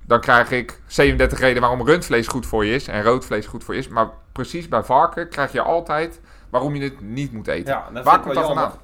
dan 0.05 0.19
krijg 0.19 0.51
ik 0.51 0.81
37 0.87 1.39
redenen 1.39 1.61
waarom 1.61 1.87
rundvlees 1.87 2.27
goed 2.27 2.45
voor 2.45 2.65
je 2.65 2.73
is 2.73 2.87
en 2.87 3.03
rood 3.03 3.25
vlees 3.25 3.45
goed 3.45 3.63
voor 3.63 3.73
je 3.73 3.79
is. 3.79 3.87
Maar 3.87 4.09
precies 4.31 4.67
bij 4.67 4.83
varken 4.83 5.29
krijg 5.29 5.51
je 5.51 5.61
altijd 5.61 6.19
waarom 6.49 6.75
je 6.75 6.83
het 6.83 7.01
niet 7.01 7.31
moet 7.31 7.47
eten. 7.47 7.73
Ja, 7.73 7.89
dat 7.93 8.03
Waar 8.03 8.19
komt 8.19 8.33
dat 8.33 8.45
jammer. 8.45 8.63
vandaan? 8.63 8.81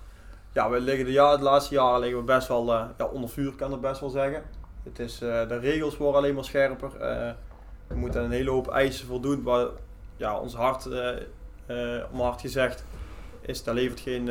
Ja, 0.53 0.69
we 0.69 0.79
liggen 0.79 1.05
de, 1.05 1.11
ja, 1.11 1.37
de 1.37 1.43
laatste 1.43 1.73
jaren 1.73 1.99
liggen 1.99 2.17
we 2.19 2.25
best 2.25 2.47
wel 2.47 2.73
eh, 2.73 2.81
ja, 2.97 3.05
onder 3.05 3.29
vuur, 3.29 3.55
kan 3.55 3.73
ik 3.73 3.81
best 3.81 3.99
wel 3.99 4.09
zeggen. 4.09 4.43
Het 4.89 4.99
is, 4.99 5.21
eh, 5.21 5.47
de 5.47 5.57
regels 5.57 5.97
worden 5.97 6.21
alleen 6.21 6.33
maar 6.35 6.43
scherper. 6.45 6.95
eh, 7.01 7.31
we 7.87 7.95
moeten 7.95 8.23
een 8.23 8.31
hele 8.31 8.49
hoop 8.49 8.67
eisen 8.67 9.07
voldoen. 9.07 9.43
Waar 9.43 9.67
ja, 10.17 10.39
ons 10.39 10.53
hart, 10.55 10.85
eh 10.85 12.03
om 12.11 12.19
hard 12.19 12.41
gezegd, 12.41 12.83
is, 13.41 13.63
daar 13.63 13.73
levert 13.75 13.99
geen, 13.99 14.27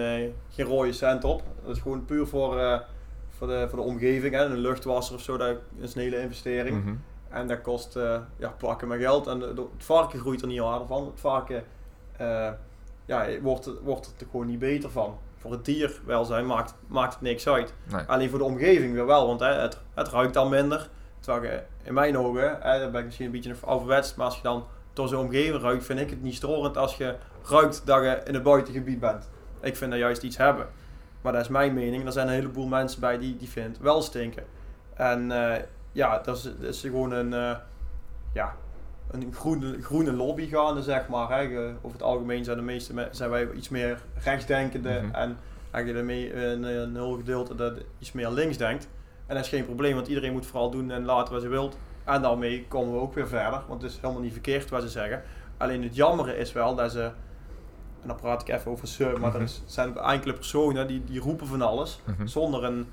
geen 0.50 0.66
rode 0.66 0.92
cent 0.92 1.24
op. 1.24 1.42
Dat 1.64 1.76
is 1.76 1.82
gewoon 1.82 2.04
puur 2.04 2.26
voor, 2.26 2.82
voor, 3.28 3.46
de, 3.46 3.66
voor 3.68 3.78
de 3.78 3.84
omgeving. 3.84 4.34
Hè. 4.34 4.44
Een 4.44 4.59
luchtwasser 4.59 5.14
of 5.14 5.20
zo, 5.22 5.36
dat 5.36 5.56
is 5.78 5.94
een 5.94 6.00
hele 6.00 6.20
investering. 6.20 6.84
Mhm. 6.84 6.94
En 7.28 7.48
dat 7.48 7.61
kost 7.61 7.96
eh, 7.96 8.20
ja, 8.36 8.48
pakken 8.59 8.88
met 8.88 9.00
geld. 9.00 9.26
En 9.26 9.38
de- 9.38 9.54
de- 9.54 9.61
het 9.76 9.84
varken 9.84 10.18
groeit 10.20 10.40
er 10.40 10.46
niet 10.48 10.61
harder 10.61 10.86
van. 10.86 11.06
Het 11.06 11.20
varken 11.20 11.64
ja, 13.06 13.26
wordt, 13.42 13.70
wordt 13.82 14.14
er 14.20 14.26
gewoon 14.30 14.46
niet 14.46 14.59
beter 14.59 14.90
van. 14.90 15.18
Voor 15.39 15.51
het 15.51 15.64
dierwelzijn 15.64 16.47
maakt, 16.47 16.74
maakt 16.86 17.12
het 17.12 17.22
niks 17.22 17.49
uit. 17.49 17.74
Nee. 17.93 18.05
Alleen 18.07 18.30
voor 18.30 18.39
de 18.39 18.45
omgeving 18.45 18.93
weer 18.93 19.07
wel, 19.07 19.26
want 19.26 19.41
hè, 19.41 19.53
het, 19.53 19.78
het 19.95 20.09
ruikt 20.09 20.34
dan 20.34 20.49
minder. 20.49 20.89
Terwijl 21.20 21.53
je 21.53 21.62
in 21.82 21.95
mijn 21.95 22.18
ogen, 22.18 22.59
hè, 22.61 22.80
dan 22.80 22.91
ben 22.91 23.01
ik 23.01 23.07
misschien 23.07 23.26
een 23.26 23.32
beetje 23.32 23.51
een 23.51 23.57
ouderwets, 23.64 24.14
maar 24.14 24.26
als 24.26 24.36
je 24.36 24.43
dan 24.43 24.66
door 24.93 25.09
zo'n 25.09 25.24
omgeving 25.24 25.62
ruikt, 25.62 25.84
vind 25.84 26.01
ik 26.01 26.11
het 26.11 26.22
niet 26.22 26.34
storend 26.34 26.76
als 26.76 26.97
je 26.97 27.16
ruikt 27.49 27.82
dat 27.84 28.03
je 28.03 28.20
in 28.24 28.34
het 28.34 28.43
buitengebied 28.43 29.01
bent. 29.01 29.28
Ik 29.61 29.76
vind 29.76 29.91
dat 29.91 30.01
juist 30.01 30.22
iets 30.22 30.36
hebben. 30.36 30.66
Maar 31.20 31.32
dat 31.32 31.43
is 31.43 31.49
mijn 31.49 31.74
mening. 31.74 32.07
Er 32.07 32.12
zijn 32.12 32.26
een 32.26 32.34
heleboel 32.34 32.66
mensen 32.66 33.01
bij 33.01 33.18
die, 33.18 33.36
die 33.36 33.49
vinden 33.49 33.72
het 33.72 33.80
wel 33.80 34.03
stinken. 34.03 34.45
En 34.95 35.32
eh, 35.32 35.62
ja, 35.93 36.18
dat 36.18 36.36
is, 36.36 36.43
dat 36.43 36.74
is 36.74 36.80
gewoon 36.80 37.12
een, 37.12 37.32
eh, 37.32 37.57
ja, 38.32 38.57
een 39.11 39.32
groene, 39.34 39.82
groene 39.82 40.12
lobby 40.12 40.48
gaande, 40.48 40.82
zeg 40.82 41.09
maar. 41.09 41.28
Hè. 41.38 41.68
Over 41.76 41.92
het 41.92 42.02
algemeen 42.02 42.44
zijn, 42.44 42.56
de 42.56 42.62
meeste, 42.62 42.94
me- 42.94 43.09
zijn 43.11 43.30
wij 43.30 43.50
iets 43.52 43.68
meer 43.68 44.00
rechtsdenkende 44.24 45.00
Mhm. 45.02 45.14
en 45.14 45.36
eigenlijk 45.70 46.09
een, 46.09 46.62
een 46.62 46.94
heel 46.94 47.16
gedeelte 47.16 47.54
dat 47.54 47.72
iets 47.98 48.12
meer 48.12 48.30
links 48.30 48.56
denkt. 48.56 48.88
En 49.26 49.34
dat 49.34 49.44
is 49.44 49.50
geen 49.50 49.64
probleem, 49.64 49.94
want 49.94 50.09
iedereen 50.09 50.32
moet 50.32 50.46
vooral 50.46 50.70
doen 50.70 50.90
en 50.90 51.04
laten 51.04 51.32
wat 51.32 51.42
ze 51.42 51.48
wilt. 51.48 51.78
En 52.04 52.22
daarmee 52.22 52.66
komen 52.68 52.94
we 52.94 53.00
ook 53.00 53.14
weer 53.14 53.28
verder, 53.28 53.61
want 53.68 53.82
het 53.82 53.90
is 53.90 53.98
helemaal 54.00 54.22
niet 54.22 54.32
verkeerd 54.32 54.70
wat 54.70 54.82
ze 54.82 54.88
zeggen. 54.88 55.22
Alleen 55.56 55.82
het 55.82 55.94
jammere 55.96 56.36
is 56.38 56.52
wel 56.52 56.74
dat 56.74 56.92
ze, 56.92 57.02
en 58.02 58.06
dan 58.09 58.16
praat 58.16 58.40
ik 58.40 58.48
even 58.48 58.70
over 58.70 58.88
ze, 58.88 59.14
maar 59.20 59.34
er 59.34 59.40
is, 59.42 59.62
zijn 59.66 59.96
enkele 59.96 60.32
personen 60.32 60.86
die, 60.86 61.04
die 61.04 61.20
roepen 61.20 61.46
van 61.46 61.62
alles 61.62 62.00
Mhm. 62.04 62.26
zonder 62.26 62.64
een, 62.64 62.86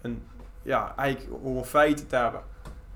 een 0.00 0.22
ja, 0.62 0.94
eigenlijk 0.96 1.36
gewoon 1.42 1.64
feiten 1.64 2.06
te 2.06 2.16
hebben. 2.16 2.40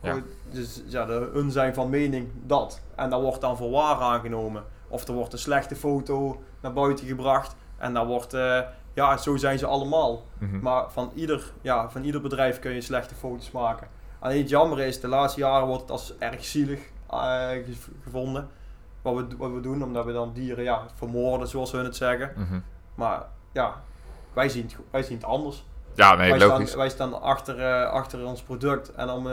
Ja. 0.03 0.17
Dus 0.51 0.83
ja, 0.87 1.05
de, 1.05 1.31
hun 1.33 1.51
zijn 1.51 1.75
van 1.75 1.91
mening 1.91 2.29
dat. 2.47 2.81
En 2.97 3.11
dat 3.11 3.21
wordt 3.23 3.41
dan 3.41 3.57
voor 3.57 3.71
waar 3.71 3.97
aangenomen. 4.01 4.65
Of 4.89 5.09
er 5.09 5.15
wordt 5.15 5.33
een 5.33 5.39
slechte 5.39 5.77
foto 5.77 6.43
naar 6.61 6.73
buiten 6.73 7.07
gebracht. 7.07 7.55
En 7.79 7.95
dan 7.95 8.07
wordt, 8.07 8.35
eh, 8.35 8.61
ja, 8.95 9.17
zo 9.17 9.37
zijn 9.37 9.59
ze 9.59 9.67
allemaal. 9.67 10.23
Mhm. 10.39 10.61
Maar 10.61 10.91
van 10.91 11.11
ieder, 11.15 11.53
ja, 11.61 11.91
van 11.91 12.03
ieder 12.05 12.21
bedrijf 12.21 12.59
kun 12.59 12.73
je 12.73 12.81
slechte 12.81 13.15
foto's 13.15 13.51
maken. 13.51 13.89
Alleen 14.19 14.39
het 14.41 14.49
jammer 14.49 14.81
is, 14.81 15.01
de 15.01 15.09
laatste 15.09 15.41
jaren 15.41 15.67
wordt 15.67 15.83
het 15.83 15.91
als 15.91 16.15
erg 16.19 16.45
zielig 16.45 16.81
eh, 17.11 17.49
gev- 17.49 17.89
gevonden. 18.03 18.49
Wat 19.03 19.15
we, 19.15 19.27
wat 19.37 19.53
we 19.53 19.61
doen, 19.61 19.83
omdat 19.85 20.05
we 20.05 20.13
dan 20.13 20.33
dieren 20.33 20.65
ja, 20.65 20.83
vermoorden, 20.95 21.49
zoals 21.49 21.73
hun 21.73 21.85
het 21.85 21.97
zeggen. 21.97 22.33
Mhm. 22.37 22.61
Maar 22.95 23.23
ja, 23.53 23.83
wij 24.33 24.49
zien 24.49 24.63
het, 24.63 24.77
wij 24.91 25.03
zien 25.03 25.17
het 25.17 25.27
anders. 25.27 25.65
Ja, 25.95 26.15
nee, 26.15 26.31
wij, 26.31 26.39
logisch. 26.49 26.67
staan, 26.69 26.79
wij 26.79 26.89
staan 26.89 27.23
achter, 27.23 27.59
eh, 27.61 27.91
achter 27.91 28.25
ons 28.27 28.43
product. 28.43 28.93
En 28.95 29.11
om, 29.11 29.27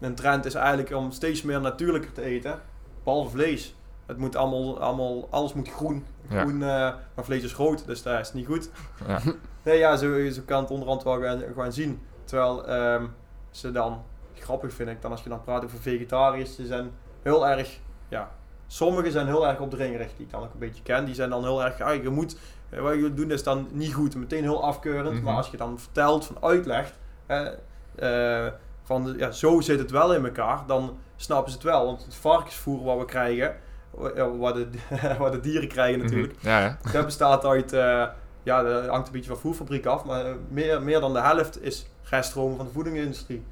een 0.00 0.14
trend 0.14 0.44
is 0.44 0.54
eigenlijk 0.54 0.90
om 0.90 1.10
steeds 1.10 1.42
meer 1.42 1.60
natuurlijker 1.60 2.12
te 2.12 2.22
eten. 2.22 2.60
Behalve 3.04 3.30
vlees. 3.30 3.74
Het 4.06 4.18
moet 4.18 4.36
allemaal, 4.36 4.80
allemaal 4.80 5.28
alles 5.30 5.54
moet 5.54 5.68
groen. 5.68 6.04
Ja. 6.28 6.40
groen 6.40 6.62
eh, 6.62 6.94
maar 7.14 7.24
vlees 7.24 7.42
is 7.42 7.52
groot, 7.52 7.86
dus 7.86 8.02
dat 8.02 8.20
is 8.20 8.32
niet 8.32 8.46
goed. 8.46 8.70
Ja. 9.06 9.20
Nee, 9.64 9.78
ja, 9.78 9.96
zo, 9.96 10.30
zo 10.30 10.42
kan 10.46 10.62
het 10.62 10.70
onderhand 10.70 11.02
wel 11.02 11.20
gaan, 11.20 11.42
gaan 11.56 11.72
zien. 11.72 12.00
Terwijl 12.24 12.66
ehm, 12.66 13.06
ze 13.50 13.72
dan, 13.72 14.02
grappig 14.34 14.72
vind 14.72 14.88
ik, 14.88 15.02
dan 15.02 15.10
als 15.10 15.22
je 15.22 15.28
dan 15.28 15.42
praat 15.42 15.64
over 15.64 15.78
vegetariërs, 15.78 16.54
ze 16.54 16.66
zijn 16.66 16.90
heel 17.22 17.48
erg, 17.48 17.78
ja, 18.08 18.30
sommigen 18.66 19.12
zijn 19.12 19.26
heel 19.26 19.46
erg 19.48 19.60
opdringerig, 19.60 20.16
die 20.16 20.26
ik 20.26 20.30
dan 20.30 20.42
ook 20.42 20.52
een 20.52 20.58
beetje 20.58 20.82
ken. 20.82 21.04
Die 21.04 21.14
zijn 21.14 21.30
dan 21.30 21.42
heel 21.42 21.64
erg, 21.64 21.80
ah, 21.80 22.02
je 22.02 22.08
moet, 22.08 22.36
eh, 22.68 22.80
wat 22.80 22.94
je 22.94 23.14
doen 23.14 23.30
is 23.30 23.42
dan 23.42 23.68
niet 23.72 23.94
goed, 23.94 24.14
meteen 24.14 24.42
heel 24.42 24.64
afkeurend. 24.64 25.14
Mhm. 25.14 25.24
Maar 25.24 25.34
als 25.34 25.50
je 25.50 25.56
dan 25.56 25.78
vertelt, 25.78 26.24
van 26.24 26.36
uitlegt, 26.40 26.98
eh, 27.26 27.46
eh, 27.94 28.52
van 28.84 29.14
ja, 29.18 29.30
zo 29.30 29.60
zit 29.60 29.78
het 29.78 29.90
wel 29.90 30.14
in 30.14 30.24
elkaar, 30.24 30.62
dan 30.66 30.96
snappen 31.16 31.50
ze 31.50 31.56
het 31.56 31.66
wel. 31.66 31.86
Want 31.86 32.04
het 32.04 32.14
varkensvoer 32.14 32.84
wat 32.84 32.98
we 32.98 33.04
krijgen, 33.04 33.56
wa- 33.90 34.36
wat 34.36 34.54
de, 34.54 34.68
wat 35.18 35.32
de 35.32 35.40
dieren 35.40 35.68
krijgen 35.68 35.98
natuurlijk, 36.00 36.34
Mhm. 36.36 36.48
Ja, 36.48 36.60
ja. 36.60 36.78
dat 36.92 37.04
bestaat 37.04 37.44
uit, 37.44 37.72
eh, 37.72 38.04
ja, 38.42 38.62
dat 38.62 38.86
hangt 38.86 39.06
een 39.06 39.12
beetje 39.12 39.30
van 39.30 39.38
voerfabriek 39.38 39.86
af, 39.86 40.04
maar 40.04 40.24
eh, 40.26 40.32
meer, 40.48 40.82
meer 40.82 41.00
dan 41.00 41.12
de 41.12 41.20
helft 41.20 41.62
is 41.62 41.86
reststroom 42.02 42.56
van 42.56 42.66
de 42.66 42.72
voedingsindustrie. 42.72 43.42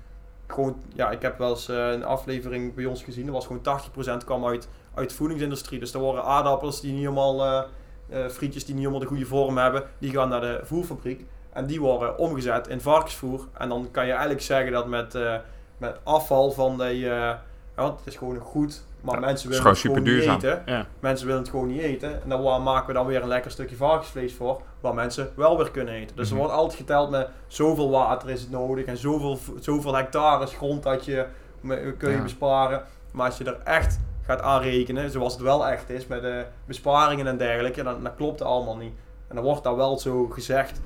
Gewoon, 0.46 0.76
ja, 0.94 1.10
ik 1.10 1.22
heb 1.22 1.38
wel 1.38 1.50
eens 1.50 1.68
eh, 1.68 1.90
een 1.90 2.04
aflevering 2.04 2.74
bij 2.74 2.84
ons 2.84 3.02
gezien, 3.02 3.26
er 3.26 3.32
was 3.32 3.46
gewoon 3.46 3.62
80% 3.62 4.24
kwam 4.24 4.46
uit, 4.46 4.68
uit 4.94 5.08
de 5.08 5.14
voedingsindustrie. 5.14 5.78
Dus 5.80 5.94
er 5.94 6.00
worden 6.00 6.24
aardappels 6.24 6.80
die 6.80 6.92
niet 6.92 7.00
helemaal, 7.00 7.66
frietjes 8.30 8.64
die 8.64 8.74
niet 8.74 8.82
helemaal 8.84 9.00
de 9.02 9.06
goede 9.06 9.26
vorm 9.26 9.56
hebben, 9.58 9.84
die 9.98 10.10
gaan 10.10 10.28
naar 10.28 10.40
de 10.40 10.60
voerfabriek. 10.64 11.26
En 11.52 11.66
die 11.66 11.80
worden 11.80 12.18
omgezet 12.18 12.68
in 12.68 12.80
varkensvoer. 12.80 13.46
En 13.58 13.68
dan 13.68 13.88
kan 13.90 14.04
je 14.04 14.10
eigenlijk 14.10 14.40
zeggen 14.42 14.72
dat 14.72 14.86
met, 14.86 15.14
eh, 15.14 15.34
met 15.78 15.96
afval 16.02 16.50
van 16.50 16.78
de, 16.78 16.84
eh, 16.84 17.00
ja, 17.00 17.38
het 17.76 17.92
is 18.04 18.16
gewoon 18.16 18.38
goed, 18.38 18.84
maar 19.00 19.14
Ja, 19.14 19.20
mensen 19.20 19.48
het 19.50 19.58
willen 19.62 19.76
gewoon 19.76 19.94
het 19.96 20.04
gewoon 20.06 20.36
niet 20.36 20.44
eten. 20.44 20.62
Ja. 20.66 20.86
Mensen 21.00 21.26
willen 21.26 21.40
het 21.42 21.50
gewoon 21.50 21.66
niet 21.66 21.80
eten. 21.80 22.22
En 22.22 22.28
dan 22.28 22.62
maken 22.62 22.86
we 22.86 22.92
dan 22.92 23.06
weer 23.06 23.22
een 23.22 23.28
lekker 23.28 23.50
stukje 23.50 23.76
varkensvlees 23.76 24.34
voor. 24.34 24.60
Waar 24.80 24.94
mensen 24.94 25.32
wel 25.34 25.56
weer 25.56 25.70
kunnen 25.70 25.94
eten. 25.94 26.16
Dus 26.16 26.26
Mhm. 26.28 26.34
er 26.34 26.40
wordt 26.44 26.56
altijd 26.58 26.78
geteld 26.78 27.10
met 27.10 27.28
zoveel 27.46 27.90
water 27.90 28.30
is 28.30 28.40
het 28.40 28.50
nodig. 28.50 28.84
En 28.84 28.96
zoveel, 28.96 29.38
zoveel 29.60 29.94
hectares 29.94 30.54
grond 30.54 30.82
dat 30.82 31.04
je 31.04 31.26
kun 31.98 32.10
je 32.10 32.22
besparen. 32.22 32.82
Maar 33.10 33.26
als 33.26 33.38
je 33.38 33.44
er 33.44 33.60
echt 33.64 33.98
gaat 34.26 34.40
aanrekenen. 34.40 35.10
Zoals 35.10 35.32
het 35.32 35.42
wel 35.42 35.66
echt 35.66 35.90
is. 35.90 36.06
Met 36.06 36.22
de 36.22 36.44
besparingen 36.64 37.26
en 37.26 37.36
dergelijke. 37.36 37.82
Dan, 37.82 38.02
dan 38.02 38.14
klopt 38.16 38.38
het 38.38 38.48
allemaal 38.48 38.76
niet. 38.76 38.92
En 39.28 39.34
dan 39.34 39.44
wordt 39.44 39.62
dat 39.64 39.76
wel 39.76 39.98
zo 39.98 40.26
gezegd. 40.26 40.80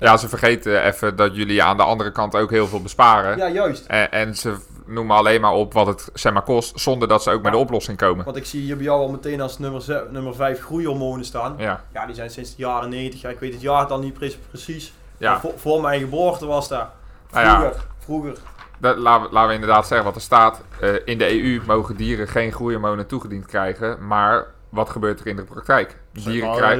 Ja, 0.00 0.16
ze 0.16 0.28
vergeten 0.28 0.84
even 0.84 1.16
dat 1.16 1.36
jullie 1.36 1.62
aan 1.62 1.76
de 1.76 1.82
andere 1.82 2.12
kant 2.12 2.34
ook 2.36 2.50
heel 2.50 2.66
veel 2.66 2.82
besparen. 2.82 3.36
Ja, 3.36 3.48
juist. 3.48 3.86
En, 3.86 4.12
en 4.12 4.34
ze 4.34 4.54
noemen 4.86 5.16
alleen 5.16 5.40
maar 5.40 5.52
op 5.52 5.72
wat 5.72 5.86
het 5.86 6.10
zeg 6.14 6.32
maar, 6.32 6.42
kost, 6.42 6.80
zonder 6.80 7.08
dat 7.08 7.22
ze 7.22 7.30
ook 7.30 7.42
met 7.42 7.52
de 7.52 7.58
oplossing 7.58 7.98
komen. 7.98 8.24
Want 8.24 8.36
ik 8.36 8.46
zie 8.46 8.60
hier 8.62 8.76
bij 8.76 8.84
jou 8.84 9.00
al 9.00 9.10
meteen 9.10 9.40
als 9.40 9.58
nummer, 9.58 9.82
ze- 9.82 10.06
nummer 10.10 10.34
5 10.34 10.60
groeihormonen 10.60 11.24
staan. 11.24 11.54
Ja, 11.58 11.84
Ja, 11.92 12.06
die 12.06 12.14
zijn 12.14 12.30
sinds 12.30 12.56
de 12.56 12.62
jaren 12.62 12.88
90. 12.88 13.20
Ja, 13.20 13.28
ik 13.28 13.38
weet 13.38 13.52
het 13.52 13.62
jaar 13.62 13.88
dan 13.88 14.00
niet 14.00 14.14
pre- 14.14 14.32
precies. 14.48 14.92
ja. 15.18 15.40
Voor, 15.40 15.52
voor 15.56 15.80
mijn 15.80 16.00
geboorte 16.00 16.46
was 16.46 16.68
dat. 16.68 16.86
Nou 17.32 17.46
ja. 17.46 17.58
Vroeger. 17.60 17.80
Vroeger. 17.98 18.36
Dat, 18.78 18.96
laten, 18.96 19.26
we, 19.26 19.32
laten 19.32 19.48
we 19.48 19.54
inderdaad 19.54 19.86
zeggen 19.86 20.06
wat 20.06 20.14
er 20.16 20.20
staat. 20.22 20.60
Eh, 20.80 20.88
in 21.04 21.18
de 21.18 21.42
EU 21.42 21.60
mogen 21.66 21.96
dieren 21.96 22.28
geen 22.28 22.52
groeihormonen 22.52 23.06
toegediend 23.06 23.46
krijgen. 23.46 24.06
Maar 24.06 24.46
wat 24.68 24.90
gebeurt 24.90 25.20
er 25.20 25.26
in 25.26 25.36
de 25.36 25.44
praktijk? 25.44 25.96
Dieren 26.12 26.52
krijgen... 26.52 26.72
Een 26.72 26.78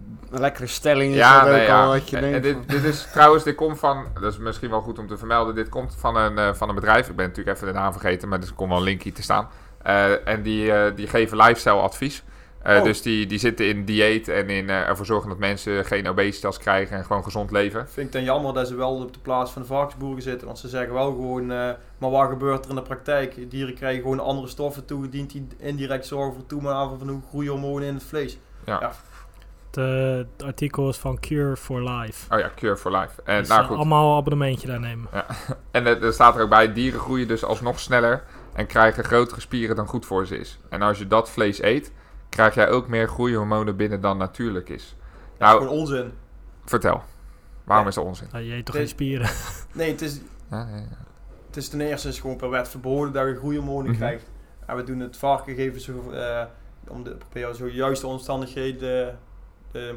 lekkere, 0.00 0.26
s- 0.26 0.32
een 0.34 0.40
lekkere 0.40 0.66
stelling 0.66 1.10
is 1.12 1.16
Ja, 1.18 1.40
dat 1.40 1.50
nee, 1.52 1.60
ook 1.60 1.66
ja. 1.66 1.82
al 1.84 1.88
wat 1.92 2.10
je 2.10 2.16
En- 2.16 2.22
denkt. 2.22 2.36
en 2.36 2.42
dit, 2.42 2.68
dit 2.68 2.84
is 2.84 3.08
trouwens, 3.12 3.44
dit 3.44 3.54
komt 3.54 3.78
van, 3.78 4.04
dat 4.20 4.32
is 4.32 4.38
misschien 4.38 4.70
wel 4.70 4.80
goed 4.80 4.98
om 4.98 5.06
te 5.06 5.16
vermelden, 5.18 5.54
dit 5.54 5.68
komt 5.68 5.94
van 5.98 6.16
een, 6.16 6.38
eh, 6.38 6.54
van 6.54 6.68
een 6.68 6.74
bedrijf. 6.74 7.08
Ik 7.08 7.16
ben 7.16 7.26
natuurlijk 7.28 7.56
even 7.56 7.68
de 7.68 7.78
naam 7.78 7.92
vergeten, 7.92 8.28
maar 8.28 8.40
er 8.40 8.52
komt 8.54 8.68
wel 8.68 8.78
een 8.78 8.84
linkje 8.84 9.12
te 9.12 9.22
staan. 9.22 9.48
Eh, 9.82 10.28
en 10.28 10.42
die, 10.42 10.72
eh, 10.72 10.96
die 10.96 11.06
geven 11.06 11.36
lifestyle 11.36 11.80
advies. 11.80 12.22
Eh, 12.62 12.76
Oh. 12.78 12.84
Dus 12.84 13.02
die, 13.02 13.26
die 13.26 13.38
zitten 13.38 13.68
in 13.68 13.84
dieet 13.84 14.28
en 14.28 14.48
in 14.50 14.70
eh, 14.70 14.88
ervoor 14.88 15.06
zorgen 15.06 15.28
dat 15.28 15.38
mensen 15.38 15.84
geen 15.84 16.08
obesitas 16.08 16.58
krijgen 16.58 16.96
en 16.96 17.04
gewoon 17.04 17.24
gezond 17.24 17.50
leven. 17.50 17.88
Vind 17.88 18.06
ik 18.06 18.12
dan 18.12 18.22
jammer 18.24 18.54
dat 18.54 18.68
ze 18.68 18.74
wel 18.74 18.94
op 18.94 19.12
de 19.12 19.18
plaats 19.18 19.50
van 19.50 19.62
de 19.62 19.68
varkensboeren 19.68 20.22
zitten. 20.22 20.46
Want 20.46 20.58
ze 20.58 20.68
zeggen 20.68 20.92
wel 20.94 21.10
gewoon, 21.10 21.42
eh, 21.52 21.70
maar 21.98 22.10
wat 22.10 22.28
gebeurt 22.28 22.64
er 22.64 22.70
in 22.70 22.76
de 22.76 22.82
praktijk? 22.82 23.50
Dieren 23.50 23.74
krijgen 23.74 24.02
gewoon 24.02 24.20
andere 24.20 24.48
stoffen 24.48 24.84
toegediend 24.84 25.30
die 25.32 25.46
indirect 25.58 26.06
zorgen 26.06 26.34
voor 26.34 26.46
toename 26.46 26.98
van 26.98 27.24
groeihormonen 27.28 27.88
in 27.88 27.94
het 27.94 28.04
vlees. 28.04 28.38
Het, 28.64 28.80
eh, 28.80 28.88
het 29.76 30.42
artikel 30.44 30.88
is 30.88 30.96
van 30.96 31.18
Cure 31.20 31.56
for 31.56 31.82
Life. 31.90 32.34
Oh 32.34 32.40
ja, 32.40 32.50
Cure 32.56 32.76
for 32.76 32.90
Life. 32.96 33.22
En, 33.24 33.38
Dus 33.38 33.48
nou 33.48 33.60
eh, 33.60 33.66
goed. 33.68 33.76
allemaal 33.76 34.10
een 34.10 34.16
abonnementje 34.16 34.66
daar 34.66 34.80
nemen. 34.80 35.08
en 35.70 35.86
er, 35.86 36.04
er 36.04 36.12
staat 36.12 36.36
er 36.36 36.42
ook 36.42 36.48
bij, 36.48 36.72
dieren 36.72 37.00
groeien 37.00 37.28
dus 37.28 37.44
alsnog 37.44 37.80
sneller 37.80 38.22
en 38.52 38.66
krijgen 38.66 39.04
grotere 39.04 39.40
spieren 39.40 39.76
dan 39.76 39.86
goed 39.86 40.06
voor 40.06 40.26
ze 40.26 40.38
is. 40.38 40.58
En 40.68 40.82
als 40.82 40.98
je 40.98 41.06
dat 41.06 41.30
vlees 41.30 41.62
eet, 41.62 41.92
krijg 42.28 42.54
jij 42.54 42.68
ook 42.70 42.88
meer 42.88 43.08
groeihormonen 43.08 43.76
binnen 43.76 44.00
dan 44.00 44.16
natuurlijk 44.18 44.68
is. 44.68 44.84
Dat 44.84 44.92
is 45.32 45.38
Nou, 45.38 45.58
gewoon 45.62 45.78
onzin. 45.78 46.12
vertel. 46.64 47.02
Waarom 47.64 47.84
Ja. 47.84 47.90
is 47.90 47.96
dat 47.96 48.04
onzin? 48.04 48.28
Nou, 48.32 48.44
je 48.44 48.54
eet 48.54 48.64
toch 48.64 48.74
Nee. 48.74 48.84
geen 48.84 48.92
spieren? 48.94 49.28
Nee, 49.72 49.90
het 49.90 50.00
is, 50.02 50.20
Ja, 50.50 50.68
ja, 50.70 50.76
ja. 50.76 50.96
het 51.46 51.56
is 51.56 51.68
ten 51.68 51.80
eerste 51.80 52.08
is 52.08 52.20
gewoon 52.20 52.36
per 52.36 52.50
wet 52.50 52.68
verboden 52.68 53.12
dat 53.12 53.26
je 53.26 53.36
groeihormonen 53.36 53.90
Mhm. 53.90 53.96
krijgt. 53.98 54.30
En 54.66 54.76
we 54.76 54.82
doen 54.84 55.00
het 55.00 55.16
varken 55.16 55.54
geven 55.54 55.80
zo, 55.80 56.10
eh, 56.10 56.42
om 56.88 57.02
de 57.04 57.10
proberen 57.16 57.54
zo 57.54 57.68
juiste 57.68 58.06
omstandigheden, 58.06 59.18
de 59.72 59.94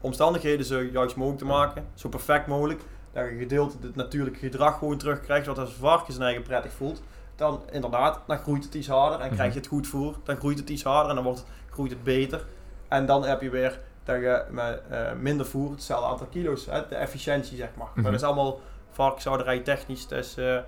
omstandigheden 0.00 0.66
zo 0.66 0.80
juist 0.80 1.16
mogelijk 1.16 1.38
te 1.42 1.46
maken. 1.48 1.86
Zo 1.94 2.08
perfect 2.08 2.46
mogelijk. 2.46 2.80
Dat 3.12 3.28
je 3.28 3.36
gedeelte 3.36 3.76
het 3.80 3.96
natuurlijke 3.96 4.38
gedrag 4.38 4.78
gewoon 4.78 4.98
terugkrijgt. 4.98 5.46
Want 5.46 5.58
als 5.58 5.68
een 5.70 5.76
varken 5.78 6.12
zijn 6.12 6.24
eigen 6.24 6.42
prettig 6.42 6.72
voelt, 6.72 7.02
dan 7.36 7.62
inderdaad, 7.72 8.20
dan 8.26 8.38
groeit 8.38 8.64
het 8.64 8.74
iets 8.74 8.88
harder. 8.88 9.18
En 9.20 9.26
Mhm. 9.26 9.34
krijg 9.34 9.52
je 9.52 9.58
het 9.58 9.68
goed 9.68 9.86
voer, 9.86 10.14
dan 10.24 10.36
groeit 10.36 10.58
het 10.58 10.70
iets 10.70 10.82
harder 10.82 11.08
en 11.08 11.14
dan 11.14 11.24
wordt, 11.24 11.44
groeit 11.70 11.90
het 11.90 12.02
beter. 12.02 12.44
En 12.88 13.06
dan 13.06 13.24
heb 13.24 13.40
je 13.40 13.50
weer 13.50 13.80
dat 14.04 14.16
je 14.16 14.44
met 14.50 14.82
eh, 14.90 15.12
minder 15.20 15.46
voer, 15.46 15.70
hetzelfde 15.70 16.06
aantal 16.06 16.26
kilo's, 16.26 16.66
hè, 16.66 16.88
de 16.88 16.94
efficiëntie 16.94 17.56
zeg 17.56 17.68
maar. 17.76 17.86
Mhm. 17.94 18.00
Maar 18.02 18.10
dat 18.10 18.20
is 18.20 18.26
allemaal 18.26 18.60
varkenshouderij 18.90 19.58
technisch. 19.60 20.06
Dus, 20.06 20.36
eh, 20.36 20.58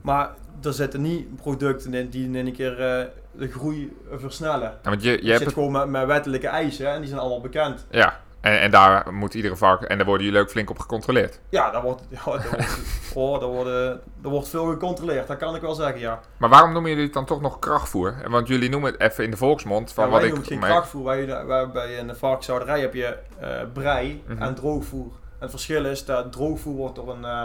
maar 0.00 0.34
er 0.62 0.72
zitten 0.72 1.02
niet 1.02 1.36
producten 1.36 1.94
in 1.94 2.08
die 2.08 2.24
in 2.24 2.34
een 2.46 2.52
keer 2.52 2.80
eh, 2.80 3.06
de 3.38 3.48
groei 3.48 3.96
versnellen. 4.12 4.78
Ja, 4.82 4.90
want 4.90 5.02
je, 5.02 5.10
je 5.10 5.16
Je 5.22 5.26
hebt 5.26 5.36
zit 5.38 5.46
het, 5.46 5.54
gewoon 5.54 5.72
met, 5.72 5.88
met 5.88 6.06
wettelijke 6.06 6.48
eisen 6.48 6.88
en 6.90 6.98
die 7.00 7.08
zijn 7.08 7.20
allemaal 7.20 7.40
bekend. 7.40 7.86
ja, 7.90 8.20
en, 8.40 8.60
en 8.60 8.70
daar 8.70 9.14
moet 9.14 9.34
iedere 9.34 9.56
varken, 9.56 9.88
en 9.88 9.96
daar 9.96 10.06
worden 10.06 10.26
jullie 10.26 10.40
ook 10.40 10.50
flink 10.50 10.70
op 10.70 10.78
gecontroleerd. 10.78 11.40
Ja, 11.48 11.70
daar 11.70 11.82
wordt, 11.82 12.02
ja, 12.24 12.24
daar 12.24 12.48
wordt, 12.50 12.78
oh, 13.14 13.40
daar 13.40 13.48
worden, 13.48 14.00
er 14.22 14.28
wordt 14.28 14.48
veel 14.48 14.64
gecontroleerd, 14.66 15.26
dat 15.26 15.36
kan 15.36 15.54
ik 15.54 15.60
wel 15.60 15.74
zeggen, 15.74 16.00
ja. 16.00 16.20
Maar 16.36 16.48
waarom 16.48 16.72
noemen 16.72 16.90
jullie 16.90 17.04
het 17.04 17.14
dan 17.14 17.24
toch 17.24 17.40
nog 17.40 17.58
krachtvoer? 17.58 18.14
Want 18.28 18.48
jullie 18.48 18.68
noemen 18.70 18.92
het 18.92 19.00
even 19.00 19.24
in 19.24 19.30
de 19.30 19.36
volksmond 19.36 19.92
van 19.92 20.04
ja 20.04 20.10
wat 20.10 20.18
ik... 20.22 20.24
noemen 20.26 20.42
het 20.44 20.52
geen 20.52 20.60
maar- 20.60 20.70
krachtvoer, 20.70 21.04
wij, 21.04 21.46
wij, 21.46 21.70
bij 21.70 21.98
een 21.98 22.16
varkenshouderij 22.16 22.80
heb 22.80 22.94
je 22.94 23.16
eh, 23.40 23.48
brei 23.72 24.22
Mhm. 24.26 24.42
en 24.42 24.54
droogvoer. 24.54 25.06
En 25.06 25.42
het 25.42 25.50
verschil 25.50 25.84
is 25.84 26.04
dat 26.04 26.32
droogvoer 26.32 26.74
wordt 26.76 26.94
door 26.94 27.10
een, 27.10 27.24
eh, 27.24 27.44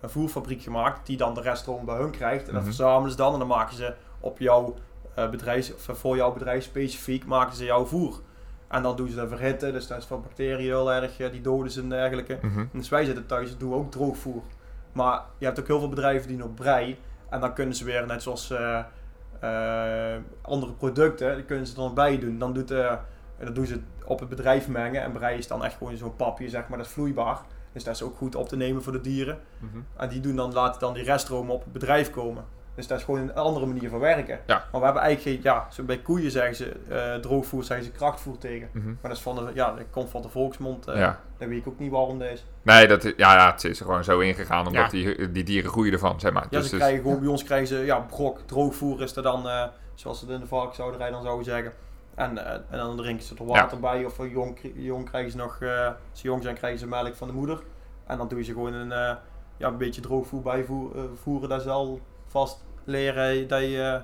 een 0.00 0.10
voerfabriek 0.10 0.62
gemaakt 0.62 1.06
die 1.06 1.16
dan 1.16 1.34
de 1.34 1.40
rest 1.40 1.64
gewoon 1.64 1.84
bij 1.84 1.96
hun 1.96 2.10
krijgt. 2.10 2.46
En 2.46 2.52
dat 2.52 2.62
Mhm. 2.62 2.64
verzamelen 2.64 3.10
ze 3.10 3.16
dan 3.16 3.32
en 3.32 3.38
dan 3.38 3.48
maken 3.48 3.76
ze 3.76 3.94
op 4.20 4.38
jouw 4.38 4.74
bedrijf, 5.14 5.88
of 5.88 5.98
voor 5.98 6.16
jouw 6.16 6.32
bedrijf 6.32 6.64
specifiek, 6.64 7.26
maken 7.26 7.56
ze 7.56 7.64
jouw 7.64 7.84
voer. 7.84 8.20
En 8.68 8.82
dan 8.82 8.96
doen 8.96 9.08
ze 9.08 9.16
dat 9.16 9.28
verhitten, 9.28 9.72
dus 9.72 9.86
dat 9.86 9.98
is 9.98 10.04
van 10.04 10.22
bacteriën 10.22 10.58
heel 10.58 10.92
erg, 10.92 11.20
eh, 11.20 11.30
die 11.30 11.40
doden 11.40 11.72
ze 11.72 11.80
en 11.80 11.88
dergelijke. 11.88 12.38
Mhm. 12.42 12.64
Dus 12.72 12.88
wij 12.88 13.04
zitten 13.04 13.26
thuis, 13.26 13.56
doen 13.56 13.74
ook 13.74 13.90
droogvoer. 13.90 14.42
Maar 14.92 15.22
je 15.38 15.44
hebt 15.44 15.60
ook 15.60 15.66
heel 15.66 15.78
veel 15.78 15.88
bedrijven 15.88 16.28
die 16.28 16.36
nog 16.36 16.54
brei. 16.54 16.98
En 17.30 17.40
dan 17.40 17.54
kunnen 17.54 17.74
ze 17.74 17.84
weer, 17.84 18.06
net 18.06 18.22
zoals 18.22 18.50
eh, 18.50 18.82
eh, 19.40 20.20
andere 20.42 20.72
producten, 20.72 21.34
die 21.34 21.44
kunnen 21.44 21.66
ze 21.66 21.74
er 21.74 21.80
nog 21.80 21.94
bij 21.94 22.18
doen. 22.18 22.38
Dan 22.38 22.52
doet, 22.52 22.70
eh, 22.70 22.94
dat 23.38 23.54
doen 23.54 23.66
ze 23.66 23.80
op 24.04 24.20
het 24.20 24.28
bedrijf 24.28 24.68
mengen. 24.68 25.02
En 25.02 25.12
brei 25.12 25.38
is 25.38 25.46
dan 25.46 25.64
echt 25.64 25.76
gewoon 25.76 25.96
zo'n 25.96 26.16
papje, 26.16 26.48
zeg 26.48 26.68
maar, 26.68 26.78
dat 26.78 26.86
is 26.86 26.92
vloeibaar. 26.92 27.40
Dus 27.72 27.84
dat 27.84 27.94
is 27.94 28.02
ook 28.02 28.16
goed 28.16 28.34
op 28.34 28.48
te 28.48 28.56
nemen 28.56 28.82
voor 28.82 28.92
de 28.92 29.00
dieren. 29.00 29.38
Mhm. 29.58 29.78
En 29.96 30.08
die 30.08 30.20
doen 30.20 30.36
dan, 30.36 30.52
laten 30.52 30.80
dan 30.80 30.94
die 30.94 31.04
reststromen 31.04 31.54
op 31.54 31.62
het 31.62 31.72
bedrijf 31.72 32.10
komen. 32.10 32.44
Dus 32.80 32.88
dat 32.88 32.98
is 32.98 33.04
gewoon 33.04 33.20
een 33.20 33.34
andere 33.34 33.66
manier 33.66 33.88
van 33.90 33.98
werken. 33.98 34.40
Ja. 34.46 34.64
Maar 34.72 34.80
we 34.80 34.84
hebben 34.86 35.02
eigenlijk 35.02 35.42
geen, 35.42 35.52
ja, 35.52 35.66
zo 35.70 35.82
bij 35.82 35.98
koeien 35.98 36.30
zeggen 36.30 36.54
ze 36.56 36.72
eh, 36.88 37.14
droogvoer, 37.14 37.64
zeggen 37.64 37.86
ze 37.86 37.92
krachtvoer 37.92 38.38
tegen. 38.38 38.68
Mhm. 38.72 38.86
Maar 38.86 38.96
dat, 39.02 39.12
is 39.12 39.20
van 39.20 39.34
de, 39.34 39.50
ja, 39.54 39.72
dat 39.74 39.84
komt 39.90 40.10
van 40.10 40.22
de 40.22 40.28
volksmond. 40.28 40.86
eh 40.88 40.96
Ja. 40.98 41.20
Dan 41.38 41.48
weet 41.48 41.58
ik 41.58 41.66
ook 41.68 41.78
niet 41.78 41.90
waarom 41.90 42.18
dat 42.18 42.28
is. 42.28 42.44
Nee, 42.62 42.86
dat, 42.88 43.04
is- 43.04 43.12
ja, 43.16 43.34
ja, 43.34 43.50
het 43.50 43.64
is 43.64 43.78
er 43.80 43.84
gewoon 43.86 44.04
zo 44.04 44.18
ingegaan, 44.18 44.66
omdat 44.66 44.92
Ja. 44.92 44.98
die, 45.14 45.30
die 45.30 45.44
dieren 45.44 45.70
groeien 45.70 45.92
ervan, 45.92 46.20
zeg 46.20 46.32
maar. 46.32 46.46
Ja, 46.50 46.58
dus, 46.58 46.64
ze 46.64 46.70
dus- 46.70 46.78
krijgen 46.80 47.02
gewoon, 47.02 47.20
bij 47.20 47.28
ons 47.28 47.44
krijgen 47.44 47.66
ze, 47.68 47.76
ja, 47.78 47.98
brok, 47.98 48.38
droogvoer 48.46 49.02
is 49.02 49.16
er 49.16 49.22
dan, 49.22 49.48
eh, 49.48 49.64
zoals 49.94 50.18
ze 50.18 50.24
het 50.24 50.34
in 50.34 50.40
de 50.40 50.46
varkenshouderij 50.46 51.10
dan 51.10 51.22
zouden 51.22 51.44
zeggen. 51.44 51.72
En, 52.14 52.38
en 52.70 52.78
dan 52.78 52.96
drinken 52.96 53.24
ze 53.26 53.34
er 53.38 53.46
water 53.46 53.80
bij, 53.80 54.04
of 54.04 54.16
jong, 54.30 54.58
jong 54.74 55.08
krijgen 55.08 55.30
ze 55.30 55.36
nog, 55.36 55.58
als 56.10 56.20
ze 56.20 56.26
jong 56.26 56.42
zijn 56.42 56.54
krijgen 56.54 56.78
ze 56.78 56.86
melk 56.86 57.14
van 57.14 57.28
de 57.28 57.34
moeder. 57.34 57.60
En 58.06 58.18
dan 58.18 58.28
doe 58.28 58.38
je 58.38 58.44
ze 58.44 58.52
gewoon 58.52 58.72
een, 58.72 59.16
ja, 59.56 59.66
een 59.68 59.76
beetje 59.76 60.00
droogvoer 60.00 60.42
bijvoeren, 60.42 61.18
voeren, 61.18 61.48
dat 61.48 61.62
ze 61.62 61.70
al 61.70 62.00
vast 62.26 62.64
leren 62.90 63.48
dat 63.48 63.60
je, 63.60 64.00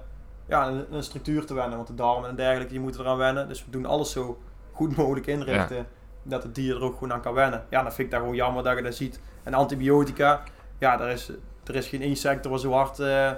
ja, 0.48 0.68
een, 0.68 0.84
een 0.90 1.02
structuur 1.02 1.46
te 1.46 1.54
wennen. 1.54 1.76
Want 1.76 1.88
de 1.88 1.94
darmen 1.94 2.28
en 2.28 2.36
dergelijke, 2.36 2.72
die 2.72 2.80
moeten 2.80 3.00
eraan 3.00 3.16
wennen. 3.16 3.48
Dus 3.48 3.64
we 3.64 3.70
doen 3.70 3.86
alles 3.86 4.10
zo 4.10 4.38
goed 4.72 4.96
mogelijk 5.00 5.26
inrichten, 5.26 5.86
dat 6.22 6.42
het 6.42 6.54
dier 6.54 6.76
er 6.76 6.82
ook 6.82 6.92
gewoon 6.92 7.12
aan 7.12 7.20
kan 7.20 7.34
wennen. 7.34 7.64
Ja, 7.70 7.82
dan 7.82 7.92
vind 7.92 8.06
ik 8.06 8.10
dat 8.10 8.20
gewoon 8.20 8.36
jammer 8.36 8.62
dat 8.62 8.76
je 8.76 8.82
dat 8.82 8.94
ziet. 8.94 9.20
En 9.42 9.54
antibiotica, 9.54 10.42
ja, 10.78 10.96
daar 10.96 11.10
is, 11.10 11.30
er 11.64 11.74
is 11.74 11.88
geen 11.88 12.02
één 12.02 12.16
sector 12.16 12.50
waar 12.50 12.60
zo 12.60 12.72
hard 12.72 12.98
eh, 12.98 13.32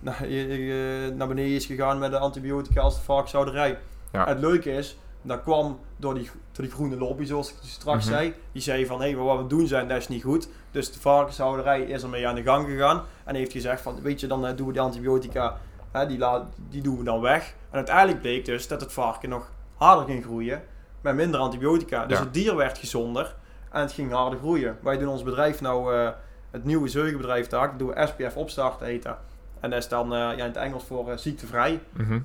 naar, 0.00 0.22
eh, 0.22 1.10
naar 1.18 1.28
beneden 1.28 1.54
is 1.54 1.66
gegaan 1.66 1.98
met 1.98 2.10
de 2.10 2.18
antibiotica 2.18 2.80
als 2.80 2.96
de 2.96 3.02
varkenshouderij. 3.02 3.78
Ja. 4.12 4.26
Het 4.26 4.38
leuke 4.38 4.72
is, 4.72 4.98
dat 5.22 5.42
kwam 5.42 5.78
door 5.96 6.14
die, 6.14 6.30
door 6.52 6.64
die 6.64 6.74
groene 6.74 6.96
lobby, 6.96 7.24
zoals 7.24 7.50
ik 7.50 7.56
straks 7.62 8.04
Mhm. 8.04 8.14
zei. 8.14 8.34
Die 8.52 8.62
zei 8.62 8.86
van, 8.86 9.00
hé, 9.00 9.06
hey, 9.06 9.14
maar 9.16 9.24
wat 9.24 9.38
we 9.38 9.46
doen 9.46 9.66
zijn, 9.66 9.88
dat 9.88 9.96
is 9.96 10.08
niet 10.08 10.22
goed. 10.22 10.48
Dus 10.70 10.92
de 10.92 11.00
varkenshouderij 11.00 11.80
is 11.82 12.02
ermee 12.02 12.28
aan 12.28 12.34
de 12.34 12.42
gang 12.42 12.66
gegaan. 12.66 13.02
En 13.24 13.34
heeft 13.34 13.52
gezegd 13.52 13.80
van, 13.82 14.00
weet 14.02 14.20
je, 14.20 14.26
dan 14.26 14.46
eh, 14.46 14.56
doen 14.56 14.66
we 14.66 14.72
die 14.72 14.82
antibiotica 14.82 15.56
Hè, 15.90 16.06
die, 16.06 16.18
la- 16.18 16.48
die 16.68 16.82
doen 16.82 16.98
we 16.98 17.04
dan 17.04 17.20
weg. 17.20 17.54
En 17.70 17.76
uiteindelijk 17.76 18.20
bleek 18.20 18.44
dus 18.44 18.68
dat 18.68 18.80
het 18.80 18.92
varken 18.92 19.28
nog 19.28 19.50
harder 19.74 20.04
ging 20.04 20.24
groeien. 20.24 20.62
Met 21.00 21.14
minder 21.14 21.40
antibiotica. 21.40 22.06
Dus 22.06 22.18
Ja. 22.18 22.24
het 22.24 22.34
dier 22.34 22.56
werd 22.56 22.78
gezonder. 22.78 23.34
En 23.70 23.80
het 23.80 23.92
ging 23.92 24.12
harder 24.12 24.38
groeien. 24.38 24.78
Wij 24.82 24.98
doen 24.98 25.08
ons 25.08 25.22
bedrijf 25.22 25.60
nou, 25.60 25.94
eh, 25.94 26.08
het 26.50 26.64
nieuwe 26.64 26.88
zeugenbedrijf 26.88 27.46
daar. 27.46 27.76
Doen 27.76 27.88
we 27.88 28.06
SPF 28.06 28.36
Opstart 28.36 29.02
dat. 29.02 29.16
En 29.60 29.70
dat 29.70 29.78
is 29.78 29.88
dan 29.88 30.12
eh, 30.12 30.18
ja, 30.18 30.32
in 30.32 30.38
het 30.40 30.56
Engels 30.56 30.84
voor 30.84 31.18
ziektevrij. 31.18 31.80
Mhm. 31.92 32.20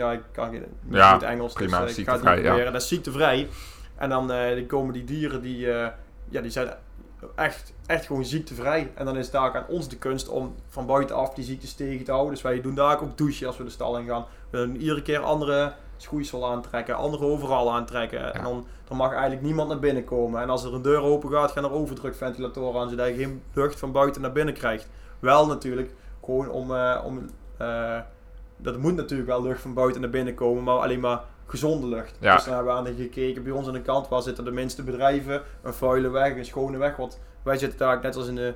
Ja, 0.00 0.12
ik 0.12 0.22
kan 0.32 0.50
niet 0.50 0.62
Ja, 0.88 1.12
goed 1.12 1.22
Engels, 1.22 1.52
prima, 1.52 1.80
dus 1.80 1.92
eh, 1.92 1.98
ik 1.98 2.08
ga 2.08 2.12
het 2.12 2.22
niet 2.22 2.34
ja. 2.34 2.40
proberen. 2.40 2.72
Dat 2.72 2.82
is 2.82 2.88
ziektevrij. 2.88 3.48
En 3.96 4.08
dan 4.08 4.26
die 4.54 4.66
komen 4.66 4.92
die 4.92 5.04
dieren, 5.04 5.42
die, 5.42 5.72
eh, 5.72 5.88
ja, 6.28 6.40
die 6.40 6.50
zijn 6.50 6.68
echt, 7.34 7.72
echt 7.86 8.06
gewoon 8.06 8.24
ziektevrij. 8.24 8.90
En 8.94 9.04
dan 9.04 9.16
is 9.16 9.24
het 9.24 9.32
daar 9.32 9.56
aan 9.56 9.66
ons 9.68 9.88
de 9.88 9.96
kunst 9.96 10.28
om 10.28 10.54
van 10.68 10.86
buitenaf 10.86 11.34
die 11.34 11.44
ziektes 11.44 11.74
tegen 11.74 12.04
te 12.04 12.10
houden. 12.10 12.32
Dus 12.32 12.42
wij 12.42 12.60
doen 12.60 12.74
daar 12.74 13.02
ook 13.02 13.18
douchen 13.18 13.46
als 13.46 13.56
we 13.56 13.64
de 13.64 13.70
stal 13.70 13.98
in 13.98 14.06
gaan. 14.06 14.24
We 14.50 14.58
doen 14.58 14.76
iedere 14.76 15.02
keer 15.02 15.18
andere 15.18 15.72
schoeisel 15.96 16.50
aantrekken, 16.50 16.96
andere 16.96 17.24
overal 17.24 17.72
aantrekken. 17.72 18.34
En 18.34 18.42
dan, 18.42 18.66
dan 18.84 18.96
mag 18.96 19.10
eigenlijk 19.12 19.42
niemand 19.42 19.68
naar 19.68 19.78
binnen 19.78 20.04
komen. 20.04 20.42
En 20.42 20.50
als 20.50 20.64
er 20.64 20.74
een 20.74 20.82
deur 20.82 21.02
open 21.02 21.30
gaat, 21.30 21.50
gaan 21.50 21.64
er 21.64 21.72
overdrukventilatoren 21.72 22.80
aan, 22.80 22.88
zodat 22.88 23.06
je 23.06 23.14
geen 23.14 23.42
lucht 23.52 23.78
van 23.78 23.92
buiten 23.92 24.22
naar 24.22 24.32
binnen 24.32 24.54
krijgt. 24.54 24.88
Wel 25.18 25.46
natuurlijk, 25.46 25.94
gewoon 26.24 26.50
om, 26.50 26.72
om 27.04 27.26
dat 28.62 28.78
moet 28.78 28.96
natuurlijk 28.96 29.28
wel 29.28 29.42
lucht 29.42 29.60
van 29.60 29.74
buiten 29.74 30.00
naar 30.00 30.10
binnen 30.10 30.34
komen, 30.34 30.62
maar 30.62 30.78
alleen 30.78 31.00
maar 31.00 31.20
gezonde 31.46 31.86
lucht. 31.86 32.16
Ja. 32.20 32.34
Dus 32.34 32.44
dan 32.44 32.54
hebben 32.54 32.72
we 32.72 32.78
aan 32.78 32.94
gekeken 32.96 33.42
bij 33.42 33.52
ons 33.52 33.66
aan 33.66 33.72
de 33.72 33.82
kant, 33.82 34.08
waar 34.08 34.22
zitten 34.22 34.44
de 34.44 34.50
minste 34.50 34.82
bedrijven, 34.82 35.42
een 35.62 35.74
vuile 35.74 36.08
weg, 36.08 36.36
een 36.36 36.44
schone 36.44 36.78
weg. 36.78 36.96
Want 36.96 37.20
wij 37.42 37.58
zitten 37.58 37.78
daar 37.78 38.00
net 38.02 38.16
als 38.16 38.28
in 38.28 38.34
de, 38.34 38.54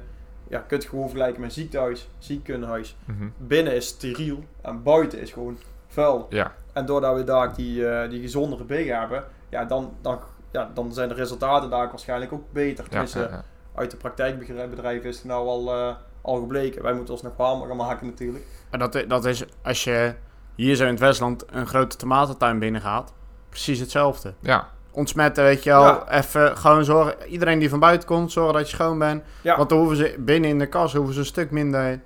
ja, 0.49 0.59
je 0.59 0.67
kunt 0.67 0.83
het 0.83 0.91
gewoon 0.91 1.09
vergelijken 1.09 1.41
met 1.41 1.51
een 1.51 1.57
ziekenhuis, 1.57 2.09
ziekenhuis. 2.19 2.97
Mhm. 3.05 3.29
Binnen 3.37 3.75
is 3.75 3.87
steriel 3.87 4.45
en 4.61 4.83
buiten 4.83 5.21
is 5.21 5.33
gewoon 5.33 5.59
vuil. 5.89 6.27
Ja, 6.29 6.55
En 6.73 6.87
doordat 6.87 7.17
we 7.17 7.25
daar 7.25 7.55
die, 7.55 7.89
eh, 7.89 8.11
die 8.11 8.21
gezondere 8.21 8.65
biggen 8.65 8.99
hebben, 8.99 9.25
ja, 9.49 9.65
dan, 9.65 9.93
dan, 10.01 10.19
ja, 10.51 10.71
dan 10.75 10.93
zijn 10.93 11.09
de 11.09 11.15
resultaten 11.15 11.71
daar 11.71 11.89
waarschijnlijk 11.89 12.33
ook 12.33 12.53
beter. 12.53 12.85
ja, 12.85 12.91
Tenminste, 12.91 13.19
ja, 13.19 13.29
ja. 13.29 13.45
uit 13.75 13.91
de 13.91 13.97
praktijkbedrijven 13.97 15.09
is 15.09 15.17
het 15.17 15.25
nou 15.25 15.49
al, 15.49 15.73
eh, 15.75 15.95
al 16.25 16.41
gebleken. 16.41 16.83
Wij 16.83 16.95
moeten 16.95 17.15
ons 17.15 17.23
nog 17.23 17.33
warmer 17.37 17.67
gaan 17.69 17.77
maken 17.77 18.07
natuurlijk. 18.07 18.45
Maar 18.71 18.79
dat, 18.91 19.05
dat 19.09 19.25
is 19.25 19.45
als 19.63 19.85
je 19.85 20.15
hier 20.55 20.75
zo 20.77 20.85
in 20.85 20.91
het 20.91 20.99
Westland 21.01 21.45
een 21.51 21.67
grote 21.67 21.97
tomatentuin 21.97 22.59
binnengaat, 22.59 23.13
precies 23.49 23.79
hetzelfde. 23.81 24.35
Ja, 24.41 24.69
Ontsmetten, 24.91 25.45
weet 25.45 25.63
je 25.63 25.71
wel. 25.71 25.83
Ja. 25.83 26.11
Even 26.11 26.57
gewoon 26.57 26.85
zorgen. 26.85 27.15
Iedereen 27.29 27.59
die 27.59 27.69
van 27.69 27.79
buiten 27.81 28.09
komt, 28.09 28.33
zorgen 28.33 28.55
dat 28.55 28.71
je 28.71 28.77
schoon 28.77 28.99
bent. 28.99 29.23
Ja. 29.43 29.57
Want 29.57 29.69
dan 29.69 29.79
hoeven 29.79 29.97
ze 29.97 30.15
binnen 30.19 30.51
in 30.51 30.59
de 30.59 30.67
kas 30.67 30.93
hoeven 30.95 31.15
ze 31.15 31.21
een 31.21 31.27
stuk 31.27 31.51
minder 31.51 32.01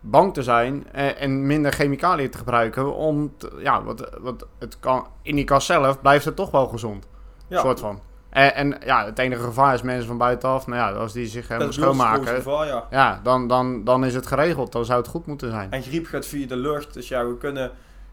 bang 0.00 0.34
te 0.34 0.42
zijn 0.42 0.92
eh, 0.92 1.22
en 1.22 1.46
minder 1.46 1.72
chemicaliën 1.72 2.30
te 2.30 2.38
gebruiken. 2.38 2.94
Om 2.94 3.32
te- 3.36 3.52
ja, 3.58 3.82
want, 3.82 4.08
want 4.20 4.46
het 4.58 4.78
kan, 4.80 5.06
in 5.22 5.34
die 5.36 5.44
kas 5.44 5.66
zelf 5.66 6.00
blijft 6.00 6.24
het 6.24 6.36
toch 6.36 6.50
wel 6.50 6.66
gezond. 6.66 7.08
Ja. 7.48 7.60
Soort 7.60 7.80
van. 7.80 8.00
En, 8.36 8.54
en 8.54 8.78
ja, 8.84 9.04
het 9.04 9.18
enige 9.18 9.42
gevaar 9.42 9.74
is 9.74 9.82
mensen 9.82 10.06
van 10.06 10.18
buitenaf. 10.18 10.66
Nou 10.66 10.92
ja, 10.92 10.98
als 10.98 11.12
die 11.12 11.26
zich 11.26 11.48
helemaal 11.48 11.72
schoonmaken. 11.72 12.26
gevaar, 12.26 12.66
ja. 12.66 12.86
Ja, 12.90 13.20
dan, 13.22 13.48
dan, 13.48 13.84
dan 13.84 14.04
is 14.04 14.14
het 14.14 14.26
geregeld. 14.26 14.72
Dan 14.72 14.84
zou 14.84 14.98
het 15.00 15.08
goed 15.08 15.26
moeten 15.26 15.50
zijn. 15.50 15.70
En 15.70 15.82
griep 15.82 16.06
gaat 16.06 16.26
via 16.26 16.46
de 16.46 16.56
lucht. 16.56 16.94
Dus 16.94 17.08
ja, 17.08 17.26
we 17.26 17.36
kunnen... 17.36 17.70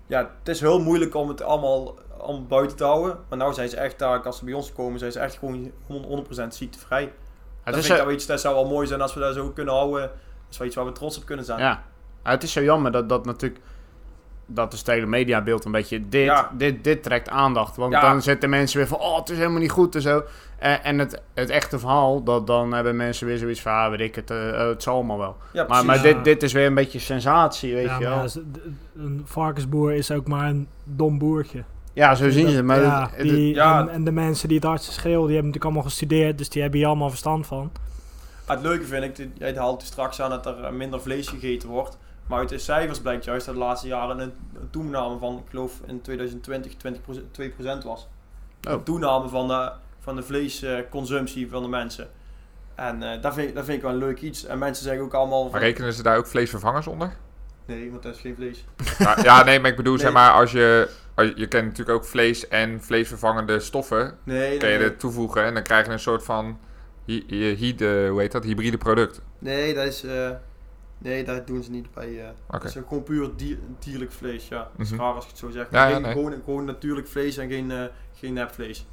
Ja, 0.07 0.30
het 0.39 0.47
is 0.47 0.59
heel 0.59 0.80
moeilijk 0.80 1.15
om 1.15 1.28
het 1.28 1.41
allemaal, 1.41 1.95
allemaal 2.17 2.45
buiten 2.45 2.78
te 2.78 2.84
houden. 2.84 3.17
Maar 3.30 3.38
nou 3.38 3.53
zijn 3.53 3.69
ze 3.69 3.78
echt 3.78 3.99
daar, 3.99 4.21
als 4.21 4.38
ze 4.38 4.45
bij 4.45 4.53
ons 4.53 4.74
komen, 4.74 4.99
zijn 4.99 5.11
ze 5.11 5.19
echt 5.19 5.38
gewoon 5.38 5.71
100% 5.91 6.47
ziektevrij. 6.47 7.01
Het 7.01 7.74
dat 7.74 7.76
is, 7.76 7.86
vind 7.86 7.99
ik 7.99 8.09
iets, 8.09 8.26
dat 8.26 8.39
zou 8.39 8.55
wel 8.55 8.67
mooi 8.67 8.88
zijn 8.88 9.01
als 9.01 9.13
we 9.13 9.19
dat 9.19 9.34
zo 9.36 9.49
kunnen 9.49 9.74
houden. 9.74 10.01
Dat 10.01 10.11
is 10.49 10.57
wel 10.57 10.67
iets 10.67 10.76
waar 10.76 10.86
we 10.86 10.91
trots 10.91 11.17
op 11.17 11.26
kunnen 11.26 11.45
zijn. 11.45 11.59
Ja, 11.59 11.84
het 12.24 12.43
is 12.43 12.51
zo 12.51 12.61
jammer 12.61 12.91
dat 12.91 13.09
dat 13.09 13.26
natuurlijk 13.26 13.61
dat 14.45 14.73
is 14.73 14.79
het 14.79 14.87
hele 14.87 15.05
mediabeeld 15.05 15.65
een 15.65 15.71
beetje 15.71 16.09
dit, 16.09 16.23
Ja. 16.25 16.51
dit, 16.57 16.83
dit 16.83 17.03
trekt 17.03 17.29
aandacht. 17.29 17.75
Want 17.75 17.93
Ja. 17.93 18.01
dan 18.01 18.21
zitten 18.21 18.49
mensen 18.49 18.77
weer 18.77 18.87
van, 18.87 18.99
oh, 18.99 19.17
het 19.17 19.29
is 19.29 19.37
helemaal 19.37 19.59
niet 19.59 19.71
goed 19.71 19.95
en 19.95 20.01
zo. 20.01 20.23
En, 20.59 20.83
en 20.83 20.99
het, 20.99 21.21
het 21.33 21.49
echte 21.49 21.79
verhaal, 21.79 22.23
dat, 22.23 22.47
dan 22.47 22.73
hebben 22.73 22.95
mensen 22.95 23.27
weer 23.27 23.37
zoiets 23.37 23.61
van, 23.61 23.71
ah, 23.71 23.89
weet 23.89 23.99
ik 23.99 24.15
het, 24.15 24.31
eh, 24.31 24.49
eh, 24.61 24.67
het 24.67 24.83
zal 24.83 24.93
allemaal 24.95 25.17
wel. 25.17 25.35
Ja, 25.53 25.65
Maar, 25.67 25.85
maar 25.85 25.95
Ja. 25.95 26.01
dit, 26.01 26.23
dit 26.23 26.43
is 26.43 26.53
weer 26.53 26.65
een 26.65 26.73
beetje 26.73 26.99
sensatie, 26.99 27.73
weet 27.73 27.85
Ja, 27.85 27.99
je 27.99 28.05
wel. 28.05 28.25
een 28.97 29.21
varkensboer 29.25 29.93
is 29.93 30.11
ook 30.11 30.27
maar 30.27 30.49
een 30.49 30.67
dom 30.83 31.17
boertje. 31.17 31.63
Ja, 31.93 32.15
zo 32.15 32.29
zien 32.29 32.49
ze 32.49 32.55
het. 32.55 32.65
Maar 32.65 32.81
ja, 32.81 33.01
het- 33.01 33.11
het- 33.17 33.27
die, 33.27 33.53
ja. 33.55 33.79
En, 33.79 33.89
en 33.89 34.03
de 34.03 34.11
mensen 34.11 34.47
die 34.47 34.57
het 34.57 34.65
hardst 34.67 34.91
schreeuwen, 34.91 35.27
die 35.27 35.35
hebben 35.35 35.51
natuurlijk 35.51 35.63
allemaal 35.63 35.83
gestudeerd, 35.83 36.37
dus 36.37 36.49
die 36.49 36.61
hebben 36.61 36.79
hier 36.79 36.89
allemaal 36.89 37.09
verstand 37.09 37.47
van. 37.47 37.71
Het 38.45 38.61
leuke 38.61 38.85
vind 38.85 39.19
ik, 39.19 39.27
jij 39.37 39.53
haalt 39.55 39.83
straks 39.83 40.21
aan 40.21 40.29
dat 40.29 40.45
er 40.45 40.63
eh, 40.63 40.71
minder 40.71 41.01
vlees 41.01 41.27
gegeten 41.27 41.69
wordt. 41.69 41.97
Maar 42.28 42.39
uit 42.39 42.49
de 42.49 42.57
cijfers 42.57 42.99
blijkt 43.01 43.24
juist 43.26 43.45
dat 43.45 43.55
de 43.55 43.61
laatste 43.61 43.88
jaren 43.88 44.19
een, 44.19 44.34
toename 44.69 45.17
van, 45.19 45.38
ik 45.38 45.49
geloof 45.49 45.80
in 45.86 46.01
2020, 46.01 46.71
20%, 46.74 47.21
2% 47.82 47.84
was. 47.84 48.07
Oh. 48.67 48.74
Een 48.74 48.84
toename 48.84 49.30
van 49.30 49.47
de, 49.47 49.71
van 49.99 50.15
de 50.15 50.24
vleesconsumptie 50.24 51.49
van 51.49 51.61
de 51.61 51.69
mensen. 51.69 52.09
En 52.76 53.03
eh 53.03 53.21
dat, 53.21 53.34
vind, 53.34 53.49
ik- 53.49 53.55
dat 53.55 53.65
vind 53.65 53.78
ik 53.78 53.84
wel 53.84 53.91
een 53.91 53.97
leuk 53.97 54.21
iets. 54.21 54.45
En 54.45 54.57
mensen 54.57 54.84
zeggen 54.84 55.03
ook 55.03 55.13
allemaal 55.13 55.49
maar 55.49 55.59
rekenen 55.61 55.93
ze 55.93 56.03
daar 56.03 56.17
ook 56.17 56.28
vleesvervangers 56.28 56.88
onder? 56.88 57.13
nee, 57.65 57.89
want 57.91 58.03
dat 58.03 58.15
is 58.15 58.21
geen 58.21 58.36
vlees. 58.36 58.65
ja, 58.99 59.17
ja, 59.24 59.43
nee, 59.43 59.59
maar 59.59 59.69
ik 59.69 59.76
bedoel, 59.78 59.93
Nee. 59.93 60.01
zeg 60.01 60.11
maar, 60.13 60.32
als 60.32 60.51
je... 60.51 60.89
als 61.15 61.28
je 61.28 61.34
je 61.36 61.47
kent 61.47 61.65
natuurlijk 61.67 61.97
ook 61.97 62.05
vlees 62.05 62.47
en 62.47 62.82
vleesvervangende 62.84 63.59
stoffen. 63.59 64.17
Nee, 64.24 64.57
Kun 64.57 64.69
je 64.69 64.78
nee. 64.78 64.86
er 64.88 64.97
toevoegen 64.97 65.43
en 65.43 65.53
dan 65.53 65.63
krijg 65.63 65.86
je 65.86 65.91
een 65.91 65.99
soort 65.99 66.24
van... 66.24 66.59
Hy, 67.05 67.24
hy- 67.28 67.55
hy- 67.55 68.07
hoe 68.07 68.19
heet 68.19 68.32
dat? 68.32 68.43
Hybride 68.43 68.78
product. 68.78 69.21
nee, 69.39 69.74
dat 69.74 69.86
is... 69.86 70.03
eh, 70.03 70.30
nee, 71.03 71.23
dat 71.23 71.47
doen 71.47 71.63
ze 71.63 71.71
niet 71.71 71.91
bij... 71.93 72.19
eh 72.21 72.29
Oké. 72.47 72.57
Dat 72.59 72.63
is 72.63 72.73
gewoon 72.87 73.03
puur 73.03 73.29
dier- 73.35 73.59
dierlijk 73.79 74.11
vlees, 74.11 74.47
ja. 74.47 74.57
Dat 74.77 74.85
is 74.85 74.91
Mhm. 74.91 75.01
raar 75.01 75.13
als 75.13 75.23
ik 75.23 75.29
het 75.29 75.39
zo 75.39 75.49
zeg. 75.49 75.67
Ja, 75.71 75.87
ja, 75.87 75.93
geen, 75.93 76.01
nee. 76.01 76.11
gewoon, 76.11 76.33
gewoon 76.43 76.65
natuurlijk 76.65 77.07
vlees 77.07 77.37
en 77.37 77.49
geen, 77.49 77.71
eh 77.71 77.83
geen 78.13 78.33
nepvlees. 78.33 78.85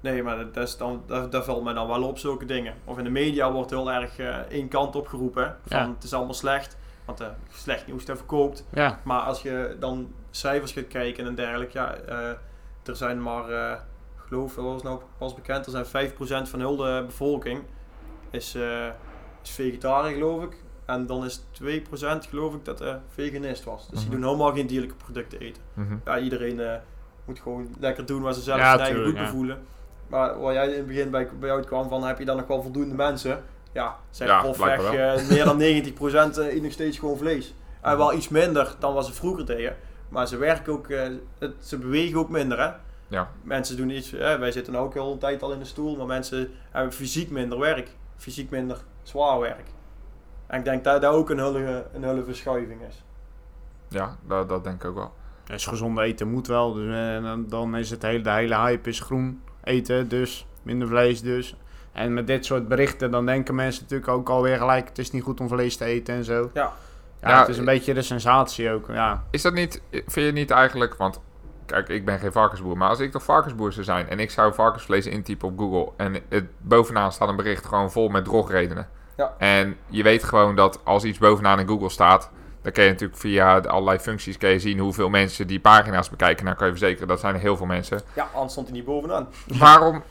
Nee, 0.00 0.22
maar 0.22 0.36
dat, 0.36 0.54
dat, 0.54 0.68
is 0.68 0.76
dan, 0.76 1.02
dat, 1.06 1.32
dat 1.32 1.44
valt 1.44 1.64
mij 1.64 1.72
dan 1.74 1.86
wel 1.88 2.02
op, 2.02 2.18
zulke 2.18 2.44
dingen. 2.44 2.74
Of 2.84 2.98
in 2.98 3.04
de 3.04 3.10
media 3.10 3.52
wordt 3.52 3.70
heel 3.70 3.90
erg 3.92 4.18
eh 4.18 4.36
één 4.38 4.68
kant 4.68 4.96
opgeroepen. 4.96 5.56
Van 5.66 5.78
Ja. 5.78 5.88
het 5.94 6.04
is 6.04 6.12
allemaal 6.12 6.34
slecht, 6.34 6.76
want 7.04 7.20
eh, 7.20 7.26
slecht 7.50 7.86
nieuws 7.86 8.04
dat 8.04 8.16
verkoopt. 8.16 8.66
ja, 8.72 9.00
Maar 9.04 9.20
als 9.20 9.42
je 9.42 9.76
dan 9.80 10.12
cijfers 10.30 10.72
gaat 10.72 10.86
kijken 10.88 11.26
en 11.26 11.34
dergelijke, 11.34 11.78
ja, 11.78 11.94
eh, 11.94 12.28
er 12.84 12.96
zijn 12.96 13.22
maar, 13.22 13.50
eh 13.50 13.80
geloof, 14.16 14.54
wat 14.54 14.64
was 14.64 14.82
nou 14.82 15.00
pas 15.18 15.34
bekend, 15.34 15.66
er 15.66 15.70
zijn 15.84 15.86
5% 15.86 16.48
van 16.48 16.58
heel 16.58 16.76
de 16.76 17.02
bevolking 17.06 17.62
is, 18.30 18.54
eh, 18.54 18.86
is 19.42 19.50
vegetariër, 19.50 20.12
geloof 20.14 20.42
ik. 20.42 20.56
En 20.88 21.06
dan 21.06 21.24
is 21.24 21.40
2% 21.52 22.26
geloof 22.28 22.54
ik 22.54 22.64
dat 22.64 22.80
er 22.80 23.00
veganist 23.08 23.64
was. 23.64 23.88
Dus 23.90 23.98
die 23.98 24.08
Mhm. 24.08 24.16
doen 24.20 24.24
helemaal 24.26 24.52
geen 24.54 24.66
dierlijke 24.66 24.94
producten 24.96 25.38
eten. 25.40 25.62
Mhm. 25.74 25.96
Ja, 26.04 26.18
iedereen 26.18 26.60
eh, 26.60 26.74
moet 27.24 27.40
gewoon 27.40 27.74
lekker 27.80 28.06
doen 28.06 28.22
waar 28.22 28.34
ze 28.34 28.40
zelf 28.40 28.58
Ja, 28.58 28.68
zijn 28.68 28.80
eigen 28.80 29.04
goed 29.04 29.14
ja. 29.16 29.22
bevoelen. 29.24 29.58
Maar 30.06 30.40
waar 30.40 30.52
jij 30.52 30.68
in 30.68 30.76
het 30.76 30.86
begin 30.86 31.10
bij, 31.10 31.28
bij 31.40 31.48
jou 31.48 31.62
kwam 31.64 31.88
van, 31.88 32.02
heb 32.04 32.18
je 32.18 32.24
dan 32.24 32.36
nog 32.36 32.46
wel 32.46 32.62
voldoende 32.62 32.94
mensen? 32.94 33.42
Ja, 33.72 33.96
zeg 34.10 34.28
Ja, 34.28 34.38
grofweg 34.40 34.80
eh, 34.94 35.28
meer 35.28 35.44
dan 35.44 35.58
90% 35.58 36.36
eet 36.36 36.62
nog 36.62 36.72
steeds 36.72 36.98
gewoon 36.98 37.18
vlees. 37.18 37.54
En 37.82 37.96
wel 37.96 38.12
iets 38.14 38.28
minder 38.28 38.74
dan 38.78 38.94
wat 38.94 39.06
ze 39.06 39.12
vroeger 39.12 39.46
deden. 39.46 39.76
Maar 40.08 40.26
ze 40.28 40.36
werken 40.36 40.72
ook, 40.72 40.88
eh, 40.88 41.08
het, 41.38 41.52
ze 41.60 41.78
bewegen 41.78 42.18
ook 42.18 42.28
minder 42.28 42.58
hè. 42.60 42.70
Ja. 43.08 43.30
Mensen 43.42 43.76
doen 43.76 43.90
iets, 43.90 44.12
eh, 44.12 44.38
wij 44.38 44.52
zitten 44.52 44.76
ook 44.76 44.96
al 44.96 45.12
een 45.12 45.18
tijd 45.18 45.42
al 45.42 45.52
in 45.52 45.58
de 45.58 45.64
stoel, 45.64 45.96
maar 45.96 46.06
mensen 46.06 46.50
hebben 46.70 46.92
fysiek 46.92 47.30
minder 47.30 47.58
werk. 47.58 47.90
Fysiek 48.16 48.50
minder 48.50 48.78
zwaar 49.02 49.40
werk. 49.40 49.66
En 50.48 50.58
ik 50.58 50.64
denk 50.64 50.84
dat 50.84 51.02
dat 51.02 51.12
ook 51.12 51.30
een 51.30 51.38
hele, 51.38 51.86
een 51.92 52.04
hele 52.04 52.24
verschuiving 52.24 52.80
is. 52.88 53.04
Ja, 53.88 54.16
dat, 54.26 54.48
dat 54.48 54.64
denk 54.64 54.82
ik 54.82 54.88
ook 54.88 54.96
wel. 54.96 55.12
dus 55.44 55.66
gezond 55.66 55.98
eten 55.98 56.28
moet 56.28 56.46
wel. 56.46 56.72
Dus, 56.72 56.94
eh, 56.94 57.22
dan, 57.22 57.46
dan 57.48 57.76
is 57.76 57.90
het 57.90 58.02
hele, 58.02 58.22
de 58.22 58.30
hele 58.30 58.56
hype 58.56 58.88
is 58.88 59.00
groen 59.00 59.42
eten, 59.64 60.08
dus 60.08 60.46
minder 60.62 60.88
vlees 60.88 61.20
dus. 61.20 61.56
En 61.92 62.14
met 62.14 62.26
dit 62.26 62.44
soort 62.44 62.68
berichten, 62.68 63.10
dan 63.10 63.26
denken 63.26 63.54
mensen 63.54 63.82
natuurlijk 63.82 64.10
ook 64.10 64.28
alweer 64.28 64.58
gelijk, 64.58 64.88
het 64.88 64.98
is 64.98 65.10
niet 65.10 65.22
goed 65.22 65.40
om 65.40 65.48
vlees 65.48 65.76
te 65.76 65.84
eten 65.84 66.14
en 66.14 66.24
zo. 66.24 66.50
Ja. 66.54 66.72
Ja, 67.20 67.28
Ja, 67.28 67.38
het 67.40 67.48
is 67.48 67.58
een 67.58 67.64
beetje 67.64 67.94
de 67.94 68.02
sensatie 68.02 68.70
ook, 68.70 68.86
ja. 68.88 69.24
Is 69.30 69.42
dat 69.42 69.54
niet, 69.54 69.82
vind 69.90 70.26
je 70.26 70.32
niet 70.32 70.50
eigenlijk, 70.50 70.94
want 70.94 71.20
kijk, 71.66 71.88
ik 71.88 72.04
ben 72.04 72.18
geen 72.18 72.32
varkensboer, 72.32 72.76
maar 72.76 72.88
als 72.88 73.00
ik 73.00 73.10
toch 73.10 73.22
varkensboer 73.22 73.72
zou 73.72 73.84
zijn 73.84 74.08
en 74.08 74.18
ik 74.18 74.30
zou 74.30 74.54
varkensvlees 74.54 75.06
intypen 75.06 75.48
op 75.48 75.58
Google 75.58 75.92
en 75.96 76.22
het, 76.28 76.44
bovenaan 76.58 77.12
staat 77.12 77.28
een 77.28 77.36
bericht 77.36 77.66
gewoon 77.66 77.90
vol 77.90 78.08
met 78.08 78.24
drogredenen. 78.24 78.88
Ja. 79.18 79.34
En 79.38 79.76
je 79.86 80.02
weet 80.02 80.24
gewoon 80.24 80.54
dat 80.54 80.80
als 80.84 81.04
iets 81.04 81.18
bovenaan 81.18 81.60
in 81.60 81.68
Google 81.68 81.88
staat, 81.88 82.30
dan 82.62 82.72
kun 82.72 82.84
je 82.84 82.90
natuurlijk 82.90 83.18
via 83.18 83.60
de 83.60 83.68
allerlei 83.68 83.98
functies 83.98 84.38
kun 84.38 84.48
je 84.48 84.58
zien 84.58 84.78
hoeveel 84.78 85.08
mensen 85.08 85.46
die 85.46 85.60
pagina's 85.60 86.10
bekijken. 86.10 86.44
Nou 86.44 86.56
kan 86.56 86.66
je 86.66 86.72
verzekeren, 86.72 87.08
dat 87.08 87.20
zijn 87.20 87.34
er 87.34 87.40
heel 87.40 87.56
veel 87.56 87.66
mensen. 87.66 88.00
Ja, 88.14 88.28
anders 88.32 88.52
stond 88.52 88.66
hij 88.68 88.76
niet 88.76 88.84
bovenaan. 88.86 89.28
Waarom 89.58 90.02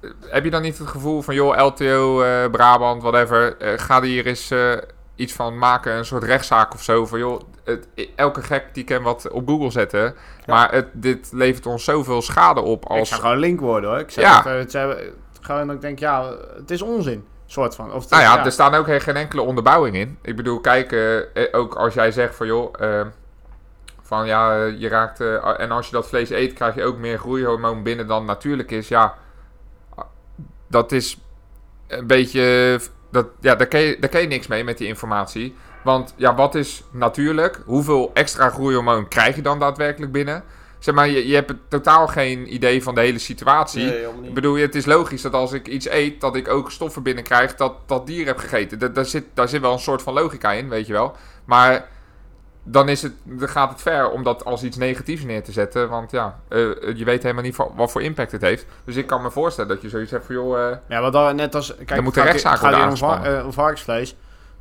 eh, 0.00 0.10
heb 0.26 0.44
je 0.44 0.50
dan 0.50 0.62
niet 0.62 0.78
het 0.78 0.88
gevoel 0.88 1.22
van, 1.22 1.34
joh, 1.34 1.56
LTO, 1.66 2.22
eh, 2.22 2.50
Brabant, 2.50 3.02
whatever, 3.02 3.56
eh, 3.56 3.78
ga 3.78 3.96
er 3.96 4.02
hier 4.02 4.26
eens 4.26 4.50
eh, 4.50 4.72
iets 5.14 5.32
van 5.32 5.58
maken, 5.58 5.92
een 5.96 6.04
soort 6.04 6.22
rechtszaak 6.24 6.74
of 6.74 6.82
zo, 6.82 7.06
van 7.06 7.18
joh, 7.18 7.40
het, 7.64 7.88
elke 8.16 8.42
gek 8.42 8.64
die 8.72 8.84
kan 8.84 9.02
wat 9.02 9.30
op 9.30 9.48
Google 9.48 9.70
zetten, 9.70 10.14
maar 10.46 10.72
het, 10.72 10.86
dit 10.92 11.28
levert 11.32 11.66
ons 11.66 11.84
zoveel 11.84 12.22
schade 12.22 12.60
op 12.60 12.82
Ik 12.84 12.88
als... 12.90 13.08
zou 13.08 13.20
gewoon 13.20 13.38
link 13.38 13.60
worden 13.60 13.90
hoor. 13.90 13.98
Ik 13.98 14.10
zou 14.10 14.26
Ja. 14.26 14.42
het, 14.48 14.72
het 14.72 15.10
gewoon 15.40 15.66
dat 15.66 15.76
ik 15.76 15.82
denk, 15.82 15.98
ja, 15.98 16.34
het 16.56 16.70
is 16.70 16.82
onzin. 16.82 17.24
Soort 17.46 17.74
van. 17.74 17.92
Of 17.92 18.10
Nou 18.10 18.22
ja, 18.22 18.44
er 18.44 18.52
staan 18.52 18.74
ook 18.74 19.02
geen 19.02 19.16
enkele 19.16 19.42
onderbouwing 19.42 19.96
in. 19.96 20.18
Ik 20.22 20.36
bedoel, 20.36 20.60
kijk, 20.60 20.92
eh, 20.92 21.18
eh, 21.18 21.48
ook 21.52 21.74
als 21.74 21.94
jij 21.94 22.12
zegt 22.12 22.34
van 22.34 22.46
joh, 22.46 22.74
eh, 22.78 23.06
van 24.02 24.26
ja, 24.26 24.56
eh, 24.56 24.80
je 24.80 24.88
raakt, 24.88 25.20
en 25.56 25.70
als 25.70 25.86
je 25.86 25.92
dat 25.92 26.08
vlees 26.08 26.30
eet, 26.30 26.52
krijg 26.52 26.74
je 26.74 26.84
ook 26.84 26.96
meer 26.96 27.18
groeihormoon 27.18 27.82
binnen 27.82 28.06
dan 28.06 28.24
natuurlijk 28.24 28.70
is. 28.70 28.88
Ja, 28.88 29.14
dat 30.66 30.92
is 30.92 31.18
een 31.86 32.06
beetje, 32.06 32.80
dat, 33.10 33.26
ja, 33.40 33.54
daar 33.54 33.66
kan, 33.66 33.80
je, 33.80 33.96
daar 34.00 34.10
kan 34.10 34.20
je 34.20 34.26
niks 34.26 34.46
mee 34.46 34.64
met 34.64 34.78
die 34.78 34.86
informatie. 34.86 35.56
Want 35.84 36.14
ja, 36.16 36.34
wat 36.34 36.54
is 36.54 36.84
natuurlijk? 36.90 37.60
Hoeveel 37.64 38.10
extra 38.14 38.48
groeihormoon 38.48 39.08
krijg 39.08 39.36
je 39.36 39.42
dan 39.42 39.58
daadwerkelijk 39.58 40.12
binnen? 40.12 40.44
Zeg 40.82 40.94
maar, 40.94 41.08
je, 41.08 41.26
je 41.28 41.34
hebt 41.34 41.52
totaal 41.68 42.06
geen 42.08 42.54
idee 42.54 42.82
van 42.82 42.94
de 42.94 43.00
hele 43.00 43.18
situatie. 43.18 43.84
Nee, 43.84 44.06
Ik 44.22 44.34
bedoel, 44.34 44.56
het 44.56 44.74
is 44.74 44.84
logisch 44.86 45.22
dat 45.22 45.32
als 45.32 45.52
ik 45.52 45.68
iets 45.68 45.88
eet, 45.88 46.20
dat 46.20 46.36
ik 46.36 46.48
ook 46.48 46.70
stoffen 46.70 47.02
binnenkrijg 47.02 47.54
dat 47.54 47.74
dat 47.86 48.06
dier 48.06 48.26
heb 48.26 48.38
gegeten. 48.38 48.78
Da- 48.78 48.88
daar, 48.88 49.04
zit, 49.04 49.24
daar 49.34 49.48
zit 49.48 49.60
wel 49.60 49.72
een 49.72 49.78
soort 49.78 50.02
van 50.02 50.12
logica 50.14 50.52
in, 50.52 50.68
weet 50.68 50.86
je 50.86 50.92
wel. 50.92 51.16
Maar 51.44 51.88
dan, 52.64 52.88
is 52.88 53.02
het, 53.02 53.12
dan 53.22 53.48
gaat 53.48 53.70
het 53.70 53.82
ver 53.82 54.10
om 54.10 54.22
dat 54.22 54.44
als 54.44 54.62
iets 54.62 54.76
negatiefs 54.76 55.24
neer 55.24 55.42
te 55.42 55.52
zetten. 55.52 55.88
Want 55.88 56.10
ja, 56.10 56.38
eh, 56.48 56.58
je 56.94 57.04
weet 57.04 57.22
helemaal 57.22 57.42
niet 57.44 57.56
wat 57.74 57.90
voor 57.92 58.02
impact 58.02 58.32
het 58.32 58.40
heeft. 58.40 58.66
Dus 58.84 58.96
ik 58.96 59.06
kan 59.06 59.22
me 59.22 59.30
voorstellen 59.30 59.70
dat 59.70 59.82
je 59.82 59.88
zoiets 59.88 60.10
hebt 60.10 60.26
van, 60.26 60.34
joh... 60.34 60.68
eh, 60.70 60.76
Ja, 60.88 61.00
wat 61.00 61.12
dan 61.12 61.36
net 61.36 61.54
als... 61.54 61.74
Kijk, 61.76 61.90
Er 61.90 62.02
moet 62.02 62.14
gaat- 62.14 62.24
rechtszaak 62.24 62.58
worden 62.60 62.78
om 62.80 62.84
aangespannen. 62.84 63.38
eh, 63.38 63.44
om 63.44 63.52
varkensvlees. 63.52 64.16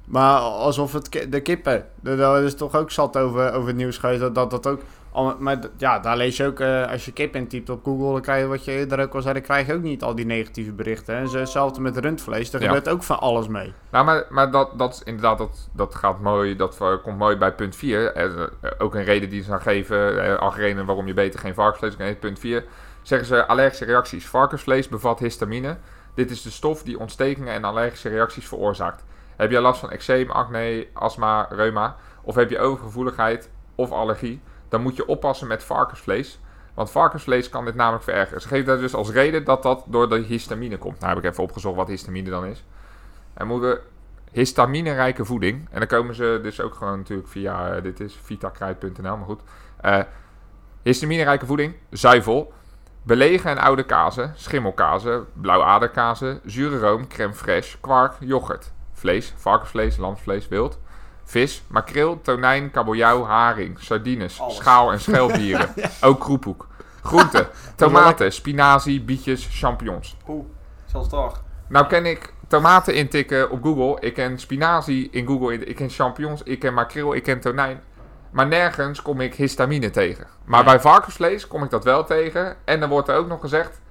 Maar 0.06 0.40
alsof 0.40 0.94
het 0.94 1.10
ki- 1.10 1.30
de 1.30 1.40
kippen... 1.42 1.86
Daar 2.02 2.44
is 2.44 2.56
toch 2.56 2.76
ook 2.76 2.92
zat 2.92 3.18
over, 3.18 3.54
over 3.54 3.68
het 3.68 3.78
nieuws 3.78 3.98
geweest 3.98 4.20
dat 4.20 4.36
dat, 4.36 4.52
dat 4.52 4.68
ook... 4.68 4.82
al- 5.12 5.36
Maar 5.40 5.58
ja, 5.78 6.00
daar 6.00 6.18
lees 6.18 6.38
je 6.38 6.46
ook... 6.46 6.60
eh, 6.60 6.88
als 6.92 7.06
je 7.06 7.12
kip 7.14 7.36
intypt 7.36 7.70
op 7.70 7.84
Google, 7.84 8.12
dan 8.12 8.22
krijg 8.22 8.42
je 8.42 8.48
wat 8.48 8.66
je 8.66 8.72
eerder 8.72 9.00
ook 9.00 9.16
al 9.16 9.22
zei... 9.22 9.34
dan 9.34 9.44
krijg 9.44 9.68
je 9.68 9.74
ook 9.74 9.82
niet 9.82 10.04
al 10.04 10.16
die 10.16 10.26
negatieve 10.26 10.74
berichten. 10.74 11.16
En 11.16 11.28
zo- 11.30 11.40
hetzelfde 11.40 11.82
met 11.82 11.98
rundvlees. 11.98 12.52
Ja. 12.52 12.60
gebeurt 12.60 12.90
ook 12.90 13.04
van 13.04 13.20
alles 13.20 13.48
mee. 13.48 13.74
Nou, 13.92 14.06
maar, 14.06 14.26
maar 14.30 14.52
dat, 14.52 14.78
dat 14.78 14.94
is 14.94 15.04
inderdaad, 15.04 15.38
dat, 15.38 15.70
dat 15.74 15.96
gaat 15.96 16.20
mooi, 16.20 16.56
dat 16.56 16.78
eh, 16.82 16.94
komt 17.04 17.18
mooi 17.18 17.36
bij 17.36 17.54
punt 17.54 17.76
4. 17.76 18.14
ook 18.78 18.96
een 18.96 19.04
reden 19.04 19.30
die 19.30 19.44
ze 19.44 19.50
dan 19.50 19.62
geven, 19.62 20.24
eh, 20.24 20.36
algemeen 20.40 20.86
waarom 20.86 21.08
je 21.08 21.14
beter 21.14 21.40
geen 21.40 21.54
varkensvlees 21.54 21.96
kan 21.96 22.06
eten. 22.06 22.20
Punt 22.20 22.40
4, 22.40 22.66
zeggen 23.02 23.28
ze 23.28 23.46
allergische 23.48 23.86
reacties. 23.86 24.28
Varkensvlees 24.28 24.88
bevat 24.90 25.20
histamine. 25.20 25.78
Dit 26.16 26.32
is 26.32 26.42
de 26.42 26.50
stof 26.52 26.84
die 26.84 27.00
ontstekingen 27.00 27.54
en 27.54 27.64
allergische 27.64 28.10
reacties 28.10 28.48
veroorzaakt. 28.48 29.04
Heb 29.36 29.52
je 29.52 29.60
last 29.60 29.80
van 29.80 29.92
eczeem, 29.92 30.30
acne, 30.32 30.88
astma, 30.94 31.48
reuma, 31.50 31.96
of 32.24 32.36
heb 32.36 32.50
je 32.50 32.60
overgevoeligheid 32.60 33.50
of 33.76 33.92
allergie, 33.92 34.42
dan 34.72 34.82
moet 34.82 34.96
je 34.96 35.08
oppassen 35.08 35.48
met 35.48 35.64
varkensvlees. 35.64 36.40
Want 36.74 36.92
varkensvlees 36.92 37.50
kan 37.50 37.66
dit 37.66 37.76
namelijk 37.76 38.04
verergeren. 38.04 38.42
Ze 38.42 38.48
geven 38.48 38.66
daar 38.66 38.78
dus 38.78 38.94
als 38.94 39.10
reden 39.10 39.44
dat 39.44 39.64
dat 39.64 39.84
door 39.88 40.10
de 40.10 40.18
histamine 40.20 40.78
komt. 40.78 41.00
Nou 41.00 41.14
heb 41.14 41.24
ik 41.24 41.32
even 41.32 41.44
opgezocht 41.44 41.76
wat 41.76 41.88
histamine 41.88 42.30
dan 42.30 42.46
is. 42.46 42.64
En 43.34 43.48
moeten 43.48 43.80
histaminerijke 44.32 45.26
voeding. 45.26 45.68
En 45.72 45.80
dan 45.80 45.88
komen 45.88 46.16
ze 46.16 46.40
dus 46.44 46.62
ook 46.62 46.74
gewoon 46.74 46.98
natuurlijk 46.98 47.28
via, 47.28 47.70
eh, 47.76 47.84
dit 47.84 48.00
is 48.00 48.20
vitakruid.nl, 48.24 49.18
maar 49.18 49.26
goed. 49.26 49.42
Eh 49.82 50.00
histaminerijke 50.82 51.46
voeding, 51.46 51.76
zuivel, 51.90 52.54
belegen 53.04 53.50
en 53.50 53.58
oude 53.58 53.84
kazen, 53.84 54.34
schimmelkazen, 54.36 55.26
blauwaderkazen, 55.34 56.40
zure 56.46 56.80
room, 56.80 57.08
crème 57.08 57.34
fraîche, 57.34 57.80
kwark, 57.80 58.14
yoghurt, 58.20 58.72
vlees, 58.92 59.34
varkensvlees, 59.36 59.98
lamsvlees, 59.98 60.48
wild, 60.48 60.80
vis, 61.32 61.64
makreel, 61.68 62.22
tonijn, 62.22 62.72
kabeljauw, 62.72 63.24
haring, 63.26 63.78
sardines, 63.80 64.40
Alles. 64.40 64.56
schaal- 64.56 64.92
en 64.92 65.00
scheldieren, 65.00 65.70
ook 66.02 66.20
kroephoek, 66.20 66.68
groenten, 67.04 67.48
tomaten, 67.76 68.34
spinazie, 68.34 69.02
bietjes, 69.02 69.48
champignons. 69.52 70.18
Oeh, 70.28 70.46
zelfs 70.86 71.10
daar. 71.10 71.32
Nou 71.68 71.88
ken 71.88 72.06
ik 72.06 72.34
tomaten 72.48 72.94
intikken 72.96 73.50
op 73.50 73.64
Google. 73.64 73.98
Ik 74.00 74.14
ken 74.14 74.40
spinazie 74.40 75.10
in 75.12 75.28
Google. 75.28 75.58
Ik 75.58 75.76
ken 75.76 75.90
champignons. 75.90 76.44
Ik 76.44 76.60
ken 76.60 76.74
makreel. 76.74 77.14
Ik 77.14 77.24
ken 77.24 77.40
tonijn. 77.40 77.82
Maar 78.32 78.48
nergens 78.48 79.02
kom 79.02 79.22
ik 79.22 79.36
histamine 79.36 79.90
tegen. 79.90 80.28
Maar 80.46 80.64
bij 80.64 80.80
varkensvlees 80.80 81.48
kom 81.48 81.64
ik 81.64 81.70
dat 81.70 81.84
wel 81.84 82.04
tegen. 82.04 82.56
En 82.66 82.80
dan 82.80 82.90
wordt 82.90 83.08
er 83.08 83.16
ook 83.16 83.28
nog 83.28 83.42
gezegd... 83.42 83.82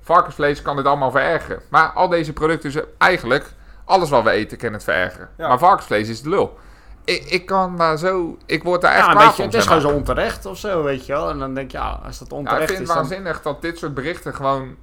Varkensvlees 0.00 0.62
kan 0.62 0.76
dit 0.76 0.86
allemaal 0.86 1.10
verergeren. 1.10 1.62
Maar 1.70 1.88
al 1.88 2.08
deze 2.08 2.32
producten... 2.32 2.84
Eigenlijk, 2.98 3.52
alles 3.84 4.10
wat 4.10 4.24
we 4.24 4.30
eten 4.30 4.58
kan 4.58 4.72
het 4.72 4.84
verergeren. 4.84 5.28
Ja. 5.36 5.48
Maar 5.48 5.58
varkensvlees 5.58 6.08
is 6.08 6.22
de 6.22 6.28
lul. 6.28 6.58
Ik, 7.06 7.24
ik 7.24 7.46
kan 7.46 7.76
daar 7.76 7.98
zo... 7.98 8.36
Ik 8.46 8.62
word 8.62 8.80
daar 8.80 8.92
echt 8.92 9.06
Ja, 9.06 9.12
een 9.12 9.26
beetje, 9.26 9.42
het 9.42 9.54
is 9.54 9.66
gewoon 9.66 9.80
zo 9.80 9.88
onterecht 9.88 10.46
of 10.46 10.58
zo, 10.58 10.82
weet 10.82 11.06
je 11.06 11.12
wel. 11.12 11.30
En 11.30 11.38
dan 11.38 11.54
denk 11.54 11.70
je, 11.70 11.78
ja, 11.78 12.00
als 12.04 12.18
dat 12.18 12.30
Ja, 12.30 12.36
ik 12.36 12.42
onterecht 12.42 12.70
vind 12.70 12.72
is, 12.72 12.78
het 12.78 12.86
dan... 12.86 12.96
waanzinnig 12.96 13.42
dat 13.42 13.62
dit 13.62 13.78
soort 13.78 13.94
berichten 13.94 14.34
gewoon... 14.34 14.76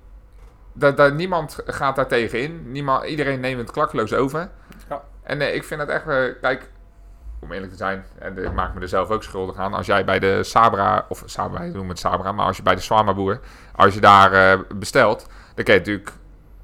Dat, 0.74 0.97
dat 0.97 1.13
niemand 1.13 1.57
gaat 1.65 1.95
daar 1.95 2.07
tegen 2.07 2.41
in. 2.41 2.71
Niemand, 2.71 3.05
iedereen 3.05 3.39
neemt 3.39 3.59
het 3.59 3.71
klakkeloos 3.71 4.13
over. 4.13 4.49
Ja. 4.89 5.01
En 5.24 5.41
eh, 5.41 5.55
ik 5.55 5.63
vind 5.63 5.80
het 5.80 5.89
echt... 5.89 6.07
eh, 6.07 6.24
kijk, 6.41 6.69
om 7.39 7.51
eerlijk 7.51 7.71
te 7.71 7.78
zijn... 7.78 8.05
En 8.19 8.38
ik 8.43 8.53
maak 8.53 8.74
me 8.74 8.82
er 8.82 8.88
zelf 8.88 9.09
ook 9.09 9.24
schuldig 9.24 9.57
aan. 9.57 9.74
Als 9.74 9.86
jij 9.86 10.05
bij 10.05 10.19
de 10.19 10.43
Sabra... 10.43 11.05
Of 11.09 11.24
Sabra, 11.26 11.59
wij 11.59 11.67
noemen 11.67 11.89
het 11.89 11.99
Sabra. 11.99 12.32
Maar 12.32 12.45
als 12.45 12.57
je 12.57 12.63
bij 12.63 12.76
de 12.76 12.82
Swama 12.82 13.13
boer... 13.13 13.39
Als 13.76 13.93
je 13.93 13.99
daar 13.99 14.34
eh, 14.34 14.59
bestelt... 14.76 15.28
Dan 15.55 15.63
kan 15.63 15.74
je 15.74 15.80
natuurlijk... 15.80 16.11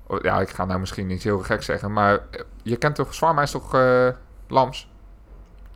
oh, 0.07 0.19
Ja, 0.21 0.39
ik 0.39 0.49
ga 0.49 0.65
nou 0.65 0.79
misschien 0.79 1.09
iets 1.09 1.23
heel 1.23 1.39
gek 1.39 1.63
zeggen. 1.63 1.93
Maar 1.93 2.19
je 2.63 2.77
kent 2.77 2.95
toch... 2.95 3.13
Swama 3.13 3.41
is 3.41 3.51
toch 3.51 3.77
lams? 4.47 4.88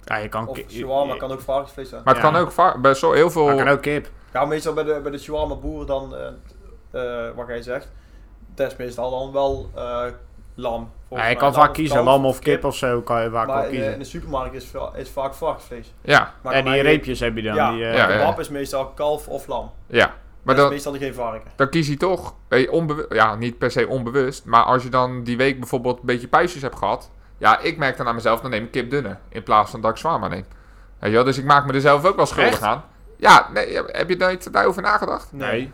Ja, 0.05 0.15
je 0.17 0.29
kan... 0.29 0.47
Of 0.47 0.59
shawarma 0.69 1.13
je- 1.13 1.19
kan 1.19 1.31
ook 1.31 1.41
varkensvlees 1.41 1.89
zijn. 1.89 2.01
Maar 2.03 2.13
het 2.13 2.23
Ja. 2.23 2.29
kan 2.31 2.41
ook... 2.41 2.51
va- 2.51 2.77
Bij 2.79 2.93
zo 2.93 3.11
heel 3.11 3.29
veel... 3.31 3.45
Maar 3.45 3.55
kan 3.55 3.67
ook 3.67 3.81
kip. 3.81 4.09
Ja, 4.33 4.45
meestal 4.45 4.73
bij 4.73 4.83
de, 4.83 4.99
bij 5.03 5.11
de 5.11 5.17
shawarma 5.17 5.55
boer 5.55 5.85
dan, 5.85 6.15
eh, 6.15 7.27
eh, 7.27 7.35
wat 7.35 7.47
jij 7.47 7.61
zegt, 7.61 7.91
dat 8.55 8.71
is 8.71 8.77
meestal 8.77 9.09
dan 9.11 9.31
wel 9.31 9.69
eh, 9.75 10.05
lam. 10.55 10.91
Ja, 11.09 11.27
je 11.27 11.35
kan 11.35 11.53
vaak 11.53 11.73
kiezen, 11.73 11.95
kalf, 11.95 12.07
lam 12.07 12.25
of 12.25 12.39
kip 12.39 12.63
of 12.63 12.75
zo 12.75 13.01
kan 13.01 13.23
je 13.23 13.29
vaak 13.29 13.47
Maar 13.47 13.57
in, 13.57 13.63
de- 13.63 13.69
kiezen. 13.75 13.93
in 13.93 13.99
de 13.99 14.05
supermarkt 14.05 14.53
is, 14.55 14.71
is 14.95 15.09
vaak 15.09 15.33
varkensvlees. 15.33 15.93
Ja, 16.01 16.33
Maar 16.41 16.53
en 16.53 16.65
die 16.65 16.81
reepjes 16.81 17.19
heb 17.19 17.35
je 17.35 17.41
dan. 17.41 17.55
Ja, 17.55 17.71
die, 17.71 17.85
eh, 17.85 18.07
maar 18.07 18.19
Ja, 18.19 18.37
is 18.37 18.49
meestal 18.49 18.85
kalf 18.85 19.27
of 19.27 19.47
lam. 19.47 19.71
ja. 19.87 20.05
Maar 20.07 20.55
Maar 20.55 20.63
dan... 20.63 20.69
dat 20.69 20.79
is 20.79 20.85
meestal 20.85 21.07
geen 21.07 21.13
varken. 21.23 21.51
dan 21.55 21.69
kies 21.69 21.87
hij 21.87 21.97
toch, 21.97 22.35
onbewu- 22.69 23.15
ja, 23.15 23.35
niet 23.35 23.57
per 23.57 23.71
se 23.71 23.87
onbewust, 23.87 24.45
maar 24.45 24.63
als 24.63 24.83
je 24.83 24.89
dan 24.89 25.23
die 25.23 25.37
week 25.37 25.59
bijvoorbeeld 25.59 25.99
een 25.99 26.05
beetje 26.05 26.27
puistjes 26.27 26.61
hebt 26.61 26.75
gehad, 26.75 27.11
ja, 27.37 27.59
ik 27.59 27.77
merk 27.77 27.97
dan 27.97 28.07
aan 28.07 28.15
mezelf, 28.15 28.41
dan 28.41 28.51
neem 28.51 28.63
ik 28.63 28.71
kip 28.71 28.89
dunne, 28.89 29.17
in 29.29 29.43
plaats 29.43 29.71
van 29.71 29.81
dat 29.81 29.91
ik 29.91 29.97
zwaar 29.97 30.19
neem. 30.19 30.45
Weet 30.99 31.09
je 31.09 31.11
wel, 31.11 31.23
dus 31.23 31.37
ik 31.37 31.45
maak 31.45 31.65
me 31.65 31.73
er 31.73 31.81
zelf 31.81 32.05
ook 32.05 32.15
wel 32.15 32.25
schuldig 32.25 32.53
Echt? 32.53 32.61
aan. 32.61 32.83
Ja, 33.17 33.49
nee, 33.53 33.81
heb 33.85 34.09
je 34.09 34.15
nooit 34.15 34.53
daarover 34.53 34.81
nagedacht? 34.81 35.31
nee. 35.31 35.71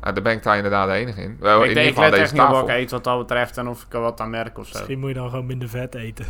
Nou, 0.00 0.14
daar 0.14 0.24
ben 0.24 0.32
ik 0.32 0.42
daar 0.42 0.56
inderdaad 0.56 0.88
de 0.88 0.94
enige 0.94 1.22
in. 1.22 1.36
Wel, 1.40 1.56
ik 1.56 1.62
in 1.62 1.68
ieder 1.68 1.74
denk, 1.74 1.86
ik 1.88 1.94
geval 1.94 2.02
let 2.02 2.12
deze 2.12 2.22
echt 2.22 2.32
niet 2.32 2.42
op 2.42 2.48
wat 2.48 2.68
ik 2.68 2.74
eet 2.76 2.90
wat 2.90 3.04
dat 3.04 3.18
betreft 3.18 3.56
en 3.56 3.68
of 3.68 3.82
ik 3.82 3.94
er 3.94 4.00
wat 4.00 4.20
aan 4.20 4.30
merk 4.30 4.58
of 4.58 4.66
zo. 4.66 4.72
Misschien 4.72 4.98
moet 4.98 5.08
je 5.08 5.14
dan 5.14 5.30
gewoon 5.30 5.46
minder 5.46 5.68
vet 5.68 5.94
eten. 5.94 6.26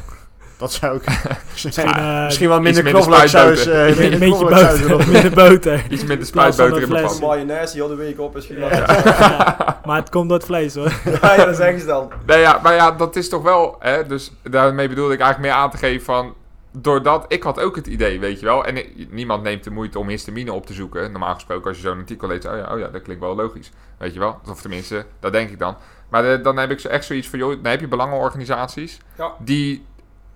Dat 0.59 0.73
zou 0.73 0.97
ik... 0.97 1.03
Misschien, 1.63 1.85
eh, 1.87 2.25
Misschien 2.25 2.49
wel 2.49 2.61
minder 2.61 2.85
minder 2.85 3.03
knoflooksaus. 3.03 3.67
eh, 3.67 3.89
Een 3.89 3.99
minder 3.99 4.19
beetje 4.19 4.37
knoflooksaus 4.37 4.87
boter. 4.87 5.09
minder 5.13 5.31
boter. 5.31 5.85
Iets 5.91 6.05
minder 6.05 6.27
spuitboter 6.27 6.83
in 6.83 6.89
mijn. 6.89 7.09
Mayonaise, 7.21 7.75
heel 7.77 7.89
de 7.89 7.95
week 7.95 8.21
op 8.21 8.37
is 8.37 8.47
Ja. 8.47 8.57
ja. 8.71 8.77
Ja, 8.77 9.81
maar 9.87 9.97
het 9.97 10.11
komt 10.11 10.29
door 10.29 10.39
het 10.39 10.47
vlees 10.47 10.75
hoor. 10.75 10.93
ja, 11.23 11.35
ja, 11.35 11.45
dat 11.45 11.57
zeggen 11.57 11.81
ze 11.81 11.87
dan. 11.87 12.13
Nee, 12.27 12.39
ja, 12.41 12.61
maar 12.63 12.75
ja, 12.75 12.91
dat 12.93 13.17
is 13.17 13.29
toch 13.29 13.43
wel, 13.43 13.77
hè, 13.79 14.07
dus 14.07 14.33
daarmee 14.43 14.89
bedoelde 14.89 15.15
ik 15.15 15.21
eigenlijk 15.21 15.53
meer 15.53 15.63
aan 15.63 15.71
te 15.71 15.77
geven 15.77 16.05
van, 16.05 16.35
doordat, 16.73 17.25
ik 17.29 17.43
had 17.43 17.61
ook 17.61 17.77
het 17.77 17.87
idee, 17.87 18.21
weet 18.21 18.41
je 18.41 18.47
wel, 18.47 18.65
en 18.65 18.85
niemand 19.11 19.43
neemt 19.43 19.65
de 19.65 19.71
moeite 19.71 19.99
om 19.99 20.09
histamine 20.09 20.53
op 20.53 20.67
te 20.67 20.73
zoeken. 20.73 21.11
Normaal 21.13 21.35
gesproken, 21.35 21.69
als 21.69 21.77
je 21.77 21.83
zo'n 21.83 21.99
artikel 21.99 22.29
leest, 22.29 22.47
oh 22.47 22.57
ja, 22.57 22.73
oh 22.75 22.79
ja, 22.79 22.89
dat 22.89 23.03
klinkt 23.03 23.23
wel 23.23 23.37
logisch, 23.37 23.71
weet 23.99 24.13
je 24.13 24.19
wel. 24.19 24.39
Of 24.51 24.61
tenminste, 24.61 25.05
dat 25.21 25.33
denk 25.33 25.51
ik 25.51 25.59
dan. 25.59 25.77
Maar 26.09 26.33
eh, 26.33 26.43
dan 26.43 26.57
heb 26.57 26.71
ik 26.71 26.81
zo 26.81 26.89
echt 26.89 27.05
zoiets 27.05 27.29
van, 27.29 27.39
joh, 27.39 27.49
dan 27.63 27.71
heb 27.71 27.81
je 27.81 27.89
belangenorganisaties 27.89 28.99
Ja. 29.19 29.33
die 29.39 29.85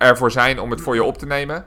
ervoor 0.01 0.31
zijn 0.31 0.59
om 0.59 0.71
het 0.71 0.81
voor 0.81 0.95
je 0.95 1.03
op 1.03 1.17
te 1.17 1.25
nemen. 1.25 1.65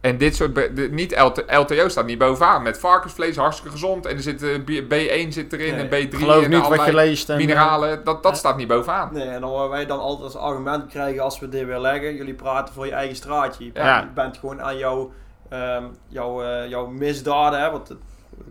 En 0.00 0.18
dit 0.18 0.36
soort, 0.36 0.54
de- 0.54 0.88
niet 0.90 1.18
LT, 1.20 1.44
LTO 1.46 1.88
staat 1.88 2.06
niet 2.06 2.18
bovenaan, 2.18 2.62
met 2.62 2.78
varkensvlees, 2.78 3.36
hartstikke 3.36 3.70
gezond. 3.72 4.06
En 4.06 4.16
er 4.16 4.22
zit 4.22 4.42
eh, 4.42 4.54
B- 4.64 4.92
B1 4.94 5.28
zit 5.28 5.52
erin 5.52 5.74
Nee, 5.74 5.88
en 5.88 6.08
B3 6.08 6.16
Geloof 6.18 6.44
en 6.44 6.50
niet 6.50 6.68
wat 6.68 6.84
je 6.84 6.94
leest. 6.94 7.28
En, 7.30 7.36
mineralen, 7.36 8.04
dat, 8.04 8.22
dat 8.22 8.36
staat 8.36 8.56
niet 8.56 8.68
bovenaan. 8.68 9.08
Nee, 9.12 9.28
en 9.28 9.40
dan 9.40 9.50
waar 9.50 9.68
wij 9.68 9.86
dan 9.86 9.98
altijd 9.98 10.24
als 10.24 10.36
argument 10.36 10.86
krijgen 10.86 11.22
als 11.22 11.38
we 11.40 11.48
dit 11.48 11.64
weer 11.66 11.78
leggen, 11.78 12.14
jullie 12.14 12.34
praten 12.34 12.74
voor 12.74 12.86
je 12.86 12.92
eigen 12.92 13.16
straatje. 13.16 13.64
Je 13.64 13.72
bent, 13.72 13.86
Ja. 13.86 14.00
je 14.00 14.06
bent 14.14 14.36
gewoon 14.38 14.62
aan 14.62 14.76
jouw, 14.78 15.12
ehm, 15.48 15.84
jouw, 16.08 16.42
eh, 16.42 16.68
jouw 16.68 16.86
misdaden, 16.86 17.60
hè, 17.60 17.70
want 17.70 17.86
de 17.88 17.96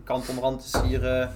kant 0.04 0.28
onderhand 0.28 0.64
is 0.64 0.80
hier, 0.88 1.06
eh, 1.20 1.26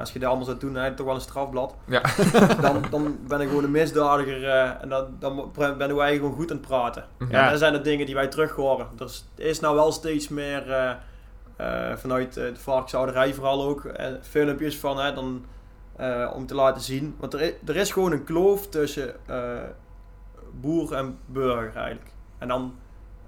als 0.00 0.12
je 0.12 0.18
dit 0.18 0.28
allemaal 0.28 0.46
zou 0.46 0.58
doen, 0.58 0.74
hè, 0.74 0.94
toch 0.94 1.06
wel 1.06 1.14
een 1.14 1.20
strafblad. 1.20 1.74
Ja. 1.84 2.02
dan, 2.60 2.84
dan 2.90 3.18
ben 3.28 3.40
ik 3.40 3.48
gewoon 3.48 3.64
een 3.64 3.70
misdadiger 3.70 4.48
eh, 4.48 4.82
en 4.82 4.88
dan, 4.88 5.16
dan 5.18 5.52
ben 5.78 5.96
wij 5.96 6.16
gewoon 6.16 6.32
goed 6.32 6.50
aan 6.50 6.56
het 6.56 6.66
praten. 6.66 7.04
Mhm. 7.18 7.32
Ja. 7.32 7.44
En 7.44 7.50
dat 7.50 7.58
zijn 7.58 7.72
de 7.72 7.80
dingen 7.80 8.06
die 8.06 8.14
wij 8.14 8.28
terug 8.28 8.52
horen. 8.52 8.86
Er 8.98 9.04
is, 9.04 9.24
er 9.36 9.44
is 9.44 9.60
nou 9.60 9.74
wel 9.74 9.92
steeds 9.92 10.28
meer 10.28 10.72
eh, 10.72 10.90
eh, 11.56 11.96
vanuit 11.96 12.34
de 12.34 12.52
varkenshouderij 12.56 13.34
vooral 13.34 13.62
ook 13.62 13.86
filmpjes 14.22 14.78
van 14.78 14.98
hè, 14.98 15.12
dan, 15.14 15.44
eh, 16.00 16.30
om 16.34 16.46
te 16.46 16.54
laten 16.54 16.82
zien. 16.82 17.14
Want 17.18 17.34
er 17.34 17.40
is, 17.40 17.52
er 17.66 17.76
is 17.76 17.92
gewoon 17.92 18.12
een 18.12 18.24
kloof 18.24 18.68
tussen 18.68 19.14
eh, 19.26 19.62
boer 20.60 20.94
en 20.94 21.18
burger 21.26 21.76
eigenlijk. 21.76 22.12
En 22.38 22.48
dan 22.48 22.74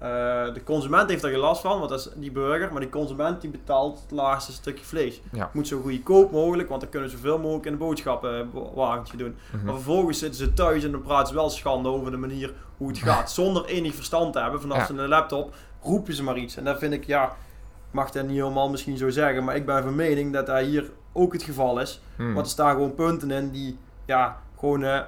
eh, 0.03 0.53
de 0.53 0.63
consument 0.63 1.09
heeft 1.09 1.23
er 1.23 1.29
geen 1.29 1.39
last 1.39 1.61
van, 1.61 1.77
want 1.77 1.89
dat 1.89 1.99
is 1.99 2.09
die 2.15 2.31
burger, 2.31 2.71
maar 2.71 2.81
die 2.81 2.89
consument 2.89 3.41
die 3.41 3.49
betaalt 3.49 3.99
het 4.01 4.11
laagste 4.11 4.51
stukje 4.51 4.85
vlees. 4.85 5.21
Ja. 5.31 5.49
Moet 5.53 5.67
zo 5.67 5.81
goedkoop 5.81 6.31
mogelijk, 6.31 6.69
want 6.69 6.81
dan 6.81 6.89
kunnen 6.89 7.09
ze 7.09 7.15
zoveel 7.15 7.39
mogelijk 7.39 7.65
in 7.65 7.71
de 7.71 7.77
boodschappenwagentje 7.77 9.17
doen. 9.17 9.35
Mhm. 9.51 9.65
Maar 9.65 9.73
vervolgens 9.73 10.19
zitten 10.19 10.37
ze 10.39 10.53
thuis 10.53 10.83
en 10.83 10.91
dan 10.91 11.01
praten 11.01 11.27
ze 11.27 11.33
wel 11.33 11.49
schande 11.49 11.89
over 11.89 12.11
de 12.11 12.17
manier 12.17 12.53
hoe 12.77 12.87
het 12.87 12.97
gaat. 12.97 13.31
Zonder 13.41 13.65
enig 13.65 13.95
verstand 13.95 14.33
te 14.33 14.39
hebben 14.39 14.61
vanaf 14.61 14.77
Ja. 14.77 14.85
ze 14.85 14.93
een 14.93 15.07
laptop, 15.07 15.55
roepen 15.81 16.13
ze 16.13 16.23
maar 16.23 16.37
iets. 16.37 16.55
En 16.55 16.63
dat 16.63 16.77
vind 16.79 16.93
ik, 16.93 17.05
ja, 17.05 17.25
ik 17.25 17.91
mag 17.91 18.11
dat 18.11 18.27
niet 18.27 18.37
helemaal 18.37 18.69
misschien 18.69 18.97
zo 18.97 19.09
zeggen, 19.09 19.43
maar 19.43 19.55
ik 19.55 19.65
ben 19.65 19.83
van 19.83 19.95
mening 19.95 20.33
dat 20.33 20.45
dat 20.45 20.59
hier 20.59 20.91
ook 21.13 21.33
het 21.33 21.43
geval 21.43 21.79
is. 21.79 22.01
Hmm. 22.15 22.33
Want 22.33 22.45
er 22.45 22.51
staan 22.51 22.71
gewoon 22.71 22.95
punten 22.95 23.31
in 23.31 23.51
die, 23.51 23.77
ja, 24.05 24.41
gewoon 24.59 24.83
eh, 24.83 24.99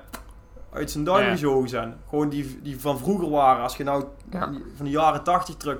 uit 0.75 0.91
zijn 0.91 1.03
duim 1.03 1.23
Ja. 1.25 1.31
gezogen 1.31 1.69
zijn. 1.69 1.95
Gewoon 2.09 2.29
die, 2.29 2.59
die 2.63 2.79
van 2.79 2.97
vroeger 2.97 3.29
waren. 3.29 3.63
Als 3.63 3.77
je 3.77 3.83
nou 3.83 4.03
Ja. 4.29 4.47
die- 4.47 4.63
van 4.75 4.85
de 4.85 4.91
jaren 4.91 5.23
80 5.23 5.55
terug, 5.55 5.77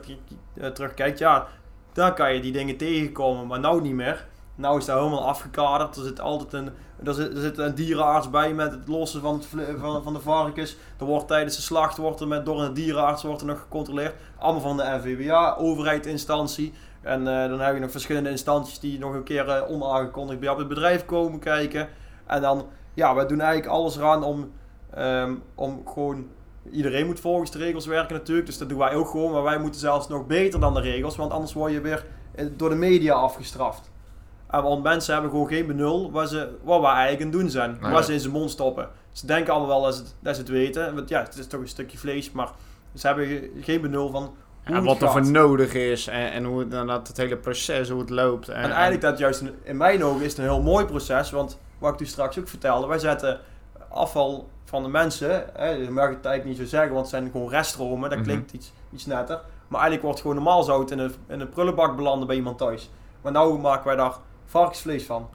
eh, 0.54 0.68
terugkijkt, 0.70 1.20
ja, 1.20 1.48
dan 1.94 2.14
kan 2.14 2.34
je 2.34 2.40
die 2.42 2.52
dingen 2.52 2.78
tegenkomen. 2.78 3.48
Maar 3.48 3.60
nou 3.60 3.82
niet 3.82 3.94
meer. 3.94 4.26
Nou 4.56 4.78
is 4.78 4.86
dat 4.86 4.98
helemaal 4.98 5.28
afgekaderd. 5.28 5.96
Er 5.96 6.04
zit 6.04 6.20
altijd 6.22 6.54
een, 6.54 6.70
er 7.04 7.14
zit, 7.14 7.34
er 7.34 7.42
zit 7.42 7.58
een 7.58 7.76
dierenarts 7.76 8.30
bij 8.30 8.54
met 8.54 8.72
het 8.72 8.88
lossen 8.88 9.22
van, 9.22 9.34
het 9.36 9.48
van, 9.80 10.04
van 10.04 10.14
de 10.14 10.20
varkens. 10.20 10.78
Er 11.00 11.06
wordt 11.06 11.28
tijdens 11.28 11.56
de 11.56 11.62
slacht 11.62 11.98
wordt 11.98 12.20
er 12.20 12.28
met, 12.28 12.46
door 12.46 12.62
een 12.62 12.74
dierenarts 12.74 13.24
wordt 13.24 13.42
er 13.42 13.48
nog 13.48 13.60
gecontroleerd. 13.60 14.14
Allemaal 14.40 14.62
van 14.62 14.78
de 14.78 14.84
NVWA, 15.04 15.56
overheidsinstantie. 15.56 16.74
En 17.02 17.28
eh, 17.28 17.50
dan 17.50 17.60
heb 17.60 17.74
je 17.74 17.80
nog 17.80 17.92
verschillende 17.92 18.30
instanties 18.30 18.80
die 18.80 19.00
nog 19.00 19.14
een 19.14 19.24
keer 19.24 19.50
eh, 19.50 19.70
onaangekondigd 19.72 20.40
bij 20.40 20.50
op 20.50 20.58
het 20.58 20.68
bedrijf 20.68 21.06
komen 21.06 21.40
kijken. 21.40 21.88
En 22.26 22.42
dan, 22.42 22.66
ja, 22.94 23.16
wij 23.16 23.26
doen 23.28 23.40
eigenlijk 23.42 23.72
alles 23.72 23.98
eraan 23.98 24.24
om, 24.24 24.52
ehm, 24.96 25.34
om 25.56 25.82
gewoon... 25.88 26.28
Iedereen 26.72 27.06
moet 27.06 27.20
volgens 27.20 27.52
de 27.52 27.58
regels 27.58 27.86
werken 27.86 28.16
natuurlijk, 28.16 28.46
dus 28.48 28.58
dat 28.58 28.70
doen 28.70 28.78
wij 28.78 28.94
ook 28.96 29.08
gewoon. 29.10 29.32
Maar 29.32 29.44
wij 29.44 29.58
moeten 29.60 29.80
zelfs 29.80 30.08
nog 30.08 30.28
beter 30.28 30.60
dan 30.60 30.74
de 30.74 30.82
regels, 30.82 31.16
want 31.16 31.32
anders 31.32 31.54
word 31.54 31.72
je 31.72 31.82
weer 31.82 32.06
eh, 32.36 32.46
door 32.58 32.70
de 32.70 32.76
media 32.76 33.14
afgestraft. 33.14 33.92
En 34.50 34.64
want 34.64 34.84
mensen 34.84 35.14
hebben 35.14 35.32
gewoon 35.32 35.48
geen 35.48 35.68
benul 35.68 36.12
wat, 36.12 36.30
ze, 36.30 36.50
wat 36.64 36.82
wij 36.82 36.92
eigenlijk 36.92 37.24
aan 37.24 37.40
doen 37.40 37.50
zijn. 37.50 37.78
Nee. 37.82 37.92
Wat 37.92 38.06
ze 38.06 38.14
in 38.14 38.20
zijn 38.20 38.34
mond 38.34 38.52
stoppen. 38.52 38.90
Ze 39.12 39.26
denken 39.26 39.54
allemaal 39.54 39.70
wel 39.70 39.82
dat 39.82 39.96
ze, 39.96 40.02
het, 40.02 40.16
dat 40.20 40.36
ze 40.36 40.42
het 40.42 40.50
weten. 40.50 40.96
Want 40.96 41.10
ja, 41.10 41.22
het 41.22 41.38
is 41.38 41.48
toch 41.48 41.60
een 41.62 41.68
stukje 41.68 41.98
vlees, 41.98 42.32
maar 42.32 42.50
ze 42.96 43.08
hebben 43.08 43.26
ge- 43.28 43.52
geen 43.62 43.82
benul 43.82 44.10
van 44.10 44.24
hoe 44.66 44.76
En 44.76 44.84
wat 44.84 45.02
er 45.02 45.10
voor 45.12 45.32
nodig 45.32 45.74
is 45.74 46.08
en, 46.08 46.32
en 46.32 46.44
hoe 46.44 46.60
het, 46.60 46.68
inderdaad 46.72 47.08
het 47.08 47.18
hele 47.18 47.38
proces, 47.38 47.90
hoe 47.90 48.00
het 48.00 48.10
loopt. 48.10 48.50
En, 48.50 48.56
En 48.56 48.72
eigenlijk 48.72 49.02
dat 49.02 49.18
juist 49.18 49.42
in, 49.42 49.54
in 49.64 49.78
mijn 49.78 50.04
ogen 50.04 50.22
is 50.22 50.30
het 50.30 50.38
een 50.38 50.44
heel 50.44 50.62
mooi 50.62 50.86
proces. 50.86 51.32
Want 51.32 51.60
wat 51.80 51.92
ik 51.92 51.98
toen 51.98 52.08
straks 52.08 52.40
ook 52.40 52.48
vertelde, 52.48 52.88
wij 52.88 53.00
zetten 53.00 53.40
afval 53.96 54.50
van 54.64 54.84
de 54.84 54.90
mensen, 54.90 55.46
hè, 55.54 55.80
dat 55.80 55.90
mag 55.90 56.10
het 56.10 56.26
eigenlijk 56.26 56.46
niet 56.46 56.58
zo 56.58 56.66
zeggen, 56.66 56.90
want 56.94 57.02
het 57.02 57.10
zijn 57.16 57.32
gewoon 57.32 57.50
reststromen, 57.50 58.10
dat 58.10 58.20
Mhm. 58.20 58.28
klinkt 58.28 58.52
iets, 58.52 58.74
iets 58.92 59.06
netter. 59.06 59.36
Maar 59.68 59.80
eigenlijk 59.80 60.02
wordt 60.02 60.22
gewoon 60.22 60.36
normaal 60.36 60.64
zout 60.64 60.92
in 60.92 61.00
een, 61.00 61.14
in 61.28 61.40
een 61.40 61.50
prullenbak 61.50 61.96
belanden 61.96 62.28
bij 62.28 62.36
iemand 62.36 62.58
thuis. 62.58 62.90
Maar 63.22 63.32
nou 63.32 63.60
maken 63.60 63.86
wij 63.88 63.96
daar 63.96 64.14
varkensvlees 64.46 65.06
van. 65.06 65.30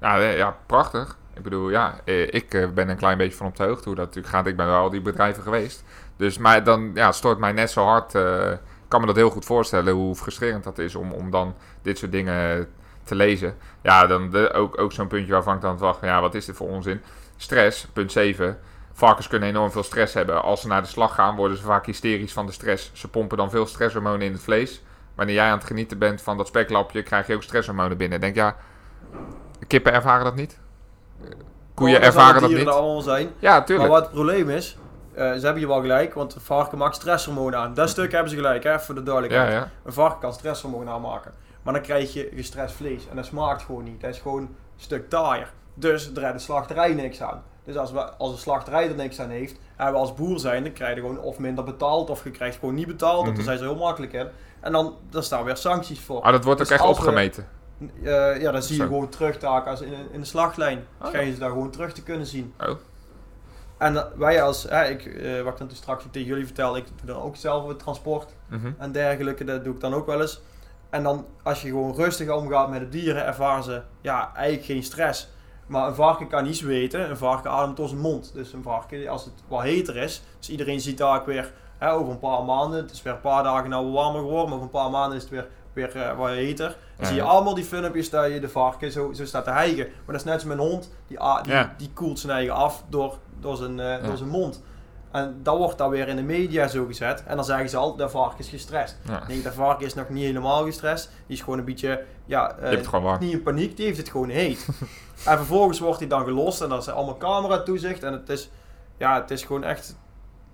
Ja, 0.00 0.18
eh, 0.18 0.36
ja, 0.36 0.56
prachtig. 0.66 1.18
Ik 1.34 1.42
bedoel, 1.42 1.70
ja, 1.70 1.94
eh, 2.04 2.34
ik 2.34 2.54
eh, 2.54 2.68
ben 2.70 2.88
een 2.88 2.96
klein 2.96 3.18
beetje 3.18 3.36
van 3.36 3.46
op 3.46 3.56
de 3.56 3.64
hoogte 3.64 3.84
hoe 3.84 3.94
dat 3.94 4.06
natuurlijk 4.06 4.34
gaat. 4.34 4.46
Ik 4.46 4.56
ben 4.56 4.66
wel 4.66 4.76
al 4.80 4.90
die 4.90 5.00
bedrijven 5.02 5.42
geweest. 5.42 5.84
Dus 6.16 6.38
maar 6.38 6.64
dan 6.64 6.90
ja, 6.94 7.12
stoort 7.12 7.38
mij 7.38 7.52
net 7.52 7.70
zo 7.70 7.84
hard. 7.84 8.14
eh, 8.14 8.50
ik 8.52 8.58
kan 8.96 9.00
me 9.00 9.06
dat 9.06 9.16
heel 9.16 9.30
goed 9.30 9.44
voorstellen 9.44 9.94
hoe 9.94 10.14
frustrerend 10.14 10.64
dat 10.64 10.78
is 10.78 10.94
om, 10.94 11.12
om 11.12 11.30
dan 11.30 11.54
dit 11.82 11.98
soort 11.98 12.12
dingen 12.12 12.68
te 13.10 13.16
lezen. 13.16 13.56
Ja, 13.82 14.06
dan 14.06 14.30
de, 14.30 14.52
ook, 14.52 14.78
ook 14.80 14.92
zo'n 14.92 15.06
puntje 15.06 15.32
waarvan 15.32 15.54
ik 15.54 15.60
dan 15.60 15.78
wacht, 15.78 16.00
ja, 16.02 16.20
wat 16.20 16.34
is 16.34 16.44
dit 16.44 16.56
voor 16.56 16.68
onzin? 16.68 17.02
Stress, 17.36 17.86
punt 17.92 18.12
7. 18.12 18.58
Varkens 18.92 19.28
kunnen 19.28 19.48
enorm 19.48 19.70
veel 19.70 19.82
stress 19.82 20.14
hebben. 20.14 20.42
Als 20.42 20.60
ze 20.60 20.66
naar 20.66 20.82
de 20.82 20.88
slag 20.88 21.14
gaan, 21.14 21.36
worden 21.36 21.56
ze 21.56 21.62
vaak 21.62 21.86
hysterisch 21.86 22.32
van 22.32 22.46
de 22.46 22.52
stress. 22.52 22.90
Ze 22.94 23.08
pompen 23.08 23.36
dan 23.36 23.50
veel 23.50 23.66
stresshormonen 23.66 24.26
in 24.26 24.32
het 24.32 24.42
vlees. 24.42 24.82
Wanneer 25.14 25.34
jij 25.34 25.46
aan 25.50 25.58
het 25.58 25.66
genieten 25.66 25.98
bent 25.98 26.22
van 26.22 26.36
dat 26.36 26.46
speklapje, 26.46 27.02
krijg 27.02 27.26
je 27.26 27.34
ook 27.34 27.42
stresshormonen 27.42 27.96
binnen. 27.96 28.20
Denk 28.20 28.34
ja, 28.34 28.56
kippen 29.66 29.92
ervaren 29.92 30.24
dat 30.24 30.34
niet? 30.34 30.58
Koeien 31.74 32.02
ervaren 32.02 32.40
dat 32.40 32.50
niet? 32.50 32.66
allemaal 32.68 33.00
zijn. 33.00 33.28
Ja, 33.38 33.50
Maar 33.50 33.64
tuurlijk. 33.66 33.88
wat 33.90 34.02
het 34.02 34.10
probleem 34.10 34.50
is, 34.50 34.76
eh, 35.14 35.24
ze 35.24 35.40
hebben 35.40 35.56
hier 35.56 35.68
wel 35.68 35.80
gelijk, 35.80 36.14
want 36.14 36.36
varken 36.40 36.78
maakt 36.78 36.94
stresshormonen 36.94 37.58
aan. 37.58 37.74
Dat 37.74 37.88
stuk 37.88 38.12
hebben 38.12 38.30
ze 38.30 38.36
gelijk, 38.36 38.64
hè, 38.64 38.80
voor 38.80 38.94
de 38.94 39.00
Ja, 39.00 39.06
duidelijkheid. 39.06 39.52
ja. 39.52 39.70
Een 39.84 39.92
varken 39.92 40.20
kan 40.20 40.32
stresshormonen 40.32 40.92
aanmaken. 40.92 41.32
Maar 41.62 41.72
dan 41.74 41.82
krijg 41.82 42.12
je 42.12 42.30
gestrest 42.34 42.74
vlees. 42.74 43.08
En 43.08 43.16
dat 43.16 43.24
smaakt 43.26 43.62
gewoon 43.62 43.84
niet. 43.84 44.00
Dat 44.00 44.10
is 44.14 44.18
gewoon 44.18 44.42
een 44.42 44.54
stuk 44.76 45.08
taaier. 45.08 45.52
Dus 45.74 46.12
daar 46.12 46.24
heeft 46.24 46.36
de 46.36 46.42
slachterij 46.44 46.94
niks 46.94 47.22
aan. 47.22 47.42
Dus 47.64 47.76
als, 47.76 47.92
we, 47.92 48.00
als 48.12 48.32
een 48.32 48.38
slachterij 48.38 48.88
er 48.88 48.94
niks 48.94 49.20
aan 49.20 49.28
heeft, 49.30 49.56
en 49.76 49.92
we 49.92 49.98
als 49.98 50.14
boer 50.14 50.38
zijn, 50.38 50.62
dan 50.64 50.72
krijg 50.72 50.94
je 50.94 51.00
gewoon 51.00 51.18
of 51.20 51.38
minder 51.38 51.64
betaald, 51.64 52.10
of 52.10 52.24
je 52.24 52.30
krijgt 52.30 52.58
gewoon 52.58 52.74
niet 52.74 52.86
betaald. 52.86 53.24
Mhm. 53.26 53.34
daar 53.34 53.44
zijn 53.44 53.58
ze 53.58 53.64
heel 53.64 53.76
makkelijk 53.76 54.12
in. 54.12 54.26
En 54.60 54.72
dan 54.72 54.96
daar 55.10 55.22
staan 55.22 55.44
weer 55.44 55.56
sancties 55.56 56.00
voor. 56.00 56.20
Ah, 56.22 56.32
dat 56.32 56.44
wordt 56.44 56.60
ook 56.60 56.66
Dus 56.68 56.76
echt 56.76 56.84
we- 56.84 56.88
opgemeten. 56.88 57.46
Eh, 58.02 58.40
ja, 58.40 58.50
dan 58.52 58.62
zie 58.62 58.76
je 58.76 58.82
Zo. 58.82 58.86
gewoon 58.88 59.08
terugtaken 59.08 59.70
als 59.70 59.80
in, 59.80 59.92
in 60.12 60.20
de 60.20 60.26
slachtlijn. 60.26 60.84
Oh. 61.00 61.06
Schijnen 61.06 61.34
ze 61.34 61.40
daar 61.40 61.48
gewoon 61.50 61.70
terug 61.70 61.92
te 61.92 62.02
kunnen 62.02 62.26
zien. 62.26 62.54
Oh. 62.60 62.68
En 63.78 63.94
dat- 63.94 64.08
wij 64.16 64.42
als, 64.42 64.62
hè, 64.62 64.84
ik, 64.88 65.04
eh, 65.06 65.40
wat 65.42 65.52
ik 65.52 65.58
dan 65.58 65.70
straks 65.72 66.04
tegen 66.10 66.28
jullie 66.28 66.44
vertelde, 66.46 66.78
ik 66.78 66.84
doe 66.96 67.14
dan 67.14 67.22
ook 67.22 67.36
zelf 67.36 67.68
het 67.68 67.78
transport 67.78 68.34
Mhm. 68.46 68.70
en 68.78 68.92
dergelijke, 68.92 69.44
dat 69.44 69.64
doe 69.64 69.74
ik 69.74 69.80
dan 69.80 69.94
ook 69.94 70.06
wel 70.06 70.20
eens. 70.20 70.40
En 70.90 71.02
dan 71.02 71.26
als 71.42 71.62
je 71.62 71.68
gewoon 71.68 71.94
rustig 71.94 72.30
omgaat 72.30 72.70
met 72.70 72.80
de 72.80 72.88
dieren, 72.88 73.24
ervaren 73.26 73.62
ze 73.64 73.82
ja, 74.00 74.30
eigenlijk 74.34 74.66
geen 74.66 74.82
stress. 74.82 75.28
Maar 75.66 75.86
een 75.88 75.94
varken 75.94 76.28
kan 76.28 76.44
niets 76.44 76.60
weten, 76.60 77.10
een 77.10 77.16
varken 77.16 77.50
ademt 77.50 77.76
door 77.76 77.88
zijn 77.88 78.00
mond. 78.00 78.30
Dus 78.34 78.52
een 78.52 78.62
varken, 78.62 79.08
als 79.08 79.24
het 79.24 79.34
wat 79.48 79.62
heter 79.62 79.96
is, 79.96 80.22
dus 80.38 80.50
iedereen 80.50 80.80
ziet 80.80 80.98
daar 80.98 81.18
ook 81.20 81.26
weer 81.26 81.52
hè, 81.78 81.92
over 81.92 82.12
een 82.12 82.18
paar 82.18 82.44
maanden, 82.44 82.82
het 82.82 82.90
is 82.90 83.02
weer 83.02 83.12
een 83.12 83.20
paar 83.20 83.42
dagen 83.42 83.70
nou 83.70 83.90
warmer 83.92 84.20
geworden, 84.20 84.44
maar 84.44 84.52
over 84.54 84.62
een 84.64 84.70
paar 84.82 84.90
maanden 84.90 85.16
is 85.16 85.22
het 85.22 85.32
weer, 85.32 85.46
weer 85.72 85.96
eh, 85.96 86.16
wat 86.18 86.28
heter. 86.28 86.66
Dan 86.66 86.76
Ja, 86.98 87.06
zie 87.06 87.14
je 87.16 87.22
allemaal 87.22 87.54
die 87.54 87.64
filmpjes 87.64 88.10
dat 88.10 88.32
je 88.32 88.40
de 88.40 88.48
varken 88.48 88.92
zo, 88.92 89.12
zo 89.12 89.24
staat 89.26 89.44
te 89.44 89.50
hijgen. 89.50 89.84
Maar 89.86 90.06
dat 90.06 90.14
is 90.16 90.24
net 90.24 90.34
als 90.34 90.44
een 90.44 90.58
hond, 90.58 90.90
die, 91.06 91.18
die, 91.42 91.52
Ja. 91.52 91.74
die 91.76 91.90
koelt 91.94 92.18
zijn 92.18 92.32
eigen 92.32 92.54
af 92.54 92.84
door, 92.88 93.18
door, 93.40 93.56
zijn, 93.56 93.80
eh, 93.80 93.86
Ja. 93.86 93.98
door 93.98 94.16
zijn 94.16 94.28
mond. 94.28 94.62
En 95.10 95.40
dat 95.42 95.56
wordt 95.56 95.78
dan 95.78 95.90
weer 95.90 96.08
in 96.08 96.16
de 96.16 96.22
media 96.22 96.68
zo 96.68 96.86
gezet. 96.86 97.22
En 97.26 97.36
dan 97.36 97.44
zeggen 97.44 97.68
ze 97.68 97.76
al, 97.76 97.96
dat 97.96 98.10
varken 98.10 98.38
is 98.38 98.48
gestrest. 98.48 98.98
Ja. 99.08 99.22
Nee, 99.28 99.42
dat 99.42 99.54
varken 99.54 99.86
is 99.86 99.94
nog 99.94 100.08
niet 100.08 100.24
helemaal 100.24 100.64
gestrest. 100.64 101.10
Die 101.26 101.36
is 101.36 101.42
gewoon 101.42 101.58
een 101.58 101.64
beetje, 101.64 102.04
ja, 102.24 102.56
eh, 102.56 102.82
warm. 102.82 103.20
niet 103.20 103.32
in 103.32 103.42
paniek, 103.42 103.76
die 103.76 103.86
heeft 103.86 103.98
het 103.98 104.08
gewoon 104.08 104.28
heet. 104.28 104.68
en 105.26 105.36
vervolgens 105.36 105.78
wordt 105.78 105.98
hij 105.98 106.08
dan 106.08 106.24
gelost 106.24 106.60
en 106.60 106.68
dat 106.68 106.80
is 106.80 106.88
allemaal 106.88 107.16
camera 107.16 107.62
toezicht. 107.62 108.02
En 108.02 108.12
het 108.12 108.28
is, 108.28 108.50
ja, 108.96 109.20
het 109.20 109.30
is 109.30 109.42
gewoon 109.42 109.64
echt, 109.64 109.96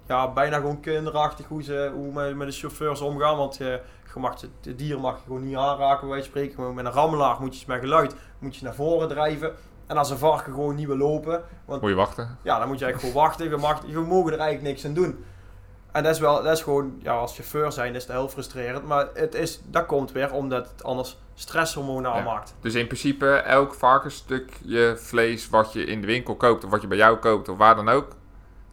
ja, 0.06 0.32
bijna 0.32 0.56
gewoon 0.56 0.80
kinderachtig 0.80 1.46
hoe 1.46 1.62
ze 1.62 1.90
hoe 1.94 2.12
met, 2.12 2.36
met 2.36 2.46
de 2.46 2.54
chauffeurs 2.54 3.00
omgaan. 3.00 3.36
Want 3.36 3.56
je, 3.56 3.80
je 4.14 4.20
mag 4.20 4.40
het, 4.40 4.78
dier 4.78 5.00
mag 5.00 5.16
je 5.16 5.22
gewoon 5.26 5.46
niet 5.46 5.56
aanraken, 5.56 6.08
wij 6.08 6.22
spreken. 6.22 6.62
Maar 6.62 6.74
met 6.74 6.84
een 6.84 6.92
rammelaar 6.92 7.36
moet 7.40 7.60
je 7.60 7.64
met 7.66 7.80
geluid 7.80 8.14
moet 8.38 8.56
je 8.56 8.64
naar 8.64 8.74
voren 8.74 9.08
drijven. 9.08 9.52
En 9.86 9.96
als 9.96 10.10
een 10.10 10.18
varken 10.18 10.52
gewoon 10.52 10.74
niet 10.74 10.86
wil 10.86 10.96
lopen, 10.96 11.42
want 11.64 11.80
Moet 11.80 11.90
je 11.90 11.96
wachten. 11.96 12.38
ja, 12.42 12.58
dan 12.58 12.68
moet 12.68 12.78
je 12.78 12.84
eigenlijk 12.84 13.14
gewoon 13.14 13.26
wachten. 13.28 13.48
Je, 13.50 13.56
mag, 13.56 13.82
je 13.86 13.98
mogen 13.98 14.32
er 14.32 14.38
eigenlijk 14.38 14.68
niks 14.68 14.84
aan 14.86 14.94
doen. 14.94 15.24
En 15.92 16.02
dat 16.02 16.14
is 16.14 16.20
wel, 16.20 16.42
dat 16.42 16.52
is 16.52 16.62
gewoon, 16.62 16.98
ja, 17.02 17.12
als 17.12 17.34
chauffeur 17.34 17.72
zijn 17.72 17.94
is 17.94 18.06
dat 18.06 18.16
heel 18.16 18.28
frustrerend. 18.28 18.86
Maar 18.86 19.08
het 19.14 19.34
is, 19.34 19.60
dat 19.64 19.86
komt 19.86 20.12
weer 20.12 20.32
omdat 20.32 20.68
het 20.70 20.84
anders 20.84 21.18
stresshormonen 21.34 22.10
Ja. 22.10 22.16
aanmaakt. 22.16 22.54
Dus 22.60 22.74
in 22.74 22.86
principe 22.86 23.26
elk 23.34 23.74
varkensstukje 23.74 24.94
vlees 24.96 25.48
wat 25.48 25.72
je 25.72 25.84
in 25.84 26.00
de 26.00 26.06
winkel 26.06 26.34
koopt 26.36 26.64
of 26.64 26.70
wat 26.70 26.80
je 26.82 26.86
bij 26.86 26.96
jou 26.96 27.16
koopt 27.16 27.48
of 27.48 27.56
waar 27.58 27.74
dan 27.76 27.88
ook, 27.88 28.08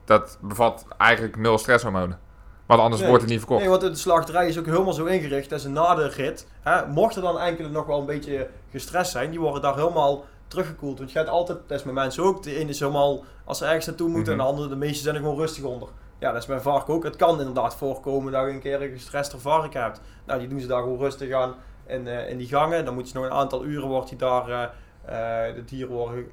dat 0.05 0.37
bevat 0.41 0.85
eigenlijk 0.97 1.37
nul 1.37 1.57
stresshormonen. 1.57 2.19
Want 2.65 2.81
anders 2.81 2.99
Nee. 3.01 3.09
wordt 3.09 3.23
het 3.23 3.31
niet 3.33 3.39
verkocht. 3.41 3.61
Nee, 3.61 3.69
want 3.69 3.81
de 3.81 3.95
slachterij 3.95 4.47
is 4.47 4.59
ook 4.59 4.65
helemaal 4.65 4.93
zo 4.93 5.05
ingericht. 5.05 5.49
Dat 5.49 5.59
is 5.59 5.65
een 5.65 5.73
na 5.73 5.95
de 5.95 6.07
rit. 6.07 6.47
Hè, 6.61 6.87
mocht 6.87 7.15
er 7.15 7.21
dan 7.21 7.39
enkele 7.39 7.69
nog 7.69 7.85
wel 7.85 7.99
een 7.99 8.05
beetje 8.05 8.49
gestrest 8.71 9.11
zijn, 9.11 9.29
die 9.29 9.39
worden 9.39 9.61
daar 9.61 9.75
helemaal 9.75 10.23
teruggekoeld. 10.53 10.97
Want 10.97 11.11
je 11.11 11.17
hebt 11.17 11.29
altijd, 11.29 11.57
dat 11.67 11.77
is 11.79 11.83
met 11.85 11.93
mensen 11.93 12.23
ook, 12.23 12.43
de 12.43 12.55
ene 12.55 12.69
is 12.69 12.79
helemaal 12.79 13.23
als 13.45 13.57
ze 13.57 13.65
ergens 13.65 13.85
naartoe 13.85 14.07
moeten 14.09 14.33
Mhm. 14.33 14.41
en 14.41 14.45
de 14.47 14.51
andere, 14.51 14.69
de 14.69 14.75
meeste 14.85 15.03
zijn 15.03 15.15
er 15.15 15.21
gewoon 15.21 15.37
rustig 15.37 15.63
onder. 15.63 15.87
Ja, 16.19 16.31
dat 16.31 16.41
is 16.41 16.47
bij 16.47 16.59
varken 16.59 16.93
ook. 16.93 17.03
Het 17.03 17.15
kan 17.15 17.39
inderdaad 17.39 17.75
voorkomen 17.75 18.31
dat 18.31 18.45
je 18.45 18.51
een 18.51 18.59
keer 18.59 18.81
een 18.81 18.91
gestreste 18.91 19.37
varken 19.39 19.81
hebt. 19.81 20.01
Nou, 20.25 20.39
die 20.39 20.47
doen 20.47 20.59
ze 20.59 20.67
daar 20.67 20.81
gewoon 20.81 20.99
rustig 20.99 21.31
aan 21.33 21.55
in, 21.87 22.07
eh, 22.07 22.29
in 22.29 22.37
die 22.37 22.47
gangen. 22.47 22.85
Dan 22.85 22.93
moet 22.93 23.07
je 23.09 23.13
nog 23.15 23.23
een 23.25 23.31
aantal 23.31 23.65
uren, 23.65 23.87
wordt 23.87 24.09
die 24.09 24.17
daar, 24.17 24.49
eh, 24.49 24.63
eh, 25.49 25.55
de 25.55 25.63
dieren 25.65 25.91
worden 25.95 26.25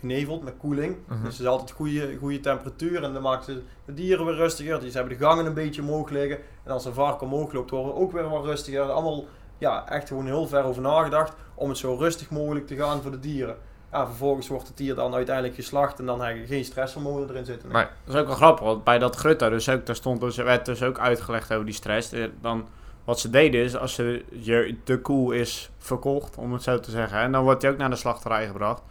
geneveld 0.00 0.42
met 0.42 0.54
koeling. 0.58 0.96
Mhm. 1.08 1.22
Dus 1.24 1.32
het 1.32 1.40
is 1.40 1.46
altijd 1.46 1.70
goede, 1.70 2.16
goede 2.16 2.40
temperatuur 2.40 3.02
en 3.02 3.12
dan 3.12 3.22
maken 3.22 3.44
ze 3.44 3.62
de 3.84 3.94
dieren 3.94 4.26
weer 4.26 4.34
rustiger. 4.34 4.80
Dus 4.80 4.92
ze 4.92 4.98
hebben 4.98 5.18
de 5.18 5.24
gangen 5.24 5.46
een 5.46 5.54
beetje 5.54 5.82
omhoog 5.82 6.10
liggen. 6.10 6.38
En 6.64 6.72
als 6.72 6.84
een 6.84 6.92
varken 6.92 7.26
omhoog 7.26 7.52
loopt, 7.52 7.70
worden 7.70 7.92
we 7.94 7.98
ook 8.00 8.12
weer 8.12 8.28
wat 8.28 8.44
rustiger. 8.44 8.82
Allemaal 8.82 9.24
ja, 9.58 9.88
echt 9.88 10.08
gewoon 10.08 10.26
heel 10.26 10.46
ver 10.46 10.64
over 10.64 10.82
nagedacht 10.82 11.32
om 11.54 11.68
het 11.68 11.78
zo 11.78 11.94
rustig 11.94 12.30
mogelijk 12.30 12.66
te 12.66 12.76
gaan 12.76 13.02
voor 13.02 13.10
de 13.10 13.20
dieren. 13.20 13.56
Ja, 13.92 14.06
vervolgens 14.06 14.48
wordt 14.48 14.66
het 14.66 14.76
dier 14.76 14.94
dan 14.94 15.14
uiteindelijk 15.14 15.54
geslacht 15.54 15.98
en 15.98 16.06
dan 16.06 16.20
heb 16.20 16.36
je 16.36 16.46
geen 16.46 16.64
stresshormonen 16.64 17.28
erin 17.28 17.44
zitten. 17.44 17.72
Nee. 17.72 17.86
Dat 18.04 18.14
is 18.14 18.20
ook 18.20 18.26
wel 18.26 18.36
grappig, 18.36 18.64
want 18.64 18.84
bij 18.84 18.98
dat 18.98 19.16
Grutta 19.16 19.48
dus 19.48 19.68
ook, 19.68 19.86
daar 19.86 19.96
stond 19.96 20.20
dus, 20.20 20.36
werd 20.36 20.66
dus 20.66 20.82
ook 20.82 20.98
uitgelegd 20.98 21.52
over 21.52 21.64
die 21.64 21.74
stress. 21.74 22.12
Eh, 22.12 22.24
Dan, 22.40 22.68
wat 23.04 23.20
ze 23.20 23.30
deden 23.30 23.62
is, 23.62 23.76
als 23.76 23.94
ze, 23.94 24.24
je, 24.30 24.76
de 24.84 25.00
koe 25.00 25.36
is 25.36 25.70
verkocht, 25.78 26.36
om 26.36 26.52
het 26.52 26.62
zo 26.62 26.80
te 26.80 26.90
zeggen, 26.90 27.18
en 27.18 27.32
dan 27.32 27.44
wordt 27.44 27.60
die 27.60 27.70
ook 27.70 27.76
naar 27.76 27.90
de 27.90 27.96
slachterij 27.96 28.46
gebracht. 28.46 28.82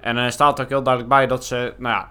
En 0.00 0.16
er 0.16 0.32
staat 0.32 0.60
ook 0.60 0.68
heel 0.68 0.82
duidelijk 0.82 1.14
bij 1.14 1.26
dat 1.26 1.44
ze, 1.44 1.74
nou 1.78 1.94
ja, 1.94 2.10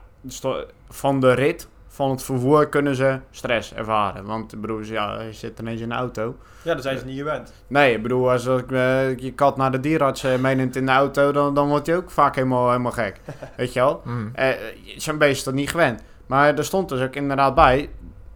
van 0.90 1.20
de 1.20 1.34
rit, 1.34 1.68
van 1.94 2.10
het 2.10 2.24
vervoer 2.24 2.68
kunnen 2.68 2.96
ze 2.96 3.20
stress 3.32 3.74
ervaren. 3.74 4.26
Want 4.26 4.54
ik 4.54 4.62
bedoel, 4.62 4.80
ja, 4.80 5.22
je 5.22 5.34
zit 5.34 5.60
ineens 5.60 5.82
in 5.82 5.90
de 5.90 5.96
auto. 5.96 6.36
Ja, 6.62 6.74
daar 6.74 6.82
zijn 6.82 6.98
ze 6.98 7.06
niet 7.06 7.18
gewend. 7.18 7.54
Nee, 7.68 7.96
ik 7.96 8.02
bedoel, 8.02 8.32
als 8.32 8.46
ik 8.46 8.72
eh, 8.72 9.18
je 9.18 9.34
kat 9.34 9.58
naar 9.58 9.72
de 9.72 9.80
dierarts 9.80 10.24
eh, 10.24 10.38
meeneemt 10.38 10.76
in 10.76 10.86
de 10.86 10.92
auto, 10.92 11.32
dan, 11.32 11.54
dan 11.54 11.68
wordt 11.68 11.88
hij 11.88 11.96
ook 11.96 12.12
vaak 12.12 12.36
helemaal, 12.36 12.68
helemaal 12.70 12.92
gek. 12.92 13.22
Weet 13.58 13.74
je 13.74 13.80
wel? 13.80 14.02
Mm. 14.04 14.32
Eh, 14.34 14.50
Zo'n 14.98 15.18
beest 15.18 15.38
is 15.38 15.44
dat 15.44 15.54
niet 15.54 15.70
gewend. 15.70 16.04
Maar 16.26 16.58
er 16.58 16.66
stond 16.66 16.90
dus 16.90 17.02
ook 17.02 17.16
inderdaad 17.16 17.56
bij, 17.56 17.90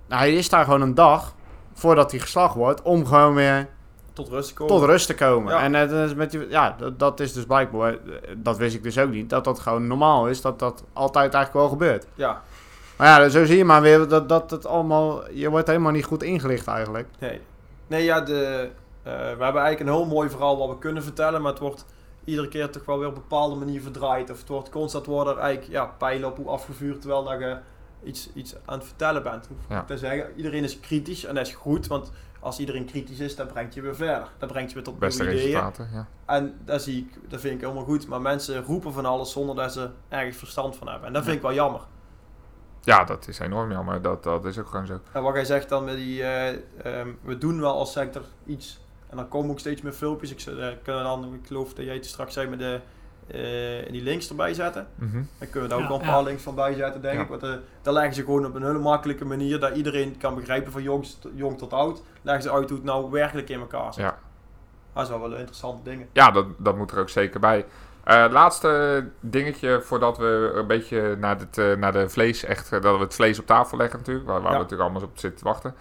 hij 0.10 0.34
is 0.34 0.50
daar 0.50 0.64
gewoon 0.64 0.82
een 0.82 0.96
dag 0.96 1.36
voordat 1.74 2.12
hij 2.12 2.20
geslacht 2.20 2.56
wordt, 2.56 2.82
om 2.82 3.06
gewoon 3.06 3.34
weer 3.36 3.68
Tot 4.14 4.30
rust 4.30 4.48
te 4.48 4.54
komen. 4.54 4.76
tot 4.76 4.86
rust 4.86 5.08
te 5.08 5.16
komen. 5.16 5.54
Ja. 5.54 5.62
En 5.62 5.72
dat, 5.72 5.92
is 5.92 6.14
met 6.14 6.32
die, 6.32 6.50
ja, 6.50 6.76
dat, 6.78 7.00
dat 7.00 7.20
is 7.20 7.34
dus 7.34 7.46
blijkbaar, 7.46 7.98
dat 8.38 8.58
wist 8.58 8.76
ik 8.76 8.84
dus 8.84 8.98
ook 8.98 9.10
niet, 9.10 9.30
dat 9.30 9.44
dat 9.44 9.60
gewoon 9.60 9.88
normaal 9.88 10.28
is, 10.28 10.42
dat 10.42 10.60
dat 10.60 10.84
altijd 10.94 11.34
eigenlijk 11.34 11.54
wel 11.54 11.70
gebeurt. 11.70 12.08
Ja, 12.16 12.42
Maar 12.98 13.22
ja, 13.22 13.30
zo 13.30 13.46
zie 13.46 13.58
je 13.58 13.66
maar 13.66 13.82
weer 13.82 14.08
dat, 14.08 14.30
dat 14.30 14.52
het 14.52 14.66
allemaal, 14.66 15.32
je 15.32 15.50
wordt 15.50 15.68
helemaal 15.68 15.92
niet 15.92 16.06
goed 16.06 16.24
ingelicht 16.24 16.68
eigenlijk. 16.68 17.08
nee. 17.20 17.42
Nee, 17.88 18.04
ja, 18.04 18.22
de, 18.22 18.70
eh, 19.04 19.14
we 19.14 19.44
hebben 19.44 19.62
eigenlijk 19.62 19.80
een 19.80 19.88
heel 19.88 20.06
mooi 20.06 20.30
verhaal 20.30 20.58
wat 20.58 20.70
we 20.70 20.78
kunnen 20.78 21.04
vertellen, 21.04 21.42
maar 21.42 21.52
het 21.52 21.62
wordt 21.62 21.86
iedere 22.24 22.48
keer 22.48 22.70
toch 22.70 22.86
wel 22.86 23.00
weer 23.00 23.08
op 23.08 23.16
een 23.16 23.22
bepaalde 23.22 23.56
manier 23.56 23.82
verdraaid. 23.82 24.30
Of 24.32 24.40
het 24.40 24.48
wordt 24.48 24.70
constant 24.70 25.06
worden 25.06 25.34
er 25.34 25.40
eigenlijk 25.40 25.72
ja, 25.72 25.86
pijlen 25.86 26.30
op 26.30 26.38
hoe 26.38 26.48
afgevuurd 26.48 27.02
terwijl 27.02 27.24
dat 27.24 27.40
je 27.40 27.58
iets, 28.04 28.30
iets 28.34 28.56
aan 28.66 28.78
het 28.78 28.88
vertellen 28.88 29.24
bent. 29.24 29.48
Ja. 29.70 29.84
te 29.84 29.98
zeggen, 29.98 30.28
iedereen 30.36 30.64
is 30.64 30.80
kritisch 30.80 31.26
en 31.26 31.36
dat 31.36 31.48
is 31.48 31.54
goed, 31.54 31.88
want 31.88 32.12
als 32.40 32.60
iedereen 32.60 32.86
kritisch 32.86 33.20
is, 33.20 33.36
dan 33.36 33.48
brengt 33.48 33.74
je 33.74 33.82
weer 33.82 33.96
verder. 33.96 34.28
Dan 34.38 34.48
brengt 34.50 34.70
je 34.70 34.76
weer 34.76 34.84
tot 34.84 35.00
Beste 35.00 35.24
nieuwe 35.24 35.38
ideeën. 35.38 35.56
resultaten, 35.56 35.90
ja. 35.94 36.08
En 36.26 36.56
dat 36.66 36.82
zie 36.82 36.98
ik, 36.98 37.30
dat 37.30 37.40
vind 37.40 37.54
ik 37.54 37.62
helemaal 37.62 37.84
goed. 37.84 38.08
Maar 38.08 38.22
mensen 38.22 38.64
roepen 38.64 38.94
van 38.94 39.06
alles 39.06 39.32
zonder 39.32 39.56
dat 39.56 39.74
ze 39.74 39.90
ergens 40.10 40.38
verstand 40.38 40.76
van 40.76 40.88
hebben. 40.88 41.08
En 41.08 41.14
dat 41.14 41.24
vind 41.24 41.36
ik 41.36 41.42
wel 41.42 41.54
jammer. 41.54 41.82
Ja, 42.86 43.04
dat 43.04 43.28
is 43.28 43.40
enorm 43.40 43.72
jammer. 43.72 44.02
Dat, 44.02 44.24
dat 44.24 44.46
is 44.46 44.60
ook 44.60 44.68
gewoon 44.68 44.86
zo. 44.86 45.00
En 45.12 45.22
wat 45.24 45.34
jij 45.34 45.46
zegt 45.46 45.70
dan 45.70 45.84
met 45.84 45.96
die, 45.96 46.24
eh, 46.24 46.50
ehm, 46.84 47.10
we 47.22 47.38
doen 47.38 47.60
wel 47.60 47.74
als 47.78 47.92
sector 47.92 48.22
iets. 48.46 48.80
En 49.10 49.18
dan 49.18 49.28
komen 49.28 49.50
ook 49.52 49.60
steeds 49.60 49.82
meer 49.82 49.94
filmpjes. 49.94 50.32
Ik, 50.32 50.40
eh, 50.58 50.68
kunnen 50.84 51.04
dan, 51.04 51.34
ik 51.34 51.48
geloof 51.48 51.74
dat 51.74 51.86
jij 51.86 51.94
het 51.96 52.06
straks 52.06 52.34
zei 52.34 52.48
met 52.48 52.60
de, 52.60 52.80
eh, 53.28 53.92
die 53.92 54.02
links 54.04 54.30
erbij 54.30 54.54
zetten. 54.54 54.88
Mhm. 54.96 55.14
Dan 55.40 55.50
kunnen 55.50 55.70
we 55.70 55.76
daar 55.76 55.78
ook 55.78 55.84
Ja, 55.84 55.90
wel 55.90 56.00
een 56.00 56.06
ja. 56.06 56.12
paar 56.14 56.24
links 56.24 56.44
van 56.44 56.56
bijzetten, 56.56 57.02
denk 57.02 57.16
Ja. 57.16 57.22
ik. 57.22 57.28
Want 57.28 57.44
eh, 57.44 57.54
daar 57.82 57.94
leggen 57.94 58.14
ze 58.14 58.24
gewoon 58.24 58.46
op 58.46 58.56
een 58.56 58.64
hele 58.64 58.80
makkelijke 58.80 59.26
manier, 59.26 59.60
dat 59.60 59.76
iedereen 59.76 60.18
kan 60.18 60.36
begrijpen 60.36 60.72
van 60.72 60.84
jong, 60.84 61.06
jong 61.34 61.58
tot 61.58 61.74
oud. 61.74 62.02
Leggen 62.22 62.44
ze 62.44 62.52
uit 62.52 62.70
hoe 62.70 62.78
het 62.78 62.88
nou 62.88 63.12
werkelijk 63.12 63.50
in 63.50 63.60
elkaar 63.60 63.94
zit. 63.94 64.04
Ja. 64.04 64.18
Dat 64.94 65.04
is 65.04 65.10
wel 65.10 65.20
wel 65.20 65.32
interessante 65.36 65.90
dingen. 65.90 66.08
Ja, 66.12 66.32
dat, 66.32 66.46
dat 66.58 66.78
moet 66.78 66.92
er 66.92 67.00
ook 67.00 67.10
zeker 67.10 67.40
bij. 67.40 67.66
Eh, 68.06 68.26
laatste 68.30 69.06
dingetje 69.20 69.82
voordat 69.82 70.18
we 70.18 70.52
een 70.56 70.68
beetje 70.68 71.16
naar, 71.20 71.38
dit, 71.38 71.58
eh, 71.58 71.74
naar 71.76 71.92
de 71.92 72.10
vlees, 72.10 72.44
echt, 72.44 72.72
eh, 72.72 72.82
dat 72.82 72.96
we 72.98 73.04
het 73.04 73.16
vlees 73.16 73.40
op 73.40 73.46
tafel 73.46 73.78
leggen 73.78 74.00
natuurlijk, 74.00 74.26
waar, 74.28 74.42
waar 74.42 74.52
Ja. 74.52 74.58
we 74.58 74.64
natuurlijk 74.64 74.90
allemaal 74.90 75.10
op 75.10 75.18
zitten 75.20 75.40
te 75.40 75.46
wachten. 75.46 75.76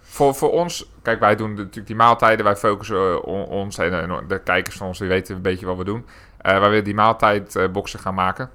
Voor, 0.00 0.34
voor 0.34 0.50
ons, 0.50 0.90
kijk, 1.02 1.20
wij 1.20 1.36
doen 1.36 1.54
natuurlijk 1.54 1.86
die 1.86 1.96
maaltijden, 1.96 2.44
wij 2.44 2.56
focussen 2.56 3.22
on- 3.24 3.44
ons 3.46 3.78
en, 3.78 4.24
de 4.28 4.38
kijkers 4.38 4.76
van 4.76 4.86
ons, 4.86 4.98
die 4.98 5.08
weten 5.08 5.34
een 5.36 5.42
beetje 5.42 5.66
wat 5.66 5.76
we 5.76 5.84
doen. 5.84 6.06
Wij 6.38 6.60
willen 6.60 6.84
die 6.84 6.94
maaltijdboxen 6.94 7.98
gaan 7.98 8.14
maken. 8.14 8.50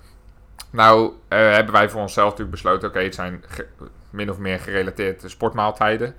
Nou, 0.69 1.11
hebben 1.27 1.73
wij 1.73 1.89
voor 1.89 2.01
onszelf 2.01 2.25
natuurlijk 2.29 2.51
besloten, 2.51 2.87
oké, 2.89 2.99
het 2.99 3.15
zijn 3.15 3.43
min 4.09 4.29
of 4.29 4.37
meer 4.37 4.59
gerelateerde 4.59 5.29
sportmaaltijden. 5.29 6.15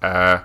Ja. 0.00 0.44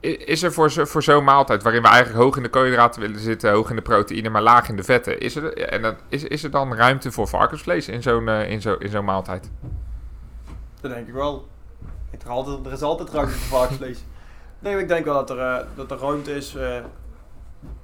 Is 0.00 0.42
er 0.42 0.52
voor, 0.52 0.70
zo, 0.70 0.84
voor 0.84 1.02
zo'n 1.02 1.24
maaltijd, 1.24 1.62
waarin 1.62 1.82
we 1.82 1.88
eigenlijk 1.88 2.22
hoog 2.24 2.36
in 2.36 2.42
de 2.42 2.48
koolhydraten 2.48 3.00
willen 3.00 3.18
zitten, 3.20 3.52
hoog 3.52 3.70
in 3.70 3.76
de 3.76 3.82
proteïne, 3.82 4.28
maar 4.28 4.42
laag 4.42 4.68
in 4.68 4.76
de 4.76 4.82
vetten, 4.82 5.20
is 5.20 5.36
er, 5.36 5.56
en 5.56 5.82
dan, 5.82 5.94
is, 6.08 6.24
is 6.24 6.44
er 6.44 6.50
dan 6.50 6.74
ruimte 6.74 7.12
voor 7.12 7.28
varkensvlees 7.28 7.88
in 7.88 8.02
zo'n 8.02 8.28
eh, 8.28 8.50
in 8.50 8.60
zo, 8.60 8.74
in 8.74 8.88
zo'n 8.90 9.04
maaltijd? 9.04 9.50
Dat 10.80 10.90
denk 10.90 11.06
ik 11.08 11.14
wel. 11.14 11.48
Er, 12.10 12.18
is 12.20 12.26
altijd, 12.26 12.66
er 12.66 12.72
is 12.72 12.82
altijd 12.82 13.10
ruimte 13.10 13.32
voor 13.32 13.58
varkensvlees. 13.58 14.04
Nee, 14.60 14.78
ik 14.78 14.88
denk 14.88 15.04
wel 15.04 15.14
dat 15.14 15.30
er, 15.30 15.38
eh, 15.38 15.64
dat 15.74 15.90
er 15.90 15.98
ruimte 15.98 16.34
is. 16.36 16.54
eh 16.54 16.76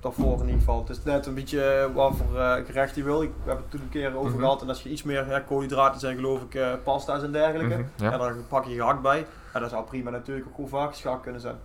daarvoor 0.00 0.32
in 0.40 0.40
ieder 0.44 0.58
geval. 0.58 0.78
Het 0.80 0.88
is 0.96 1.02
net 1.04 1.26
een 1.26 1.34
beetje 1.34 1.90
wat 1.94 2.12
voor 2.16 2.40
gerecht 2.66 2.94
je 2.94 3.02
wil. 3.02 3.22
Ik, 3.22 3.28
we 3.28 3.34
hebben 3.50 3.62
het 3.62 3.70
toen 3.70 3.80
een 3.80 3.88
keer 3.88 4.16
over 4.16 4.30
Mhm. 4.30 4.40
gehad. 4.40 4.62
En 4.62 4.68
als 4.68 4.82
je 4.82 4.88
iets 4.88 5.02
meer 5.02 5.28
ja, 5.28 5.38
koolhydraten 5.40 6.00
zijn, 6.00 6.16
geloof 6.16 6.42
ik, 6.42 6.60
pasta's 6.84 7.22
en 7.22 7.32
dergelijke. 7.32 7.74
Mhm, 7.74 8.04
Ja. 8.04 8.10
ja. 8.10 8.16
dan 8.16 8.46
pak 8.48 8.64
je 8.64 8.74
gehakt 8.74 9.02
bij. 9.02 9.26
En 9.52 9.60
dat 9.60 9.70
zou 9.70 9.84
prima 9.84 10.10
natuurlijk 10.10 10.46
ook 10.46 10.54
goed 10.54 10.68
varkensgehakt 10.68 11.22
kunnen 11.22 11.40
zijn. 11.40 11.56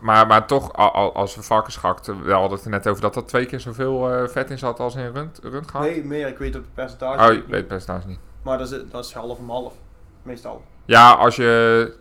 Maar, 0.00 0.26
maar 0.26 0.46
toch, 0.46 0.72
al- 0.72 0.92
al- 0.92 1.14
als 1.14 1.34
we 1.36 1.42
varkensgehakt, 1.42 2.06
we 2.06 2.32
hadden 2.32 2.50
het 2.56 2.64
er 2.64 2.70
net 2.70 2.86
over 2.88 3.02
dat 3.02 3.16
er 3.16 3.24
twee 3.26 3.46
keer 3.46 3.60
zoveel 3.60 4.12
eh, 4.12 4.28
vet 4.28 4.50
in 4.50 4.58
zat 4.58 4.80
als 4.80 4.94
in 4.94 5.12
rund, 5.12 5.40
rundgehakt. 5.42 5.88
Nee, 5.90 6.04
meer. 6.04 6.28
Ik 6.28 6.38
weet 6.38 6.54
het 6.54 6.74
percentage. 6.74 7.28
Oh, 7.28 7.34
je 7.34 7.42
weet 7.46 7.50
het 7.56 7.66
percentage 7.68 8.06
niet. 8.06 8.18
Maar 8.42 8.58
dat 8.58 8.72
is, 8.72 8.80
dat 8.90 9.04
is 9.04 9.12
half 9.12 9.38
om 9.38 9.50
half. 9.50 9.74
Meestal. 10.22 10.62
Ja, 10.84 11.12
als 11.12 11.36
je 11.36 11.94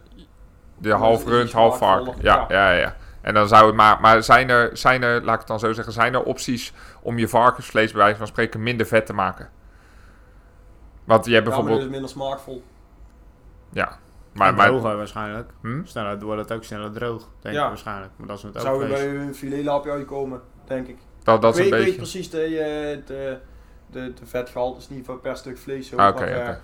de 0.78 0.91
half 0.91 1.24
dus 1.24 1.34
rund, 1.34 1.52
half 1.52 1.78
varken. 1.78 2.14
Ja, 2.22 2.45
ja, 2.48 2.72
ja, 2.72 2.80
ja. 2.80 2.95
En 3.22 3.34
dan 3.34 3.48
zou 3.48 3.66
het 3.66 3.76
maar, 3.76 3.99
maar 4.02 4.24
zijn 4.24 4.49
er, 4.49 4.78
zijn 4.78 5.03
er, 5.03 5.24
laat 5.24 5.34
ik 5.34 5.40
het 5.40 5.48
dan 5.48 5.60
zo 5.60 5.74
zeggen, 5.74 5.94
zijn 5.94 6.14
er 6.14 6.24
opties 6.24 6.74
om 7.02 7.18
je 7.18 7.28
varkensvlees 7.28 7.91
bij 7.91 8.02
wijze 8.02 8.18
van 8.18 8.28
spreken 8.28 8.64
minder 8.64 8.86
vet 8.86 9.06
te 9.06 9.14
maken? 9.14 9.49
Want 11.03 11.26
je 11.26 11.34
hebt 11.34 11.48
Ja, 11.48 11.52
maar 11.53 11.64
bijvoorbeeld, 11.64 11.78
dat 11.78 11.86
is 11.88 11.91
minder 11.91 12.10
smaakvol. 12.10 12.64
ja, 13.70 13.98
Maar, 14.36 14.56
droger 14.56 14.98
waarschijnlijk. 14.98 15.49
hm? 15.62 15.84
Sneller 15.84 16.20
wordt 16.20 16.41
het 16.41 16.52
ook 16.52 16.64
sneller 16.64 16.91
droog, 16.91 17.30
denk 17.40 17.56
Ja. 17.56 17.62
ik 17.64 17.68
waarschijnlijk. 17.68 18.12
Maar 18.18 18.28
dat 18.28 18.38
is 18.38 18.44
met 18.44 18.62
Zou 18.62 18.84
er 18.84 18.90
elk 18.90 18.98
bij 18.99 19.16
een 19.16 19.36
filetlapje 19.36 19.91
uitkomen, 19.91 20.41
denk 20.66 20.88
ik. 20.88 20.98
dat, 21.24 21.41
dat 21.41 21.53
is 21.57 21.60
ik 21.60 21.66
een 21.66 21.72
weet, 21.72 21.80
ik 21.80 21.86
weet 21.86 21.98
beetje. 21.98 22.12
precies 22.12 22.30
de, 22.30 22.41
eh, 22.44 23.06
de, 23.07 23.38
de, 23.88 24.14
de 24.14 24.26
vetgehalte 24.26 24.80
is 24.80 24.90
niet 24.90 25.06
voor 25.06 25.20
per 25.20 25.38
stuk 25.38 25.57
vlees 25.57 25.88
zo. 25.88 25.95
Ah, 25.98 26.16
maar, 26.16 26.28
eh. 26.28 26.56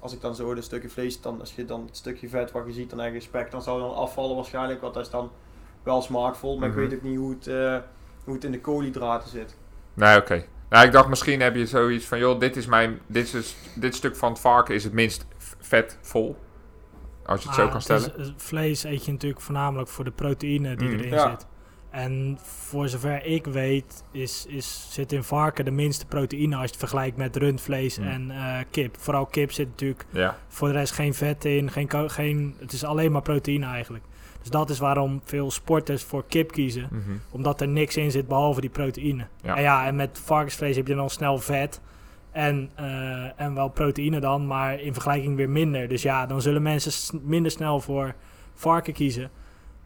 Als 0.00 0.12
ik 0.12 0.20
dan 0.20 0.34
zo 0.34 0.54
de 0.54 0.60
stukje 0.62 0.88
vlees, 0.88 1.20
dan, 1.20 1.40
als 1.40 1.54
je 1.54 1.64
dan 1.64 1.84
het 1.86 1.96
stukje 1.96 2.28
vet 2.28 2.52
wat 2.52 2.66
je 2.66 2.72
ziet, 2.72 2.90
dan 2.90 3.00
eigenlijk 3.00 3.28
spek, 3.28 3.50
dan 3.50 3.62
zou 3.62 3.80
dan 3.80 3.94
afvallen 3.94 4.36
waarschijnlijk. 4.36 4.80
Want 4.80 4.94
dat 4.94 5.04
is 5.04 5.10
dan 5.10 5.30
wel 5.82 6.02
smaakvol. 6.02 6.58
Maar 6.58 6.68
Mhm. 6.68 6.78
ik 6.80 6.88
weet 6.88 6.98
ook 6.98 7.04
niet 7.04 7.16
hoe 7.18 7.30
het, 7.30 7.46
eh, 7.46 7.76
hoe 8.24 8.34
het 8.34 8.44
in 8.44 8.52
de 8.52 8.60
koolhydraten 8.60 9.28
zit. 9.30 9.56
Nee, 9.94 10.16
oké. 10.16 10.44
Nou, 10.68 10.86
ik 10.86 10.92
dacht 10.92 11.08
misschien 11.08 11.40
heb 11.40 11.54
je 11.54 11.66
zoiets 11.66 12.04
van, 12.06 12.18
joh, 12.18 12.40
dit 12.40 12.56
is 12.56 12.66
mijn, 12.66 13.00
dit, 13.06 13.34
is, 13.34 13.56
dit 13.74 13.94
stuk 13.94 14.16
van 14.16 14.30
het 14.30 14.40
varken 14.40 14.74
is 14.74 14.84
het 14.84 14.92
minst 14.92 15.26
vetvol. 15.60 16.36
Als 17.30 17.42
je 17.42 17.46
het 17.48 17.56
zo 17.56 17.64
kan 17.68 17.72
het 17.80 17.88
is- 17.88 18.02
stellen. 18.04 18.34
vlees 18.36 18.82
eet 18.84 19.04
je 19.04 19.12
natuurlijk 19.12 19.40
voornamelijk 19.40 19.88
voor 19.88 20.04
de 20.04 20.10
proteïne 20.10 20.76
die 20.76 20.88
Mm. 20.88 20.94
erin 20.98 21.10
Ja. 21.12 21.30
zit. 21.30 21.46
En 21.90 22.38
voor 22.42 22.88
zover 22.88 23.24
ik 23.24 23.44
weet, 23.46 24.04
is, 24.12 24.44
is, 24.48 24.86
zit 24.90 25.12
in 25.12 25.22
varken 25.22 25.64
de 25.64 25.70
minste 25.70 26.06
proteïne 26.06 26.54
als 26.54 26.64
je 26.64 26.70
het 26.70 26.78
vergelijkt 26.78 27.16
met 27.16 27.36
rundvlees 27.36 27.98
Mm. 27.98 28.06
en 28.06 28.30
eh, 28.30 28.58
kip. 28.70 28.96
Vooral 28.98 29.26
kip 29.26 29.52
zit 29.52 29.68
natuurlijk 29.68 30.04
Ja, 30.10 30.36
voor 30.48 30.68
de 30.68 30.74
rest 30.74 30.92
geen 30.92 31.14
vet 31.14 31.44
in, 31.44 31.70
geen, 31.70 31.90
geen, 32.10 32.54
het 32.58 32.72
is 32.72 32.84
alleen 32.84 33.12
maar 33.12 33.22
proteïne 33.22 33.66
eigenlijk. 33.66 34.04
Dus 34.40 34.50
dat 34.50 34.70
is 34.70 34.78
waarom 34.78 35.20
veel 35.24 35.50
sporters 35.50 36.02
voor 36.02 36.24
kip 36.28 36.52
kiezen. 36.52 36.88
mhm. 36.90 37.00
Omdat 37.30 37.60
er 37.60 37.68
niks 37.68 37.96
in 37.96 38.10
zit 38.10 38.28
behalve 38.28 38.60
die 38.60 38.70
proteïne. 38.70 39.26
Ja. 39.42 39.56
En 39.56 39.62
ja, 39.62 39.86
en 39.86 39.96
met 39.96 40.20
varkensvlees 40.24 40.76
heb 40.76 40.86
je 40.86 40.94
dan 40.94 41.10
snel 41.10 41.38
vet. 41.38 41.80
En, 42.32 42.70
eh, 42.74 43.40
en 43.40 43.54
wel 43.54 43.68
proteïne 43.68 44.20
dan, 44.20 44.46
maar 44.46 44.80
in 44.80 44.92
vergelijking 44.92 45.36
weer 45.36 45.50
minder. 45.50 45.88
Dus 45.88 46.02
ja, 46.02 46.26
dan 46.26 46.42
zullen 46.42 46.62
mensen 46.62 47.20
minder 47.24 47.50
snel 47.50 47.80
voor 47.80 48.14
varken 48.54 48.92
kiezen. 48.92 49.30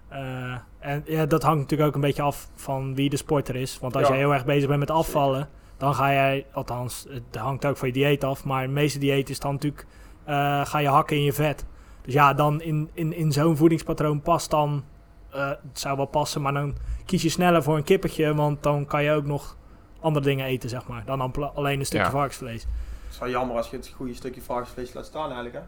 Eh, 0.09 0.55
en 0.79 1.03
ja, 1.07 1.27
dat 1.27 1.43
hangt 1.43 1.61
natuurlijk 1.61 1.89
ook 1.89 1.95
een 1.95 2.01
beetje 2.01 2.23
af 2.23 2.49
van 2.55 2.95
wie 2.95 3.11
de 3.11 3.17
sporter 3.17 3.57
is. 3.57 3.79
Want 3.79 3.97
als 3.97 4.07
Ja. 4.09 4.13
je 4.15 4.19
heel 4.21 4.33
erg 4.33 4.45
bezig 4.45 4.69
bent 4.69 4.79
met 4.81 4.91
afvallen, 4.91 5.49
dan 5.77 5.95
ga 5.95 6.13
jij, 6.13 6.47
althans, 6.53 7.07
het 7.11 7.37
hangt 7.41 7.65
ook 7.67 7.77
van 7.77 7.89
je 7.89 7.95
dieet 7.95 8.25
af. 8.25 8.45
Maar 8.45 8.63
de 8.67 8.73
meeste 8.73 8.99
dieet 8.99 9.31
is 9.31 9.41
dan 9.41 9.53
natuurlijk, 9.53 9.87
eh, 10.25 10.67
ga 10.67 10.79
je 10.79 10.89
hakken 10.89 11.17
in 11.17 11.23
je 11.23 11.33
vet. 11.33 11.67
Dus 12.03 12.15
ja, 12.15 12.35
dan 12.35 12.61
in, 12.61 12.91
in, 12.93 13.13
in 13.13 13.33
zo'n 13.33 13.57
voedingspatroon 13.57 14.21
past 14.21 14.51
dan, 14.51 14.85
het 15.31 15.79
zou 15.79 15.97
wel 15.97 16.07
passen, 16.07 16.43
maar 16.43 16.53
dan 16.53 16.75
kies 17.05 17.23
je 17.23 17.29
sneller 17.29 17.63
voor 17.63 17.77
een 17.77 17.85
kippetje, 17.85 18.35
want 18.35 18.63
dan 18.63 18.87
kan 18.87 19.03
je 19.03 19.13
ook 19.13 19.25
nog 19.25 19.57
andere 20.05 20.25
dingen 20.25 20.47
eten, 20.47 20.69
zeg 20.69 20.87
maar. 20.87 21.03
Dan 21.05 21.33
alleen 21.55 21.79
een 21.79 21.87
stukje 21.87 22.05
Ja. 22.05 22.11
varkensvlees. 22.13 22.63
Het 22.63 23.13
is 23.13 23.19
wel 23.19 23.29
jammer 23.29 23.57
als 23.57 23.71
je 23.71 23.77
het 23.77 23.93
goede 23.97 24.15
stukje 24.15 24.43
varkensvlees 24.43 24.93
laat 24.93 25.05
staan 25.07 25.25
eigenlijk. 25.25 25.55
Hè? 25.55 25.61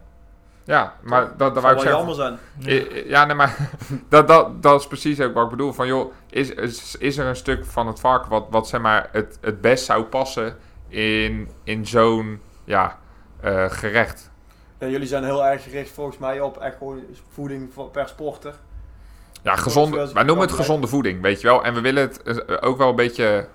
ja 0.63 0.93
maar 1.01 1.21
dat, 1.21 1.39
dat 1.39 1.53
Dat 1.53 1.63
wou 1.63 1.75
ik 1.75 1.81
zou 1.81 2.05
wel 2.05 2.13
zeggen. 2.15 2.25
jammer 2.27 2.39
zijn. 2.63 2.95
Ja. 3.05 3.19
Ja, 3.19 3.25
nee, 3.25 3.35
maar 3.35 3.69
dat, 4.09 4.27
dat, 4.27 4.63
dat 4.63 4.79
is 4.79 4.87
precies 4.87 5.21
ook 5.21 5.33
wat 5.33 5.43
ik 5.43 5.49
bedoel. 5.49 5.73
Van 5.73 5.87
joh, 5.87 6.13
is, 6.29 6.49
is, 6.49 6.95
is 6.95 7.17
er 7.17 7.25
een 7.25 7.35
stuk 7.35 7.65
van 7.65 7.87
het 7.87 7.99
varken 7.99 8.29
wat, 8.29 8.45
wat 8.49 8.67
zeg 8.67 8.81
maar 8.81 9.09
het, 9.11 9.37
het 9.41 9.61
best 9.61 9.85
zou 9.85 10.03
passen 10.03 10.57
in, 10.87 11.49
in 11.63 11.85
zo'n 11.87 12.41
ja, 12.63 12.97
eh, 13.39 13.65
gerecht? 13.69 14.31
Ja, 14.79 14.87
jullie 14.87 15.07
zijn 15.07 15.23
heel 15.23 15.45
erg 15.45 15.63
gericht 15.63 15.89
volgens 15.91 16.17
mij 16.17 16.39
op 16.39 16.57
echt 16.57 16.77
gewoon 16.77 17.03
voeding 17.29 17.73
voor, 17.73 17.89
per 17.89 18.07
sporter. 18.07 18.55
Ja, 19.43 19.55
gezonde, 19.55 20.13
wij 20.13 20.23
noemen 20.23 20.45
het 20.47 20.55
gezonde 20.55 20.87
voeding, 20.87 21.21
weet 21.21 21.41
je 21.41 21.47
wel. 21.47 21.63
En 21.63 21.73
we 21.73 21.81
willen 21.81 22.01
het 22.01 22.21
eh, 22.23 22.57
ook 22.61 22.77
wel 22.77 22.89
een 22.89 22.95
beetje 22.95 23.47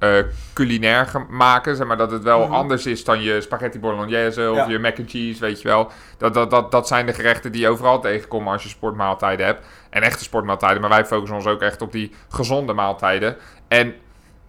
eh, 0.00 0.12
culinair 0.52 1.10
maken. 1.28 1.76
Zeg 1.76 1.86
maar 1.86 1.96
dat 1.96 2.10
het 2.10 2.22
wel 2.22 2.44
Mhm. 2.44 2.52
anders 2.52 2.86
is 2.86 3.04
dan 3.04 3.22
je 3.22 3.40
spaghetti 3.40 3.78
bolognese 3.80 4.50
of 4.50 4.56
Ja. 4.56 4.68
je 4.68 4.78
mac 4.78 4.98
and 4.98 5.10
cheese, 5.10 5.40
weet 5.40 5.62
je 5.62 5.68
wel. 5.68 5.90
Dat, 6.18 6.34
dat, 6.34 6.50
dat, 6.50 6.70
dat 6.70 6.86
zijn 6.88 7.06
de 7.06 7.12
gerechten 7.12 7.52
die 7.52 7.60
je 7.60 7.68
overal 7.68 8.00
tegenkomen 8.00 8.52
als 8.52 8.62
je 8.62 8.68
sportmaaltijden 8.68 9.46
hebt. 9.46 9.66
En 9.90 10.02
echte 10.02 10.24
sportmaaltijden. 10.24 10.80
Maar 10.80 10.90
wij 10.90 11.06
focussen 11.06 11.36
ons 11.36 11.46
ook 11.46 11.60
echt 11.60 11.82
op 11.82 11.92
die 11.92 12.14
gezonde 12.28 12.72
maaltijden. 12.72 13.36
En 13.68 13.94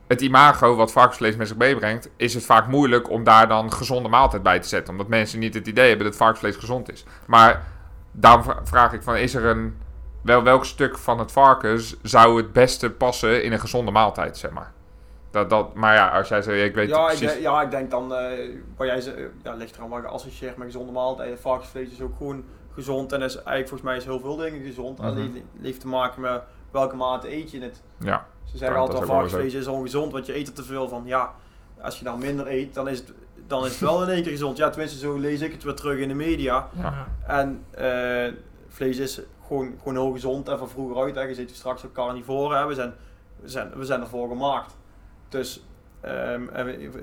het 0.08 0.22
imago 0.22 0.76
wat 0.76 0.92
varkensvlees 0.92 1.36
met 1.36 1.48
zich 1.48 1.58
meebrengt, 1.58 2.10
is 2.18 2.34
het 2.34 2.46
vaak 2.46 2.68
moeilijk 2.68 3.10
om 3.10 3.24
daar 3.24 3.48
dan 3.48 3.72
gezonde 3.74 4.10
maaltijd 4.10 4.44
bij 4.44 4.60
te 4.60 4.68
zetten. 4.68 4.92
Omdat 4.94 5.08
mensen 5.08 5.40
niet 5.40 5.54
het 5.54 5.68
idee 5.68 5.88
hebben 5.90 6.06
dat 6.08 6.16
varkensvlees 6.16 6.56
gezond 6.56 6.92
is. 6.92 7.04
Maar 7.28 7.64
daarom 8.12 8.44
vra- 8.44 8.60
vraag 8.64 8.94
ik 8.94 9.04
van, 9.04 9.16
is 9.16 9.36
er 9.36 9.46
een... 9.46 9.78
Wel, 10.22 10.44
welk 10.44 10.66
stuk 10.66 10.98
van 10.98 11.20
het 11.20 11.32
varkens 11.32 11.96
zou 12.02 12.38
het 12.38 12.54
beste 12.54 12.90
passen 12.90 13.44
in 13.44 13.52
een 13.52 13.60
gezonde 13.60 13.92
maaltijd, 13.92 14.38
zeg 14.38 14.52
maar? 14.52 14.72
Dat, 15.32 15.50
dat, 15.50 15.74
maar 15.74 15.96
ja, 15.96 16.18
als 16.18 16.28
jij 16.28 16.42
zegt, 16.42 16.64
ik 16.64 16.76
weet 16.76 16.90
Ja 16.90 17.10
ik, 17.12 17.18
precies... 17.18 17.40
ja, 17.40 17.62
ik 17.62 17.72
denk 17.72 17.92
dan, 17.92 18.14
eh 18.16 18.50
wat 18.76 18.88
jij 18.88 18.98
eh, 18.98 19.24
ja, 19.44 19.54
ligt 19.54 19.76
er 19.76 19.82
aan 19.82 19.90
wat 19.90 20.02
je 20.02 20.08
associeert 20.08 20.58
met 20.58 20.66
gezonde 20.66 20.92
maaltijden. 20.92 21.40
Varkensvlees 21.40 21.92
is 21.92 22.02
ook 22.02 22.18
gewoon 22.18 22.44
gezond 22.74 23.12
en 23.12 23.22
is 23.22 23.36
eigenlijk 23.36 23.68
volgens 23.68 23.90
mij 23.90 23.98
is 23.98 24.06
heel 24.06 24.20
veel 24.20 24.36
dingen 24.36 24.64
gezond. 24.64 24.98
Mhm. 24.98 25.08
Alleen 25.08 25.34
het 25.34 25.64
heeft 25.64 25.80
te 25.80 25.88
maken 25.88 26.22
met 26.22 26.42
welke 26.72 26.96
mate 26.96 27.34
eet 27.36 27.52
je 27.52 27.62
het. 27.62 27.82
Ja, 27.98 28.26
Ze 28.44 28.58
zeggen 28.58 28.78
Ja, 28.78 28.84
altijd 28.84 29.06
varkensvlees 29.06 29.54
is 29.54 29.68
ongezond, 29.68 30.12
want 30.12 30.26
je 30.26 30.36
eet 30.36 30.48
er 30.48 30.54
te 30.54 30.64
veel 30.64 30.88
van. 30.90 31.04
Ja, 31.06 31.34
als 31.82 31.98
je 32.00 32.04
dan 32.04 32.20
minder 32.20 32.48
eet, 32.48 32.74
dan 32.74 32.88
is 32.88 32.98
het, 32.98 33.14
dan 33.48 33.66
is 33.66 33.72
het 33.72 33.80
wel 33.80 34.04
in 34.04 34.10
één 34.10 34.22
keer 34.22 34.32
gezond. 34.32 34.58
Ja, 34.58 34.70
tenminste 34.70 35.00
zo 35.00 35.18
lees 35.18 35.42
ik 35.42 35.52
het 35.52 35.64
weer 35.64 35.74
terug 35.74 36.00
in 36.00 36.08
de 36.08 36.14
media. 36.14 36.70
ja. 36.82 37.08
En 37.28 37.66
eh, 37.72 38.34
vlees 38.68 38.98
is 38.98 39.22
gewoon, 39.48 39.74
gewoon 39.78 39.94
heel 39.94 40.12
gezond 40.12 40.50
en 40.50 40.58
van 40.58 40.70
vroeger 40.70 41.04
uit. 41.04 41.16
Hè. 41.16 41.22
Je 41.22 41.34
ziet 41.36 41.48
hier 41.48 41.56
straks 41.58 41.86
ook 41.86 41.94
carnivoren. 41.94 42.58
Hè. 42.60 42.68
We, 42.68 42.74
zijn, 42.74 42.94
we, 43.40 43.50
zijn, 43.50 43.72
we 43.76 43.86
zijn 43.86 44.02
ervoor 44.02 44.28
gemaakt. 44.28 44.80
Dus 45.32 45.64
ehm, 46.02 46.48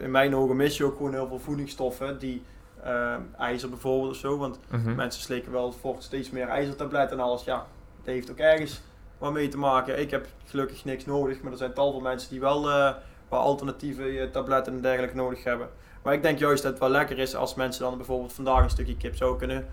in 0.01 0.11
mijn 0.11 0.35
ogen 0.37 0.57
mis 0.57 0.77
je 0.77 0.85
ook 0.85 0.97
gewoon 0.97 1.13
heel 1.13 1.27
veel 1.29 1.39
voedingsstoffen. 1.39 2.19
Die 2.19 2.43
ehm, 2.83 3.21
ijzer 3.39 3.69
bijvoorbeeld 3.69 4.11
of 4.11 4.17
zo. 4.17 4.37
Want 4.39 4.59
Mhm. 4.71 4.95
mensen 4.95 5.23
slikken 5.23 5.53
wel 5.53 5.73
voor 5.73 5.97
steeds 5.99 6.31
meer 6.31 6.49
ijzertabletten 6.49 7.19
en 7.19 7.25
alles. 7.25 7.45
Ja, 7.45 7.57
dat 7.97 8.15
heeft 8.15 8.31
ook 8.31 8.39
ergens 8.39 8.81
wat 9.19 9.33
mee 9.33 9.49
te 9.49 9.59
maken. 9.59 10.01
Ik 10.01 10.11
heb 10.11 10.27
gelukkig 10.45 10.85
niks 10.85 11.05
nodig. 11.07 11.41
Maar 11.43 11.53
er 11.53 11.59
zijn 11.59 11.73
tal 11.73 11.93
van 11.93 12.03
mensen 12.03 12.31
die 12.31 12.41
wel 12.41 12.71
eh, 12.71 12.95
wat 13.29 13.41
alternatieve 13.41 14.19
eh, 14.21 14.31
tabletten 14.31 14.73
en 14.73 14.81
dergelijke 14.81 15.17
nodig 15.17 15.45
hebben. 15.45 15.69
Maar 16.03 16.15
ik 16.15 16.23
denk 16.23 16.39
juist 16.39 16.63
dat 16.63 16.71
het 16.73 16.81
wel 16.81 16.91
lekker 16.91 17.19
is 17.19 17.35
als 17.35 17.55
mensen 17.55 17.83
dan 17.83 17.97
bijvoorbeeld 17.97 18.33
vandaag 18.33 18.63
een 18.63 18.71
stukje 18.71 18.97
kip 18.97 19.17
zouden 19.17 19.39
kunnen 19.39 19.67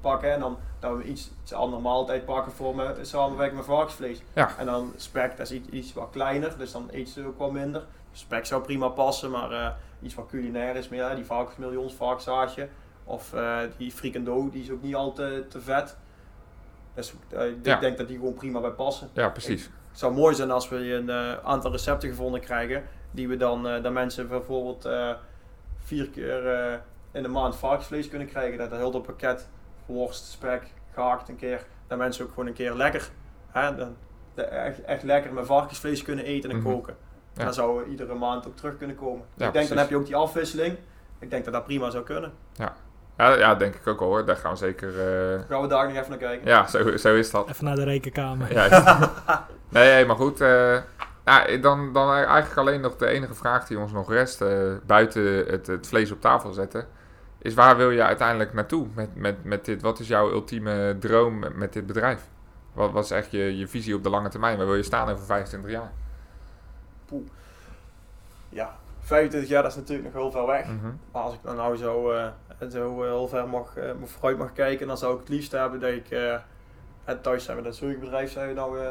pakken. 0.00 0.32
En 0.32 0.40
dan 0.40 0.58
dat 0.78 0.96
we 0.96 1.02
iets, 1.04 1.30
iets 1.42 1.52
andere 1.52 1.82
maaltijd 1.82 2.24
pakken 2.24 2.52
voor 2.52 2.74
me, 2.74 2.94
samenwerking 3.00 3.56
met 3.56 3.66
varkensvlees. 3.66 4.22
Ja. 4.32 4.50
En 4.58 4.66
dan 4.66 4.92
spek, 4.96 5.36
dat 5.36 5.50
is 5.50 5.52
iets, 5.52 5.68
iets 5.68 5.92
wat 5.92 6.08
kleiner, 6.12 6.58
dus 6.58 6.72
dan 6.72 6.88
eet 6.90 7.08
ze 7.08 7.26
ook 7.26 7.38
wat 7.38 7.52
minder. 7.52 7.82
Spek 8.12 8.46
zou 8.46 8.62
prima 8.62 8.88
passen, 8.88 9.30
maar 9.30 9.50
eh, 9.52 9.70
iets 10.02 10.14
wat 10.14 10.26
culinair 10.26 10.76
is 10.76 10.88
meer, 10.88 11.08
hè, 11.08 11.14
die 11.14 11.24
varkensmillions, 11.24 11.94
varkenshaasje. 11.94 12.68
Of 13.04 13.32
eh, 13.32 13.58
die 13.76 13.92
frikando, 13.92 14.50
die 14.50 14.62
is 14.62 14.70
ook 14.70 14.82
niet 14.82 14.94
al 14.94 15.12
te, 15.12 15.44
te 15.48 15.60
vet. 15.60 15.96
Dus 16.94 17.12
eh, 17.28 17.46
ik 17.46 17.56
Ja. 17.62 17.78
denk 17.78 17.98
dat 17.98 18.08
die 18.08 18.16
gewoon 18.18 18.34
prima 18.34 18.60
bij 18.60 18.70
passen. 18.70 19.08
ja, 19.12 19.28
precies. 19.28 19.62
Het 19.90 19.98
zou 19.98 20.12
mooi 20.14 20.34
zijn 20.34 20.50
als 20.50 20.68
we 20.68 20.76
een 20.92 21.10
aantal 21.44 21.70
recepten 21.70 22.08
gevonden 22.08 22.40
krijgen. 22.40 22.84
Die 23.10 23.28
we 23.28 23.36
dan, 23.36 23.62
dat 23.62 23.92
mensen 23.92 24.28
bijvoorbeeld 24.28 24.88
vier 25.78 26.08
keer 26.08 26.44
in 27.12 27.22
de 27.22 27.28
maand 27.28 27.56
varkensvlees 27.56 28.08
kunnen 28.08 28.28
krijgen. 28.28 28.58
Dat 28.58 28.70
heel 28.70 28.90
dat 28.90 29.02
pakket, 29.02 29.48
worst, 29.92 30.24
spek, 30.30 30.62
gehakt 30.94 31.28
een 31.28 31.36
keer. 31.36 31.64
Dat 31.86 31.98
mensen 31.98 32.24
ook 32.24 32.30
gewoon 32.30 32.46
een 32.46 32.52
keer 32.52 32.72
lekker, 32.74 33.08
hè, 33.50 33.74
dan, 33.76 33.96
de- 34.34 34.42
echt, 34.42 34.82
echt 34.84 35.02
lekker 35.02 35.32
met 35.32 35.46
varkensvlees 35.46 36.02
kunnen 36.02 36.24
eten 36.24 36.50
en 36.50 36.56
Mhm. 36.56 36.64
koken. 36.66 36.94
Ja. 37.32 37.38
En 37.38 37.44
dan 37.44 37.54
zouden 37.54 37.84
we 37.84 37.90
iedere 37.90 38.14
maand 38.14 38.46
ook 38.46 38.56
terug 38.56 38.76
kunnen 38.76 38.96
komen. 38.96 39.18
Ja, 39.20 39.24
ik 39.26 39.38
denk 39.38 39.52
precies. 39.52 39.68
dan 39.68 39.78
heb 39.78 39.88
je 39.88 39.96
ook 39.96 40.06
die 40.06 40.16
afwisseling. 40.16 40.76
Ik 41.18 41.30
denk 41.30 41.44
dat 41.44 41.52
dat 41.54 41.64
prima 41.64 41.90
zou 41.90 42.04
kunnen. 42.04 42.32
Ja, 42.52 42.74
ja, 43.34 43.54
denk 43.54 43.74
ik 43.74 43.86
ook 43.86 43.98
wel 43.98 44.08
hoor. 44.08 44.24
Daar 44.24 44.36
gaan 44.36 44.50
we 44.52 44.56
zeker... 44.58 44.88
eh, 44.88 45.40
Gaan 45.48 45.60
we 45.62 45.66
daar 45.68 45.86
nog 45.88 45.96
even 45.96 46.08
naar 46.10 46.18
kijken. 46.18 46.46
Ja, 46.48 46.66
zo, 46.66 46.96
zo 46.96 47.14
is 47.14 47.30
dat. 47.30 47.48
Even 47.48 47.64
naar 47.64 47.74
de 47.76 47.84
rekenkamer. 47.84 48.48
Nee, 49.68 49.92
nee, 49.92 50.06
maar 50.06 50.16
goed. 50.16 50.40
eh, 50.40 50.76
ja, 51.24 51.56
dan, 51.60 51.92
dan 51.92 52.12
eigenlijk 52.12 52.56
alleen 52.56 52.80
nog 52.80 52.96
de 52.96 53.06
enige 53.06 53.34
vraag 53.34 53.66
die 53.66 53.78
ons 53.78 53.92
nog 53.92 54.12
rest, 54.12 54.40
eh, 54.40 54.72
buiten 54.86 55.22
het, 55.46 55.66
het 55.66 55.86
vlees 55.86 56.10
op 56.10 56.20
tafel 56.20 56.52
zetten, 56.52 56.86
is 57.42 57.54
waar 57.54 57.76
wil 57.76 57.90
je 57.90 58.02
uiteindelijk 58.02 58.52
naartoe 58.52 58.86
met, 58.94 59.14
met, 59.14 59.44
met 59.44 59.64
dit? 59.64 59.82
Wat 59.82 59.98
is 59.98 60.08
jouw 60.08 60.30
ultieme 60.30 60.96
droom 61.00 61.38
met, 61.38 61.56
met 61.56 61.72
dit 61.72 61.86
bedrijf? 61.86 62.28
Wat, 62.72 63.04
is 63.04 63.10
echt 63.10 63.30
je, 63.30 63.56
je 63.56 63.68
visie 63.68 63.94
op 63.94 64.02
de 64.02 64.10
lange 64.10 64.28
termijn? 64.28 64.56
Waar 64.56 64.66
wil 64.66 64.74
je 64.74 64.82
staan 64.82 65.08
over 65.08 65.24
25 65.24 65.70
jaar? 65.70 65.92
Ja, 68.48 68.76
25 69.00 69.50
jaar 69.50 69.62
dat 69.62 69.70
is 69.70 69.76
natuurlijk 69.76 70.12
nog 70.12 70.22
heel 70.22 70.30
ver 70.30 70.46
weg. 70.46 70.66
Mhm. 70.66 70.92
Maar 71.12 71.22
als 71.22 71.34
ik 71.34 71.40
dan 71.42 71.56
nou 71.56 71.76
zo, 71.76 72.10
eh, 72.10 72.26
zo 72.70 73.02
heel 73.02 73.28
ver 73.28 73.48
mag, 73.48 73.76
eh, 73.76 73.90
vooruit 74.04 74.38
mag 74.38 74.52
kijken, 74.52 74.86
dan 74.86 74.98
zou 74.98 75.14
ik 75.14 75.20
het 75.20 75.28
liefst 75.28 75.52
hebben 75.52 75.80
dat 75.80 75.90
ik... 75.90 76.10
eh, 76.10 76.34
en 77.04 77.20
thuis 77.20 77.44
zijn 77.44 77.56
we 77.56 77.62
dat 77.62 77.76
zorgbedrijf 77.76 78.30
zijn 78.32 78.48
we 78.48 78.54
nou 78.54 78.80
eh, 78.80 78.90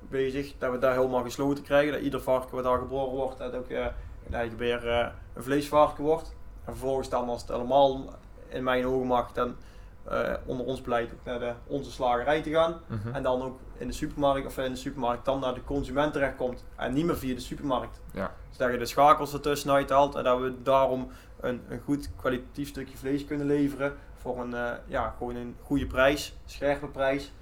bezig. 0.00 0.54
Dat 0.58 0.70
we 0.70 0.78
daar 0.78 0.94
helemaal 0.94 1.22
gesloten 1.22 1.64
krijgen. 1.64 1.92
Dat 1.92 2.02
ieder 2.02 2.20
varken 2.20 2.54
wat 2.54 2.64
daar 2.64 2.78
geboren 2.78 3.14
wordt, 3.14 3.38
dat 3.38 3.54
ook 3.54 3.68
eh, 3.68 3.86
eigenlijk 4.30 4.58
weer 4.58 4.88
eh, 4.88 5.06
een 5.34 5.42
vleesvarken 5.42 6.04
wordt. 6.04 6.33
En 6.64 6.72
vervolgens 6.72 7.08
dan 7.08 7.28
als 7.28 7.40
het 7.40 7.50
helemaal 7.50 8.14
in 8.48 8.64
mijn 8.64 8.86
ogen 8.86 9.06
mag, 9.06 9.32
dan 9.32 9.56
eh, 10.04 10.32
onder 10.44 10.66
ons 10.66 10.82
beleid 10.82 11.12
ook 11.12 11.24
naar 11.24 11.38
de, 11.38 11.52
onze 11.66 11.90
slagerij 11.90 12.42
te 12.42 12.50
gaan. 12.50 12.80
Mhm. 12.86 13.14
En 13.14 13.22
dan 13.22 13.42
ook 13.42 13.58
in 13.78 13.86
de 13.86 13.92
supermarkt 13.92 14.46
of 14.46 14.58
in 14.58 14.70
de 14.70 14.76
supermarkt 14.76 15.24
dan 15.24 15.40
naar 15.40 15.54
de 15.54 15.64
consument 15.64 16.12
terechtkomt. 16.12 16.64
En 16.76 16.92
niet 16.92 17.04
meer 17.04 17.16
via 17.16 17.34
de 17.34 17.40
supermarkt. 17.40 18.00
Ja. 18.12 18.34
Dus 18.48 18.58
dat 18.58 18.70
je 18.70 18.78
de 18.78 18.86
schakels 18.86 19.32
ertussen 19.32 19.70
uithaalt 19.70 20.14
en 20.14 20.24
dat 20.24 20.40
we 20.40 20.62
daarom 20.62 21.08
een, 21.40 21.62
een 21.68 21.80
goed 21.80 22.10
kwalitatief 22.16 22.68
stukje 22.68 22.96
vlees 22.96 23.24
kunnen 23.24 23.46
leveren. 23.46 23.94
Voor 24.16 24.40
een, 24.40 24.54
eh, 24.54 24.70
ja, 24.86 25.14
gewoon 25.18 25.36
een 25.36 25.56
goede 25.62 25.86
prijs, 25.86 26.36
scherpe 26.44 26.86
prijs. 26.86 27.32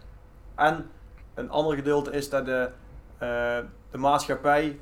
En 0.55 0.91
een 1.35 1.51
ander 1.51 1.77
gedeelte 1.77 2.11
is 2.11 2.31
dat 2.31 2.45
de, 2.45 2.71
eh, 3.19 3.59
de 3.91 3.99
maatschappij, 3.99 4.79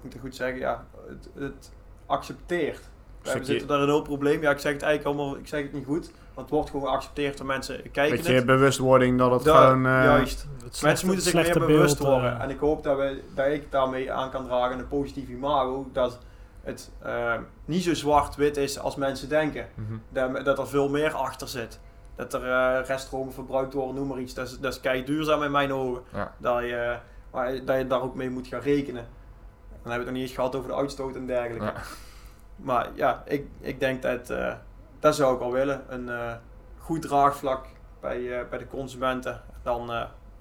moet 0.00 0.14
ik 0.14 0.20
goed 0.20 0.36
zeggen, 0.36 0.58
ja, 0.58 0.84
het, 1.08 1.28
het 1.34 1.72
accepteert. 2.06 2.80
We 3.22 3.44
zitten 3.44 3.68
daar 3.68 3.80
een 3.80 3.88
heel 3.88 4.02
probleem. 4.02 4.40
Ja, 4.40 4.50
ik 4.50 4.58
zeg 4.58 4.72
het 4.72 4.82
eigenlijk 4.82 5.16
allemaal, 5.18 5.36
ik 5.38 5.46
zeg 5.48 5.62
het 5.62 5.72
niet 5.72 5.84
goed. 5.84 6.10
Want 6.34 6.46
het 6.46 6.50
wordt 6.56 6.70
gewoon 6.70 6.86
geaccepteerd 6.88 7.36
door 7.36 7.46
mensen 7.46 7.90
kijken 7.90 8.16
Beetje 8.16 8.32
het. 8.32 8.46
bewustwording 8.46 9.18
dat 9.18 9.30
het 9.30 9.44
Da- 9.44 9.66
gewoon... 9.66 9.86
eh, 9.86 9.92
juist. 9.92 10.40
Het 10.40 10.76
slechte- 10.76 10.86
Mensen 10.86 11.06
moeten 11.06 11.24
zich 11.24 11.34
meer 11.34 11.66
bewust 11.66 11.98
beeld, 11.98 12.10
worden. 12.10 12.36
eh, 12.38 12.42
En 12.44 12.50
ik 12.50 12.58
hoop 12.58 12.82
dat, 12.82 12.96
we, 12.96 13.22
dat 13.34 13.46
ik 13.46 13.70
daarmee 13.72 14.12
aan 14.12 14.30
kan 14.30 14.44
dragen 14.46 14.78
een 14.78 14.88
positief 14.88 15.28
imago. 15.28 15.86
Dat 15.92 16.18
het 16.62 16.90
eh, 17.02 17.34
niet 17.64 17.82
zo 17.82 17.94
zwart-wit 17.94 18.56
is 18.56 18.78
als 18.78 18.96
mensen 18.96 19.28
denken. 19.28 19.66
Mhm. 19.74 19.94
Dat, 20.08 20.44
dat 20.44 20.58
er 20.58 20.68
veel 20.68 20.88
meer 20.88 21.12
achter 21.12 21.48
zit. 21.48 21.80
Dat 22.16 22.34
er 22.34 22.42
eh 22.50 22.86
reststromen 22.86 23.32
verbruikt 23.32 23.74
worden, 23.74 23.94
noem 23.94 24.08
maar 24.08 24.18
iets. 24.20 24.34
Dat 24.34 24.46
is, 24.46 24.58
dat 24.58 24.72
is 24.72 24.80
kei 24.80 25.04
duurzaam 25.04 25.42
in 25.42 25.50
mijn 25.50 25.72
ogen. 25.72 26.02
Ja. 26.14 26.34
Dat, 26.38 26.60
je, 26.62 26.96
maar 27.32 27.64
dat 27.64 27.78
je 27.78 27.86
daar 27.86 28.02
ook 28.02 28.14
mee 28.14 28.30
moet 28.30 28.46
gaan 28.46 28.60
rekenen. 28.60 29.06
Dan 29.84 29.92
hebben 29.92 29.92
we 29.92 29.96
het 29.98 30.04
nog 30.04 30.12
niet 30.14 30.22
eens 30.22 30.34
gehad 30.34 30.54
over 30.56 30.68
de 30.68 30.76
uitstoot 30.76 31.16
en 31.16 31.26
dergelijke. 31.26 31.64
Ja. 31.64 31.72
Maar 32.56 32.88
ja, 32.94 33.22
ik, 33.26 33.46
ik 33.60 33.80
denk 33.80 34.02
dat 34.02 34.30
eh, 34.30 34.54
dat 34.98 35.14
zou 35.14 35.32
ik 35.34 35.38
wel 35.40 35.52
willen. 35.52 35.84
Een 35.88 36.08
eh, 36.08 36.32
goed 36.78 37.02
draagvlak 37.02 37.66
bij, 38.00 38.38
eh, 38.40 38.48
bij 38.48 38.58
de 38.58 38.66
consumenten. 38.66 39.42
Dan 39.62 39.86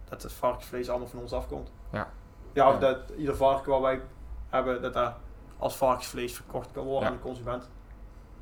dat 0.10 0.24
het 0.24 0.34
varkensvlees 0.34 0.90
allemaal 0.90 1.08
van 1.08 1.20
ons 1.20 1.34
afkomt. 1.34 1.72
Ja. 1.92 2.08
Ja, 2.54 2.68
of 2.68 2.74
Ja. 2.74 2.80
dat 2.80 2.98
ieder 3.18 3.36
varken 3.36 3.72
wat 3.72 3.82
wij 3.82 4.02
hebben, 4.50 4.82
dat 4.82 4.94
dat 4.94 5.14
als 5.58 5.76
varkensvlees 5.76 6.36
verkocht 6.36 6.72
kan 6.72 6.84
worden 6.84 7.02
Ja. 7.04 7.08
aan 7.08 7.14
de 7.22 7.22
consument. 7.24 7.70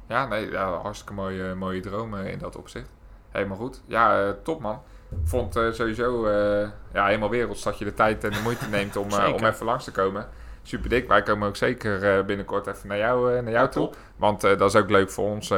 Ja, 0.07 0.27
nee, 0.27 0.51
ja, 0.51 0.71
hartstikke 0.77 1.13
mooie, 1.13 1.55
mooie 1.55 1.79
dromen 1.79 2.25
in 2.31 2.39
dat 2.39 2.55
opzicht. 2.55 2.89
Helemaal 3.29 3.57
goed. 3.57 3.81
Ja, 3.85 4.33
top 4.43 4.61
man. 4.61 4.81
Vond 5.23 5.55
eh, 5.55 5.71
sowieso 5.71 6.29
ja, 6.93 7.05
helemaal 7.05 7.29
werelds 7.29 7.63
dat 7.63 7.77
je 7.77 7.85
de 7.85 7.93
tijd 7.93 8.23
en 8.23 8.31
de 8.31 8.41
moeite 8.43 8.67
neemt 8.69 8.95
om, 8.95 9.07
om 9.13 9.45
even 9.45 9.65
langs 9.65 9.83
te 9.83 9.91
komen. 9.91 10.29
Super 10.63 10.89
dik. 10.89 11.07
Wij 11.07 11.23
komen 11.23 11.47
ook 11.47 11.55
zeker 11.55 12.17
eh, 12.17 12.25
binnenkort 12.25 12.67
even 12.67 12.87
naar 12.87 12.97
jou, 12.97 13.35
eh, 13.35 13.43
naar 13.43 13.51
jou 13.51 13.69
toe. 13.69 13.83
Top. 13.83 13.97
Want 14.15 14.43
eh, 14.43 14.57
dat 14.57 14.73
is 14.73 14.81
ook 14.81 14.89
leuk 14.89 15.11
voor 15.11 15.25
ons. 15.25 15.53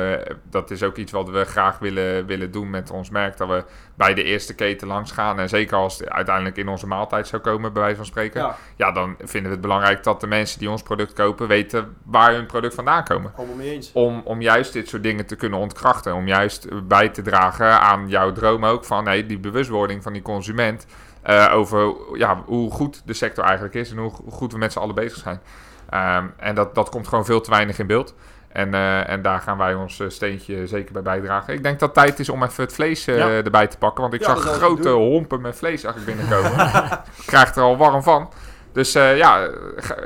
dat 0.50 0.72
is 0.72 0.84
ook 0.84 0.98
iets 0.98 1.12
wat 1.12 1.30
we 1.30 1.44
graag 1.46 1.80
willen, 1.80 2.26
willen 2.26 2.52
doen 2.52 2.70
met 2.70 2.92
ons 2.92 3.10
merk. 3.10 3.38
Dat 3.38 3.48
we 3.48 3.64
bij 3.96 4.14
de 4.14 4.24
eerste 4.24 4.56
keten 4.56 4.88
langs 4.88 5.12
gaan. 5.12 5.40
En 5.40 5.50
zeker 5.50 5.78
als 5.78 6.00
het 6.00 6.10
uiteindelijk 6.10 6.58
in 6.58 6.68
onze 6.68 6.88
maaltijd 6.88 7.28
zou 7.28 7.42
komen, 7.42 7.74
bij 7.74 7.82
wijze 7.82 7.98
van 7.98 8.06
spreken. 8.06 8.42
Ja. 8.42 8.56
Ja, 8.76 8.92
dan 8.92 9.16
vinden 9.18 9.44
we 9.44 9.50
het 9.50 9.62
belangrijk 9.62 10.04
dat 10.04 10.22
de 10.22 10.28
mensen 10.28 10.60
die 10.60 10.70
ons 10.70 10.82
product 10.82 11.14
kopen 11.14 11.48
weten 11.48 11.96
waar 12.04 12.34
hun 12.34 12.46
product 12.46 12.74
vandaan 12.74 13.04
komen 13.04 13.32
mee 13.58 13.72
eens. 13.72 13.92
om, 13.94 14.22
om 14.26 14.42
juist 14.42 14.74
dit 14.74 14.90
soort 14.90 15.04
dingen 15.04 15.26
te 15.26 15.36
kunnen 15.36 15.60
ontkrachten. 15.60 16.16
Om 16.16 16.28
juist 16.28 16.88
bij 16.88 17.10
te 17.10 17.22
dragen 17.22 17.80
aan 17.80 18.10
jouw 18.10 18.32
droom 18.32 18.66
ook 18.66 18.86
van 18.86 19.06
hey, 19.06 19.26
die 19.26 19.40
bewustwording 19.40 20.04
van 20.04 20.14
die 20.14 20.22
consument. 20.22 20.86
Eh, 21.24 21.52
over 21.54 21.94
ja, 22.14 22.42
hoe 22.46 22.72
goed 22.72 23.02
de 23.06 23.14
sector 23.14 23.44
eigenlijk 23.44 23.76
is 23.76 23.92
en 23.92 23.98
hoe 23.98 24.12
goed 24.30 24.52
we 24.52 24.58
met 24.58 24.72
z'n 24.74 24.80
allen 24.80 24.96
bezig 24.96 25.18
zijn. 25.18 25.42
Ehm, 25.90 26.26
en 26.38 26.56
dat, 26.56 26.76
dat 26.76 26.90
komt 26.90 27.08
gewoon 27.08 27.26
veel 27.26 27.42
te 27.42 27.50
weinig 27.50 27.80
in 27.80 27.88
beeld. 27.88 28.16
En, 28.48 28.74
eh, 28.74 29.10
en 29.10 29.22
daar 29.22 29.40
gaan 29.40 29.58
wij 29.58 29.74
ons 29.74 30.00
eh, 30.00 30.10
steentje 30.10 30.68
zeker 30.68 30.94
bij 30.94 31.02
bijdragen. 31.02 31.54
Ik 31.54 31.64
denk 31.64 31.80
dat 31.80 31.96
het 31.96 32.06
tijd 32.06 32.20
is 32.20 32.30
om 32.30 32.44
even 32.44 32.64
het 32.64 32.74
vlees 32.74 33.06
Ja. 33.06 33.28
erbij 33.30 33.68
te 33.68 33.78
pakken. 33.78 34.02
Want 34.02 34.14
ik 34.14 34.20
Ja, 34.22 34.26
zag 34.36 34.56
grote 34.58 34.90
hompen 34.90 35.42
met 35.42 35.56
vlees 35.56 35.84
eigenlijk 35.84 36.18
binnenkomen. 36.18 36.66
ik 37.22 37.26
krijg 37.26 37.56
er 37.56 37.62
al 37.64 37.78
warm 37.78 38.04
van. 38.04 38.30
Dus 38.72 38.96
eh, 38.96 39.18
ja, 39.18 39.50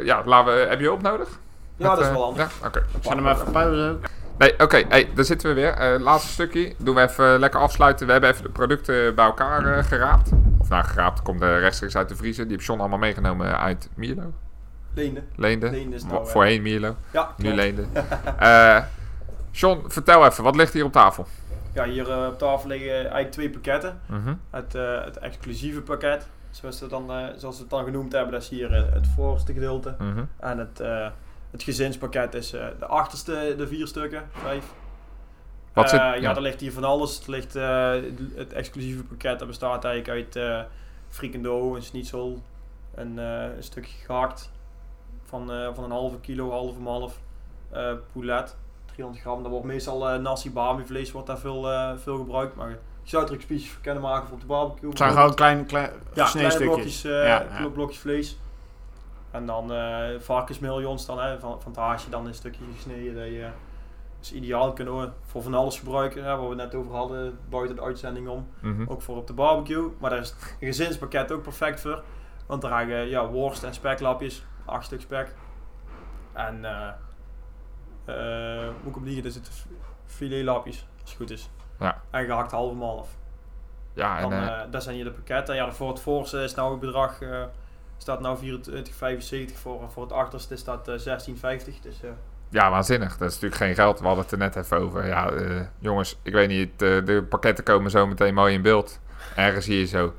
ja 0.04 0.22
laten 0.26 0.54
we, 0.54 0.60
heb 0.70 0.80
je 0.80 0.86
hulp 0.86 1.02
nodig? 1.02 1.28
Ja, 1.76 1.88
Met, 1.88 1.98
dat 1.98 2.06
is 2.06 2.12
wel 2.12 2.24
handig. 2.24 2.52
Ja? 2.62 2.68
Oké. 2.68 2.80
Ik 2.80 3.04
zet 3.04 3.14
hem 3.14 3.28
even 3.28 3.52
pauze. 3.52 3.98
Nee, 4.38 4.60
oké, 4.60 4.84
hey, 4.90 5.10
daar 5.16 5.26
zitten 5.26 5.50
we 5.50 5.56
weer. 5.56 5.74
Eh, 5.74 6.00
laatste 6.00 6.32
stukje. 6.32 6.74
Doen 6.78 6.96
we 6.96 7.02
even 7.02 7.40
lekker 7.40 7.60
afsluiten. 7.60 8.06
We 8.06 8.12
hebben 8.12 8.30
even 8.30 8.44
de 8.44 8.50
producten 8.50 9.16
bij 9.16 9.26
elkaar 9.26 9.78
eh, 9.78 9.84
geraapt. 9.84 10.32
Of 10.58 10.70
nou, 10.70 10.84
geraapt. 10.84 11.22
Komt 11.22 11.42
eh, 11.42 11.60
rechtstreeks 11.60 11.96
uit 11.96 12.10
de 12.10 12.16
vriezer. 12.16 12.48
Die 12.48 12.56
heb 12.56 12.66
John 12.66 12.80
allemaal 12.80 12.98
meegenomen 12.98 13.60
uit 13.60 13.90
Mierlo. 13.96 14.34
Leende. 14.94 15.24
Leende. 15.36 15.70
Leende 15.70 15.96
is 15.96 16.04
nou, 16.04 16.28
Voorheen 16.28 16.62
Mierlo, 16.62 16.96
Ja, 17.12 17.34
nu. 17.38 17.54
Leende. 17.54 17.86
Eh 18.38 18.84
John, 19.52 19.84
vertel 19.88 20.26
even, 20.26 20.44
wat 20.44 20.56
ligt 20.56 20.74
hier 20.74 20.84
op 20.86 20.92
tafel? 20.92 21.28
Ja, 21.74 21.86
hier 21.86 22.28
op 22.28 22.38
tafel 22.38 22.70
liggen 22.70 22.94
eigenlijk 22.94 23.32
twee 23.32 23.50
pakketten. 23.50 24.00
Mhm. 24.06 24.34
Het, 24.50 24.74
het 25.06 25.18
exclusieve 25.18 25.82
pakket, 25.82 26.28
zoals, 26.50 26.80
we 26.80 26.88
dan, 26.88 27.12
zoals 27.38 27.56
we 27.56 27.62
het 27.62 27.70
dan 27.70 27.84
genoemd 27.84 28.12
hebben, 28.12 28.32
dat 28.32 28.42
is 28.42 28.50
hier 28.50 28.72
het 28.94 29.08
voorste 29.16 29.54
gedeelte. 29.54 29.96
Mhm. 30.00 30.24
En 30.40 30.58
het, 30.58 30.82
het 31.52 31.64
gezinspakket 31.64 32.34
is 32.34 32.54
eh, 32.54 32.66
de 32.80 32.86
achterste, 32.86 33.54
de 33.58 33.68
vier 33.68 33.88
stukken, 33.88 34.30
vijf. 34.32 34.66
Wat 35.74 35.90
zit- 35.90 36.00
Eh, 36.00 36.06
ja, 36.06 36.14
ja. 36.14 36.36
er 36.36 36.42
ligt 36.42 36.60
hier 36.62 36.72
van 36.72 36.84
alles. 36.84 37.20
Er 37.24 37.32
ligt, 37.32 37.56
eh, 37.56 37.92
het 38.36 38.54
exclusieve 38.54 39.04
pakket 39.04 39.40
dat 39.40 39.48
bestaat 39.48 39.84
eigenlijk 39.86 40.34
uit 40.36 40.66
frikando, 41.10 41.76
een 41.76 41.84
schnitzel, 41.84 42.42
een, 42.96 43.18
een 43.18 43.64
stukje 43.64 43.98
gehakt 44.06 44.52
van, 45.26 45.52
van 45.76 45.84
een 45.84 45.92
halve 45.92 46.20
kilo, 46.20 46.52
half 46.52 46.78
om 46.78 46.88
half, 46.88 47.20
poulet, 48.12 48.56
300 48.86 49.24
gram. 49.24 49.42
Dat 49.44 49.52
wordt 49.52 49.66
meestal 49.66 50.10
eh, 50.10 50.20
nasi 50.20 50.52
bami 50.52 50.86
vlees, 50.86 51.12
wordt 51.12 51.28
daar 51.28 51.38
veel, 51.38 51.62
veel 51.98 52.18
gebruikt. 52.18 52.56
Maar 52.56 52.70
je 52.70 52.78
zou 53.04 53.26
er 53.26 53.34
ook 53.34 53.42
spiesjes 53.42 53.72
voor 53.72 53.82
kunnen 53.82 54.02
maken 54.04 54.26
voor 54.28 54.36
op 54.36 54.42
de 54.42 54.48
barbecue. 54.48 54.90
Het 54.90 54.98
zijn 54.98 55.12
gewoon 55.12 55.34
klein, 55.36 55.66
klein 55.66 55.90
Ja, 56.14 56.24
gesneden 56.26 56.50
kleine 56.58 56.72
stukjes. 56.74 57.02
blokjes, 57.02 57.28
Ja, 57.28 57.40
blok- 57.40 57.60
ja. 57.60 57.70
blokjes 57.74 58.00
vlees. 58.00 58.38
En 59.32 59.46
dan 59.46 59.74
eh 59.74 60.20
varkensmeljons 60.20 61.06
dan, 61.06 61.20
hè, 61.20 61.40
van, 61.40 61.62
van 61.62 61.72
het 61.72 61.82
haasje 61.82 62.10
dan 62.10 62.26
een 62.26 62.34
stukje 62.34 62.64
gesneden. 62.76 63.16
Dat 63.16 63.26
je, 63.26 63.50
is 64.22 64.34
ideaal 64.34 64.74
kunnen 64.74 65.00
we 65.00 65.10
voor 65.22 65.42
van 65.42 65.54
alles 65.54 65.80
gebruiken, 65.80 66.24
hè, 66.24 66.38
waar 66.38 66.50
we 66.50 66.56
net 66.56 66.76
over 66.76 66.96
hadden, 66.96 67.40
buiten 67.50 67.76
de 67.76 67.82
uitzending 67.82 68.28
om. 68.28 68.48
Mhm. 68.60 68.84
Ook 68.88 69.02
voor 69.02 69.18
op 69.18 69.28
de 69.28 69.34
barbecue. 69.34 69.92
Maar 70.00 70.10
daar 70.10 70.20
is 70.20 70.30
het 70.30 70.56
gezinspakket 70.60 71.32
ook 71.32 71.44
perfect 71.44 71.80
voor. 71.80 72.04
Want 72.46 72.62
daar 72.62 72.72
hangen 72.72 73.08
ja, 73.08 73.28
worst 73.28 73.64
en 73.64 73.74
speklapjes, 73.74 74.46
acht 74.66 74.86
stuk 74.86 75.02
spek. 75.02 75.36
En 76.34 76.66
eh 76.66 76.90
eh 78.06 78.68
moet 78.84 78.92
ik 78.92 78.98
op 78.98 79.04
liegen, 79.04 79.26
er 79.26 79.32
zitten 79.32 79.54
filetlapjes, 80.06 80.88
als 81.02 81.10
het 81.10 81.20
goed 81.20 81.30
is. 81.30 81.50
Ja. 81.80 82.02
En 82.10 82.26
gehakt 82.26 82.52
half 82.52 82.72
om 82.72 82.82
half. 82.82 83.18
Ja, 83.94 84.18
en 84.18 84.22
Dan, 84.22 84.32
eh, 84.32 84.48
eh, 84.48 84.72
dat 84.72 84.84
zijn 84.84 84.96
hier 84.96 85.04
de 85.04 85.12
pakketten. 85.12 85.56
Ja, 85.56 85.72
voor 85.72 85.90
het 85.90 86.00
voorste 86.00 86.44
is 86.44 86.56
nou 86.56 86.72
het 86.72 86.80
bedrag, 86.80 87.22
eh, 87.22 87.44
staat 87.98 88.20
nou 88.22 88.60
24,75 89.50 89.54
voor, 89.54 89.92
voor 89.92 90.04
het 90.04 90.12
achterste 90.12 90.54
is 90.54 90.64
dat 90.64 90.88
eh 90.88 90.96
16,50. 90.98 91.80
Dus 91.82 92.02
ja, 92.50 92.70
waanzinnig. 92.70 93.18
Dat 93.18 93.28
is 93.28 93.34
natuurlijk 93.34 93.62
geen 93.62 93.76
geld. 93.76 94.00
We 94.00 94.06
hadden 94.06 94.24
het 94.24 94.34
er 94.34 94.38
net 94.38 94.56
even 94.56 94.78
over. 94.78 95.08
Ja, 95.08 95.30
eh, 95.30 95.62
jongens, 95.80 96.20
ik 96.24 96.34
weet 96.34 96.48
niet, 96.48 96.82
eh, 96.82 97.06
de 97.06 97.26
pakketten 97.30 97.64
komen 97.64 97.92
zo 97.92 98.08
meteen 98.08 98.34
mooi 98.34 98.54
in 98.54 98.62
beeld. 98.62 99.00
Ergens 99.36 99.66
zie 99.66 99.80
je 99.80 99.86
zo. 99.86 100.14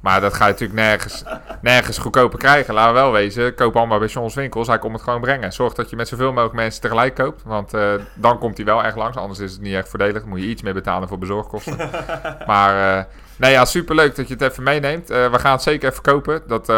Maar 0.00 0.20
dat 0.20 0.34
ga 0.34 0.46
je 0.46 0.52
natuurlijk 0.52 0.80
nergens, 0.80 1.24
nergens 1.62 1.98
goedkoper 1.98 2.38
krijgen. 2.38 2.74
Laten 2.74 2.94
we 2.94 3.00
wel 3.00 3.12
wezen. 3.12 3.54
Koop 3.54 3.76
allemaal 3.76 3.98
bij 3.98 4.08
John's 4.08 4.34
Winkels. 4.34 4.66
Hij 4.66 4.78
komt 4.78 4.92
het 4.92 5.02
gewoon 5.02 5.20
brengen. 5.20 5.52
Zorg 5.52 5.74
dat 5.74 5.90
je 5.90 5.96
met 5.96 6.08
zoveel 6.08 6.32
mogelijk 6.32 6.54
mensen 6.54 6.80
tegelijk 6.80 7.14
koopt. 7.14 7.42
Want 7.42 7.70
dan 8.14 8.38
komt 8.38 8.56
hij 8.56 8.66
wel 8.66 8.84
echt 8.84 8.96
langs. 8.96 9.16
Anders 9.16 9.40
is 9.40 9.52
het 9.52 9.60
niet 9.60 9.74
echt 9.74 9.88
voordelig. 9.88 10.20
Dan 10.20 10.28
moet 10.28 10.40
je 10.40 10.46
iets 10.46 10.62
meer 10.62 10.74
betalen 10.74 11.08
voor 11.08 11.18
bezorgkosten. 11.18 11.76
maar 12.46 12.98
eh, 12.98 13.04
nee, 13.36 13.50
ja, 13.50 13.64
superleuk 13.64 14.16
dat 14.16 14.28
je 14.28 14.34
het 14.34 14.42
even 14.42 14.62
meeneemt. 14.62 15.08
We 15.08 15.38
gaan 15.38 15.52
het 15.52 15.62
zeker 15.62 15.90
even 15.90 16.02
kopen. 16.02 16.42
Dat, 16.46 16.72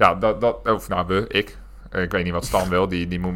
ja, 0.00 0.14
dat, 0.14 0.40
dat, 0.40 0.56
of 0.68 0.88
nou, 0.88 1.06
we, 1.06 1.24
ik. 1.28 1.58
Eh, 1.90 2.02
ik 2.02 2.10
weet 2.10 2.24
niet 2.24 2.32
wat 2.32 2.44
Stan 2.44 2.68
wil. 2.68 2.88
Die, 2.88 3.08
die 3.08 3.20
moet... 3.20 3.34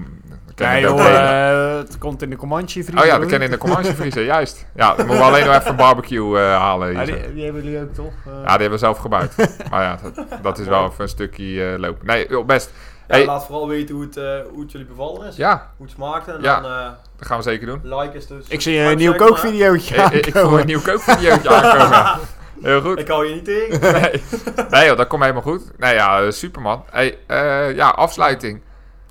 ken 0.55 0.69
Nee 0.70 0.81
joh, 0.81 1.01
eh, 1.07 1.77
het 1.78 1.99
komt 1.99 2.23
in 2.23 2.31
de 2.31 2.36
Comanche 2.36 2.82
vriezer. 2.85 2.99
Oh 3.01 3.05
ja, 3.07 3.19
dat 3.19 3.28
ken 3.28 3.43
in 3.43 3.51
de 3.51 3.59
Comanche 3.59 3.95
vriezer, 3.95 4.24
juist. 4.35 4.66
Ja, 4.74 4.95
dan 4.95 5.07
moeten 5.07 5.24
we 5.24 5.31
alleen 5.31 5.47
nog 5.47 5.55
even 5.55 5.70
een 5.70 5.77
barbecue 5.77 6.39
eh, 6.39 6.57
halen. 6.59 6.93
Ja, 6.93 7.05
die, 7.05 7.35
die 7.35 7.45
hebben 7.45 7.62
jullie 7.65 7.81
ook 7.81 7.95
toch? 7.95 8.12
Ja, 8.24 8.32
die 8.41 8.49
hebben 8.51 8.70
we 8.70 8.78
zelf 8.78 8.99
gebouwd. 8.99 9.36
maar 9.70 9.82
ja, 9.82 9.99
dat, 10.03 10.43
dat 10.43 10.59
is 10.59 10.66
wel 10.66 10.85
even 10.85 11.03
een 11.03 11.09
stukje 11.09 11.73
eh, 11.73 11.78
lopen. 11.78 12.07
Nee, 12.07 12.27
joh, 12.28 12.47
best. 12.47 12.70
ja, 13.09 13.15
Hey. 13.15 13.24
laat 13.27 13.45
vooral 13.47 13.69
weten 13.69 13.95
hoe 13.95 14.05
het, 14.05 14.16
eh, 14.16 14.24
hoe 14.53 14.61
het 14.62 14.73
jullie 14.73 14.86
bevallen 14.86 15.27
is. 15.27 15.36
Ja, 15.36 15.70
Hoe 15.77 15.86
het 15.86 15.95
smaakt. 15.95 16.28
En 16.28 16.39
Ja. 16.43 16.61
dan 16.61 16.70
eh, 16.70 16.86
dat 17.19 17.27
gaan 17.28 17.36
we 17.36 17.43
zeker 17.43 17.66
doen. 17.66 17.81
like 17.82 18.16
is 18.16 18.27
dus. 18.27 18.45
ik 18.49 18.61
zie 18.61 18.78
een 18.78 18.97
nieuw 18.97 19.15
kookvideootje 19.15 19.95
Ik, 19.97 20.11
ik, 20.11 20.27
ik 20.27 20.36
voel 20.36 20.59
een 20.61 20.66
nieuw 20.66 20.81
kookvideootje 20.81 21.49
aankomen. 21.51 22.19
Heel 22.62 22.81
goed. 22.81 22.98
Ik 22.98 23.09
hou 23.09 23.26
je 23.26 23.35
niet 23.35 23.44
tegen. 23.44 23.81
Nee, 24.01 24.22
nee 24.70 24.86
joh, 24.86 24.97
dat 24.97 25.06
komt 25.06 25.22
helemaal 25.22 25.43
goed. 25.43 25.78
Nee 25.78 25.94
ja, 25.94 26.22
eh, 26.22 26.31
superman. 26.31 26.85
Hey, 26.90 27.18
eh, 27.26 27.74
ja, 27.74 27.89
afsluiting. 27.89 28.62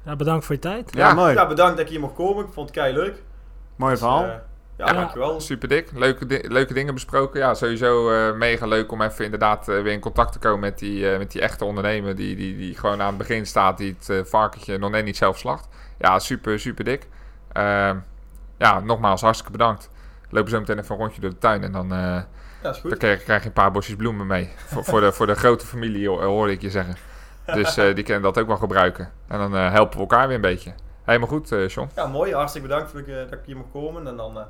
Ja, 0.05 0.15
bedankt 0.15 0.45
voor 0.45 0.55
je 0.55 0.61
tijd. 0.61 0.89
Ja, 0.93 1.07
Ja. 1.07 1.13
mooi. 1.13 1.33
Ja, 1.33 1.47
bedankt 1.47 1.77
dat 1.77 1.85
ik 1.85 1.91
hier 1.91 1.99
mocht 1.99 2.13
komen. 2.15 2.45
Ik 2.45 2.51
vond 2.53 2.69
het 2.69 2.77
kei 2.77 2.93
leuk. 2.93 3.21
Mooi 3.75 3.97
verhaal. 3.97 4.23
ja, 4.25 4.41
Ja. 4.77 4.93
dankjewel. 4.93 5.39
Super 5.41 5.67
dik. 5.67 5.89
Leuke, 5.95 6.25
di- 6.25 6.41
leuke 6.47 6.73
dingen 6.73 6.93
besproken. 6.93 7.39
Ja, 7.39 7.53
sowieso 7.53 8.11
eh, 8.11 8.33
mega 8.35 8.65
leuk 8.65 8.91
om 8.91 9.01
even 9.01 9.25
inderdaad 9.25 9.67
eh, 9.69 9.81
weer 9.81 9.91
in 9.93 9.99
contact 9.99 10.31
te 10.31 10.39
komen 10.39 10.59
met 10.59 10.79
die, 10.79 11.11
eh, 11.11 11.17
met 11.17 11.31
die 11.31 11.41
echte 11.41 11.65
ondernemer. 11.65 12.15
Die, 12.15 12.35
die, 12.35 12.57
die 12.57 12.77
gewoon 12.77 13.01
aan 13.01 13.07
het 13.07 13.17
begin 13.17 13.45
staat. 13.45 13.77
Die 13.77 13.95
het 13.99 14.09
eh, 14.09 14.23
varkentje 14.23 14.77
nog 14.77 14.91
net 14.91 15.05
niet 15.05 15.17
zelf 15.17 15.37
slacht. 15.37 15.67
Ja, 15.97 16.19
super, 16.19 16.59
super 16.59 16.83
dik. 16.83 17.07
Ehm, 17.51 17.97
ja, 18.57 18.79
nogmaals 18.79 19.21
hartstikke 19.21 19.51
bedankt. 19.51 19.89
Lopen 20.29 20.51
zo 20.51 20.59
meteen 20.59 20.79
even 20.79 20.91
een 20.95 21.01
rondje 21.01 21.21
door 21.21 21.29
de 21.29 21.37
tuin. 21.37 21.63
En 21.63 21.71
dan, 21.71 21.93
eh, 21.93 22.21
Ja, 22.63 22.69
is 22.69 22.81
dan 22.81 22.89
goed. 22.91 22.97
krijg, 22.99 23.23
krijg 23.23 23.41
je 23.41 23.47
een 23.47 23.53
paar 23.53 23.71
bosjes 23.71 23.95
bloemen 23.95 24.27
mee. 24.27 24.49
voor, 24.55 24.83
voor, 24.83 25.01
de, 25.01 25.11
voor 25.11 25.27
de 25.27 25.35
grote 25.35 25.65
familie 25.65 26.07
ho- 26.09 26.21
hoorde 26.21 26.51
ik 26.51 26.61
je 26.61 26.69
zeggen. 26.69 26.95
Dus 27.45 27.77
eh, 27.77 27.95
die 27.95 28.03
kunnen 28.03 28.23
dat 28.23 28.37
ook 28.37 28.47
wel 28.47 28.57
gebruiken. 28.57 29.11
En 29.27 29.37
dan 29.39 29.55
eh, 29.55 29.71
helpen 29.71 29.93
we 29.95 29.99
elkaar 29.99 30.27
weer 30.27 30.35
een 30.35 30.41
beetje. 30.41 30.73
Helemaal 31.03 31.27
goed, 31.27 31.51
eh 31.51 31.67
John. 31.67 31.89
Ja, 31.95 32.05
mooi. 32.07 32.33
Hartstikke 32.33 32.67
bedankt 32.67 32.91
dat 32.93 33.01
ik, 33.01 33.07
eh, 33.07 33.15
dat 33.15 33.31
ik 33.31 33.39
hier 33.45 33.55
mocht 33.57 33.71
komen. 33.71 34.07
En 34.07 34.15
dan, 34.17 34.37
eh, 34.37 34.43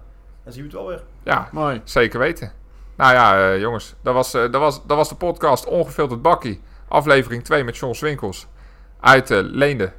dan 0.43 0.53
zien 0.53 0.61
we 0.61 0.67
het 0.67 0.77
wel 0.77 0.87
weer. 0.87 1.03
Ja, 1.23 1.47
Mooi. 1.51 1.81
Zeker 1.83 2.19
weten. 2.19 2.51
Nou 2.95 3.13
ja, 3.13 3.51
eh, 3.51 3.59
jongens, 3.59 3.95
dat 4.01 4.13
was, 4.13 4.33
eh, 4.33 4.41
dat, 4.41 4.61
was, 4.61 4.85
dat 4.85 4.97
was 4.97 5.09
de 5.09 5.15
podcast 5.15 5.65
Ongefilterd 5.65 6.21
Bakkie. 6.21 6.61
Aflevering 6.87 7.43
2 7.43 7.63
met 7.63 7.77
John 7.77 7.93
Swinkels. 7.93 8.47
Uit 8.99 9.31
eh, 9.31 9.39
Leende, 9.41 9.91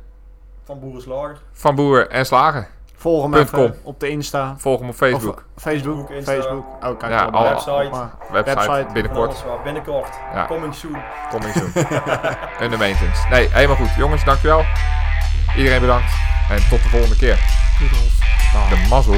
Van 0.65 0.81
Boerenslager. 0.81 1.39
Van 1.53 1.75
Boer 1.75 2.09
en 2.09 2.27
Slagen. 2.27 2.67
Volg 3.05 3.23
hem 3.23 3.31
Punt 3.31 3.47
even 3.53 3.59
com. 3.59 3.79
op 3.83 4.01
de 4.01 4.09
Insta. 4.09 4.55
Volg 4.59 4.81
hem 4.81 4.89
op 4.89 4.95
Facebook. 4.95 5.45
Of, 5.57 5.63
Facebook. 5.63 5.97
Facebook, 5.97 6.11
Insta. 6.11 6.33
Facebook. 6.33 6.65
Oh, 6.85 6.99
kijk. 6.99 7.13
Ja, 7.13 7.25
al- 7.25 7.43
Website. 7.49 7.91
Website, 8.33 8.87
binnenkort. 8.93 9.45
Binnenkort. 9.65 10.09
Ja. 10.35 10.47
Coming 10.47 10.75
soon. 10.75 10.97
Coming 11.31 11.53
soon. 11.55 11.73
Under 12.63 12.79
maintenance. 12.79 13.29
Nee, 13.31 13.49
helemaal 13.51 13.77
goed. 13.77 13.95
Jongens, 13.97 14.25
dankjewel. 14.25 14.65
Iedereen 15.57 15.81
bedankt. 15.81 16.13
En 16.51 16.69
tot 16.69 16.83
de 16.83 16.89
volgende 16.89 17.17
keer. 17.17 17.39
Doedels. 17.79 18.19
De 18.69 18.87
mazzel. 18.89 19.15